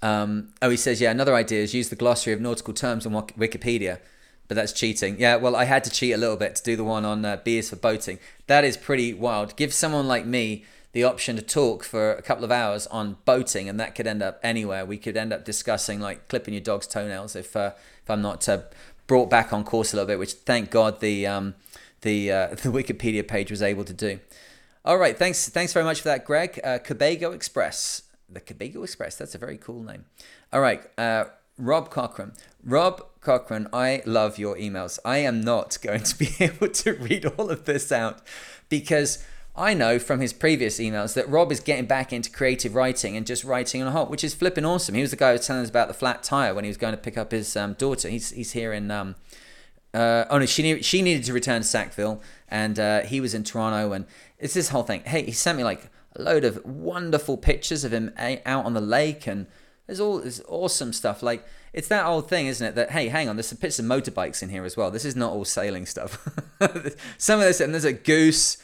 um, 0.02 0.52
oh, 0.60 0.70
he 0.70 0.76
says, 0.76 1.00
yeah. 1.00 1.10
Another 1.10 1.34
idea 1.34 1.62
is 1.62 1.74
use 1.74 1.88
the 1.88 1.96
glossary 1.96 2.34
of 2.34 2.40
nautical 2.40 2.74
terms 2.74 3.06
on 3.06 3.12
Wikipedia, 3.12 3.98
but 4.48 4.54
that's 4.54 4.72
cheating. 4.72 5.18
Yeah, 5.18 5.36
well, 5.36 5.56
I 5.56 5.64
had 5.64 5.82
to 5.84 5.90
cheat 5.90 6.12
a 6.12 6.18
little 6.18 6.36
bit 6.36 6.56
to 6.56 6.62
do 6.62 6.76
the 6.76 6.84
one 6.84 7.04
on 7.04 7.24
uh, 7.24 7.38
B 7.42 7.58
is 7.58 7.70
for 7.70 7.76
boating. 7.76 8.18
That 8.46 8.64
is 8.64 8.76
pretty 8.76 9.14
wild. 9.14 9.56
Give 9.56 9.72
someone 9.72 10.06
like 10.06 10.26
me 10.26 10.64
the 10.92 11.04
option 11.04 11.36
to 11.36 11.42
talk 11.42 11.82
for 11.82 12.12
a 12.12 12.22
couple 12.22 12.44
of 12.44 12.52
hours 12.52 12.86
on 12.88 13.16
boating, 13.24 13.68
and 13.68 13.80
that 13.80 13.94
could 13.94 14.06
end 14.06 14.22
up 14.22 14.38
anywhere. 14.42 14.84
We 14.84 14.98
could 14.98 15.16
end 15.16 15.32
up 15.32 15.44
discussing 15.44 16.00
like 16.00 16.28
clipping 16.28 16.54
your 16.54 16.62
dog's 16.62 16.86
toenails 16.86 17.34
if 17.34 17.56
uh, 17.56 17.72
if 18.04 18.10
I'm 18.10 18.22
not 18.22 18.48
uh, 18.48 18.60
brought 19.06 19.30
back 19.30 19.52
on 19.52 19.64
course 19.64 19.92
a 19.92 19.96
little 19.96 20.06
bit, 20.06 20.18
which 20.18 20.34
thank 20.34 20.70
God 20.70 21.00
the 21.00 21.26
um, 21.26 21.54
the 22.02 22.30
uh, 22.30 22.48
the 22.50 22.70
Wikipedia 22.70 23.26
page 23.26 23.50
was 23.50 23.62
able 23.62 23.84
to 23.84 23.94
do. 23.94 24.20
All 24.84 24.98
right, 24.98 25.18
thanks 25.18 25.48
thanks 25.48 25.72
very 25.72 25.84
much 25.84 26.00
for 26.02 26.08
that, 26.08 26.24
Greg. 26.24 26.60
Uh, 26.62 26.78
Cabago 26.78 27.32
Express, 27.32 28.02
the 28.28 28.40
Cabago 28.40 28.82
Express. 28.82 29.16
That's 29.16 29.34
a 29.34 29.38
very 29.38 29.56
cool 29.56 29.82
name. 29.82 30.04
All 30.52 30.60
right, 30.60 30.82
uh, 30.98 31.24
Rob 31.58 31.90
Cochran. 31.90 32.32
Rob 32.62 33.02
Cochran, 33.20 33.68
I 33.72 34.02
love 34.04 34.38
your 34.38 34.56
emails. 34.56 34.98
I 35.04 35.18
am 35.18 35.40
not 35.40 35.78
going 35.82 36.02
to 36.02 36.18
be 36.18 36.30
able 36.40 36.68
to 36.68 36.92
read 36.92 37.24
all 37.24 37.50
of 37.50 37.64
this 37.64 37.90
out 37.90 38.20
because 38.68 39.24
I 39.56 39.72
know 39.72 40.00
from 40.00 40.20
his 40.20 40.32
previous 40.32 40.80
emails 40.80 41.14
that 41.14 41.28
Rob 41.28 41.52
is 41.52 41.60
getting 41.60 41.86
back 41.86 42.12
into 42.12 42.28
creative 42.28 42.74
writing 42.74 43.16
and 43.16 43.24
just 43.24 43.44
writing 43.44 43.80
on 43.82 43.88
a 43.88 43.92
whole, 43.92 44.06
which 44.06 44.24
is 44.24 44.34
flipping 44.34 44.64
awesome. 44.64 44.96
He 44.96 45.00
was 45.00 45.12
the 45.12 45.16
guy 45.16 45.28
who 45.28 45.38
was 45.38 45.46
telling 45.46 45.62
us 45.62 45.70
about 45.70 45.86
the 45.86 45.94
flat 45.94 46.24
tire 46.24 46.54
when 46.54 46.64
he 46.64 46.68
was 46.68 46.76
going 46.76 46.92
to 46.92 46.98
pick 47.00 47.16
up 47.16 47.30
his 47.30 47.56
um, 47.56 47.74
daughter. 47.74 48.08
He's 48.08 48.30
he's 48.30 48.52
here 48.52 48.72
in 48.72 48.90
um, 48.90 49.14
uh, 49.94 50.24
oh 50.28 50.38
no, 50.38 50.46
she 50.46 50.82
she 50.82 51.02
needed 51.02 51.24
to 51.24 51.32
return 51.32 51.62
to 51.62 51.68
Sackville, 51.68 52.20
and 52.48 52.80
uh, 52.80 53.02
he 53.02 53.20
was 53.20 53.32
in 53.32 53.44
Toronto, 53.44 53.92
and 53.92 54.06
it's 54.40 54.54
this 54.54 54.70
whole 54.70 54.82
thing. 54.82 55.02
Hey, 55.04 55.22
he 55.22 55.32
sent 55.32 55.56
me 55.56 55.62
like 55.62 55.88
a 56.16 56.22
load 56.22 56.44
of 56.44 56.64
wonderful 56.64 57.36
pictures 57.36 57.84
of 57.84 57.92
him 57.92 58.12
out 58.18 58.64
on 58.64 58.74
the 58.74 58.80
lake, 58.80 59.28
and 59.28 59.46
there's 59.86 60.00
all 60.00 60.18
this 60.18 60.42
awesome 60.48 60.92
stuff. 60.92 61.22
Like 61.22 61.46
it's 61.72 61.86
that 61.88 62.06
old 62.06 62.28
thing, 62.28 62.48
isn't 62.48 62.66
it? 62.66 62.74
That 62.74 62.90
hey, 62.90 63.06
hang 63.06 63.28
on, 63.28 63.36
there's 63.36 63.46
some 63.46 63.58
pictures 63.58 63.78
of 63.78 63.84
motorbikes 63.84 64.42
in 64.42 64.48
here 64.48 64.64
as 64.64 64.76
well. 64.76 64.90
This 64.90 65.04
is 65.04 65.14
not 65.14 65.32
all 65.32 65.44
sailing 65.44 65.86
stuff. 65.86 66.28
some 67.18 67.38
of 67.38 67.46
this, 67.46 67.60
and 67.60 67.72
there's 67.72 67.84
a 67.84 67.92
goose 67.92 68.58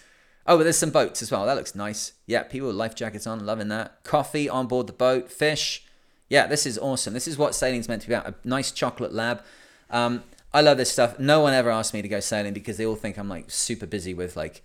Oh, 0.51 0.57
but 0.57 0.65
there's 0.65 0.77
some 0.77 0.91
boats 0.91 1.23
as 1.23 1.31
well. 1.31 1.47
That 1.47 1.57
looks 1.57 1.77
nice. 1.77 2.15
Yeah, 2.27 2.43
people 2.43 2.67
with 2.67 2.77
life 2.77 2.97
jackets 2.97 3.25
on, 3.25 3.47
loving 3.47 3.69
that. 3.69 4.03
Coffee 4.03 4.49
on 4.49 4.67
board 4.67 4.89
the 4.89 4.93
boat, 4.93 5.31
fish. 5.31 5.85
Yeah, 6.29 6.49
this 6.49 6.67
is 6.67 6.77
awesome. 6.77 7.15
This 7.15 7.29
is 7.29 7.39
what 7.39 7.55
sailing's 7.55 7.89
meant 7.89 8.03
to 8.03 8.09
be 8.09 8.15
about. 8.15 8.27
A 8.27 8.49
nice 8.49 8.73
chocolate 8.73 9.15
lab. 9.15 9.45
Um, 9.91 10.25
I 10.53 10.61
love 10.61 10.77
this 10.77 10.91
stuff. 10.91 11.21
No 11.21 11.39
one 11.39 11.55
ever 11.55 11.71
asked 11.71 11.95
me 11.95 12.03
to 12.03 12.09
go 12.09 12.19
sailing 12.19 12.53
because 12.53 12.79
they 12.79 12.85
all 12.85 12.97
think 12.97 13.17
I'm 13.17 13.29
like 13.29 13.49
super 13.49 13.87
busy 13.87 14.13
with 14.13 14.37
like 14.37 14.65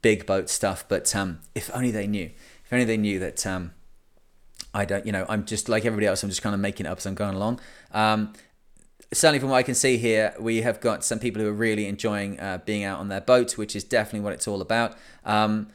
big 0.00 0.26
boat 0.26 0.48
stuff. 0.48 0.84
But 0.86 1.12
um, 1.16 1.40
if 1.56 1.72
only 1.74 1.90
they 1.90 2.06
knew. 2.06 2.30
If 2.64 2.72
only 2.72 2.84
they 2.84 2.96
knew 2.96 3.18
that 3.18 3.44
um, 3.44 3.72
I 4.72 4.84
don't, 4.84 5.04
you 5.06 5.10
know, 5.10 5.26
I'm 5.28 5.44
just 5.44 5.68
like 5.68 5.84
everybody 5.84 6.06
else. 6.06 6.22
I'm 6.22 6.30
just 6.30 6.42
kind 6.42 6.54
of 6.54 6.60
making 6.60 6.86
it 6.86 6.88
up 6.88 6.98
as 6.98 7.06
I'm 7.06 7.16
going 7.16 7.34
along. 7.34 7.58
Um, 7.90 8.32
certainly 9.12 9.38
from 9.38 9.50
what 9.50 9.56
I 9.56 9.62
can 9.62 9.74
see 9.74 9.98
here, 9.98 10.34
we 10.38 10.62
have 10.62 10.80
got 10.80 11.04
some 11.04 11.18
people 11.18 11.40
who 11.42 11.48
are 11.48 11.52
really 11.52 11.86
enjoying 11.86 12.40
uh, 12.40 12.58
being 12.64 12.84
out 12.84 12.98
on 12.98 13.08
their 13.08 13.20
boat, 13.20 13.56
which 13.56 13.76
is 13.76 13.84
definitely 13.84 14.20
what 14.20 14.32
it's 14.32 14.48
all 14.48 14.60
about. 14.60 14.96
Um, 15.24 15.68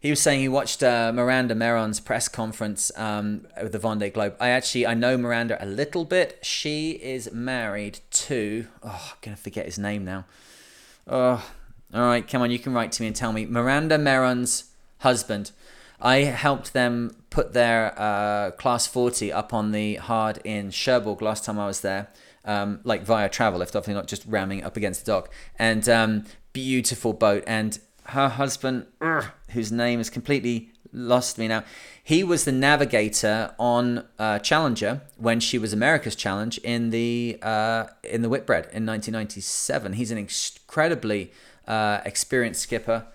he 0.00 0.08
was 0.08 0.20
saying 0.20 0.40
he 0.40 0.48
watched 0.48 0.82
uh, 0.82 1.12
Miranda 1.12 1.54
Merron's 1.54 2.00
press 2.00 2.26
conference 2.26 2.90
um, 2.96 3.46
with 3.62 3.72
the 3.72 3.78
Vendée 3.78 4.12
Globe. 4.12 4.34
I 4.40 4.48
actually 4.48 4.86
I 4.86 4.94
know 4.94 5.18
Miranda 5.18 5.62
a 5.62 5.66
little 5.66 6.06
bit. 6.06 6.38
She 6.42 6.92
is 6.92 7.30
married 7.32 8.00
to 8.12 8.66
oh 8.82 9.10
I'm 9.12 9.18
gonna 9.20 9.36
forget 9.36 9.66
his 9.66 9.78
name 9.78 10.04
now. 10.04 10.24
Oh, 11.06 11.46
all 11.92 12.00
right, 12.00 12.26
come 12.26 12.40
on, 12.40 12.50
you 12.50 12.58
can 12.58 12.72
write 12.72 12.92
to 12.92 13.02
me 13.02 13.08
and 13.08 13.16
tell 13.16 13.32
me 13.32 13.44
Miranda 13.44 13.98
Merron's 13.98 14.70
husband. 14.98 15.50
I 16.00 16.18
helped 16.18 16.72
them 16.72 17.14
put 17.28 17.52
their 17.52 17.92
uh, 17.98 18.52
class 18.52 18.86
40 18.86 19.30
up 19.30 19.52
on 19.52 19.72
the 19.72 19.96
hard 19.96 20.38
in 20.44 20.70
Cherbourg 20.70 21.20
last 21.20 21.44
time 21.44 21.58
I 21.58 21.66
was 21.66 21.82
there 21.82 22.08
um, 22.44 22.80
like 22.84 23.02
via 23.02 23.28
travel, 23.28 23.62
if 23.62 23.72
definitely 23.72 23.94
not 23.94 24.06
just 24.06 24.24
ramming 24.26 24.64
up 24.64 24.76
against 24.76 25.04
the 25.04 25.12
dock. 25.12 25.30
And 25.58 25.88
um, 25.88 26.24
beautiful 26.52 27.12
boat. 27.12 27.44
And 27.46 27.78
her 28.06 28.28
husband, 28.28 28.86
whose 29.50 29.70
name 29.70 30.00
is 30.00 30.10
completely 30.10 30.70
lost 30.92 31.38
me 31.38 31.48
now, 31.48 31.64
he 32.02 32.24
was 32.24 32.44
the 32.44 32.52
navigator 32.52 33.54
on 33.58 34.04
uh, 34.18 34.38
Challenger 34.40 35.02
when 35.16 35.38
she 35.38 35.58
was 35.58 35.72
America's 35.72 36.16
Challenge 36.16 36.58
in 36.58 36.90
the 36.90 37.38
uh, 37.42 37.86
in 38.02 38.22
the 38.22 38.28
Whitbread 38.28 38.64
in 38.64 38.86
1997. 38.86 39.92
He's 39.92 40.10
an 40.10 40.18
incredibly 40.18 41.32
uh, 41.68 42.00
experienced 42.04 42.62
skipper 42.62 43.06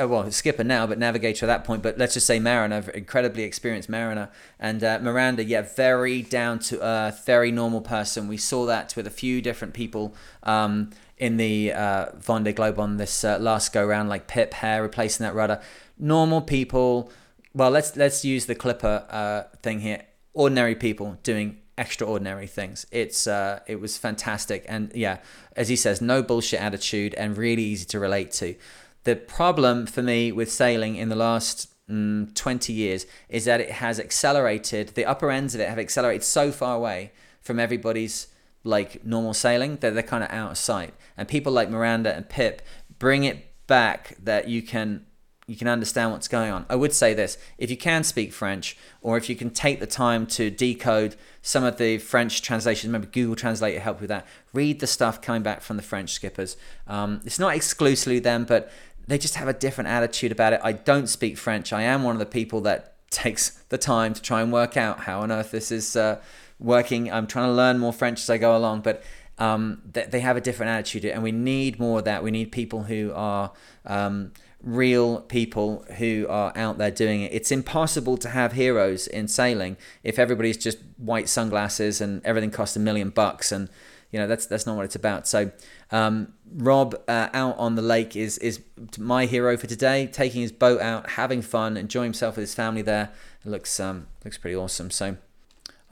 uh, 0.00 0.08
well, 0.08 0.28
skipper 0.32 0.64
now, 0.64 0.86
but 0.86 0.98
navigator 0.98 1.46
at 1.46 1.48
that 1.48 1.64
point. 1.64 1.82
But 1.82 1.98
let's 1.98 2.14
just 2.14 2.26
say 2.26 2.40
mariner, 2.40 2.90
incredibly 2.90 3.44
experienced 3.44 3.88
mariner. 3.88 4.28
And 4.58 4.82
uh, 4.82 4.98
Miranda, 5.00 5.44
yeah, 5.44 5.62
very 5.62 6.22
down 6.22 6.58
to 6.60 6.84
earth, 6.84 7.24
very 7.24 7.52
normal 7.52 7.80
person. 7.80 8.26
We 8.26 8.36
saw 8.36 8.66
that 8.66 8.96
with 8.96 9.06
a 9.06 9.10
few 9.10 9.40
different 9.40 9.72
people 9.72 10.14
um, 10.42 10.90
in 11.16 11.36
the 11.36 11.72
uh, 11.72 12.06
Vendée 12.12 12.54
Globe 12.54 12.80
on 12.80 12.96
this 12.96 13.22
uh, 13.22 13.38
last 13.38 13.72
go 13.72 13.86
round, 13.86 14.08
like 14.08 14.26
Pip 14.26 14.54
Hare 14.54 14.82
replacing 14.82 15.24
that 15.24 15.34
rudder. 15.34 15.60
Normal 15.96 16.42
people. 16.42 17.12
Well, 17.54 17.70
let's 17.70 17.96
let's 17.96 18.24
use 18.24 18.46
the 18.46 18.56
Clipper 18.56 19.06
uh, 19.08 19.56
thing 19.62 19.80
here. 19.80 20.02
Ordinary 20.32 20.74
people 20.74 21.18
doing 21.22 21.58
extraordinary 21.78 22.48
things. 22.48 22.84
It's 22.90 23.28
uh, 23.28 23.60
it 23.68 23.80
was 23.80 23.96
fantastic, 23.96 24.64
and 24.68 24.90
yeah, 24.92 25.18
as 25.54 25.68
he 25.68 25.76
says, 25.76 26.00
no 26.00 26.20
bullshit 26.20 26.60
attitude, 26.60 27.14
and 27.14 27.36
really 27.38 27.62
easy 27.62 27.84
to 27.86 28.00
relate 28.00 28.32
to. 28.32 28.56
The 29.04 29.16
problem 29.16 29.86
for 29.86 30.02
me 30.02 30.32
with 30.32 30.50
sailing 30.50 30.96
in 30.96 31.08
the 31.08 31.16
last 31.16 31.68
mm, 31.88 32.34
20 32.34 32.72
years 32.72 33.06
is 33.28 33.44
that 33.44 33.60
it 33.60 33.72
has 33.72 34.00
accelerated, 34.00 34.88
the 34.88 35.04
upper 35.04 35.30
ends 35.30 35.54
of 35.54 35.60
it 35.60 35.68
have 35.68 35.78
accelerated 35.78 36.24
so 36.24 36.50
far 36.50 36.76
away 36.76 37.12
from 37.40 37.60
everybody's 37.60 38.28
like 38.64 39.04
normal 39.04 39.34
sailing 39.34 39.76
that 39.76 39.92
they're 39.92 40.02
kind 40.02 40.24
of 40.24 40.30
out 40.30 40.52
of 40.52 40.58
sight. 40.58 40.94
And 41.16 41.28
people 41.28 41.52
like 41.52 41.68
Miranda 41.70 42.14
and 42.14 42.28
Pip 42.28 42.62
bring 42.98 43.24
it 43.24 43.46
back 43.66 44.16
that 44.22 44.48
you 44.48 44.62
can 44.62 45.06
you 45.46 45.56
can 45.56 45.68
understand 45.68 46.10
what's 46.10 46.28
going 46.28 46.50
on. 46.50 46.64
I 46.70 46.76
would 46.76 46.94
say 46.94 47.12
this 47.12 47.36
if 47.58 47.70
you 47.70 47.76
can 47.76 48.02
speak 48.02 48.32
French, 48.32 48.76
or 49.02 49.18
if 49.18 49.28
you 49.28 49.36
can 49.36 49.50
take 49.50 49.78
the 49.78 49.86
time 49.86 50.26
to 50.28 50.50
decode 50.50 51.16
some 51.42 51.64
of 51.64 51.76
the 51.76 51.98
French 51.98 52.40
translations, 52.40 52.90
maybe 52.90 53.06
Google 53.06 53.36
Translate 53.36 53.78
help 53.78 54.00
with 54.00 54.08
that. 54.08 54.26
Read 54.54 54.80
the 54.80 54.86
stuff 54.86 55.20
coming 55.20 55.42
back 55.42 55.60
from 55.60 55.76
the 55.76 55.82
French 55.82 56.12
skippers. 56.12 56.56
Um, 56.86 57.20
it's 57.26 57.38
not 57.38 57.54
exclusively 57.54 58.20
them, 58.20 58.44
but 58.44 58.72
they 59.06 59.18
just 59.18 59.34
have 59.36 59.48
a 59.48 59.52
different 59.52 59.88
attitude 59.88 60.32
about 60.32 60.52
it. 60.52 60.60
I 60.62 60.72
don't 60.72 61.08
speak 61.08 61.36
French. 61.36 61.72
I 61.72 61.82
am 61.82 62.02
one 62.02 62.14
of 62.14 62.20
the 62.20 62.26
people 62.26 62.60
that 62.62 62.94
takes 63.10 63.50
the 63.68 63.78
time 63.78 64.14
to 64.14 64.22
try 64.22 64.42
and 64.42 64.52
work 64.52 64.76
out 64.76 65.00
how 65.00 65.20
on 65.20 65.30
earth 65.30 65.50
this 65.50 65.70
is 65.70 65.96
uh, 65.96 66.20
working. 66.58 67.10
I'm 67.12 67.26
trying 67.26 67.48
to 67.48 67.52
learn 67.52 67.78
more 67.78 67.92
French 67.92 68.20
as 68.20 68.30
I 68.30 68.38
go 68.38 68.56
along, 68.56 68.80
but 68.80 69.02
um, 69.38 69.82
they, 69.90 70.04
they, 70.04 70.20
have 70.20 70.36
a 70.36 70.40
different 70.40 70.70
attitude, 70.70 71.04
and 71.06 71.22
we 71.22 71.32
need 71.32 71.80
more 71.80 71.98
of 71.98 72.04
that. 72.04 72.22
We 72.22 72.30
need 72.30 72.52
people 72.52 72.84
who 72.84 73.12
are 73.14 73.52
um, 73.84 74.32
real 74.64 75.20
people 75.20 75.84
who 75.98 76.26
are 76.28 76.52
out 76.56 76.78
there 76.78 76.90
doing 76.90 77.22
it. 77.22 77.32
It's 77.32 77.52
impossible 77.52 78.16
to 78.18 78.30
have 78.30 78.52
heroes 78.52 79.06
in 79.06 79.28
sailing 79.28 79.76
if 80.02 80.18
everybody's 80.18 80.56
just 80.56 80.78
white 80.96 81.28
sunglasses 81.28 82.00
and 82.00 82.24
everything 82.24 82.50
costs 82.50 82.76
a 82.76 82.80
million 82.80 83.10
bucks 83.10 83.52
and 83.52 83.68
you 84.10 84.18
know 84.20 84.26
that's 84.26 84.46
that's 84.46 84.66
not 84.66 84.76
what 84.76 84.84
it's 84.84 84.94
about. 84.94 85.26
So 85.26 85.50
um, 85.94 86.32
Rob 86.52 86.96
uh, 87.06 87.28
out 87.32 87.56
on 87.56 87.76
the 87.76 87.82
lake 87.82 88.16
is 88.16 88.36
is 88.38 88.60
my 88.98 89.26
hero 89.26 89.56
for 89.56 89.68
today, 89.68 90.08
taking 90.08 90.42
his 90.42 90.50
boat 90.50 90.80
out, 90.80 91.10
having 91.10 91.40
fun, 91.40 91.76
enjoying 91.76 92.06
himself 92.06 92.34
with 92.34 92.42
his 92.42 92.54
family 92.54 92.82
there. 92.82 93.12
It 93.44 93.48
looks 93.48 93.78
um, 93.78 94.08
looks 94.24 94.36
pretty 94.36 94.56
awesome. 94.56 94.90
So 94.90 95.18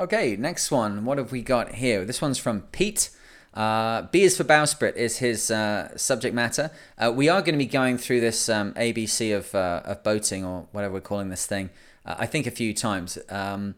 okay, 0.01 0.35
next 0.35 0.73
one. 0.73 1.05
What 1.05 1.19
have 1.19 1.31
we 1.31 1.41
got 1.41 1.77
here? 1.77 2.05
This 2.05 2.21
one's 2.21 2.39
from 2.39 2.63
Pete. 2.73 3.11
Uh, 3.55 4.03
B 4.11 4.23
is 4.23 4.37
for 4.37 4.43
bowsprit 4.43 4.97
is 4.97 5.19
his 5.19 5.53
uh, 5.53 5.97
subject 5.97 6.35
matter. 6.35 6.73
Uh, 6.99 7.13
we 7.15 7.29
are 7.29 7.41
going 7.41 7.55
to 7.55 7.65
be 7.65 7.67
going 7.67 7.97
through 7.97 8.21
this 8.21 8.49
um, 8.49 8.73
ABC 8.75 9.37
of, 9.37 9.55
uh, 9.55 9.83
of 9.85 10.03
boating 10.03 10.43
or 10.45 10.67
whatever 10.73 10.95
we're 10.95 11.01
calling 11.01 11.29
this 11.29 11.47
thing. 11.47 11.69
Uh, 12.05 12.17
I 12.19 12.27
think 12.27 12.47
a 12.47 12.51
few 12.51 12.73
times. 12.73 13.19
Um, 13.29 13.75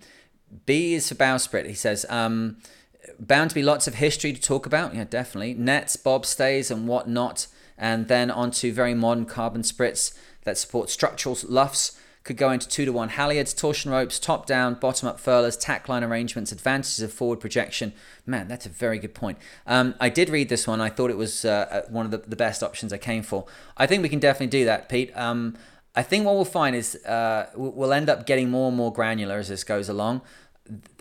B 0.65 0.95
is 0.95 1.09
for 1.09 1.17
bowsprit. 1.17 1.67
He 1.67 1.75
says, 1.75 2.07
um, 2.09 2.59
bound 3.19 3.51
to 3.51 3.55
be 3.55 3.63
lots 3.63 3.87
of 3.87 3.97
history 3.97 4.33
to 4.33 4.41
talk 4.41 4.67
about. 4.67 4.95
Yeah, 4.95 5.05
definitely. 5.05 5.55
Nets, 5.55 5.97
bobstays, 5.97 6.71
and 6.71 6.89
whatnot. 6.89 7.47
And 7.77 8.09
then 8.09 8.31
onto 8.31 8.73
very 8.73 8.95
modern 8.95 9.27
carbon 9.27 9.63
sprits 9.63 10.15
that 10.45 10.59
support 10.59 10.91
structural 10.91 11.37
luffs. 11.49 11.99
Could 12.23 12.39
go 12.39 12.51
into 12.53 12.67
two 12.67 12.87
to 12.87 12.93
one 12.93 13.11
halyards, 13.11 13.55
torsion 13.55 13.91
ropes, 13.91 14.19
top 14.19 14.47
down, 14.47 14.75
bottom 14.75 15.09
up 15.09 15.21
furlers, 15.21 15.59
tack 15.59 15.91
line 15.91 16.03
arrangements, 16.03 16.53
advantages 16.53 17.01
of 17.03 17.13
forward 17.13 17.39
projection. 17.39 17.93
Man, 18.25 18.49
that's 18.49 18.65
a 18.65 18.71
very 18.71 18.99
good 18.99 19.13
point. 19.13 19.37
Um, 19.67 19.95
I 20.01 20.09
did 20.09 20.31
read 20.31 20.49
this 20.49 20.67
one. 20.67 20.81
I 20.81 20.89
thought 20.89 21.11
it 21.11 21.19
was 21.19 21.45
uh, 21.45 21.69
uh, 21.71 21.83
one 21.91 22.07
of 22.07 22.13
the, 22.13 22.19
the 22.19 22.37
best 22.37 22.63
options 22.63 22.95
I 22.95 22.99
came 22.99 23.23
for. 23.23 23.45
I 23.77 23.87
think 23.87 24.03
we 24.03 24.09
can 24.09 24.21
definitely 24.21 24.47
do 24.59 24.65
that, 24.65 24.89
Pete. 24.89 25.15
Um, 25.15 25.59
I 25.95 26.03
think 26.03 26.25
what 26.25 26.35
we'll 26.35 26.47
find 26.47 26.75
is 26.75 26.97
uh, 27.05 27.51
we'll 27.55 27.93
end 27.93 28.09
up 28.09 28.25
getting 28.25 28.49
more 28.49 28.69
and 28.69 28.77
more 28.77 28.91
granular 28.91 29.37
as 29.37 29.49
this 29.49 29.63
goes 29.63 29.91
along 29.91 30.23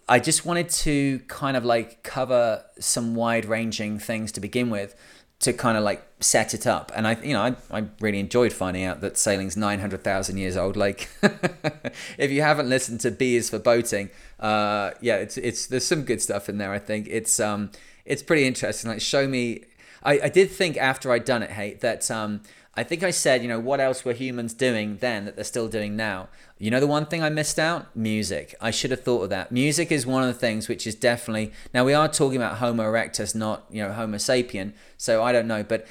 I 0.07 0.19
just 0.19 0.45
wanted 0.45 0.69
to 0.69 1.19
kind 1.27 1.55
of 1.55 1.63
like 1.63 2.03
cover 2.03 2.63
some 2.79 3.15
wide 3.15 3.45
ranging 3.45 3.99
things 3.99 4.31
to 4.33 4.41
begin 4.41 4.69
with 4.69 4.95
to 5.43 5.51
kind 5.51 5.77
of 5.77 5.83
like 5.83 6.05
set 6.21 6.53
it 6.53 6.65
up. 6.65 6.91
And 6.95 7.05
I, 7.05 7.17
you 7.21 7.33
know, 7.33 7.41
I, 7.41 7.55
I 7.79 7.85
really 7.99 8.19
enjoyed 8.19 8.53
finding 8.53 8.85
out 8.85 9.01
that 9.01 9.17
sailing's 9.17 9.57
900,000 9.57 10.37
years 10.37 10.55
old. 10.55 10.77
Like, 10.77 11.09
if 12.17 12.31
you 12.31 12.41
haven't 12.41 12.69
listened 12.69 13.01
to 13.01 13.11
B 13.11 13.35
is 13.35 13.49
for 13.49 13.59
boating, 13.59 14.09
uh, 14.39 14.91
yeah, 15.01 15.17
it's, 15.17 15.37
it's, 15.37 15.67
there's 15.67 15.85
some 15.85 16.03
good 16.03 16.21
stuff 16.21 16.47
in 16.47 16.59
there. 16.59 16.71
I 16.71 16.79
think 16.79 17.07
it's, 17.09 17.41
um, 17.41 17.71
it's 18.05 18.23
pretty 18.23 18.45
interesting. 18.45 18.89
Like, 18.89 19.01
show 19.01 19.27
me, 19.27 19.65
I, 20.01 20.21
I 20.23 20.29
did 20.29 20.49
think 20.49 20.77
after 20.77 21.11
I'd 21.11 21.25
done 21.25 21.43
it, 21.43 21.51
hey, 21.51 21.73
that, 21.81 22.09
um, 22.09 22.41
I 22.75 22.83
think 22.83 23.03
I 23.03 23.11
said, 23.11 23.43
you 23.43 23.47
know, 23.47 23.59
what 23.59 23.79
else 23.79 24.03
were 24.03 24.13
humans 24.13 24.53
doing 24.53 24.97
then 24.97 25.25
that 25.25 25.35
they're 25.35 25.43
still 25.43 25.67
doing 25.67 25.95
now? 25.95 26.29
You 26.57 26.71
know, 26.71 26.79
the 26.79 26.87
one 26.87 27.05
thing 27.05 27.21
I 27.21 27.29
missed 27.29 27.59
out? 27.59 27.95
Music. 27.95 28.55
I 28.59 28.71
should 28.71 28.89
have 28.89 29.03
thought 29.03 29.23
of 29.23 29.29
that. 29.29 29.51
Music 29.51 29.91
is 29.91 30.07
one 30.07 30.23
of 30.23 30.27
the 30.27 30.39
things 30.39 30.67
which 30.67 30.87
is 30.87 30.95
definitely. 30.95 31.51
Now, 31.71 31.85
we 31.85 31.93
are 31.93 32.07
talking 32.07 32.37
about 32.37 32.57
Homo 32.57 32.83
erectus, 32.83 33.35
not, 33.35 33.65
you 33.69 33.83
know, 33.83 33.93
Homo 33.93 34.17
sapien. 34.17 34.73
So 34.97 35.21
I 35.21 35.31
don't 35.31 35.47
know. 35.47 35.61
But 35.61 35.85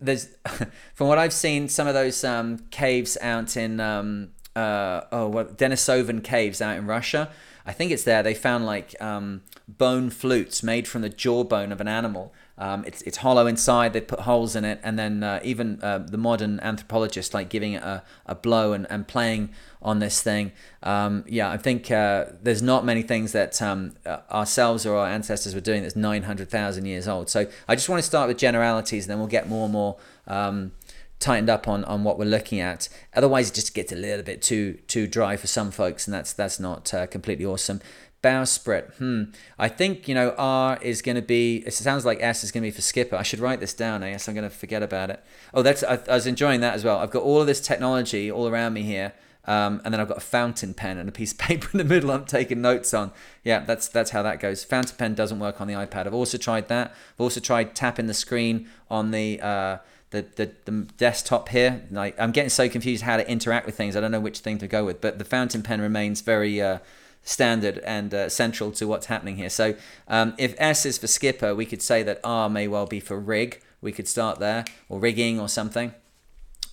there's, 0.00 0.28
from 0.94 1.06
what 1.06 1.18
I've 1.18 1.32
seen, 1.32 1.68
some 1.68 1.86
of 1.86 1.94
those 1.94 2.24
um, 2.24 2.58
caves 2.70 3.16
out 3.20 3.56
in, 3.56 3.78
um, 3.78 4.30
uh, 4.56 5.02
oh, 5.12 5.28
what, 5.28 5.56
Denisovan 5.56 6.24
caves 6.24 6.60
out 6.60 6.76
in 6.76 6.86
Russia. 6.86 7.30
I 7.64 7.72
think 7.72 7.92
it's 7.92 8.02
there. 8.02 8.24
They 8.24 8.34
found 8.34 8.66
like 8.66 9.00
um, 9.00 9.42
bone 9.68 10.10
flutes 10.10 10.64
made 10.64 10.88
from 10.88 11.02
the 11.02 11.10
jawbone 11.10 11.70
of 11.70 11.80
an 11.80 11.86
animal 11.86 12.34
um, 12.58 12.84
it's 12.86 13.02
it's 13.02 13.18
hollow 13.18 13.46
inside. 13.46 13.92
They 13.92 14.00
put 14.00 14.20
holes 14.20 14.56
in 14.56 14.64
it, 14.64 14.80
and 14.82 14.98
then 14.98 15.22
uh, 15.22 15.40
even 15.44 15.80
uh, 15.80 15.98
the 15.98 16.18
modern 16.18 16.58
anthropologist 16.60 17.32
like 17.32 17.48
giving 17.48 17.74
it 17.74 17.82
a, 17.82 18.02
a 18.26 18.34
blow 18.34 18.72
and, 18.72 18.86
and 18.90 19.06
playing 19.06 19.50
on 19.80 20.00
this 20.00 20.20
thing. 20.20 20.50
Um, 20.82 21.24
yeah, 21.28 21.50
I 21.50 21.56
think 21.56 21.90
uh, 21.90 22.26
there's 22.42 22.60
not 22.60 22.84
many 22.84 23.02
things 23.02 23.30
that 23.30 23.62
um, 23.62 23.94
uh, 24.04 24.18
ourselves 24.30 24.84
or 24.84 24.96
our 24.96 25.06
ancestors 25.06 25.54
were 25.54 25.60
doing 25.60 25.82
that's 25.82 25.94
900,000 25.94 26.84
years 26.84 27.06
old. 27.06 27.30
So 27.30 27.46
I 27.68 27.76
just 27.76 27.88
want 27.88 28.00
to 28.00 28.06
start 28.06 28.26
with 28.26 28.38
generalities, 28.38 29.04
and 29.04 29.10
then 29.10 29.18
we'll 29.18 29.28
get 29.28 29.48
more 29.48 29.64
and 29.64 29.72
more 29.72 29.96
um, 30.26 30.72
tightened 31.20 31.48
up 31.48 31.68
on, 31.68 31.84
on 31.84 32.04
what 32.04 32.18
we're 32.18 32.24
looking 32.24 32.60
at. 32.60 32.88
Otherwise, 33.14 33.50
it 33.50 33.54
just 33.54 33.74
gets 33.74 33.92
a 33.92 33.96
little 33.96 34.24
bit 34.24 34.42
too 34.42 34.74
too 34.88 35.06
dry 35.06 35.36
for 35.36 35.46
some 35.46 35.70
folks, 35.70 36.06
and 36.06 36.14
that's 36.14 36.32
that's 36.32 36.58
not 36.58 36.92
uh, 36.92 37.06
completely 37.06 37.44
awesome. 37.44 37.80
Bowsprit. 38.22 38.94
Hmm. 38.94 39.24
I 39.58 39.68
think, 39.68 40.08
you 40.08 40.14
know, 40.14 40.34
R 40.36 40.78
is 40.82 41.02
going 41.02 41.16
to 41.16 41.22
be, 41.22 41.62
it 41.66 41.72
sounds 41.72 42.04
like 42.04 42.20
S 42.20 42.42
is 42.42 42.50
going 42.50 42.62
to 42.62 42.66
be 42.66 42.70
for 42.70 42.82
skipper. 42.82 43.16
I 43.16 43.22
should 43.22 43.38
write 43.38 43.60
this 43.60 43.74
down. 43.74 44.02
I 44.02 44.10
guess 44.10 44.28
I'm 44.28 44.34
going 44.34 44.48
to 44.48 44.54
forget 44.54 44.82
about 44.82 45.10
it. 45.10 45.22
Oh, 45.54 45.62
that's, 45.62 45.82
I, 45.82 46.00
I 46.08 46.14
was 46.14 46.26
enjoying 46.26 46.60
that 46.60 46.74
as 46.74 46.84
well. 46.84 46.98
I've 46.98 47.10
got 47.10 47.22
all 47.22 47.40
of 47.40 47.46
this 47.46 47.60
technology 47.60 48.30
all 48.30 48.48
around 48.48 48.74
me 48.74 48.82
here. 48.82 49.12
Um, 49.44 49.80
and 49.82 49.94
then 49.94 50.00
I've 50.00 50.08
got 50.08 50.18
a 50.18 50.20
fountain 50.20 50.74
pen 50.74 50.98
and 50.98 51.08
a 51.08 51.12
piece 51.12 51.32
of 51.32 51.38
paper 51.38 51.68
in 51.72 51.78
the 51.78 51.84
middle 51.84 52.10
I'm 52.10 52.26
taking 52.26 52.60
notes 52.60 52.92
on. 52.92 53.12
Yeah, 53.44 53.60
that's 53.60 53.88
that's 53.88 54.10
how 54.10 54.22
that 54.22 54.40
goes. 54.40 54.62
Fountain 54.62 54.96
pen 54.98 55.14
doesn't 55.14 55.38
work 55.38 55.60
on 55.60 55.66
the 55.66 55.74
iPad. 55.74 56.06
I've 56.06 56.12
also 56.12 56.36
tried 56.36 56.68
that. 56.68 56.90
I've 56.90 57.20
also 57.20 57.40
tried 57.40 57.74
tapping 57.74 58.08
the 58.08 58.14
screen 58.14 58.68
on 58.90 59.10
the 59.10 59.40
uh, 59.40 59.78
the, 60.10 60.26
the, 60.36 60.52
the 60.66 60.72
desktop 60.98 61.48
here. 61.48 61.82
Like 61.90 62.14
I'm 62.20 62.32
getting 62.32 62.50
so 62.50 62.68
confused 62.68 63.04
how 63.04 63.16
to 63.16 63.30
interact 63.30 63.64
with 63.64 63.74
things. 63.74 63.96
I 63.96 64.00
don't 64.00 64.10
know 64.10 64.20
which 64.20 64.40
thing 64.40 64.58
to 64.58 64.66
go 64.66 64.84
with. 64.84 65.00
But 65.00 65.18
the 65.18 65.24
fountain 65.24 65.62
pen 65.62 65.80
remains 65.80 66.20
very 66.20 66.60
uh, 66.60 66.78
standard 67.22 67.78
and 67.78 68.14
uh, 68.14 68.28
central 68.28 68.72
to 68.72 68.86
what's 68.86 69.06
happening 69.06 69.36
here. 69.36 69.50
So 69.50 69.74
um, 70.08 70.34
if 70.38 70.54
S 70.58 70.86
is 70.86 70.98
for 70.98 71.06
skipper, 71.06 71.54
we 71.54 71.66
could 71.66 71.82
say 71.82 72.02
that 72.02 72.20
R 72.24 72.48
may 72.48 72.68
well 72.68 72.86
be 72.86 73.00
for 73.00 73.18
rig. 73.18 73.60
We 73.80 73.92
could 73.92 74.08
start 74.08 74.38
there, 74.38 74.64
or 74.88 74.98
rigging 74.98 75.38
or 75.38 75.48
something. 75.48 75.94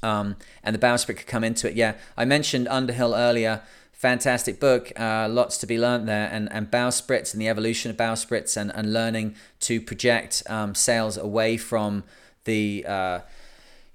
Um, 0.02 0.38
and 0.64 0.74
the 0.76 0.80
bowsprit 0.80 1.18
could 1.18 1.28
come 1.28 1.44
into 1.44 1.70
it. 1.70 1.76
Yeah, 1.76 1.96
I 2.18 2.26
mentioned 2.26 2.68
Underhill 2.68 3.14
earlier. 3.16 3.62
Fantastic 3.92 4.60
book, 4.60 4.92
uh, 5.00 5.28
lots 5.30 5.58
to 5.58 5.66
be 5.66 5.80
learned 5.80 6.08
there, 6.08 6.30
and, 6.32 6.52
and 6.52 6.70
bowsprits 6.70 7.34
and 7.34 7.42
the 7.42 7.48
evolution 7.48 7.90
of 7.90 7.98
bowsprits 7.98 8.58
and, 8.58 8.72
and 8.76 8.92
learning 8.92 9.36
to 9.62 9.80
project 9.80 10.44
um, 10.48 10.76
sails 10.76 11.18
away 11.18 11.58
from 11.58 12.04
the. 12.44 12.86
Uh, 12.88 13.20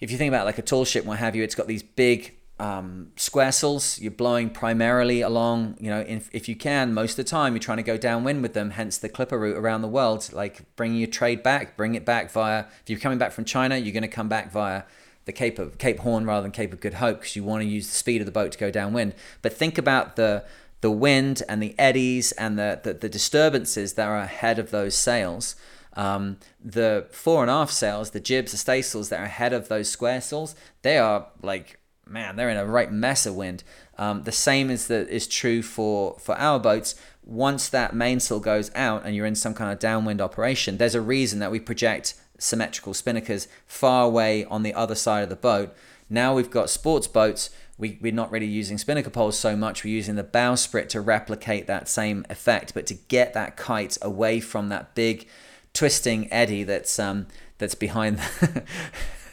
if 0.01 0.11
you 0.11 0.17
think 0.17 0.29
about 0.29 0.47
like 0.47 0.59
a 0.59 0.63
tall 0.63 0.85
ship, 0.85 1.05
what 1.05 1.19
have 1.19 1.37
you, 1.37 1.45
it's 1.45 1.55
got 1.55 1.67
these 1.67 1.83
big 1.83 2.35
um, 2.61 3.13
square 3.17 3.53
sails, 3.53 3.99
you're 3.99 4.11
blowing 4.11 4.51
primarily 4.51 5.23
along, 5.23 5.77
you 5.81 5.89
know, 5.89 6.01
if, 6.01 6.29
if 6.31 6.47
you 6.47 6.55
can, 6.55 6.93
most 6.93 7.13
of 7.13 7.17
the 7.17 7.25
time 7.25 7.55
you're 7.55 7.61
trying 7.61 7.79
to 7.79 7.83
go 7.83 7.97
downwind 7.97 8.43
with 8.43 8.53
them, 8.53 8.73
hence 8.73 8.99
the 8.99 9.09
clipper 9.09 9.39
route 9.39 9.57
around 9.57 9.81
the 9.81 9.89
world, 9.89 10.31
like 10.35 10.77
bringing 10.77 10.99
your 10.99 11.09
trade 11.09 11.43
back, 11.43 11.75
bring 11.75 11.95
it 11.95 12.05
back 12.05 12.31
via, 12.31 12.67
if 12.83 12.91
you're 12.91 12.99
coming 12.99 13.17
back 13.17 13.33
from 13.33 13.47
China, 13.47 13.79
you're 13.79 13.95
going 13.95 14.03
to 14.03 14.09
come 14.09 14.29
back 14.29 14.53
via 14.53 14.83
the 15.25 15.33
Cape 15.33 15.59
of 15.59 15.79
Cape 15.79 16.01
Horn 16.01 16.27
rather 16.27 16.43
than 16.43 16.51
Cape 16.51 16.75
of 16.75 16.81
Good 16.81 16.95
Hope 16.95 17.21
because 17.21 17.35
you 17.35 17.45
want 17.45 17.63
to 17.63 17.67
use 17.67 17.87
the 17.87 17.95
speed 17.95 18.21
of 18.21 18.27
the 18.27 18.33
boat 18.33 18.53
to 18.53 18.59
go 18.59 18.71
downwind. 18.71 19.15
But 19.41 19.55
think 19.55 19.79
about 19.79 20.17
the 20.17 20.45
the 20.83 20.91
wind 20.91 21.43
and 21.47 21.63
the 21.63 21.79
eddies 21.79 22.33
and 22.33 22.59
the, 22.59 22.81
the, 22.83 22.95
the 22.95 23.09
disturbances 23.09 23.95
that 23.95 24.09
are 24.09 24.17
ahead 24.17 24.59
of 24.59 24.71
those 24.71 24.95
sails. 24.95 25.55
Um, 25.95 26.39
the 26.65 27.07
fore 27.11 27.43
and 27.43 27.51
aft 27.51 27.75
sails, 27.75 28.11
the 28.11 28.21
jibs, 28.21 28.53
the 28.53 28.59
staysails 28.59 29.11
that 29.11 29.21
are 29.21 29.25
ahead 29.25 29.53
of 29.53 29.69
those 29.69 29.91
square 29.91 30.23
sails, 30.23 30.55
they 30.81 30.97
are 30.97 31.27
like 31.43 31.80
man, 32.11 32.37
they're 32.37 32.51
in 32.51 32.57
a 32.57 32.67
right 32.67 32.93
mess 32.93 33.25
of 33.25 33.37
wind. 33.37 33.63
Um, 33.97 34.25
the 34.25 34.33
same 34.33 34.71
is 34.71 34.89
that 34.89 35.09
is 35.09 35.27
true 35.27 35.63
for 35.63 36.19
for 36.19 36.37
our 36.37 36.59
boats. 36.59 36.95
Once 37.23 37.69
that 37.69 37.95
mainsail 37.95 38.41
goes 38.41 38.71
out 38.75 39.05
and 39.05 39.15
you're 39.15 39.27
in 39.27 39.35
some 39.35 39.55
kind 39.55 39.73
of 39.73 39.79
downwind 39.79 40.21
operation, 40.21 40.79
there's 40.79 40.95
a 40.95 41.01
reason 41.01 41.39
that 41.39 41.51
we 41.51 41.61
project 41.61 42.15
symmetrical 42.39 42.93
spinnakers 42.93 43.47
far 43.67 44.05
away 44.05 44.45
on 44.47 44.63
the 44.63 44.75
other 44.75 44.95
side 44.95 45.23
of 45.23 45.29
the 45.29 45.37
boat. 45.37 45.75
Now 46.09 46.35
we've 46.35 46.51
got 46.51 46.71
sports 46.71 47.07
boats. 47.07 47.51
We, 47.79 47.99
we're 48.01 48.13
not 48.13 48.31
really 48.31 48.47
using 48.47 48.79
spinnaker 48.79 49.11
poles 49.11 49.39
so 49.39 49.57
much. 49.57 49.85
We're 49.85 49.95
using 49.95 50.17
the 50.17 50.25
bowsprit 50.25 50.89
to 50.91 51.01
replicate 51.01 51.67
that 51.67 51.89
same 51.89 52.27
effect, 52.29 52.75
but 52.75 52.87
to 52.87 52.95
get 52.95 53.33
that 53.35 53.57
kite 53.57 53.97
away 54.03 54.41
from 54.41 54.69
that 54.71 54.95
big 54.95 55.29
twisting 55.73 56.31
eddy 56.33 56.63
that's 56.65 56.99
um, 56.99 57.27
that's 57.59 57.75
behind. 57.75 58.21
The 58.41 58.65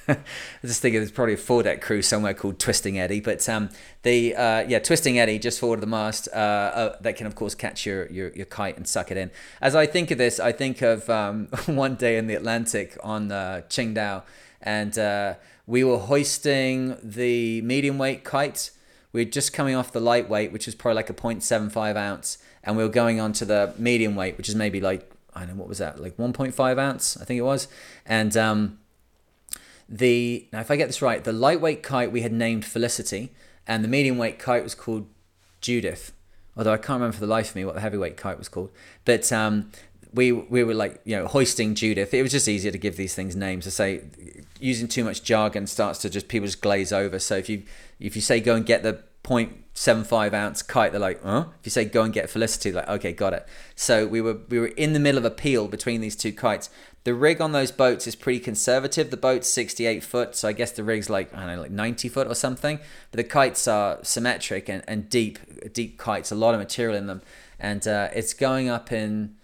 I 0.10 0.18
just 0.64 0.82
think 0.82 0.96
there's 0.96 1.12
probably 1.12 1.34
a 1.34 1.38
foredeck 1.38 1.82
crew 1.82 2.02
somewhere 2.02 2.34
called 2.34 2.60
Twisting 2.60 2.98
Eddie, 2.98 3.20
but 3.20 3.48
um, 3.50 3.70
the 4.04 4.36
uh, 4.36 4.62
yeah 4.62 4.80
Twisting 4.80 5.20
Eddie 5.20 5.38
just 5.38 5.60
forward 5.60 5.76
of 5.76 5.82
the 5.82 5.88
mast 5.88 6.30
uh, 6.34 6.38
uh, 6.38 6.98
that 7.02 7.18
can 7.18 7.28
of 7.28 7.36
course 7.36 7.56
catch 7.56 7.86
your, 7.86 8.08
your, 8.08 8.30
your 8.30 8.46
kite 8.46 8.78
and 8.78 8.88
suck 8.88 9.12
it 9.12 9.18
in. 9.18 9.32
As 9.62 9.76
I 9.76 9.86
think 9.86 10.10
of 10.12 10.18
this, 10.18 10.40
I 10.40 10.54
think 10.54 10.82
of 10.82 11.10
um, 11.10 11.48
one 11.66 11.96
day 11.96 12.18
in 12.18 12.28
the 12.28 12.36
Atlantic 12.36 12.98
on 13.04 13.32
uh, 13.32 13.64
Qingdao, 13.68 14.24
and 14.62 14.98
uh, 14.98 15.34
we 15.66 15.84
were 15.84 15.98
hoisting 15.98 16.98
the 17.04 17.62
medium 17.62 17.98
weight 17.98 18.24
kite. 18.24 18.72
We 19.12 19.26
were 19.26 19.30
just 19.30 19.52
coming 19.52 19.76
off 19.76 19.92
the 19.92 20.00
lightweight, 20.00 20.54
which 20.54 20.68
was 20.68 20.76
probably 20.76 20.96
like 20.96 21.10
a 21.10 21.14
0.75 21.14 21.98
ounce, 21.98 22.38
and 22.64 22.78
we 22.78 22.84
were 22.84 22.90
going 22.90 23.20
on 23.20 23.34
to 23.34 23.46
the 23.46 23.74
medium 23.78 24.16
weight, 24.16 24.38
which 24.38 24.48
is 24.48 24.56
maybe 24.56 24.80
like 24.80 25.12
I 25.36 25.42
don't 25.42 25.50
know 25.50 25.56
what 25.56 25.70
was 25.70 25.78
that, 25.80 26.02
like 26.02 26.18
1.5 26.18 26.80
ounce, 26.80 27.18
I 27.18 27.26
think 27.26 27.38
it 27.38 27.44
was, 27.44 27.68
and 28.06 28.36
um, 28.38 28.80
the 29.90 30.48
now, 30.52 30.60
if 30.60 30.70
I 30.72 30.76
get 30.76 30.88
this 30.88 31.02
right, 31.02 31.24
the 31.24 31.34
lightweight 31.34 31.84
kite 31.84 32.12
we 32.12 32.22
had 32.22 32.32
named 32.32 32.66
Felicity, 32.66 33.32
and 33.66 33.84
the 33.84 33.88
medium 33.88 34.18
weight 34.18 34.40
kite 34.40 34.64
was 34.64 34.76
called 34.76 35.08
Judith. 35.62 36.14
Although 36.56 36.74
I 36.74 36.78
can't 36.78 37.00
remember 37.00 37.14
for 37.14 37.22
the 37.22 37.28
life 37.28 37.52
of 37.52 37.56
me 37.56 37.66
what 37.66 37.76
the 37.76 37.82
heavyweight 37.82 38.18
kite 38.18 38.38
was 38.38 38.50
called. 38.50 38.72
But 39.06 39.32
um, 39.32 39.72
we 40.14 40.32
we 40.32 40.64
were 40.64 40.74
like 40.74 41.00
you 41.06 41.16
know 41.16 41.28
hoisting 41.28 41.76
Judith. 41.76 42.14
It 42.14 42.22
was 42.22 42.32
just 42.32 42.48
easier 42.48 42.72
to 42.72 42.78
give 42.78 42.98
these 42.98 43.16
things 43.16 43.36
names. 43.36 43.64
To 43.66 43.72
say 43.72 44.02
using 44.60 44.88
too 44.88 45.04
much 45.04 45.24
jargon 45.24 45.68
starts 45.68 46.00
to 46.00 46.10
just 46.10 46.28
people 46.28 46.48
just 46.48 46.62
glaze 46.62 46.92
over. 46.92 47.20
So 47.20 47.38
if 47.38 47.48
you 47.48 47.64
if 48.00 48.16
you 48.16 48.22
say 48.22 48.40
go 48.40 48.56
and 48.56 48.66
get 48.66 48.84
the 48.84 49.04
0.75 49.24 50.34
ounce 50.34 50.62
kite, 50.62 50.92
they're 50.92 51.02
like, 51.02 51.22
huh? 51.22 51.46
If 51.60 51.66
you 51.66 51.70
say 51.70 51.86
go 51.86 52.04
and 52.04 52.14
get 52.14 52.30
Felicity, 52.30 52.72
like 52.72 52.88
okay, 52.88 53.14
got 53.14 53.34
it. 53.34 53.46
So 53.76 54.08
we 54.08 54.22
were 54.22 54.40
we 54.50 54.60
were 54.60 54.68
in 54.68 54.94
the 54.94 55.00
middle 55.00 55.18
of 55.18 55.26
a 55.26 55.32
peel 55.32 55.68
between 55.68 56.02
these 56.02 56.16
two 56.16 56.32
kites. 56.32 56.70
The 57.08 57.16
rig 57.16 57.40
on 57.40 57.54
those 57.54 57.72
boats 57.72 58.06
is 58.06 58.18
pretty 58.18 58.42
conservative. 58.42 59.12
The 59.12 59.16
boat's 59.16 59.48
68 59.48 60.04
foot, 60.04 60.36
so 60.36 60.50
I 60.50 60.52
guess 60.52 60.72
the 60.72 60.84
rig's 60.84 61.10
like, 61.10 61.34
I 61.34 61.46
don't 61.46 61.56
know, 61.56 61.62
like 61.62 61.72
90 61.72 62.10
foot 62.10 62.28
or 62.28 62.36
something. 62.36 62.80
But 63.12 63.18
the 63.18 63.24
kites 63.24 63.66
are 63.66 64.00
symmetric 64.04 64.68
and, 64.68 64.84
and 64.90 65.10
deep, 65.10 65.40
deep 65.72 65.98
kites, 65.98 66.34
a 66.34 66.36
lot 66.36 66.54
of 66.54 66.60
material 66.60 66.98
in 66.98 67.08
them. 67.08 67.22
And 67.62 67.88
uh, 67.88 68.10
it's 68.14 68.34
going 68.34 68.68
up 68.68 68.92
in, 68.92 69.38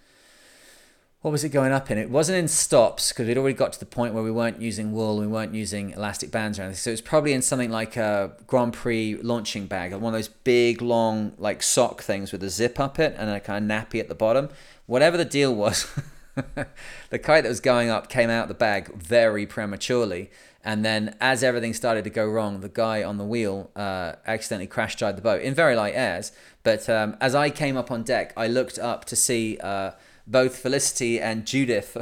what 1.22 1.30
was 1.30 1.42
it 1.42 1.48
going 1.48 1.72
up 1.72 1.90
in? 1.90 1.96
It 1.96 2.10
wasn't 2.10 2.36
in 2.36 2.48
stops 2.48 3.12
because 3.12 3.26
we'd 3.28 3.38
already 3.38 3.56
got 3.56 3.72
to 3.72 3.80
the 3.80 3.86
point 3.86 4.12
where 4.12 4.22
we 4.22 4.30
weren't 4.30 4.60
using 4.60 4.92
wool, 4.92 5.16
we 5.16 5.26
weren't 5.26 5.54
using 5.54 5.92
elastic 5.92 6.30
bands 6.30 6.58
or 6.58 6.64
anything. 6.64 6.76
So 6.76 6.90
it's 6.90 7.00
probably 7.00 7.32
in 7.32 7.40
something 7.40 7.70
like 7.70 7.96
a 7.96 8.32
Grand 8.46 8.74
Prix 8.74 9.16
launching 9.22 9.68
bag, 9.68 9.94
one 9.94 10.12
of 10.12 10.18
those 10.18 10.28
big, 10.28 10.82
long, 10.82 11.32
like 11.38 11.62
sock 11.62 12.02
things 12.02 12.30
with 12.30 12.42
a 12.42 12.50
zip 12.50 12.78
up 12.78 12.98
it 12.98 13.16
and 13.16 13.30
a 13.30 13.40
kind 13.40 13.64
of 13.64 13.74
nappy 13.74 14.00
at 14.00 14.10
the 14.10 14.14
bottom. 14.14 14.50
Whatever 14.84 15.16
the 15.16 15.24
deal 15.24 15.54
was. 15.54 15.90
the 17.10 17.18
kite 17.18 17.44
that 17.44 17.48
was 17.48 17.60
going 17.60 17.90
up 17.90 18.08
came 18.08 18.30
out 18.30 18.48
the 18.48 18.54
bag 18.54 18.92
very 18.94 19.46
prematurely. 19.46 20.30
And 20.66 20.84
then, 20.84 21.14
as 21.20 21.44
everything 21.44 21.74
started 21.74 22.04
to 22.04 22.10
go 22.10 22.26
wrong, 22.26 22.60
the 22.60 22.70
guy 22.70 23.02
on 23.02 23.18
the 23.18 23.24
wheel 23.24 23.70
uh, 23.76 24.12
accidentally 24.26 24.66
crash 24.66 24.96
gybed 24.96 25.16
the 25.16 25.22
boat 25.22 25.42
in 25.42 25.54
very 25.54 25.76
light 25.76 25.94
airs. 25.94 26.32
But 26.62 26.88
um, 26.88 27.16
as 27.20 27.34
I 27.34 27.50
came 27.50 27.76
up 27.76 27.90
on 27.90 28.02
deck, 28.02 28.32
I 28.36 28.46
looked 28.46 28.78
up 28.78 29.04
to 29.06 29.16
see 29.16 29.58
uh, 29.62 29.90
both 30.26 30.56
Felicity 30.56 31.20
and 31.20 31.46
Judith, 31.46 31.92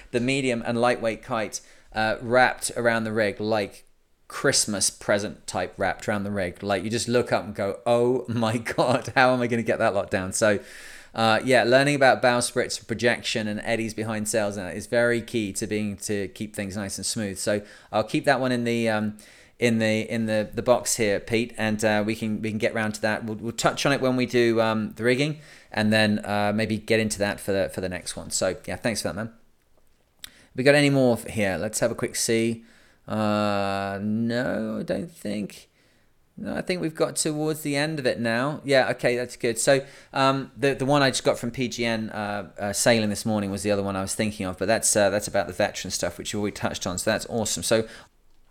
the 0.10 0.20
medium 0.20 0.62
and 0.66 0.78
lightweight 0.78 1.22
kite, 1.22 1.62
uh, 1.94 2.16
wrapped 2.20 2.70
around 2.76 3.04
the 3.04 3.12
rig 3.12 3.40
like 3.40 3.84
Christmas 4.28 4.90
present 4.90 5.46
type 5.46 5.74
wrapped 5.76 6.08
around 6.08 6.24
the 6.24 6.30
rig. 6.30 6.62
Like 6.62 6.82
you 6.84 6.90
just 6.90 7.08
look 7.08 7.32
up 7.32 7.44
and 7.44 7.54
go, 7.54 7.78
oh 7.86 8.24
my 8.28 8.58
God, 8.76 9.12
how 9.14 9.32
am 9.32 9.40
I 9.40 9.46
going 9.46 9.62
to 9.62 9.66
get 9.66 9.78
that 9.78 9.94
lot 9.94 10.10
down? 10.10 10.32
So 10.32 10.58
uh, 11.14 11.40
yeah, 11.44 11.62
learning 11.62 11.94
about 11.94 12.20
bowsprit 12.20 12.86
projection 12.86 13.46
and 13.46 13.60
eddies 13.60 13.94
behind 13.94 14.28
sails 14.28 14.56
is 14.56 14.86
very 14.86 15.22
key 15.22 15.52
to 15.52 15.66
being 15.66 15.96
to 15.98 16.28
keep 16.28 16.56
things 16.56 16.76
nice 16.76 16.98
and 16.98 17.06
smooth. 17.06 17.38
So 17.38 17.62
I'll 17.92 18.04
keep 18.04 18.24
that 18.24 18.40
one 18.40 18.50
in 18.50 18.64
the 18.64 18.88
um, 18.88 19.16
in 19.58 19.78
the 19.78 20.00
in 20.10 20.26
the, 20.26 20.50
the 20.52 20.62
box 20.62 20.96
here, 20.96 21.20
Pete, 21.20 21.54
and 21.56 21.84
uh, 21.84 22.02
we 22.04 22.16
can 22.16 22.42
we 22.42 22.50
can 22.50 22.58
get 22.58 22.74
round 22.74 22.94
to 22.94 23.00
that. 23.02 23.24
We'll, 23.24 23.36
we'll 23.36 23.52
touch 23.52 23.86
on 23.86 23.92
it 23.92 24.00
when 24.00 24.16
we 24.16 24.26
do 24.26 24.60
um, 24.60 24.92
the 24.96 25.04
rigging, 25.04 25.38
and 25.70 25.92
then 25.92 26.24
uh, 26.24 26.52
maybe 26.54 26.78
get 26.78 26.98
into 26.98 27.18
that 27.20 27.38
for 27.38 27.52
the 27.52 27.70
for 27.72 27.80
the 27.80 27.88
next 27.88 28.16
one. 28.16 28.30
So 28.30 28.56
yeah, 28.66 28.76
thanks 28.76 29.02
for 29.02 29.08
that, 29.08 29.14
man. 29.14 29.32
We 30.56 30.64
got 30.64 30.74
any 30.74 30.90
more 30.90 31.16
here? 31.30 31.56
Let's 31.58 31.80
have 31.80 31.90
a 31.90 31.96
quick 31.96 32.16
see. 32.16 32.64
Uh, 33.06 33.98
no, 34.02 34.78
I 34.80 34.82
don't 34.82 35.10
think. 35.10 35.68
No, 36.36 36.56
I 36.56 36.62
think 36.62 36.80
we've 36.80 36.94
got 36.94 37.14
towards 37.14 37.60
the 37.60 37.76
end 37.76 38.00
of 38.00 38.06
it 38.06 38.18
now. 38.18 38.60
Yeah, 38.64 38.90
okay, 38.90 39.16
that's 39.16 39.36
good. 39.36 39.56
So 39.56 39.84
um, 40.12 40.50
the 40.56 40.74
the 40.74 40.84
one 40.84 41.00
I 41.00 41.10
just 41.10 41.22
got 41.22 41.38
from 41.38 41.52
PGN 41.52 42.12
uh, 42.12 42.44
uh, 42.58 42.72
sailing 42.72 43.08
this 43.08 43.24
morning 43.24 43.52
was 43.52 43.62
the 43.62 43.70
other 43.70 43.84
one 43.84 43.94
I 43.94 44.00
was 44.00 44.16
thinking 44.16 44.44
of, 44.46 44.58
but 44.58 44.66
that's 44.66 44.96
uh, 44.96 45.10
that's 45.10 45.28
about 45.28 45.46
the 45.46 45.52
veteran 45.52 45.92
stuff, 45.92 46.18
which 46.18 46.32
you 46.32 46.40
already 46.40 46.54
touched 46.54 46.88
on. 46.88 46.98
So 46.98 47.10
that's 47.10 47.26
awesome. 47.26 47.62
So 47.62 47.86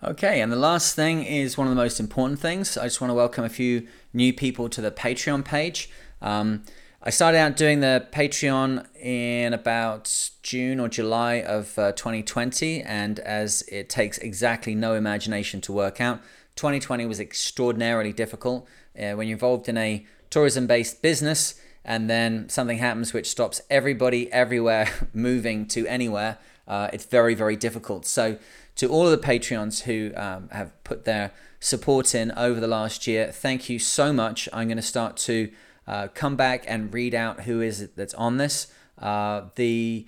okay, 0.01 0.39
and 0.39 0.49
the 0.49 0.57
last 0.57 0.95
thing 0.95 1.25
is 1.25 1.57
one 1.57 1.67
of 1.67 1.71
the 1.71 1.81
most 1.81 1.99
important 1.99 2.39
things. 2.39 2.77
I 2.77 2.85
just 2.85 3.01
want 3.01 3.11
to 3.11 3.15
welcome 3.15 3.43
a 3.43 3.49
few 3.49 3.85
new 4.13 4.31
people 4.31 4.69
to 4.69 4.79
the 4.79 4.91
Patreon 4.91 5.43
page. 5.43 5.89
Um, 6.21 6.63
I 7.05 7.09
started 7.09 7.37
out 7.37 7.57
doing 7.57 7.81
the 7.81 8.07
Patreon 8.13 8.87
in 8.95 9.53
about 9.53 10.29
June 10.41 10.79
or 10.79 10.87
July 10.87 11.41
of 11.41 11.77
uh, 11.77 11.91
2020, 11.91 12.81
and 12.81 13.19
as 13.19 13.61
it 13.63 13.89
takes 13.89 14.19
exactly 14.19 14.73
no 14.73 14.93
imagination 14.93 15.59
to 15.61 15.73
work 15.73 15.99
out 15.99 16.21
2020 16.55 17.05
was 17.05 17.19
extraordinarily 17.19 18.13
difficult 18.13 18.67
uh, 18.97 19.13
when 19.13 19.27
you're 19.27 19.35
involved 19.35 19.67
in 19.67 19.77
a 19.77 20.05
tourism 20.29 20.67
based 20.67 21.01
business 21.01 21.55
and 21.85 22.09
then 22.09 22.47
something 22.49 22.77
happens 22.77 23.13
which 23.13 23.29
stops 23.29 23.61
everybody 23.69 24.31
everywhere 24.31 24.89
moving 25.13 25.65
to 25.67 25.85
anywhere. 25.87 26.37
Uh, 26.67 26.89
it's 26.93 27.05
very, 27.05 27.35
very 27.35 27.55
difficult. 27.55 28.05
So, 28.05 28.37
to 28.75 28.87
all 28.87 29.07
of 29.07 29.11
the 29.11 29.27
Patreons 29.27 29.83
who 29.83 30.11
um, 30.15 30.49
have 30.51 30.71
put 30.83 31.05
their 31.05 31.31
support 31.59 32.15
in 32.15 32.31
over 32.31 32.59
the 32.59 32.67
last 32.67 33.05
year, 33.05 33.31
thank 33.31 33.69
you 33.69 33.77
so 33.77 34.11
much. 34.11 34.49
I'm 34.51 34.67
going 34.67 34.77
to 34.77 34.81
start 34.81 35.17
to 35.17 35.51
uh, 35.87 36.07
come 36.13 36.35
back 36.35 36.63
and 36.67 36.91
read 36.93 37.13
out 37.13 37.41
who 37.41 37.61
is 37.61 37.81
it 37.81 37.95
that's 37.95 38.13
on 38.13 38.37
this. 38.37 38.67
Uh, 38.97 39.49
the 39.55 40.07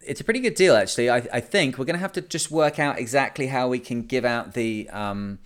it's 0.00 0.20
a 0.20 0.24
pretty 0.24 0.40
good 0.40 0.54
deal 0.54 0.74
actually. 0.74 1.10
I, 1.10 1.16
I 1.32 1.40
think 1.40 1.78
we're 1.78 1.84
going 1.84 1.96
to 1.96 2.00
have 2.00 2.12
to 2.12 2.20
just 2.20 2.50
work 2.50 2.78
out 2.78 2.98
exactly 2.98 3.48
how 3.48 3.68
we 3.68 3.78
can 3.78 4.02
give 4.02 4.24
out 4.24 4.54
the 4.54 4.88
um, 4.90 5.38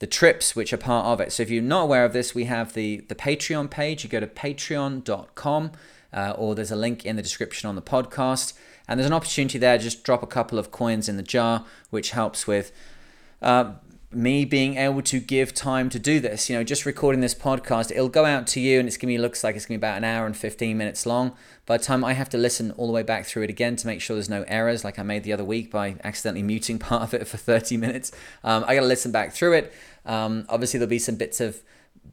the 0.00 0.06
trips 0.06 0.56
which 0.56 0.72
are 0.72 0.78
part 0.78 1.06
of 1.06 1.20
it. 1.20 1.30
So 1.32 1.42
if 1.42 1.50
you're 1.50 1.62
not 1.62 1.82
aware 1.82 2.04
of 2.04 2.12
this, 2.12 2.34
we 2.34 2.44
have 2.46 2.72
the, 2.72 2.98
the 3.08 3.14
Patreon 3.14 3.70
page. 3.70 4.02
You 4.02 4.10
go 4.10 4.18
to 4.18 4.26
patreon.com 4.26 5.72
uh, 6.12 6.34
or 6.36 6.54
there's 6.54 6.70
a 6.70 6.76
link 6.76 7.04
in 7.04 7.16
the 7.16 7.22
description 7.22 7.68
on 7.68 7.76
the 7.76 7.82
podcast. 7.82 8.54
And 8.88 8.98
there's 8.98 9.06
an 9.06 9.12
opportunity 9.12 9.58
there, 9.58 9.78
just 9.78 10.02
drop 10.02 10.22
a 10.22 10.26
couple 10.26 10.58
of 10.58 10.72
coins 10.72 11.08
in 11.08 11.16
the 11.16 11.22
jar, 11.22 11.64
which 11.90 12.10
helps 12.10 12.46
with 12.46 12.72
uh, 13.40 13.74
me 14.12 14.44
being 14.44 14.76
able 14.76 15.02
to 15.02 15.20
give 15.20 15.54
time 15.54 15.88
to 15.88 15.98
do 15.98 16.18
this. 16.18 16.50
You 16.50 16.56
know, 16.56 16.64
just 16.64 16.84
recording 16.84 17.20
this 17.20 17.34
podcast, 17.34 17.92
it'll 17.92 18.08
go 18.08 18.24
out 18.24 18.48
to 18.48 18.60
you 18.60 18.80
and 18.80 18.88
it's 18.88 18.96
to 18.96 19.06
be, 19.06 19.18
looks 19.18 19.44
like 19.44 19.54
it's 19.54 19.66
to 19.66 19.68
be 19.68 19.76
about 19.76 19.98
an 19.98 20.04
hour 20.04 20.26
and 20.26 20.36
15 20.36 20.76
minutes 20.76 21.06
long. 21.06 21.32
By 21.64 21.76
the 21.76 21.84
time 21.84 22.04
I 22.04 22.14
have 22.14 22.28
to 22.30 22.38
listen 22.38 22.72
all 22.72 22.88
the 22.88 22.92
way 22.92 23.04
back 23.04 23.24
through 23.24 23.44
it 23.44 23.50
again 23.50 23.76
to 23.76 23.86
make 23.86 24.00
sure 24.00 24.16
there's 24.16 24.28
no 24.28 24.44
errors, 24.48 24.84
like 24.84 24.98
I 24.98 25.04
made 25.04 25.22
the 25.22 25.32
other 25.32 25.44
week 25.44 25.70
by 25.70 25.94
accidentally 26.02 26.42
muting 26.42 26.78
part 26.80 27.02
of 27.02 27.14
it 27.14 27.28
for 27.28 27.36
30 27.36 27.76
minutes, 27.76 28.10
um, 28.42 28.64
I 28.66 28.74
got 28.74 28.80
to 28.80 28.86
listen 28.86 29.12
back 29.12 29.32
through 29.32 29.52
it. 29.52 29.72
Um, 30.04 30.44
obviously, 30.48 30.78
there'll 30.78 30.90
be 30.90 30.98
some 30.98 31.14
bits 31.16 31.40
of 31.40 31.62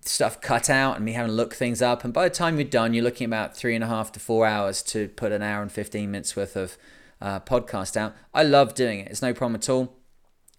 stuff 0.01 0.39
cut 0.39 0.69
out 0.69 0.97
and 0.97 1.05
me 1.05 1.13
having 1.13 1.31
to 1.31 1.35
look 1.35 1.55
things 1.55 1.81
up. 1.81 2.03
And 2.03 2.13
by 2.13 2.25
the 2.25 2.35
time 2.35 2.57
you're 2.57 2.65
done, 2.65 2.93
you're 2.93 3.03
looking 3.03 3.25
about 3.25 3.57
three 3.57 3.73
and 3.73 3.83
a 3.83 3.87
half 3.87 4.11
to 4.11 4.19
four 4.19 4.45
hours 4.45 4.83
to 4.83 5.07
put 5.09 5.31
an 5.31 5.41
hour 5.41 5.63
and 5.63 5.71
15 5.71 6.11
minutes 6.11 6.35
worth 6.35 6.55
of 6.55 6.77
uh, 7.19 7.39
podcast 7.39 7.97
out. 7.97 8.15
I 8.35 8.43
love 8.43 8.75
doing 8.75 8.99
it, 8.99 9.07
it's 9.07 9.23
no 9.23 9.33
problem 9.33 9.55
at 9.55 9.67
all 9.67 9.96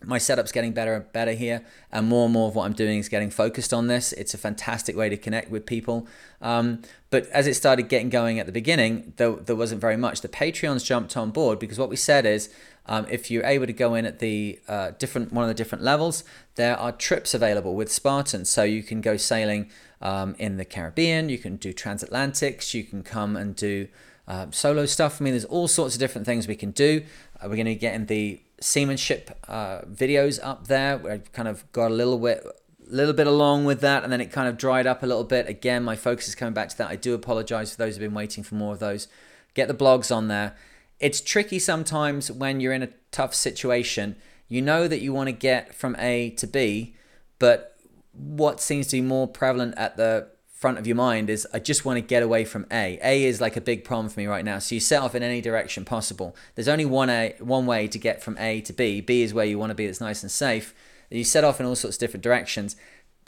my 0.05 0.19
setup's 0.19 0.53
getting 0.53 0.73
better 0.73 0.95
and 0.95 1.13
better 1.13 1.33
here, 1.33 1.65
and 1.91 2.07
more 2.07 2.25
and 2.25 2.33
more 2.33 2.49
of 2.49 2.55
what 2.55 2.65
I'm 2.65 2.73
doing 2.73 2.99
is 2.99 3.09
getting 3.09 3.31
focused 3.31 3.73
on 3.73 3.89
this. 3.89 4.13
It's 4.13 4.33
a 4.33 4.39
fantastic 4.39 4.97
way 4.97 5.09
to 5.09 5.17
connect 5.17 5.51
with 5.51 5.67
people. 5.67 6.07
Um, 6.41 6.83
but 7.11 7.27
as 7.31 7.49
it 7.49 7.55
started 7.55 7.89
getting 7.89 8.09
going 8.09 8.39
at 8.39 8.47
the 8.47 8.53
beginning, 8.53 9.13
there, 9.17 9.33
there 9.33 9.57
wasn't 9.57 9.81
very 9.81 9.97
much. 9.97 10.21
The 10.21 10.29
Patreons 10.29 10.85
jumped 10.85 11.17
on 11.17 11.31
board 11.31 11.59
because 11.59 11.79
what 11.79 11.89
we 11.89 11.97
said 11.97 12.27
is 12.27 12.49
um, 12.87 13.07
if 13.11 13.29
you're 13.29 13.45
able 13.45 13.67
to 13.67 13.73
go 13.73 13.95
in 13.95 14.07
at 14.07 14.21
the 14.21 14.61
uh, 14.69 14.93
different 14.99 15.33
one 15.33 15.43
of 15.43 15.49
the 15.49 15.55
different 15.55 15.83
levels, 15.83 16.23
there 16.55 16.77
are 16.79 16.93
trips 16.93 17.35
available 17.35 17.75
with 17.75 17.91
Spartan. 17.91 18.45
So 18.45 18.63
you 18.63 18.85
can 18.85 19.01
go 19.01 19.17
sailing 19.17 19.69
um, 20.01 20.37
in 20.39 20.59
the 20.59 20.65
Caribbean, 20.65 21.29
you 21.29 21.39
can 21.39 21.57
do 21.57 21.73
transatlantics, 21.73 22.73
you 22.73 22.85
can 22.85 23.03
come 23.03 23.37
and 23.37 23.57
do 23.57 23.89
uh, 24.29 24.47
solo 24.51 24.87
stuff. 24.87 25.21
I 25.21 25.25
mean, 25.25 25.33
there's 25.33 25.45
all 25.45 25.67
sorts 25.67 25.95
of 25.97 26.01
different 26.01 26.25
things 26.25 26.47
we 26.47 26.55
can 26.55 26.71
do. 26.71 27.03
Uh, 27.43 27.49
we're 27.49 27.57
going 27.57 27.67
to 27.67 27.75
get 27.75 27.95
in 27.95 28.07
the 28.07 28.41
seamanship 28.61 29.39
uh, 29.49 29.83
videos 29.83 30.39
up 30.43 30.67
there. 30.67 31.01
I 31.11 31.19
kind 31.33 31.49
of 31.49 31.71
got 31.73 31.91
a 31.91 31.95
little 31.95 32.19
bit, 32.19 32.45
little 32.87 33.15
bit 33.15 33.27
along 33.27 33.65
with 33.65 33.81
that, 33.81 34.05
and 34.05 34.13
then 34.13 34.21
it 34.21 34.33
kind 34.33 34.49
of 34.49 34.57
dried 34.57 34.87
up 34.87 35.03
a 35.03 35.07
little 35.07 35.25
bit. 35.25 35.49
Again, 35.49 35.85
my 35.85 35.97
focus 35.97 36.29
is 36.29 36.35
coming 36.35 36.55
back 36.55 36.69
to 36.71 36.79
that. 36.79 36.89
I 36.89 36.97
do 36.97 37.15
apologize 37.15 37.73
for 37.73 37.79
those 37.79 37.95
who've 37.97 38.03
been 38.03 38.15
waiting 38.15 38.45
for 38.45 38.55
more 38.55 38.73
of 38.73 38.79
those. 38.79 39.09
Get 39.55 39.69
the 39.69 39.75
blogs 39.75 40.15
on 40.15 40.29
there. 40.29 40.57
It's 41.01 41.21
tricky 41.21 41.59
sometimes 41.59 42.31
when 42.31 42.61
you're 42.61 42.73
in 42.73 42.83
a 42.83 42.91
tough 43.13 43.35
situation. 43.35 44.17
You 44.49 44.63
know 44.63 44.89
that 44.89 45.01
you 45.01 45.13
want 45.13 45.29
to 45.29 45.33
get 45.33 45.75
from 45.75 45.95
A 45.99 46.31
to 46.31 46.47
B, 46.47 46.97
but 47.39 47.77
what 48.13 48.61
seems 48.61 48.89
to 48.89 48.97
be 48.97 49.01
more 49.01 49.29
prevalent 49.29 49.75
at 49.77 49.97
the 49.97 50.29
front 50.59 50.77
of 50.77 50.89
your 50.89 50.97
mind 50.97 51.31
is 51.31 51.47
I 51.55 51.61
just 51.61 51.85
want 51.85 51.99
to 51.99 52.01
get 52.01 52.21
away 52.21 52.45
from 52.45 52.67
A. 52.73 52.99
A 53.01 53.25
is 53.25 53.41
like 53.41 53.57
a 53.57 53.61
big 53.61 53.85
problem 53.85 54.09
for 54.09 54.19
me 54.19 54.27
right 54.27 54.45
now. 54.45 54.59
So 54.59 54.75
you 54.75 54.81
set 54.81 55.01
off 55.01 55.15
in 55.15 55.23
any 55.23 55.41
direction 55.41 55.85
possible. 55.85 56.35
There's 56.57 56.67
only 56.67 56.85
one 56.85 57.09
A, 57.09 57.35
one 57.39 57.65
way 57.65 57.87
to 57.87 57.97
get 57.97 58.25
from 58.25 58.37
A 58.39 58.61
to 58.63 58.73
B. 58.73 59.01
B 59.01 59.23
is 59.23 59.33
where 59.33 59.45
you 59.45 59.57
want 59.57 59.71
to 59.71 59.77
be. 59.77 59.87
That's 59.87 60.01
nice 60.01 60.23
and 60.25 60.33
safe. 60.33 60.75
You 61.11 61.23
set 61.23 61.45
off 61.45 61.61
in 61.61 61.67
all 61.67 61.77
sorts 61.77 61.97
of 61.97 62.01
different 62.01 62.25
directions. 62.25 62.75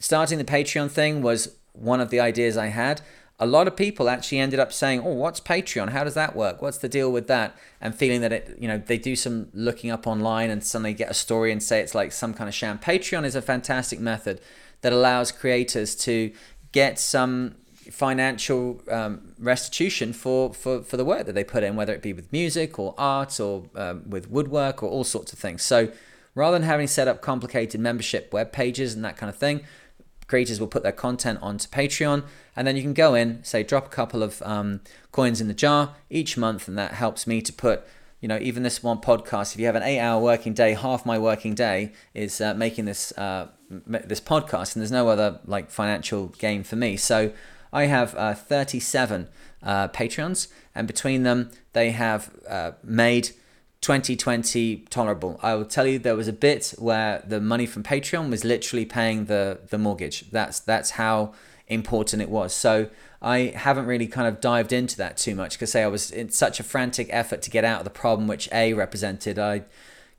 Starting 0.00 0.38
the 0.38 0.44
Patreon 0.44 0.90
thing 0.90 1.22
was 1.22 1.54
one 1.72 2.00
of 2.00 2.10
the 2.10 2.18
ideas 2.18 2.56
I 2.56 2.66
had. 2.66 3.00
A 3.38 3.46
lot 3.46 3.68
of 3.68 3.76
people 3.76 4.10
actually 4.10 4.40
ended 4.40 4.58
up 4.58 4.72
saying, 4.72 5.00
"Oh, 5.00 5.14
what's 5.14 5.40
Patreon? 5.40 5.90
How 5.90 6.02
does 6.02 6.14
that 6.14 6.34
work? 6.34 6.60
What's 6.60 6.78
the 6.78 6.88
deal 6.88 7.12
with 7.12 7.28
that?" 7.28 7.56
And 7.80 7.94
feeling 7.94 8.22
that 8.22 8.32
it, 8.32 8.56
you 8.58 8.66
know, 8.66 8.76
they 8.76 8.98
do 8.98 9.14
some 9.14 9.50
looking 9.54 9.90
up 9.90 10.06
online 10.08 10.50
and 10.50 10.64
suddenly 10.64 10.94
get 10.94 11.10
a 11.10 11.14
story 11.14 11.52
and 11.52 11.62
say 11.62 11.80
it's 11.80 11.94
like 11.94 12.10
some 12.10 12.34
kind 12.34 12.48
of 12.48 12.54
sham. 12.54 12.80
Patreon 12.80 13.24
is 13.24 13.36
a 13.36 13.40
fantastic 13.40 14.00
method 14.00 14.40
that 14.80 14.92
allows 14.92 15.30
creators 15.30 15.94
to 15.94 16.32
get 16.72 16.98
some 16.98 17.56
financial 17.90 18.80
um, 18.90 19.34
restitution 19.38 20.12
for, 20.12 20.54
for, 20.54 20.82
for 20.82 20.96
the 20.96 21.04
work 21.04 21.26
that 21.26 21.34
they 21.34 21.42
put 21.44 21.62
in, 21.62 21.76
whether 21.76 21.92
it 21.92 22.02
be 22.02 22.12
with 22.12 22.30
music 22.32 22.78
or 22.78 22.94
art 22.96 23.40
or 23.40 23.64
um, 23.74 24.08
with 24.08 24.30
woodwork 24.30 24.82
or 24.82 24.88
all 24.88 25.04
sorts 25.04 25.32
of 25.32 25.38
things. 25.38 25.62
So 25.62 25.90
rather 26.34 26.58
than 26.58 26.68
having 26.68 26.86
set 26.86 27.08
up 27.08 27.20
complicated 27.20 27.80
membership 27.80 28.32
web 28.32 28.52
pages 28.52 28.94
and 28.94 29.04
that 29.04 29.16
kind 29.16 29.28
of 29.28 29.36
thing, 29.36 29.62
creators 30.28 30.60
will 30.60 30.68
put 30.68 30.84
their 30.84 30.92
content 30.92 31.40
onto 31.42 31.68
Patreon, 31.68 32.22
and 32.54 32.64
then 32.64 32.76
you 32.76 32.82
can 32.82 32.94
go 32.94 33.14
in, 33.14 33.42
say, 33.42 33.64
drop 33.64 33.86
a 33.86 33.88
couple 33.88 34.22
of 34.22 34.40
um, 34.42 34.80
coins 35.10 35.40
in 35.40 35.48
the 35.48 35.54
jar 35.54 35.96
each 36.08 36.36
month, 36.36 36.68
and 36.68 36.78
that 36.78 36.92
helps 36.92 37.26
me 37.26 37.42
to 37.42 37.52
put 37.52 37.82
you 38.20 38.28
know, 38.28 38.38
even 38.40 38.62
this 38.62 38.82
one 38.82 38.98
podcast, 38.98 39.54
if 39.54 39.60
you 39.60 39.66
have 39.66 39.74
an 39.74 39.82
eight 39.82 40.00
hour 40.00 40.20
working 40.20 40.52
day, 40.52 40.74
half 40.74 41.06
my 41.06 41.18
working 41.18 41.54
day 41.54 41.92
is 42.14 42.40
uh, 42.40 42.54
making 42.54 42.84
this, 42.84 43.12
uh, 43.18 43.48
this 43.70 44.20
podcast, 44.20 44.74
and 44.74 44.82
there's 44.82 44.92
no 44.92 45.08
other 45.08 45.40
like 45.46 45.70
financial 45.70 46.28
gain 46.38 46.62
for 46.62 46.76
me. 46.76 46.96
So 46.96 47.32
I 47.72 47.84
have 47.84 48.14
uh, 48.14 48.34
37 48.34 49.28
uh, 49.62 49.88
Patreons, 49.88 50.48
and 50.74 50.86
between 50.86 51.22
them, 51.22 51.50
they 51.72 51.92
have 51.92 52.30
uh, 52.48 52.72
made 52.82 53.30
2020 53.80 54.84
tolerable. 54.90 55.40
I 55.42 55.54
will 55.54 55.64
tell 55.64 55.86
you, 55.86 55.98
there 55.98 56.16
was 56.16 56.28
a 56.28 56.32
bit 56.32 56.74
where 56.78 57.22
the 57.26 57.40
money 57.40 57.64
from 57.64 57.82
Patreon 57.82 58.30
was 58.30 58.44
literally 58.44 58.84
paying 58.84 59.24
the, 59.24 59.60
the 59.70 59.78
mortgage. 59.78 60.30
That's, 60.30 60.60
that's 60.60 60.90
how 60.92 61.32
important 61.68 62.20
it 62.20 62.28
was. 62.28 62.52
So 62.52 62.90
I 63.22 63.52
haven't 63.54 63.86
really 63.86 64.06
kind 64.06 64.26
of 64.26 64.40
dived 64.40 64.72
into 64.72 64.96
that 64.96 65.16
too 65.16 65.34
much 65.34 65.52
because 65.52 65.72
say 65.72 65.82
I 65.82 65.88
was 65.88 66.10
in 66.10 66.30
such 66.30 66.58
a 66.58 66.62
frantic 66.62 67.08
effort 67.10 67.42
to 67.42 67.50
get 67.50 67.64
out 67.64 67.80
of 67.80 67.84
the 67.84 67.90
problem 67.90 68.28
which 68.28 68.48
A 68.52 68.72
represented. 68.72 69.38
I 69.38 69.64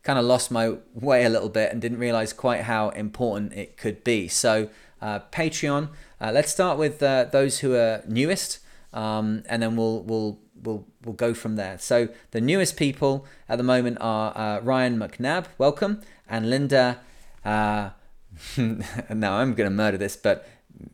kind 0.04 0.20
of 0.20 0.26
lost 0.26 0.52
my 0.52 0.78
way 0.94 1.26
a 1.26 1.30
little 1.30 1.50
bit 1.50 1.72
and 1.72 1.82
didn't 1.82 2.00
realize 2.00 2.34
quite 2.34 2.62
how 2.62 2.90
important 2.90 3.54
it 3.54 3.78
could 3.78 4.04
be. 4.04 4.28
So 4.28 4.70
uh, 5.02 5.20
Patreon. 5.32 5.90
Uh, 6.20 6.32
let's 6.32 6.52
start 6.52 6.78
with 6.78 7.02
uh, 7.02 7.26
those 7.32 7.60
who 7.60 7.76
are 7.76 8.04
newest, 8.08 8.60
um, 8.94 9.44
and 9.50 9.62
then 9.62 9.76
we'll 9.76 10.04
we'll 10.04 10.40
we'll 10.62 10.86
we'll 11.04 11.16
go 11.16 11.34
from 11.34 11.56
there. 11.56 11.78
So 11.80 12.10
the 12.32 12.42
newest 12.42 12.78
people 12.78 13.26
at 13.50 13.58
the 13.58 13.64
moment 13.64 13.98
are 14.00 14.38
uh, 14.38 14.60
Ryan 14.62 14.98
McNabb, 14.98 15.48
welcome, 15.58 16.02
and 16.30 16.50
Linda. 16.50 17.00
Uh, 17.44 17.90
now 18.58 19.38
I'm 19.38 19.54
going 19.56 19.70
to 19.70 19.76
murder 19.76 19.98
this, 19.98 20.16
but 20.16 20.48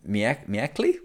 Miekli, 0.08 0.96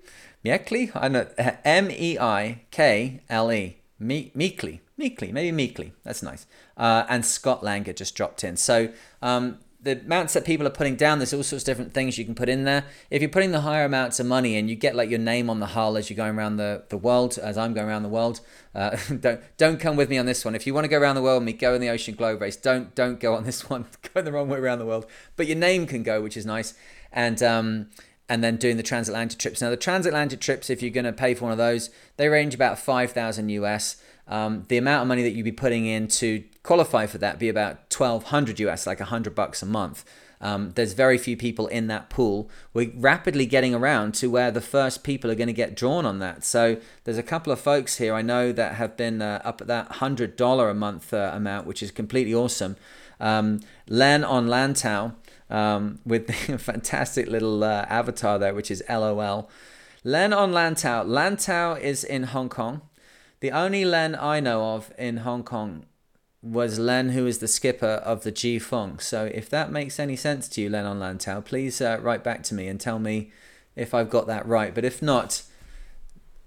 Miekli? 0.44 0.90
I 0.94 1.09
know. 1.09 1.27
M 1.64 1.90
E 1.90 2.19
I 2.19 2.62
K 2.70 3.20
L 3.28 3.52
E. 3.52 3.77
Meekly. 3.98 4.81
Meekly. 4.97 5.32
Maybe 5.32 5.52
Meekly. 5.52 5.93
That's 6.05 6.23
nice. 6.23 6.47
Uh, 6.77 7.05
and 7.09 7.24
Scott 7.24 7.62
Langer 7.62 7.94
just 7.94 8.14
dropped 8.14 8.43
in. 8.43 8.56
So 8.56 8.93
um, 9.20 9.59
the 9.82 10.01
amounts 10.01 10.32
that 10.35 10.44
people 10.44 10.66
are 10.66 10.70
putting 10.70 10.94
down, 10.94 11.19
there's 11.19 11.35
all 11.35 11.43
sorts 11.43 11.62
of 11.62 11.66
different 11.66 11.93
things 11.93 12.16
you 12.16 12.24
can 12.24 12.35
put 12.35 12.48
in 12.48 12.64
there. 12.64 12.85
If 13.10 13.20
you're 13.20 13.28
putting 13.28 13.51
the 13.51 13.62
higher 13.62 13.85
amounts 13.85 14.20
of 14.20 14.27
money 14.27 14.56
and 14.56 14.70
you 14.70 14.77
get 14.77 14.94
like 14.94 15.10
your 15.10 15.19
name 15.19 15.51
on 15.51 15.59
the 15.60 15.66
hull 15.66 15.97
as 15.97 16.09
you're 16.09 16.16
going 16.16 16.36
around 16.36 16.56
the, 16.56 16.85
the 16.89 16.97
world, 16.97 17.39
as 17.39 17.59
I'm 17.59 17.74
going 17.74 17.89
around 17.89 18.05
the 18.05 18.09
world. 18.09 18.40
Uh, 18.74 18.97
don't 19.20 19.40
don't 19.56 19.81
come 19.81 19.97
with 19.97 20.09
me 20.09 20.19
on 20.19 20.27
this 20.27 20.44
one. 20.44 20.55
If 20.55 20.66
you 20.66 20.74
want 20.74 20.85
to 20.85 20.89
go 20.89 20.98
around 20.98 21.16
the 21.16 21.23
world 21.23 21.43
me, 21.43 21.52
go 21.52 21.74
in 21.74 21.81
the 21.81 21.89
Ocean 21.89 22.14
Globe 22.14 22.40
race. 22.40 22.56
Don't 22.56 22.94
don't 22.94 23.19
go 23.19 23.35
on 23.35 23.44
this 23.44 23.69
one. 23.70 23.86
go 24.14 24.23
the 24.23 24.32
wrong 24.32 24.48
way 24.48 24.59
around 24.59 24.78
the 24.78 24.86
world. 24.86 25.06
But 25.36 25.47
your 25.47 25.59
name 25.59 25.86
can 25.86 26.02
go, 26.02 26.23
which 26.23 26.36
is 26.36 26.47
nice. 26.47 26.74
And 27.12 27.43
um, 27.43 27.90
and 28.28 28.42
then 28.42 28.56
doing 28.56 28.76
the 28.76 28.82
transatlantic 28.82 29.38
trips. 29.38 29.60
Now 29.60 29.70
the 29.70 29.76
transatlantic 29.76 30.40
trips, 30.40 30.70
if 30.70 30.82
you're 30.82 30.90
going 30.90 31.04
to 31.04 31.12
pay 31.12 31.34
for 31.34 31.44
one 31.44 31.52
of 31.52 31.58
those, 31.58 31.90
they 32.16 32.28
range 32.28 32.54
about 32.54 32.78
five 32.78 33.12
thousand 33.12 33.48
US. 33.50 34.02
Um, 34.28 34.64
the 34.68 34.78
amount 34.78 35.02
of 35.02 35.08
money 35.08 35.22
that 35.22 35.32
you'd 35.32 35.44
be 35.44 35.52
putting 35.52 35.84
in 35.84 36.08
to 36.08 36.44
qualify 36.62 37.06
for 37.06 37.18
that 37.18 37.38
be 37.38 37.48
about 37.48 37.92
1200 37.94 38.60
US, 38.60 38.86
like 38.86 39.00
100 39.00 39.34
bucks 39.34 39.62
a 39.62 39.66
month. 39.66 40.04
Um, 40.42 40.72
there's 40.74 40.92
very 40.92 41.18
few 41.18 41.36
people 41.36 41.68
in 41.68 41.86
that 41.86 42.10
pool. 42.10 42.50
We're 42.74 42.90
rapidly 42.94 43.46
getting 43.46 43.74
around 43.74 44.14
to 44.16 44.28
where 44.28 44.50
the 44.50 44.60
first 44.60 45.04
people 45.04 45.30
are 45.30 45.36
going 45.36 45.46
to 45.46 45.52
get 45.52 45.76
drawn 45.76 46.04
on 46.04 46.18
that. 46.18 46.44
So 46.44 46.78
there's 47.04 47.18
a 47.18 47.22
couple 47.22 47.52
of 47.52 47.60
folks 47.60 47.98
here 47.98 48.12
I 48.12 48.22
know 48.22 48.52
that 48.52 48.74
have 48.74 48.96
been 48.96 49.22
uh, 49.22 49.40
up 49.44 49.60
at 49.60 49.68
that 49.68 49.90
$100 49.94 50.70
a 50.70 50.74
month 50.74 51.14
uh, 51.14 51.30
amount, 51.32 51.66
which 51.66 51.82
is 51.82 51.92
completely 51.92 52.34
awesome. 52.34 52.76
Um, 53.20 53.60
Len 53.88 54.24
on 54.24 54.48
Lantau 54.48 55.14
um, 55.52 56.00
with 56.04 56.26
the 56.26 56.58
fantastic 56.58 57.28
little 57.28 57.62
uh, 57.62 57.86
avatar 57.88 58.38
there, 58.38 58.54
which 58.54 58.70
is 58.70 58.82
LOL. 58.88 59.48
Len 60.02 60.32
on 60.32 60.50
Lantau. 60.52 61.06
Lantau 61.06 61.80
is 61.80 62.02
in 62.02 62.24
Hong 62.24 62.48
Kong. 62.48 62.80
The 63.38 63.52
only 63.52 63.84
Len 63.84 64.16
I 64.16 64.40
know 64.40 64.74
of 64.74 64.92
in 64.98 65.18
Hong 65.18 65.44
Kong 65.44 65.84
was 66.42 66.78
Len, 66.78 67.10
who 67.10 67.26
is 67.26 67.38
the 67.38 67.46
skipper 67.46 68.02
of 68.04 68.24
the 68.24 68.32
Ji 68.32 68.58
Feng. 68.58 68.98
So 68.98 69.30
if 69.32 69.48
that 69.50 69.70
makes 69.70 70.00
any 70.00 70.16
sense 70.16 70.48
to 70.48 70.62
you, 70.62 70.70
Len 70.70 70.86
on 70.86 70.98
Lantau, 70.98 71.44
please 71.44 71.80
uh, 71.80 71.98
write 72.00 72.24
back 72.24 72.42
to 72.44 72.54
me 72.54 72.66
and 72.66 72.80
tell 72.80 72.98
me 72.98 73.30
if 73.76 73.94
I've 73.94 74.10
got 74.10 74.26
that 74.26 74.46
right. 74.46 74.74
But 74.74 74.84
if 74.84 75.00
not, 75.02 75.42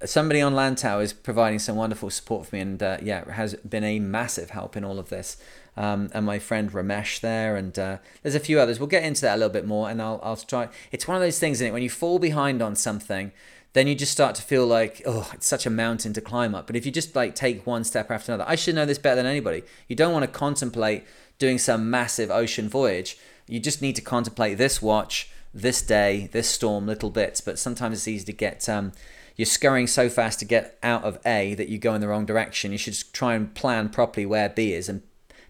somebody 0.03 0.41
on 0.41 0.53
Lantau 0.53 1.01
is 1.01 1.13
providing 1.13 1.59
some 1.59 1.75
wonderful 1.77 2.09
support 2.09 2.47
for 2.47 2.55
me, 2.55 2.61
and 2.61 2.83
uh, 2.83 2.97
yeah, 3.01 3.31
has 3.31 3.55
been 3.55 3.83
a 3.83 3.99
massive 3.99 4.49
help 4.49 4.75
in 4.75 4.83
all 4.83 4.99
of 4.99 5.09
this. 5.09 5.37
Um, 5.77 6.09
and 6.13 6.25
my 6.25 6.39
friend 6.39 6.71
Ramesh 6.71 7.19
there, 7.19 7.57
and 7.57 7.77
uh, 7.77 7.97
there's 8.21 8.35
a 8.35 8.39
few 8.39 8.59
others. 8.59 8.79
We'll 8.79 8.87
get 8.87 9.03
into 9.03 9.21
that 9.21 9.35
a 9.35 9.37
little 9.37 9.51
bit 9.51 9.65
more, 9.65 9.89
and 9.89 10.01
I'll 10.01 10.21
I'll 10.23 10.37
try. 10.37 10.69
It's 10.91 11.07
one 11.07 11.17
of 11.17 11.21
those 11.21 11.37
things, 11.37 11.57
isn't 11.57 11.67
it? 11.67 11.73
When 11.73 11.83
you 11.83 11.89
fall 11.89 12.17
behind 12.17 12.61
on 12.61 12.77
something, 12.77 13.33
then 13.73 13.87
you 13.87 13.93
just 13.93 14.13
start 14.13 14.35
to 14.35 14.41
feel 14.41 14.65
like, 14.65 15.01
oh, 15.05 15.29
it's 15.33 15.45
such 15.45 15.65
a 15.65 15.69
mountain 15.69 16.13
to 16.13 16.21
climb 16.21 16.55
up. 16.55 16.65
But 16.65 16.77
if 16.77 16.85
you 16.85 16.93
just 16.93 17.13
like 17.13 17.35
take 17.35 17.67
one 17.67 17.83
step 17.83 18.09
after 18.09 18.31
another, 18.31 18.49
I 18.49 18.55
should 18.55 18.73
know 18.73 18.85
this 18.85 18.97
better 18.97 19.17
than 19.17 19.25
anybody. 19.25 19.63
You 19.89 19.97
don't 19.97 20.13
want 20.13 20.23
to 20.23 20.31
contemplate 20.31 21.03
doing 21.39 21.57
some 21.57 21.89
massive 21.89 22.31
ocean 22.31 22.69
voyage. 22.69 23.17
You 23.47 23.59
just 23.59 23.81
need 23.81 23.97
to 23.97 24.01
contemplate 24.01 24.57
this 24.57 24.81
watch, 24.81 25.29
this 25.53 25.81
day, 25.81 26.29
this 26.31 26.49
storm, 26.49 26.87
little 26.87 27.09
bits. 27.09 27.41
But 27.41 27.59
sometimes 27.59 27.97
it's 27.97 28.07
easy 28.07 28.25
to 28.25 28.33
get. 28.33 28.69
Um, 28.69 28.93
you're 29.35 29.45
scurrying 29.45 29.87
so 29.87 30.07
fast 30.07 30.39
to 30.39 30.45
get 30.45 30.79
out 30.81 31.03
of 31.03 31.19
A 31.25 31.53
that 31.55 31.67
you 31.67 31.77
go 31.77 31.93
in 31.93 31.99
the 31.99 32.07
wrong 32.07 32.25
direction. 32.25 32.71
You 32.71 32.77
should 32.77 32.95
try 33.11 33.35
and 33.35 33.53
plan 33.53 33.89
properly 33.89 34.25
where 34.25 34.47
B 34.47 34.71
is. 34.71 34.87
And 34.87 35.01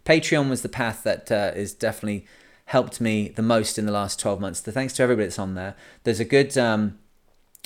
Patreon 0.05 0.49
was 0.49 0.61
the 0.61 0.69
path 0.69 1.03
that 1.03 1.31
uh, 1.31 1.51
is 1.55 1.73
definitely 1.73 2.25
helped 2.65 2.99
me 3.01 3.29
the 3.29 3.41
most 3.41 3.77
in 3.77 3.85
the 3.85 3.91
last 3.91 4.19
12 4.19 4.39
months. 4.39 4.63
So 4.63 4.71
thanks 4.71 4.93
to 4.93 5.03
everybody 5.03 5.27
that's 5.27 5.39
on 5.39 5.55
there. 5.55 5.75
There's 6.03 6.19
a 6.19 6.25
good. 6.25 6.57
Um, 6.57 6.99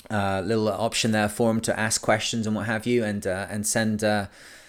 uh, 0.08 0.42
little 0.44 0.68
option 0.68 1.12
there 1.12 1.28
for 1.28 1.48
them 1.48 1.60
to 1.60 1.78
ask 1.78 2.00
questions 2.00 2.46
and 2.46 2.56
what 2.56 2.66
have 2.66 2.86
you, 2.86 3.04
and 3.04 3.26
uh, 3.26 3.46
and 3.50 3.66
send 3.66 4.02
uh, 4.02 4.26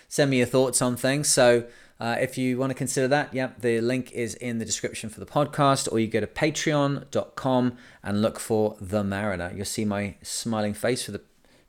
send 0.08 0.30
me 0.30 0.38
your 0.38 0.46
thoughts 0.46 0.82
on 0.82 0.96
things. 0.96 1.30
So 1.30 1.66
uh, 2.00 2.18
if 2.20 2.38
you 2.38 2.58
want 2.58 2.72
to 2.72 2.74
consider 2.74 3.08
that, 3.08 3.34
yeah, 3.34 3.52
the 3.60 3.80
link 3.80 4.12
is 4.12 4.34
in 4.36 4.60
the 4.60 4.66
description 4.66 5.10
for 5.10 5.20
the 5.20 5.26
podcast, 5.26 5.92
or 5.92 6.00
you 6.00 6.08
go 6.08 6.20
to 6.20 6.28
patreon.com 6.28 7.78
and 8.04 8.22
look 8.22 8.40
for 8.40 8.76
The 8.82 9.04
Mariner. 9.04 9.52
You'll 9.56 9.66
see 9.66 9.86
my 9.86 10.16
smiling 10.22 10.74
face 10.74 11.08
with 11.08 11.16
a 11.16 11.22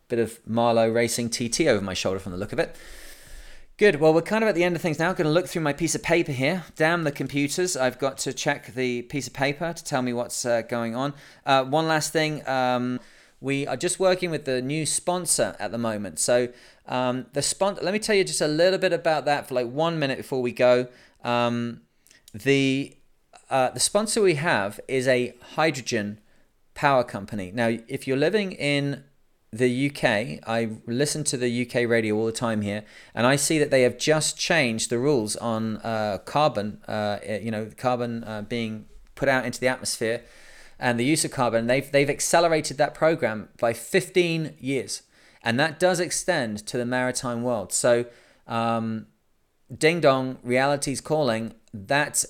bit 0.09 0.19
of 0.19 0.41
Marlow 0.47 0.89
Racing 0.89 1.31
TT 1.31 1.63
over 1.63 1.85
my 1.85 1.95
shoulder 1.95 2.19
from 2.19 2.33
the 2.33 2.39
look 2.39 2.53
of 2.53 2.59
it. 2.59 2.75
Good. 3.83 3.99
Well, 3.99 4.15
we're 4.15 4.23
kind 4.23 4.45
of 4.45 4.49
at 4.49 4.55
the 4.55 4.63
end 4.63 4.77
of 4.77 4.81
things 4.81 5.01
now. 5.01 5.09
I'm 5.09 5.17
going 5.17 5.27
to 5.27 5.33
look 5.33 5.49
through 5.49 5.63
my 5.63 5.73
piece 5.73 5.97
of 5.97 6.05
paper 6.05 6.31
here. 6.31 6.63
Damn 6.77 7.03
the 7.03 7.11
computers. 7.11 7.77
I've 7.77 7.99
got 7.99 8.17
to 8.19 8.33
check 8.33 8.75
the 8.75 9.03
piece 9.03 9.27
of 9.27 9.33
paper 9.33 9.73
to 9.73 9.83
tell 9.83 10.03
me 10.03 10.13
what's 10.13 10.47
uh, 10.47 10.63
going 10.63 10.95
on. 10.95 11.15
Uh, 11.45 11.65
one 11.65 11.89
last 11.89 12.13
thing. 12.13 12.49
Um, 12.49 13.01
we 13.41 13.67
are 13.67 13.77
just 13.77 13.99
working 13.99 14.31
with 14.31 14.45
the 14.45 14.63
new 14.63 14.87
sponsor 14.87 15.57
at 15.59 15.73
the 15.73 15.79
moment. 15.79 16.21
So 16.21 16.51
um, 16.87 17.27
the 17.33 17.43
sponsor, 17.43 17.83
let 17.83 17.93
me 17.93 17.99
tell 17.99 18.15
you 18.15 18.23
just 18.23 18.41
a 18.41 18.47
little 18.47 18.79
bit 18.79 18.93
about 18.93 19.25
that 19.25 19.49
for 19.49 19.55
like 19.57 19.69
one 19.69 19.99
minute 19.99 20.19
before 20.19 20.43
we 20.43 20.53
go. 20.53 20.87
Um, 21.25 21.81
the 22.33 22.97
uh, 23.51 23.71
the 23.71 23.81
sponsor 23.81 24.23
we 24.23 24.37
have 24.37 24.79
is 24.87 25.09
a 25.09 25.35
hydrogen 25.57 26.21
power 26.75 27.03
company. 27.03 27.51
Now, 27.53 27.77
if 27.89 28.07
you're 28.07 28.17
living 28.17 28.53
in 28.53 29.03
the 29.53 29.91
UK, 29.91 30.43
I 30.49 30.71
listen 30.87 31.25
to 31.25 31.37
the 31.37 31.67
UK 31.67 31.89
radio 31.89 32.17
all 32.17 32.27
the 32.27 32.33
time 32.33 32.63
here, 32.63 32.85
and 33.15 33.27
I 33.27 33.37
see 33.37 33.59
that 33.59 33.71
they 33.71 33.83
have 33.83 33.99
just 33.99 34.39
changed 34.39 34.89
the 34.89 34.99
rules 34.99 35.37
on 35.37 35.77
uh, 35.79 36.19
carbon. 36.25 36.81
Uh, 36.89 37.19
you 37.41 37.51
know, 37.51 37.69
carbon 37.77 38.25
uh, 38.25 38.43
being 38.43 38.87
put 39.15 39.29
out 39.29 39.45
into 39.45 39.61
the 39.61 39.69
atmosphere 39.69 40.23
and 40.83 40.99
the 40.99 41.05
use 41.05 41.25
of 41.25 41.31
carbon, 41.31 41.69
they've, 41.69 41.91
they've 41.93 42.11
accelerated 42.11 42.77
that 42.77 42.93
program 42.93 43.49
by 43.61 43.73
15 43.73 44.57
years. 44.59 45.03
And 45.45 45.59
that 45.61 45.79
does 45.79 46.01
extend 46.01 46.67
to 46.67 46.77
the 46.77 46.85
maritime 46.85 47.45
world. 47.45 47.73
So, 47.73 48.07
um, 48.49 49.07
ding 49.73 50.01
dong, 50.01 50.39
reality's 50.43 51.01
calling. 51.01 51.55
That 51.73 52.25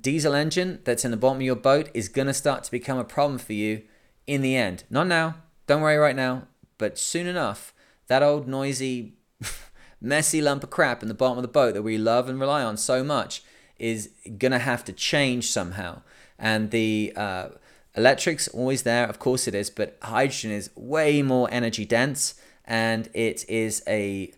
diesel 0.00 0.34
engine 0.34 0.80
that's 0.84 1.04
in 1.04 1.10
the 1.10 1.16
bottom 1.16 1.38
of 1.38 1.42
your 1.42 1.56
boat 1.56 1.90
is 1.94 2.08
to 2.08 2.32
start 2.32 2.62
to 2.64 2.70
become 2.70 2.96
a 2.96 3.04
problem 3.04 3.38
for 3.38 3.54
you 3.54 3.82
in 4.26 4.40
the 4.40 4.56
end. 4.56 4.84
Not 4.88 5.08
now, 5.08 5.36
don't 5.66 5.80
worry 5.80 5.96
right 5.96 6.16
now, 6.16 6.46
but 6.78 6.98
soon 6.98 7.26
enough, 7.26 7.72
that 8.06 8.22
old 8.22 8.46
noisy, 8.46 9.14
messy 10.00 10.40
lump 10.40 10.62
of 10.62 10.70
crap 10.70 11.02
in 11.02 11.08
the 11.08 11.14
bottom 11.14 11.38
of 11.38 11.42
the 11.42 11.48
boat 11.48 11.74
that 11.74 11.82
we 11.82 11.98
love 11.98 12.28
and 12.28 12.40
rely 12.40 12.62
on 12.62 12.76
so 12.76 13.02
much 13.02 13.42
is 13.78 14.10
to 14.38 14.58
have 14.58 14.84
to 14.84 14.92
change 14.92 15.50
somehow. 15.50 16.02
And 16.38 16.70
the 16.70 17.12
uh, 17.16 17.48
Electric's 17.96 18.48
always 18.48 18.82
there, 18.82 19.06
of 19.06 19.18
course 19.18 19.48
it 19.48 19.54
is, 19.54 19.70
but 19.70 19.96
hydrogen 20.02 20.50
is 20.50 20.70
way 20.74 21.22
more 21.22 21.48
energy 21.50 21.84
dense 21.84 22.34
and 22.64 23.08
it 23.14 23.48
is 23.48 23.82
a 23.86 24.32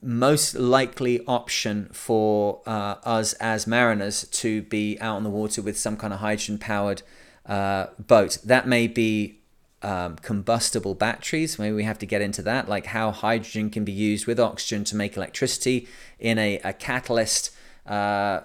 most 0.00 0.54
likely 0.54 1.24
option 1.26 1.88
for 1.92 2.62
uh, 2.66 2.96
us 3.04 3.32
as 3.34 3.66
mariners 3.66 4.24
to 4.28 4.62
be 4.62 4.96
out 5.00 5.16
on 5.16 5.24
the 5.24 5.30
water 5.30 5.60
with 5.60 5.76
some 5.76 5.96
kind 5.96 6.12
of 6.12 6.20
hydrogen 6.20 6.56
powered 6.56 7.02
uh, 7.46 7.86
boat. 7.98 8.38
That 8.44 8.68
may 8.68 8.86
be 8.86 9.37
um, 9.82 10.16
combustible 10.16 10.94
batteries. 10.94 11.58
Maybe 11.58 11.74
we 11.74 11.84
have 11.84 11.98
to 11.98 12.06
get 12.06 12.20
into 12.20 12.42
that, 12.42 12.68
like 12.68 12.86
how 12.86 13.10
hydrogen 13.10 13.70
can 13.70 13.84
be 13.84 13.92
used 13.92 14.26
with 14.26 14.40
oxygen 14.40 14.84
to 14.84 14.96
make 14.96 15.16
electricity 15.16 15.88
in 16.18 16.38
a, 16.38 16.58
a 16.64 16.72
catalyst 16.72 17.54
uh, 17.86 18.40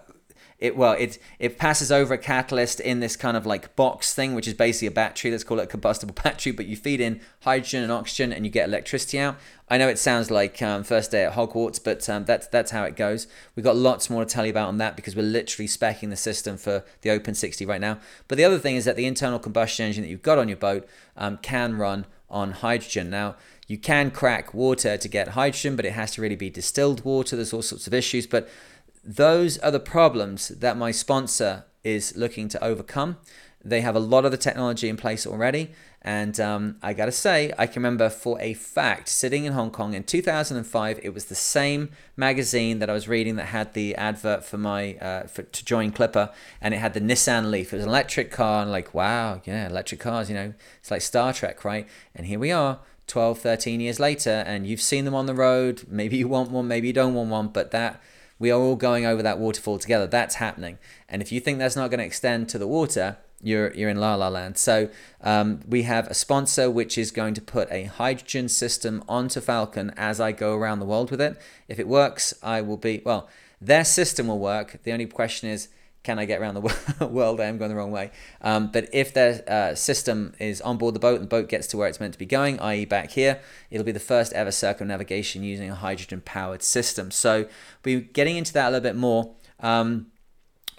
it 0.64 0.78
well 0.78 0.94
it 0.94 1.20
it 1.40 1.58
passes 1.58 1.92
over 1.92 2.14
a 2.14 2.18
catalyst 2.18 2.80
in 2.80 3.02
this 3.02 3.18
kind 3.18 3.36
of 3.36 3.46
like 3.46 3.76
box 3.76 4.14
thing 4.14 4.34
which 4.34 4.48
is 4.48 4.54
basically 4.54 4.88
a 4.88 4.92
battery. 4.92 5.30
Let's 5.30 5.44
call 5.44 5.60
it 5.60 5.64
a 5.64 5.68
combustible 5.68 6.16
battery 6.24 6.54
but 6.54 6.68
you 6.68 6.78
feed 6.78 7.02
in 7.02 7.20
hydrogen 7.42 7.84
and 7.84 7.92
oxygen 7.92 8.32
and 8.32 8.46
you 8.46 8.52
get 8.52 8.70
electricity 8.70 9.20
out. 9.20 9.36
I 9.70 9.78
know 9.78 9.90
it 9.90 10.00
sounds 10.00 10.32
like 10.32 10.62
um, 10.62 10.86
first 10.86 11.12
day 11.12 11.26
at 11.26 11.34
hogwarts 11.34 11.84
but 11.84 12.08
um, 12.10 12.24
that's 12.24 12.48
that's 12.48 12.72
how 12.72 12.86
it 12.86 12.96
goes. 12.96 13.28
We've 13.58 13.66
got 13.66 13.76
lots 13.76 14.10
more 14.10 14.24
to 14.24 14.30
tell 14.34 14.46
you 14.46 14.52
about 14.52 14.70
on 14.70 14.78
that 14.78 14.96
because 14.96 15.18
we're 15.18 15.24
literally 15.24 15.68
specking 15.68 16.10
the 16.10 16.16
system 16.16 16.56
for 16.56 16.86
the 17.02 17.10
open 17.10 17.36
60 17.36 17.66
right 17.66 17.82
now. 17.82 18.00
But 18.30 18.38
the 18.38 18.46
other 18.46 18.58
thing 18.58 18.78
is 18.78 18.86
that 18.86 18.96
the 18.96 19.06
internal 19.06 19.40
combustion 19.40 19.86
engine 19.86 20.04
that 20.04 20.10
you've 20.10 20.22
got 20.22 20.38
on 20.38 20.48
your 20.48 20.58
boat 20.58 20.88
um, 21.18 21.40
can 21.42 21.78
run 21.78 22.06
on 22.30 22.52
hydrogen. 22.52 23.10
Now 23.10 23.36
you 23.68 23.78
can 23.78 24.12
crack 24.12 24.54
water 24.54 24.98
to 24.98 25.08
get 25.10 25.30
hydrogen 25.30 25.76
but 25.76 25.84
it 25.84 25.92
has 25.92 26.12
to 26.12 26.22
really 26.22 26.38
be 26.38 26.50
distilled 26.50 27.04
water. 27.04 27.36
There's 27.36 27.52
all 27.52 27.62
sorts 27.62 27.86
of 27.86 27.94
issues 27.94 28.26
but 28.26 28.48
those 29.04 29.58
are 29.60 29.72
the 29.72 29.80
problems 29.80 30.50
that 30.50 30.78
my 30.78 30.92
sponsor 30.92 31.66
is 31.84 32.16
looking 32.16 32.48
to 32.50 32.64
overcome. 32.64 33.18
They 33.66 33.82
have 33.82 33.96
a 33.96 34.00
lot 34.00 34.26
of 34.26 34.32
the 34.32 34.38
technology 34.38 34.90
in 34.90 34.98
place 34.98 35.26
already. 35.26 35.72
And 36.06 36.38
um, 36.42 36.76
I 36.82 36.92
gotta 36.92 37.14
say, 37.14 37.54
I 37.58 37.66
can 37.66 37.82
remember 37.82 38.10
for 38.10 38.40
a 38.42 38.54
fact 38.54 39.08
sitting 39.08 39.46
in 39.46 39.54
Hong 39.54 39.72
Kong 39.72 39.94
in 39.94 40.04
2005. 40.04 41.00
It 41.02 41.14
was 41.14 41.26
the 41.26 41.36
same 41.36 41.92
magazine 42.18 42.80
that 42.80 42.90
I 42.90 42.94
was 42.94 43.08
reading 43.08 43.38
that 43.38 43.48
had 43.48 43.74
the 43.74 43.96
advert 43.96 44.44
for 44.44 44.58
my 44.58 44.96
uh, 44.96 45.28
for, 45.28 45.44
to 45.44 45.66
join 45.66 45.92
Clipper, 45.92 46.30
and 46.60 46.74
it 46.74 46.78
had 46.78 46.94
the 46.94 47.00
Nissan 47.00 47.50
Leaf. 47.50 47.72
It 47.72 47.78
was 47.78 47.86
an 47.86 47.90
electric 47.90 48.32
car, 48.32 48.62
and 48.64 48.70
like, 48.70 48.94
wow, 48.94 49.42
yeah, 49.46 49.70
electric 49.70 50.02
cars. 50.02 50.28
You 50.28 50.36
know, 50.36 50.54
it's 50.80 50.92
like 50.92 51.02
Star 51.02 51.32
Trek, 51.32 51.64
right? 51.64 51.88
And 52.14 52.28
here 52.28 52.40
we 52.40 52.52
are, 52.52 52.80
12, 53.08 53.40
13 53.40 53.80
years 53.80 53.98
later, 53.98 54.44
and 54.46 54.68
you've 54.68 54.82
seen 54.82 55.06
them 55.06 55.16
on 55.16 55.26
the 55.26 55.34
road. 55.34 55.84
Maybe 55.88 56.18
you 56.18 56.28
want 56.28 56.52
one, 56.52 56.68
maybe 56.68 56.88
you 56.88 56.94
don't 56.94 57.14
want 57.14 57.30
one, 57.30 57.48
but 57.48 57.72
that 57.72 58.02
we 58.44 58.52
are 58.52 58.60
all 58.60 58.76
going 58.76 59.06
over 59.06 59.24
that 59.24 59.40
waterfall 59.40 59.80
together. 59.80 60.06
That's 60.06 60.36
happening. 60.36 60.78
And 61.08 61.22
if 61.22 61.32
you 61.32 61.40
think 61.40 61.60
that's 61.60 61.78
not 61.78 61.90
going 61.90 62.02
to 62.02 62.06
extend 62.06 62.50
to 62.50 62.58
the 62.58 62.68
water, 62.68 63.16
you're, 63.42 63.74
you're 63.74 63.90
in 63.90 64.02
la 64.02 64.16
la 64.16 64.28
land. 64.28 64.58
So 64.58 64.90
um, 65.22 65.62
we 65.66 65.84
have 65.84 66.08
a 66.08 66.14
sponsor 66.14 66.70
which 66.70 66.98
is 66.98 67.10
going 67.10 67.36
to 67.36 67.42
put 67.42 67.72
a 67.72 67.86
hydrogen 67.86 68.50
system 68.50 69.02
onto 69.08 69.40
Falcon 69.40 69.94
as 69.96 70.20
I 70.20 70.34
go 70.34 70.58
around 70.58 70.80
the 70.80 70.86
world 70.86 71.10
with 71.10 71.22
it. 71.22 71.42
If 71.70 71.80
it 71.80 71.88
works, 71.88 72.34
I 72.44 72.60
will 72.60 72.76
be, 72.76 73.02
well, 73.06 73.30
their 73.62 73.86
system 73.86 74.28
will 74.28 74.40
work. 74.40 74.78
The 74.84 74.92
only 74.92 75.06
question 75.06 75.50
is, 75.50 75.70
can 76.04 76.20
I 76.20 76.26
get 76.26 76.42
around 76.42 76.56
the 76.56 77.08
world? 77.08 77.40
I 77.40 77.46
am 77.46 77.58
going 77.58 77.70
the 77.70 77.76
wrong 77.76 77.92
way. 77.92 78.12
Um, 78.42 78.72
but 78.72 78.90
if 78.94 79.14
their 79.14 79.44
uh, 79.48 79.76
system 79.76 80.34
is 80.38 80.62
on 80.62 80.78
board 80.78 80.96
the 80.96 81.00
boat 81.00 81.16
and 81.16 81.24
the 81.24 81.28
boat 81.28 81.48
gets 81.48 81.66
to 81.68 81.78
where 81.78 81.88
it's 81.88 82.00
meant 82.00 82.14
to 82.14 82.20
be 82.20 82.26
going, 82.26 82.60
i.e., 82.60 82.86
back 82.86 83.12
here, 83.12 83.40
it'll 83.72 83.86
be 83.86 83.94
the 83.94 84.00
first 84.00 84.34
ever 84.34 84.52
circumnavigation 84.52 85.44
using 85.44 85.70
a 85.70 85.76
hydrogen 85.76 86.22
powered 86.24 86.62
system. 86.62 87.10
So 87.10 87.48
we're 87.86 88.02
getting 88.02 88.38
into 88.38 88.54
that 88.54 88.68
a 88.68 88.72
little 88.72 88.84
bit 88.84 88.96
more. 88.96 89.34
Um, 89.62 90.08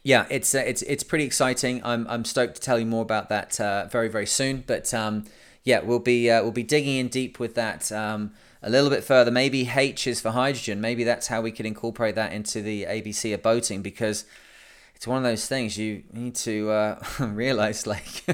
yeah, 0.02 0.26
it's 0.28 0.54
uh, 0.54 0.58
it's 0.58 0.82
it's 0.82 1.02
pretty 1.02 1.24
exciting. 1.24 1.80
I'm 1.82 2.06
I'm 2.08 2.26
stoked 2.26 2.56
to 2.56 2.60
tell 2.60 2.78
you 2.78 2.84
more 2.84 3.02
about 3.02 3.30
that 3.30 3.58
uh, 3.58 3.86
very 3.90 4.08
very 4.08 4.26
soon. 4.26 4.62
But 4.66 4.92
um, 4.92 5.24
yeah, 5.64 5.80
we'll 5.80 5.98
be 5.98 6.30
uh, 6.30 6.42
we'll 6.42 6.52
be 6.52 6.62
digging 6.62 6.98
in 6.98 7.08
deep 7.08 7.40
with 7.40 7.54
that 7.54 7.90
um, 7.90 8.32
a 8.62 8.68
little 8.68 8.90
bit 8.90 9.02
further. 9.02 9.30
Maybe 9.30 9.70
H 9.74 10.06
is 10.06 10.20
for 10.20 10.32
hydrogen. 10.32 10.82
Maybe 10.82 11.04
that's 11.04 11.28
how 11.28 11.40
we 11.40 11.50
could 11.50 11.64
incorporate 11.64 12.14
that 12.16 12.34
into 12.34 12.60
the 12.60 12.84
ABC 12.84 13.32
of 13.32 13.42
boating 13.42 13.80
because 13.80 14.26
it's 15.04 15.08
one 15.08 15.18
of 15.18 15.22
those 15.24 15.46
things 15.46 15.76
you 15.76 16.02
need 16.14 16.34
to 16.34 16.70
uh, 16.70 16.98
realize 17.20 17.86
like 17.86 18.24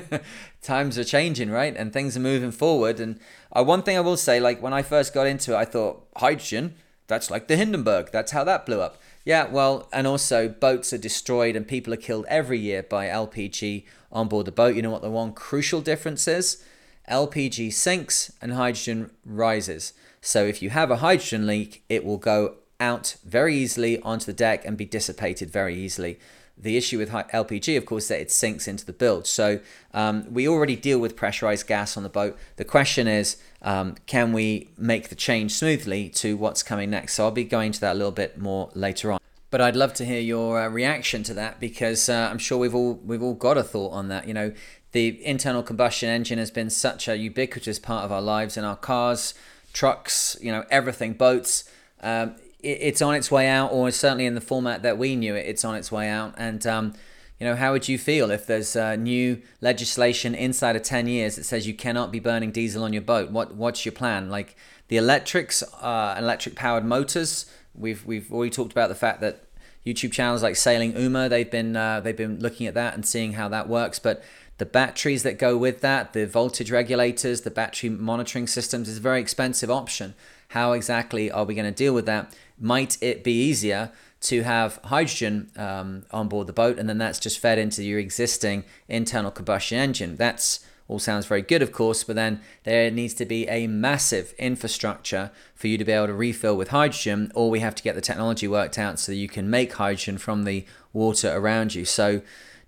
times 0.63 0.97
are 0.97 1.03
changing, 1.03 1.51
right? 1.51 1.77
And 1.77 1.93
things 1.93 2.17
are 2.17 2.21
moving 2.21 2.53
forward. 2.53 3.01
And 3.01 3.19
uh, 3.51 3.65
one 3.65 3.83
thing 3.83 3.97
I 3.97 4.01
will 4.03 4.17
say, 4.17 4.39
like 4.39 4.63
when 4.63 4.73
I 4.73 4.83
first 4.83 5.13
got 5.13 5.27
into 5.27 5.55
it, 5.55 5.57
I 5.57 5.65
thought 5.65 6.07
hydrogen. 6.17 6.77
That's 7.09 7.29
like 7.29 7.49
the 7.49 7.57
Hindenburg. 7.57 8.11
That's 8.13 8.31
how 8.31 8.45
that 8.45 8.67
blew 8.67 8.81
up. 8.81 9.03
Yeah, 9.25 9.49
well, 9.49 9.89
and 9.93 10.07
also 10.07 10.49
boats 10.49 10.93
are 10.93 10.99
destroyed 10.99 11.57
and 11.57 11.67
people 11.67 11.93
are 11.93 11.97
killed 11.97 12.25
every 12.29 12.61
year 12.61 12.85
by 12.85 13.09
LPG 13.09 13.85
on 14.13 14.29
board 14.29 14.47
the 14.47 14.53
boat. 14.53 14.77
You 14.77 14.83
know 14.83 14.91
what 14.91 15.03
the 15.03 15.11
one 15.11 15.33
crucial 15.33 15.81
difference 15.81 16.29
is? 16.29 16.65
LPG 17.11 17.73
sinks 17.73 18.33
and 18.41 18.53
hydrogen 18.53 19.11
rises. 19.25 19.93
So 20.21 20.45
if 20.45 20.63
you 20.63 20.71
have 20.71 20.93
a 20.93 20.99
hydrogen 20.99 21.49
leak, 21.49 21.83
it 21.89 22.05
will 22.05 22.19
go 22.19 22.59
out 22.79 23.17
very 23.25 23.57
easily 23.57 24.01
onto 24.03 24.27
the 24.27 24.33
deck 24.33 24.65
and 24.65 24.77
be 24.77 24.85
dissipated 24.85 25.51
very 25.51 25.75
easily. 25.75 26.21
The 26.61 26.77
issue 26.77 26.99
with 26.99 27.11
LPG, 27.11 27.77
of 27.77 27.87
course, 27.87 28.09
that 28.09 28.21
it 28.21 28.31
sinks 28.31 28.69
into 28.69 28.85
the 28.85 28.93
bilge. 28.93 29.27
So 29.27 29.61
um, 29.95 30.33
we 30.33 30.47
already 30.47 30.77
deal 30.77 30.99
with 30.99 31.17
pressurized 31.17 31.67
gas 31.67 31.97
on 31.97 32.03
the 32.03 32.09
boat. 32.09 32.39
The 32.57 32.65
question 32.65 33.09
is, 33.09 33.37
um, 33.63 33.97
can 34.07 34.33
we 34.33 34.69
make 34.77 35.09
the 35.09 35.15
change 35.15 35.53
smoothly 35.53 36.09
to 36.11 36.37
what's 36.37 36.63
coming 36.63 36.91
next? 36.91 37.15
So 37.15 37.25
I'll 37.25 37.31
be 37.31 37.45
going 37.45 37.73
to 37.73 37.81
that 37.81 37.93
a 37.93 37.99
little 37.99 38.13
bit 38.13 38.39
more 38.39 38.71
later 38.75 39.13
on. 39.13 39.21
But 39.51 39.61
I'd 39.61 39.75
love 39.75 39.95
to 39.95 40.05
hear 40.05 40.21
your 40.21 40.61
uh, 40.61 40.69
reaction 40.69 41.23
to 41.25 41.35
that 41.35 41.59
because 41.59 42.09
uh, 42.09 42.29
I'm 42.31 42.39
sure 42.39 42.57
we've 42.57 42.75
all 42.75 42.95
we've 43.05 43.23
all 43.23 43.35
got 43.35 43.59
a 43.59 43.65
thought 43.65 43.91
on 43.91 44.07
that. 44.09 44.29
You 44.29 44.35
know, 44.35 44.53
the 44.93 45.25
internal 45.25 45.63
combustion 45.63 46.09
engine 46.09 46.39
has 46.39 46.51
been 46.53 46.71
such 46.71 47.09
a 47.09 47.17
ubiquitous 47.17 47.79
part 47.79 48.05
of 48.05 48.13
our 48.13 48.23
lives 48.23 48.57
in 48.57 48.65
our 48.65 48.77
cars, 48.77 49.35
trucks, 49.73 50.37
you 50.41 50.53
know, 50.53 50.65
everything, 50.71 51.15
boats. 51.15 51.65
Um, 52.01 52.37
it's 52.63 53.03
on 53.03 53.15
its 53.15 53.31
way 53.31 53.49
out, 53.49 53.73
or 53.73 53.91
certainly 53.91 54.27
in 54.27 54.35
the 54.35 54.41
format 54.41 54.83
that 54.83 54.99
we 54.99 55.17
knew 55.17 55.35
it, 55.35 55.47
it's 55.47 55.65
on 55.65 55.75
its 55.75 55.91
way 55.91 56.09
out. 56.09 56.35
And 56.37 56.67
um, 56.67 56.95
you 57.39 57.47
know, 57.47 57.57
how 57.57 57.73
would 57.73 57.89
you 57.89 57.99
feel 57.99 58.31
if 58.31 58.47
there's 58.47 58.77
uh, 58.77 58.97
new 58.97 59.41
legislation 59.61 60.35
inside 60.35 60.77
of 60.77 60.83
10 60.83 61.07
years 61.07 61.37
that 61.37 61.45
says 61.45 61.67
you 61.67 61.75
cannot 61.75 62.13
be 62.13 62.21
burning 62.21 62.51
diesel 62.51 62.85
on 62.85 62.93
your 62.93 63.03
boat? 63.03 63.31
What 63.31 63.55
What's 63.55 63.85
your 63.85 63.93
plan? 63.93 64.29
Like 64.29 64.57
the 64.89 64.97
electrics, 64.97 65.63
uh, 65.81 66.17
electric 66.19 66.55
powered 66.55 66.85
motors. 66.85 67.51
We've 67.75 68.05
we've 68.05 68.33
already 68.33 68.51
talked 68.51 68.73
about 68.73 68.89
the 68.89 68.95
fact 68.95 69.21
that 69.23 69.45
YouTube 69.87 70.13
channels 70.13 70.43
like 70.43 70.57
Sailing 70.57 70.95
Uma, 70.97 71.29
they've 71.29 71.51
been 71.51 71.77
uh, 71.77 72.01
they've 72.01 72.17
been 72.17 72.41
looking 72.41 72.67
at 72.67 72.75
that 72.75 72.95
and 72.95 73.07
seeing 73.07 73.33
how 73.35 73.49
that 73.49 73.69
works. 73.69 73.99
But 73.99 74.23
the 74.59 74.67
batteries 74.67 75.23
that 75.23 75.39
go 75.39 75.57
with 75.57 75.81
that, 75.81 76.13
the 76.13 76.27
voltage 76.27 76.71
regulators, 76.71 77.41
the 77.41 77.51
battery 77.51 77.89
monitoring 77.89 78.47
systems 78.47 78.91
is 78.91 78.99
a 78.99 79.01
very 79.01 79.21
expensive 79.21 79.71
option. 79.71 80.15
How 80.49 80.73
exactly 80.73 81.31
are 81.31 81.45
we 81.45 81.55
going 81.55 81.73
to 81.73 81.75
deal 81.75 81.95
with 81.95 82.05
that? 82.07 82.37
Might 82.61 83.03
it 83.03 83.25
be 83.25 83.33
easier 83.33 83.91
to 84.23 84.43
have 84.43 84.79
hydrogen 84.85 85.51
um, 85.57 86.05
on 86.11 86.29
board 86.29 86.47
the 86.47 86.53
boat, 86.53 86.79
and 86.79 86.89
then 86.89 86.99
that's 86.99 87.19
just 87.19 87.39
fed 87.39 87.59
into 87.59 87.83
your 87.83 87.99
existing 87.99 88.65
internal 88.89 89.31
combustion 89.31 89.79
engine. 89.79 90.17
That's 90.17 90.61
all 90.89 90.99
sounds 90.99 91.25
very 91.25 91.41
good, 91.41 91.63
of 91.63 91.73
course, 91.73 92.05
but 92.05 92.17
then 92.17 92.41
there 92.65 92.91
needs 92.91 93.15
to 93.15 93.25
be 93.25 93.49
a 93.49 93.67
massive 93.67 94.35
infrastructure 94.39 95.31
for 95.55 95.69
you 95.69 95.79
to 95.79 95.85
be 95.85 95.93
able 95.93 96.09
to 96.09 96.13
refill 96.13 96.57
with 96.57 96.69
hydrogen, 96.69 97.33
or 97.35 97.49
we 97.49 97.61
have 97.61 97.75
to 97.77 97.83
get 97.83 97.95
the 97.95 98.01
technology 98.01 98.47
worked 98.47 98.79
out 98.79 98.99
so 98.99 99.13
that 99.13 99.17
you 99.17 99.29
can 99.29 99.49
make 99.49 99.73
hydrogen 99.75 100.19
from 100.19 100.45
the 100.45 100.67
water 100.93 101.35
around 101.35 101.75
you. 101.75 101.85
So, 101.85 102.21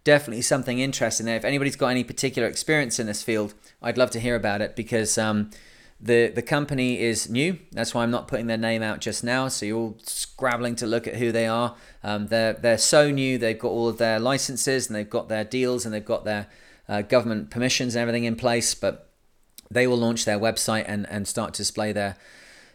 definitely 0.05 0.43
something 0.43 0.79
interesting 0.79 1.27
there. 1.27 1.37
If 1.37 1.45
anybody's 1.45 1.77
got 1.77 1.89
any 1.89 2.05
particular 2.05 2.49
experience 2.49 2.99
in 2.99 3.07
this 3.07 3.23
field, 3.23 3.55
I'd 3.83 3.99
love 3.99 4.11
to 4.13 4.21
hear 4.21 4.37
about 4.37 4.63
it 4.63 4.75
because. 4.75 5.19
Um, 5.19 5.51
the, 6.03 6.29
the 6.29 6.43
company 6.43 7.01
is 7.01 7.31
new. 7.31 7.59
That's 7.71 7.95
why 7.95 8.03
I'm 8.03 8.11
not 8.11 8.27
putting 8.27 8.49
their 8.49 8.57
name 8.57 8.83
out 8.83 9.01
just 9.01 9.23
now. 9.23 9.47
So 9.47 9.65
you're 9.65 9.79
all 9.79 9.99
scrabbling 10.03 10.75
to 10.77 10.87
look 10.87 11.07
at 11.07 11.15
who 11.15 11.31
they 11.31 11.47
are. 11.47 11.77
Um, 12.03 12.27
they're, 12.27 12.55
they're 12.55 12.79
so 12.79 13.13
new. 13.13 13.39
They've 13.39 13.59
got 13.59 13.69
all 13.69 13.89
of 13.89 13.99
their 13.99 14.19
licenses 14.19 14.89
and 14.89 14.97
they've 14.97 15.09
got 15.09 15.29
their 15.29 15.45
deals 15.45 15.85
and 15.85 15.95
they've 15.95 16.05
got 16.05 16.25
their 16.25 16.49
uh, 16.89 17.03
government 17.03 17.51
permissions 17.51 17.95
and 17.95 18.03
everything 18.03 18.25
in 18.25 18.35
place. 18.35 18.75
But 18.75 19.11
they 19.71 19.87
will 19.87 19.97
launch 19.97 20.25
their 20.25 20.41
website 20.41 20.87
and, 20.89 21.09
and 21.09 21.29
start 21.29 21.55
to 21.55 21.59
display 21.59 21.93
their 21.93 22.17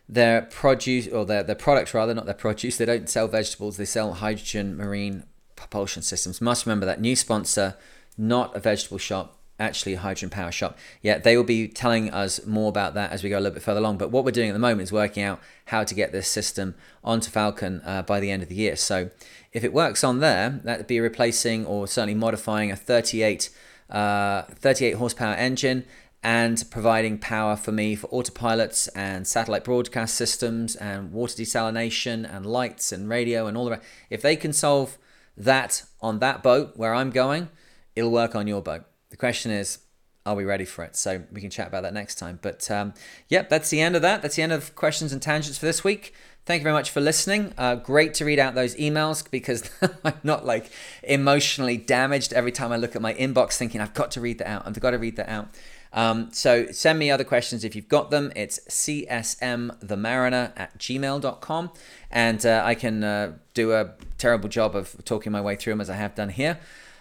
their 0.09 0.43
produce 0.43 1.05
or 1.09 1.25
their, 1.25 1.43
their 1.43 1.53
products 1.53 1.93
rather, 1.93 2.13
not 2.13 2.23
their 2.23 2.33
produce. 2.45 2.77
They 2.77 2.85
don't 2.85 3.09
sell 3.09 3.27
vegetables. 3.27 3.75
They 3.75 3.83
sell 3.83 4.13
hydrogen 4.13 4.77
marine 4.77 5.25
propulsion 5.57 6.01
systems. 6.01 6.39
Must 6.39 6.65
remember 6.65 6.85
that 6.85 7.01
new 7.01 7.17
sponsor, 7.17 7.75
not 8.17 8.55
a 8.55 8.59
vegetable 8.61 8.99
shop 8.99 9.36
actually 9.59 9.93
a 9.93 9.99
hydrogen 9.99 10.29
power 10.29 10.51
shop. 10.51 10.77
Yeah, 11.01 11.17
they 11.17 11.35
will 11.35 11.43
be 11.43 11.67
telling 11.67 12.11
us 12.11 12.45
more 12.45 12.69
about 12.69 12.93
that 12.93 13.11
as 13.11 13.23
we 13.23 13.29
go 13.29 13.37
a 13.37 13.41
little 13.41 13.55
bit 13.55 13.63
further 13.63 13.79
along. 13.79 13.97
But 13.97 14.11
what 14.11 14.23
we're 14.23 14.31
doing 14.31 14.49
at 14.49 14.53
the 14.53 14.59
moment 14.59 14.81
is 14.81 14.91
working 14.91 15.23
out 15.23 15.39
how 15.65 15.83
to 15.83 15.95
get 15.95 16.11
this 16.11 16.27
system 16.27 16.75
onto 17.03 17.29
Falcon 17.31 17.81
uh, 17.85 18.03
by 18.03 18.19
the 18.19 18.29
end 18.29 18.43
of 18.43 18.49
the 18.49 18.55
year. 18.55 18.75
So 18.75 19.09
if 19.53 19.63
it 19.63 19.73
works 19.73 20.03
on 20.03 20.19
there, 20.19 20.61
that 20.63 20.77
would 20.77 20.87
be 20.87 20.99
replacing 20.99 21.65
or 21.65 21.87
certainly 21.87 22.13
modifying 22.13 22.71
a 22.71 22.75
38, 22.75 23.49
uh, 23.89 24.43
38 24.43 24.93
horsepower 24.93 25.33
engine 25.33 25.85
and 26.23 26.63
providing 26.71 27.17
power 27.17 27.55
for 27.55 27.71
me 27.71 27.95
for 27.95 28.07
autopilots 28.07 28.89
and 28.95 29.25
satellite 29.27 29.63
broadcast 29.63 30.15
systems 30.15 30.75
and 30.75 31.11
water 31.11 31.41
desalination 31.41 32.31
and 32.31 32.45
lights 32.45 32.91
and 32.91 33.07
radio 33.09 33.47
and 33.47 33.57
all 33.57 33.65
the 33.65 33.71
rest. 33.71 33.83
If 34.09 34.21
they 34.21 34.35
can 34.35 34.51
solve 34.53 34.97
that 35.35 35.83
on 36.01 36.19
that 36.19 36.43
boat 36.43 36.73
where 36.75 36.93
I'm 36.93 37.11
going, 37.11 37.49
it'll 37.95 38.11
work 38.11 38.35
on 38.35 38.47
your 38.47 38.61
boat 38.61 38.83
the 39.09 39.17
question 39.17 39.51
is, 39.51 39.79
are 40.25 40.35
we 40.35 40.43
ready 40.43 40.65
for 40.65 40.83
it? 40.83 40.95
So 40.95 41.23
we 41.31 41.39
can 41.39 41.49
chat 41.49 41.67
about 41.67 41.83
that 41.83 41.93
next 41.93 42.15
time. 42.15 42.39
But 42.41 42.69
um, 42.69 42.93
yep, 43.29 43.49
that's 43.49 43.69
the 43.69 43.79
end 43.79 43.95
of 43.95 44.01
that. 44.01 44.21
That's 44.21 44.35
the 44.35 44.41
end 44.41 44.51
of 44.51 44.75
questions 44.75 45.13
and 45.13 45.21
tangents 45.21 45.57
for 45.57 45.65
this 45.65 45.83
week. 45.83 46.13
Thank 46.45 46.61
you 46.61 46.63
very 46.63 46.73
much 46.73 46.91
for 46.91 47.01
listening. 47.01 47.53
Uh, 47.57 47.75
great 47.75 48.13
to 48.15 48.25
read 48.25 48.39
out 48.39 48.55
those 48.55 48.75
emails 48.75 49.29
because 49.29 49.69
I'm 50.03 50.19
not 50.23 50.45
like 50.45 50.71
emotionally 51.03 51.77
damaged 51.77 52.33
every 52.33 52.51
time 52.51 52.71
I 52.71 52.77
look 52.77 52.95
at 52.95 53.01
my 53.01 53.13
inbox 53.13 53.57
thinking 53.57 53.81
I've 53.81 53.93
got 53.93 54.11
to 54.11 54.21
read 54.21 54.37
that 54.39 54.47
out. 54.47 54.63
I've 54.65 54.79
got 54.79 54.91
to 54.91 54.97
read 54.97 55.15
that 55.17 55.29
out. 55.29 55.47
Um, 55.93 56.29
so 56.31 56.67
send 56.71 56.99
me 56.99 57.09
other 57.09 57.23
questions 57.23 57.63
if 57.63 57.75
you've 57.75 57.87
got 57.87 58.11
them. 58.11 58.31
It's 58.35 58.59
csmthemariner 58.69 60.53
at 60.55 60.77
gmail.com. 60.77 61.71
And 62.11 62.45
uh, 62.45 62.61
I 62.65 62.75
can 62.75 63.03
uh, 63.03 63.33
do 63.53 63.73
a 63.73 63.93
terrible 64.17 64.49
job 64.49 64.75
of 64.75 64.95
talking 65.05 65.31
my 65.31 65.41
way 65.41 65.55
through 65.55 65.73
them 65.73 65.81
as 65.81 65.89
I 65.89 65.95
have 65.95 66.15
done 66.15 66.29
here. 66.29 66.59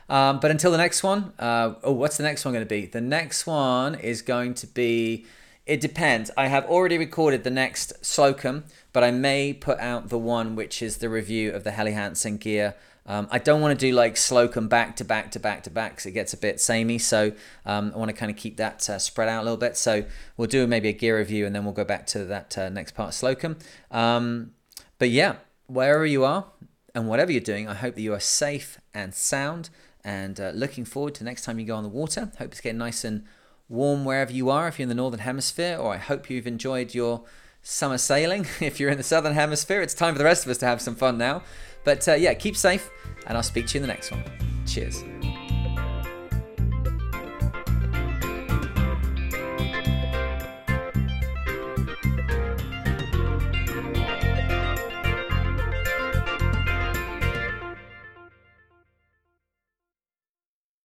Um, 0.08 0.40
but 0.40 0.50
until 0.50 0.70
the 0.70 0.78
next 0.78 1.02
one, 1.02 1.32
uh, 1.38 1.74
oh, 1.82 1.92
what's 1.92 2.16
the 2.16 2.22
next 2.22 2.44
one 2.44 2.54
going 2.54 2.64
to 2.64 2.68
be? 2.68 2.86
The 2.86 3.00
next 3.00 3.46
one 3.46 3.94
is 3.94 4.22
going 4.22 4.54
to 4.54 4.66
be. 4.66 5.26
It 5.66 5.80
depends. 5.80 6.30
I 6.36 6.46
have 6.46 6.64
already 6.66 6.96
recorded 6.96 7.42
the 7.42 7.50
next 7.50 8.04
Slocum, 8.04 8.64
but 8.92 9.02
I 9.02 9.10
may 9.10 9.52
put 9.52 9.80
out 9.80 10.10
the 10.10 10.18
one 10.18 10.54
which 10.54 10.80
is 10.80 10.98
the 10.98 11.08
review 11.08 11.52
of 11.52 11.64
the 11.64 11.72
Helly 11.72 11.92
Hansen 11.92 12.36
gear. 12.36 12.76
Um, 13.08 13.28
I 13.30 13.38
don't 13.38 13.60
want 13.60 13.78
to 13.78 13.86
do 13.86 13.94
like 13.94 14.16
Slocum 14.16 14.68
back 14.68 14.96
to 14.96 15.04
back 15.04 15.32
to 15.32 15.40
back 15.40 15.62
to 15.64 15.70
back 15.70 15.92
because 15.92 16.06
it 16.06 16.12
gets 16.12 16.34
a 16.34 16.36
bit 16.36 16.60
samey. 16.60 16.98
So 16.98 17.32
um, 17.64 17.92
I 17.94 17.98
want 17.98 18.10
to 18.10 18.16
kind 18.16 18.30
of 18.30 18.36
keep 18.36 18.56
that 18.58 18.88
uh, 18.90 18.98
spread 18.98 19.28
out 19.28 19.42
a 19.42 19.44
little 19.44 19.56
bit. 19.56 19.76
So 19.76 20.04
we'll 20.36 20.48
do 20.48 20.66
maybe 20.66 20.88
a 20.88 20.92
gear 20.92 21.18
review 21.18 21.46
and 21.46 21.54
then 21.54 21.64
we'll 21.64 21.74
go 21.74 21.84
back 21.84 22.06
to 22.08 22.24
that 22.26 22.58
uh, 22.58 22.68
next 22.68 22.94
part 22.94 23.08
of 23.08 23.14
Slocum. 23.14 23.58
Um, 23.90 24.52
but 24.98 25.10
yeah, 25.10 25.36
wherever 25.66 26.04
you 26.04 26.24
are 26.24 26.46
and 26.94 27.08
whatever 27.08 27.30
you're 27.30 27.40
doing, 27.40 27.68
I 27.68 27.74
hope 27.74 27.94
that 27.94 28.02
you 28.02 28.12
are 28.12 28.20
safe 28.20 28.78
and 28.92 29.14
sound 29.14 29.70
and 30.06 30.38
uh, 30.40 30.52
looking 30.54 30.84
forward 30.84 31.16
to 31.16 31.24
next 31.24 31.42
time 31.42 31.58
you 31.58 31.66
go 31.66 31.74
on 31.74 31.82
the 31.82 31.88
water. 31.88 32.30
Hope 32.38 32.52
it's 32.52 32.60
getting 32.60 32.78
nice 32.78 33.04
and 33.04 33.24
warm 33.68 34.04
wherever 34.04 34.32
you 34.32 34.48
are 34.48 34.68
if 34.68 34.78
you're 34.78 34.84
in 34.84 34.88
the 34.88 34.94
northern 34.94 35.18
hemisphere, 35.20 35.76
or 35.76 35.92
I 35.92 35.96
hope 35.96 36.30
you've 36.30 36.46
enjoyed 36.46 36.94
your 36.94 37.24
summer 37.60 37.98
sailing. 37.98 38.46
if 38.60 38.78
you're 38.78 38.90
in 38.90 38.98
the 38.98 39.02
southern 39.02 39.34
hemisphere, 39.34 39.82
it's 39.82 39.94
time 39.94 40.14
for 40.14 40.18
the 40.18 40.24
rest 40.24 40.44
of 40.44 40.50
us 40.52 40.58
to 40.58 40.66
have 40.66 40.80
some 40.80 40.94
fun 40.94 41.18
now. 41.18 41.42
But 41.82 42.06
uh, 42.08 42.14
yeah, 42.14 42.34
keep 42.34 42.56
safe, 42.56 42.88
and 43.26 43.36
I'll 43.36 43.42
speak 43.42 43.66
to 43.68 43.74
you 43.74 43.78
in 43.78 43.82
the 43.82 43.92
next 43.92 44.12
one. 44.12 44.22
Cheers. 44.64 45.02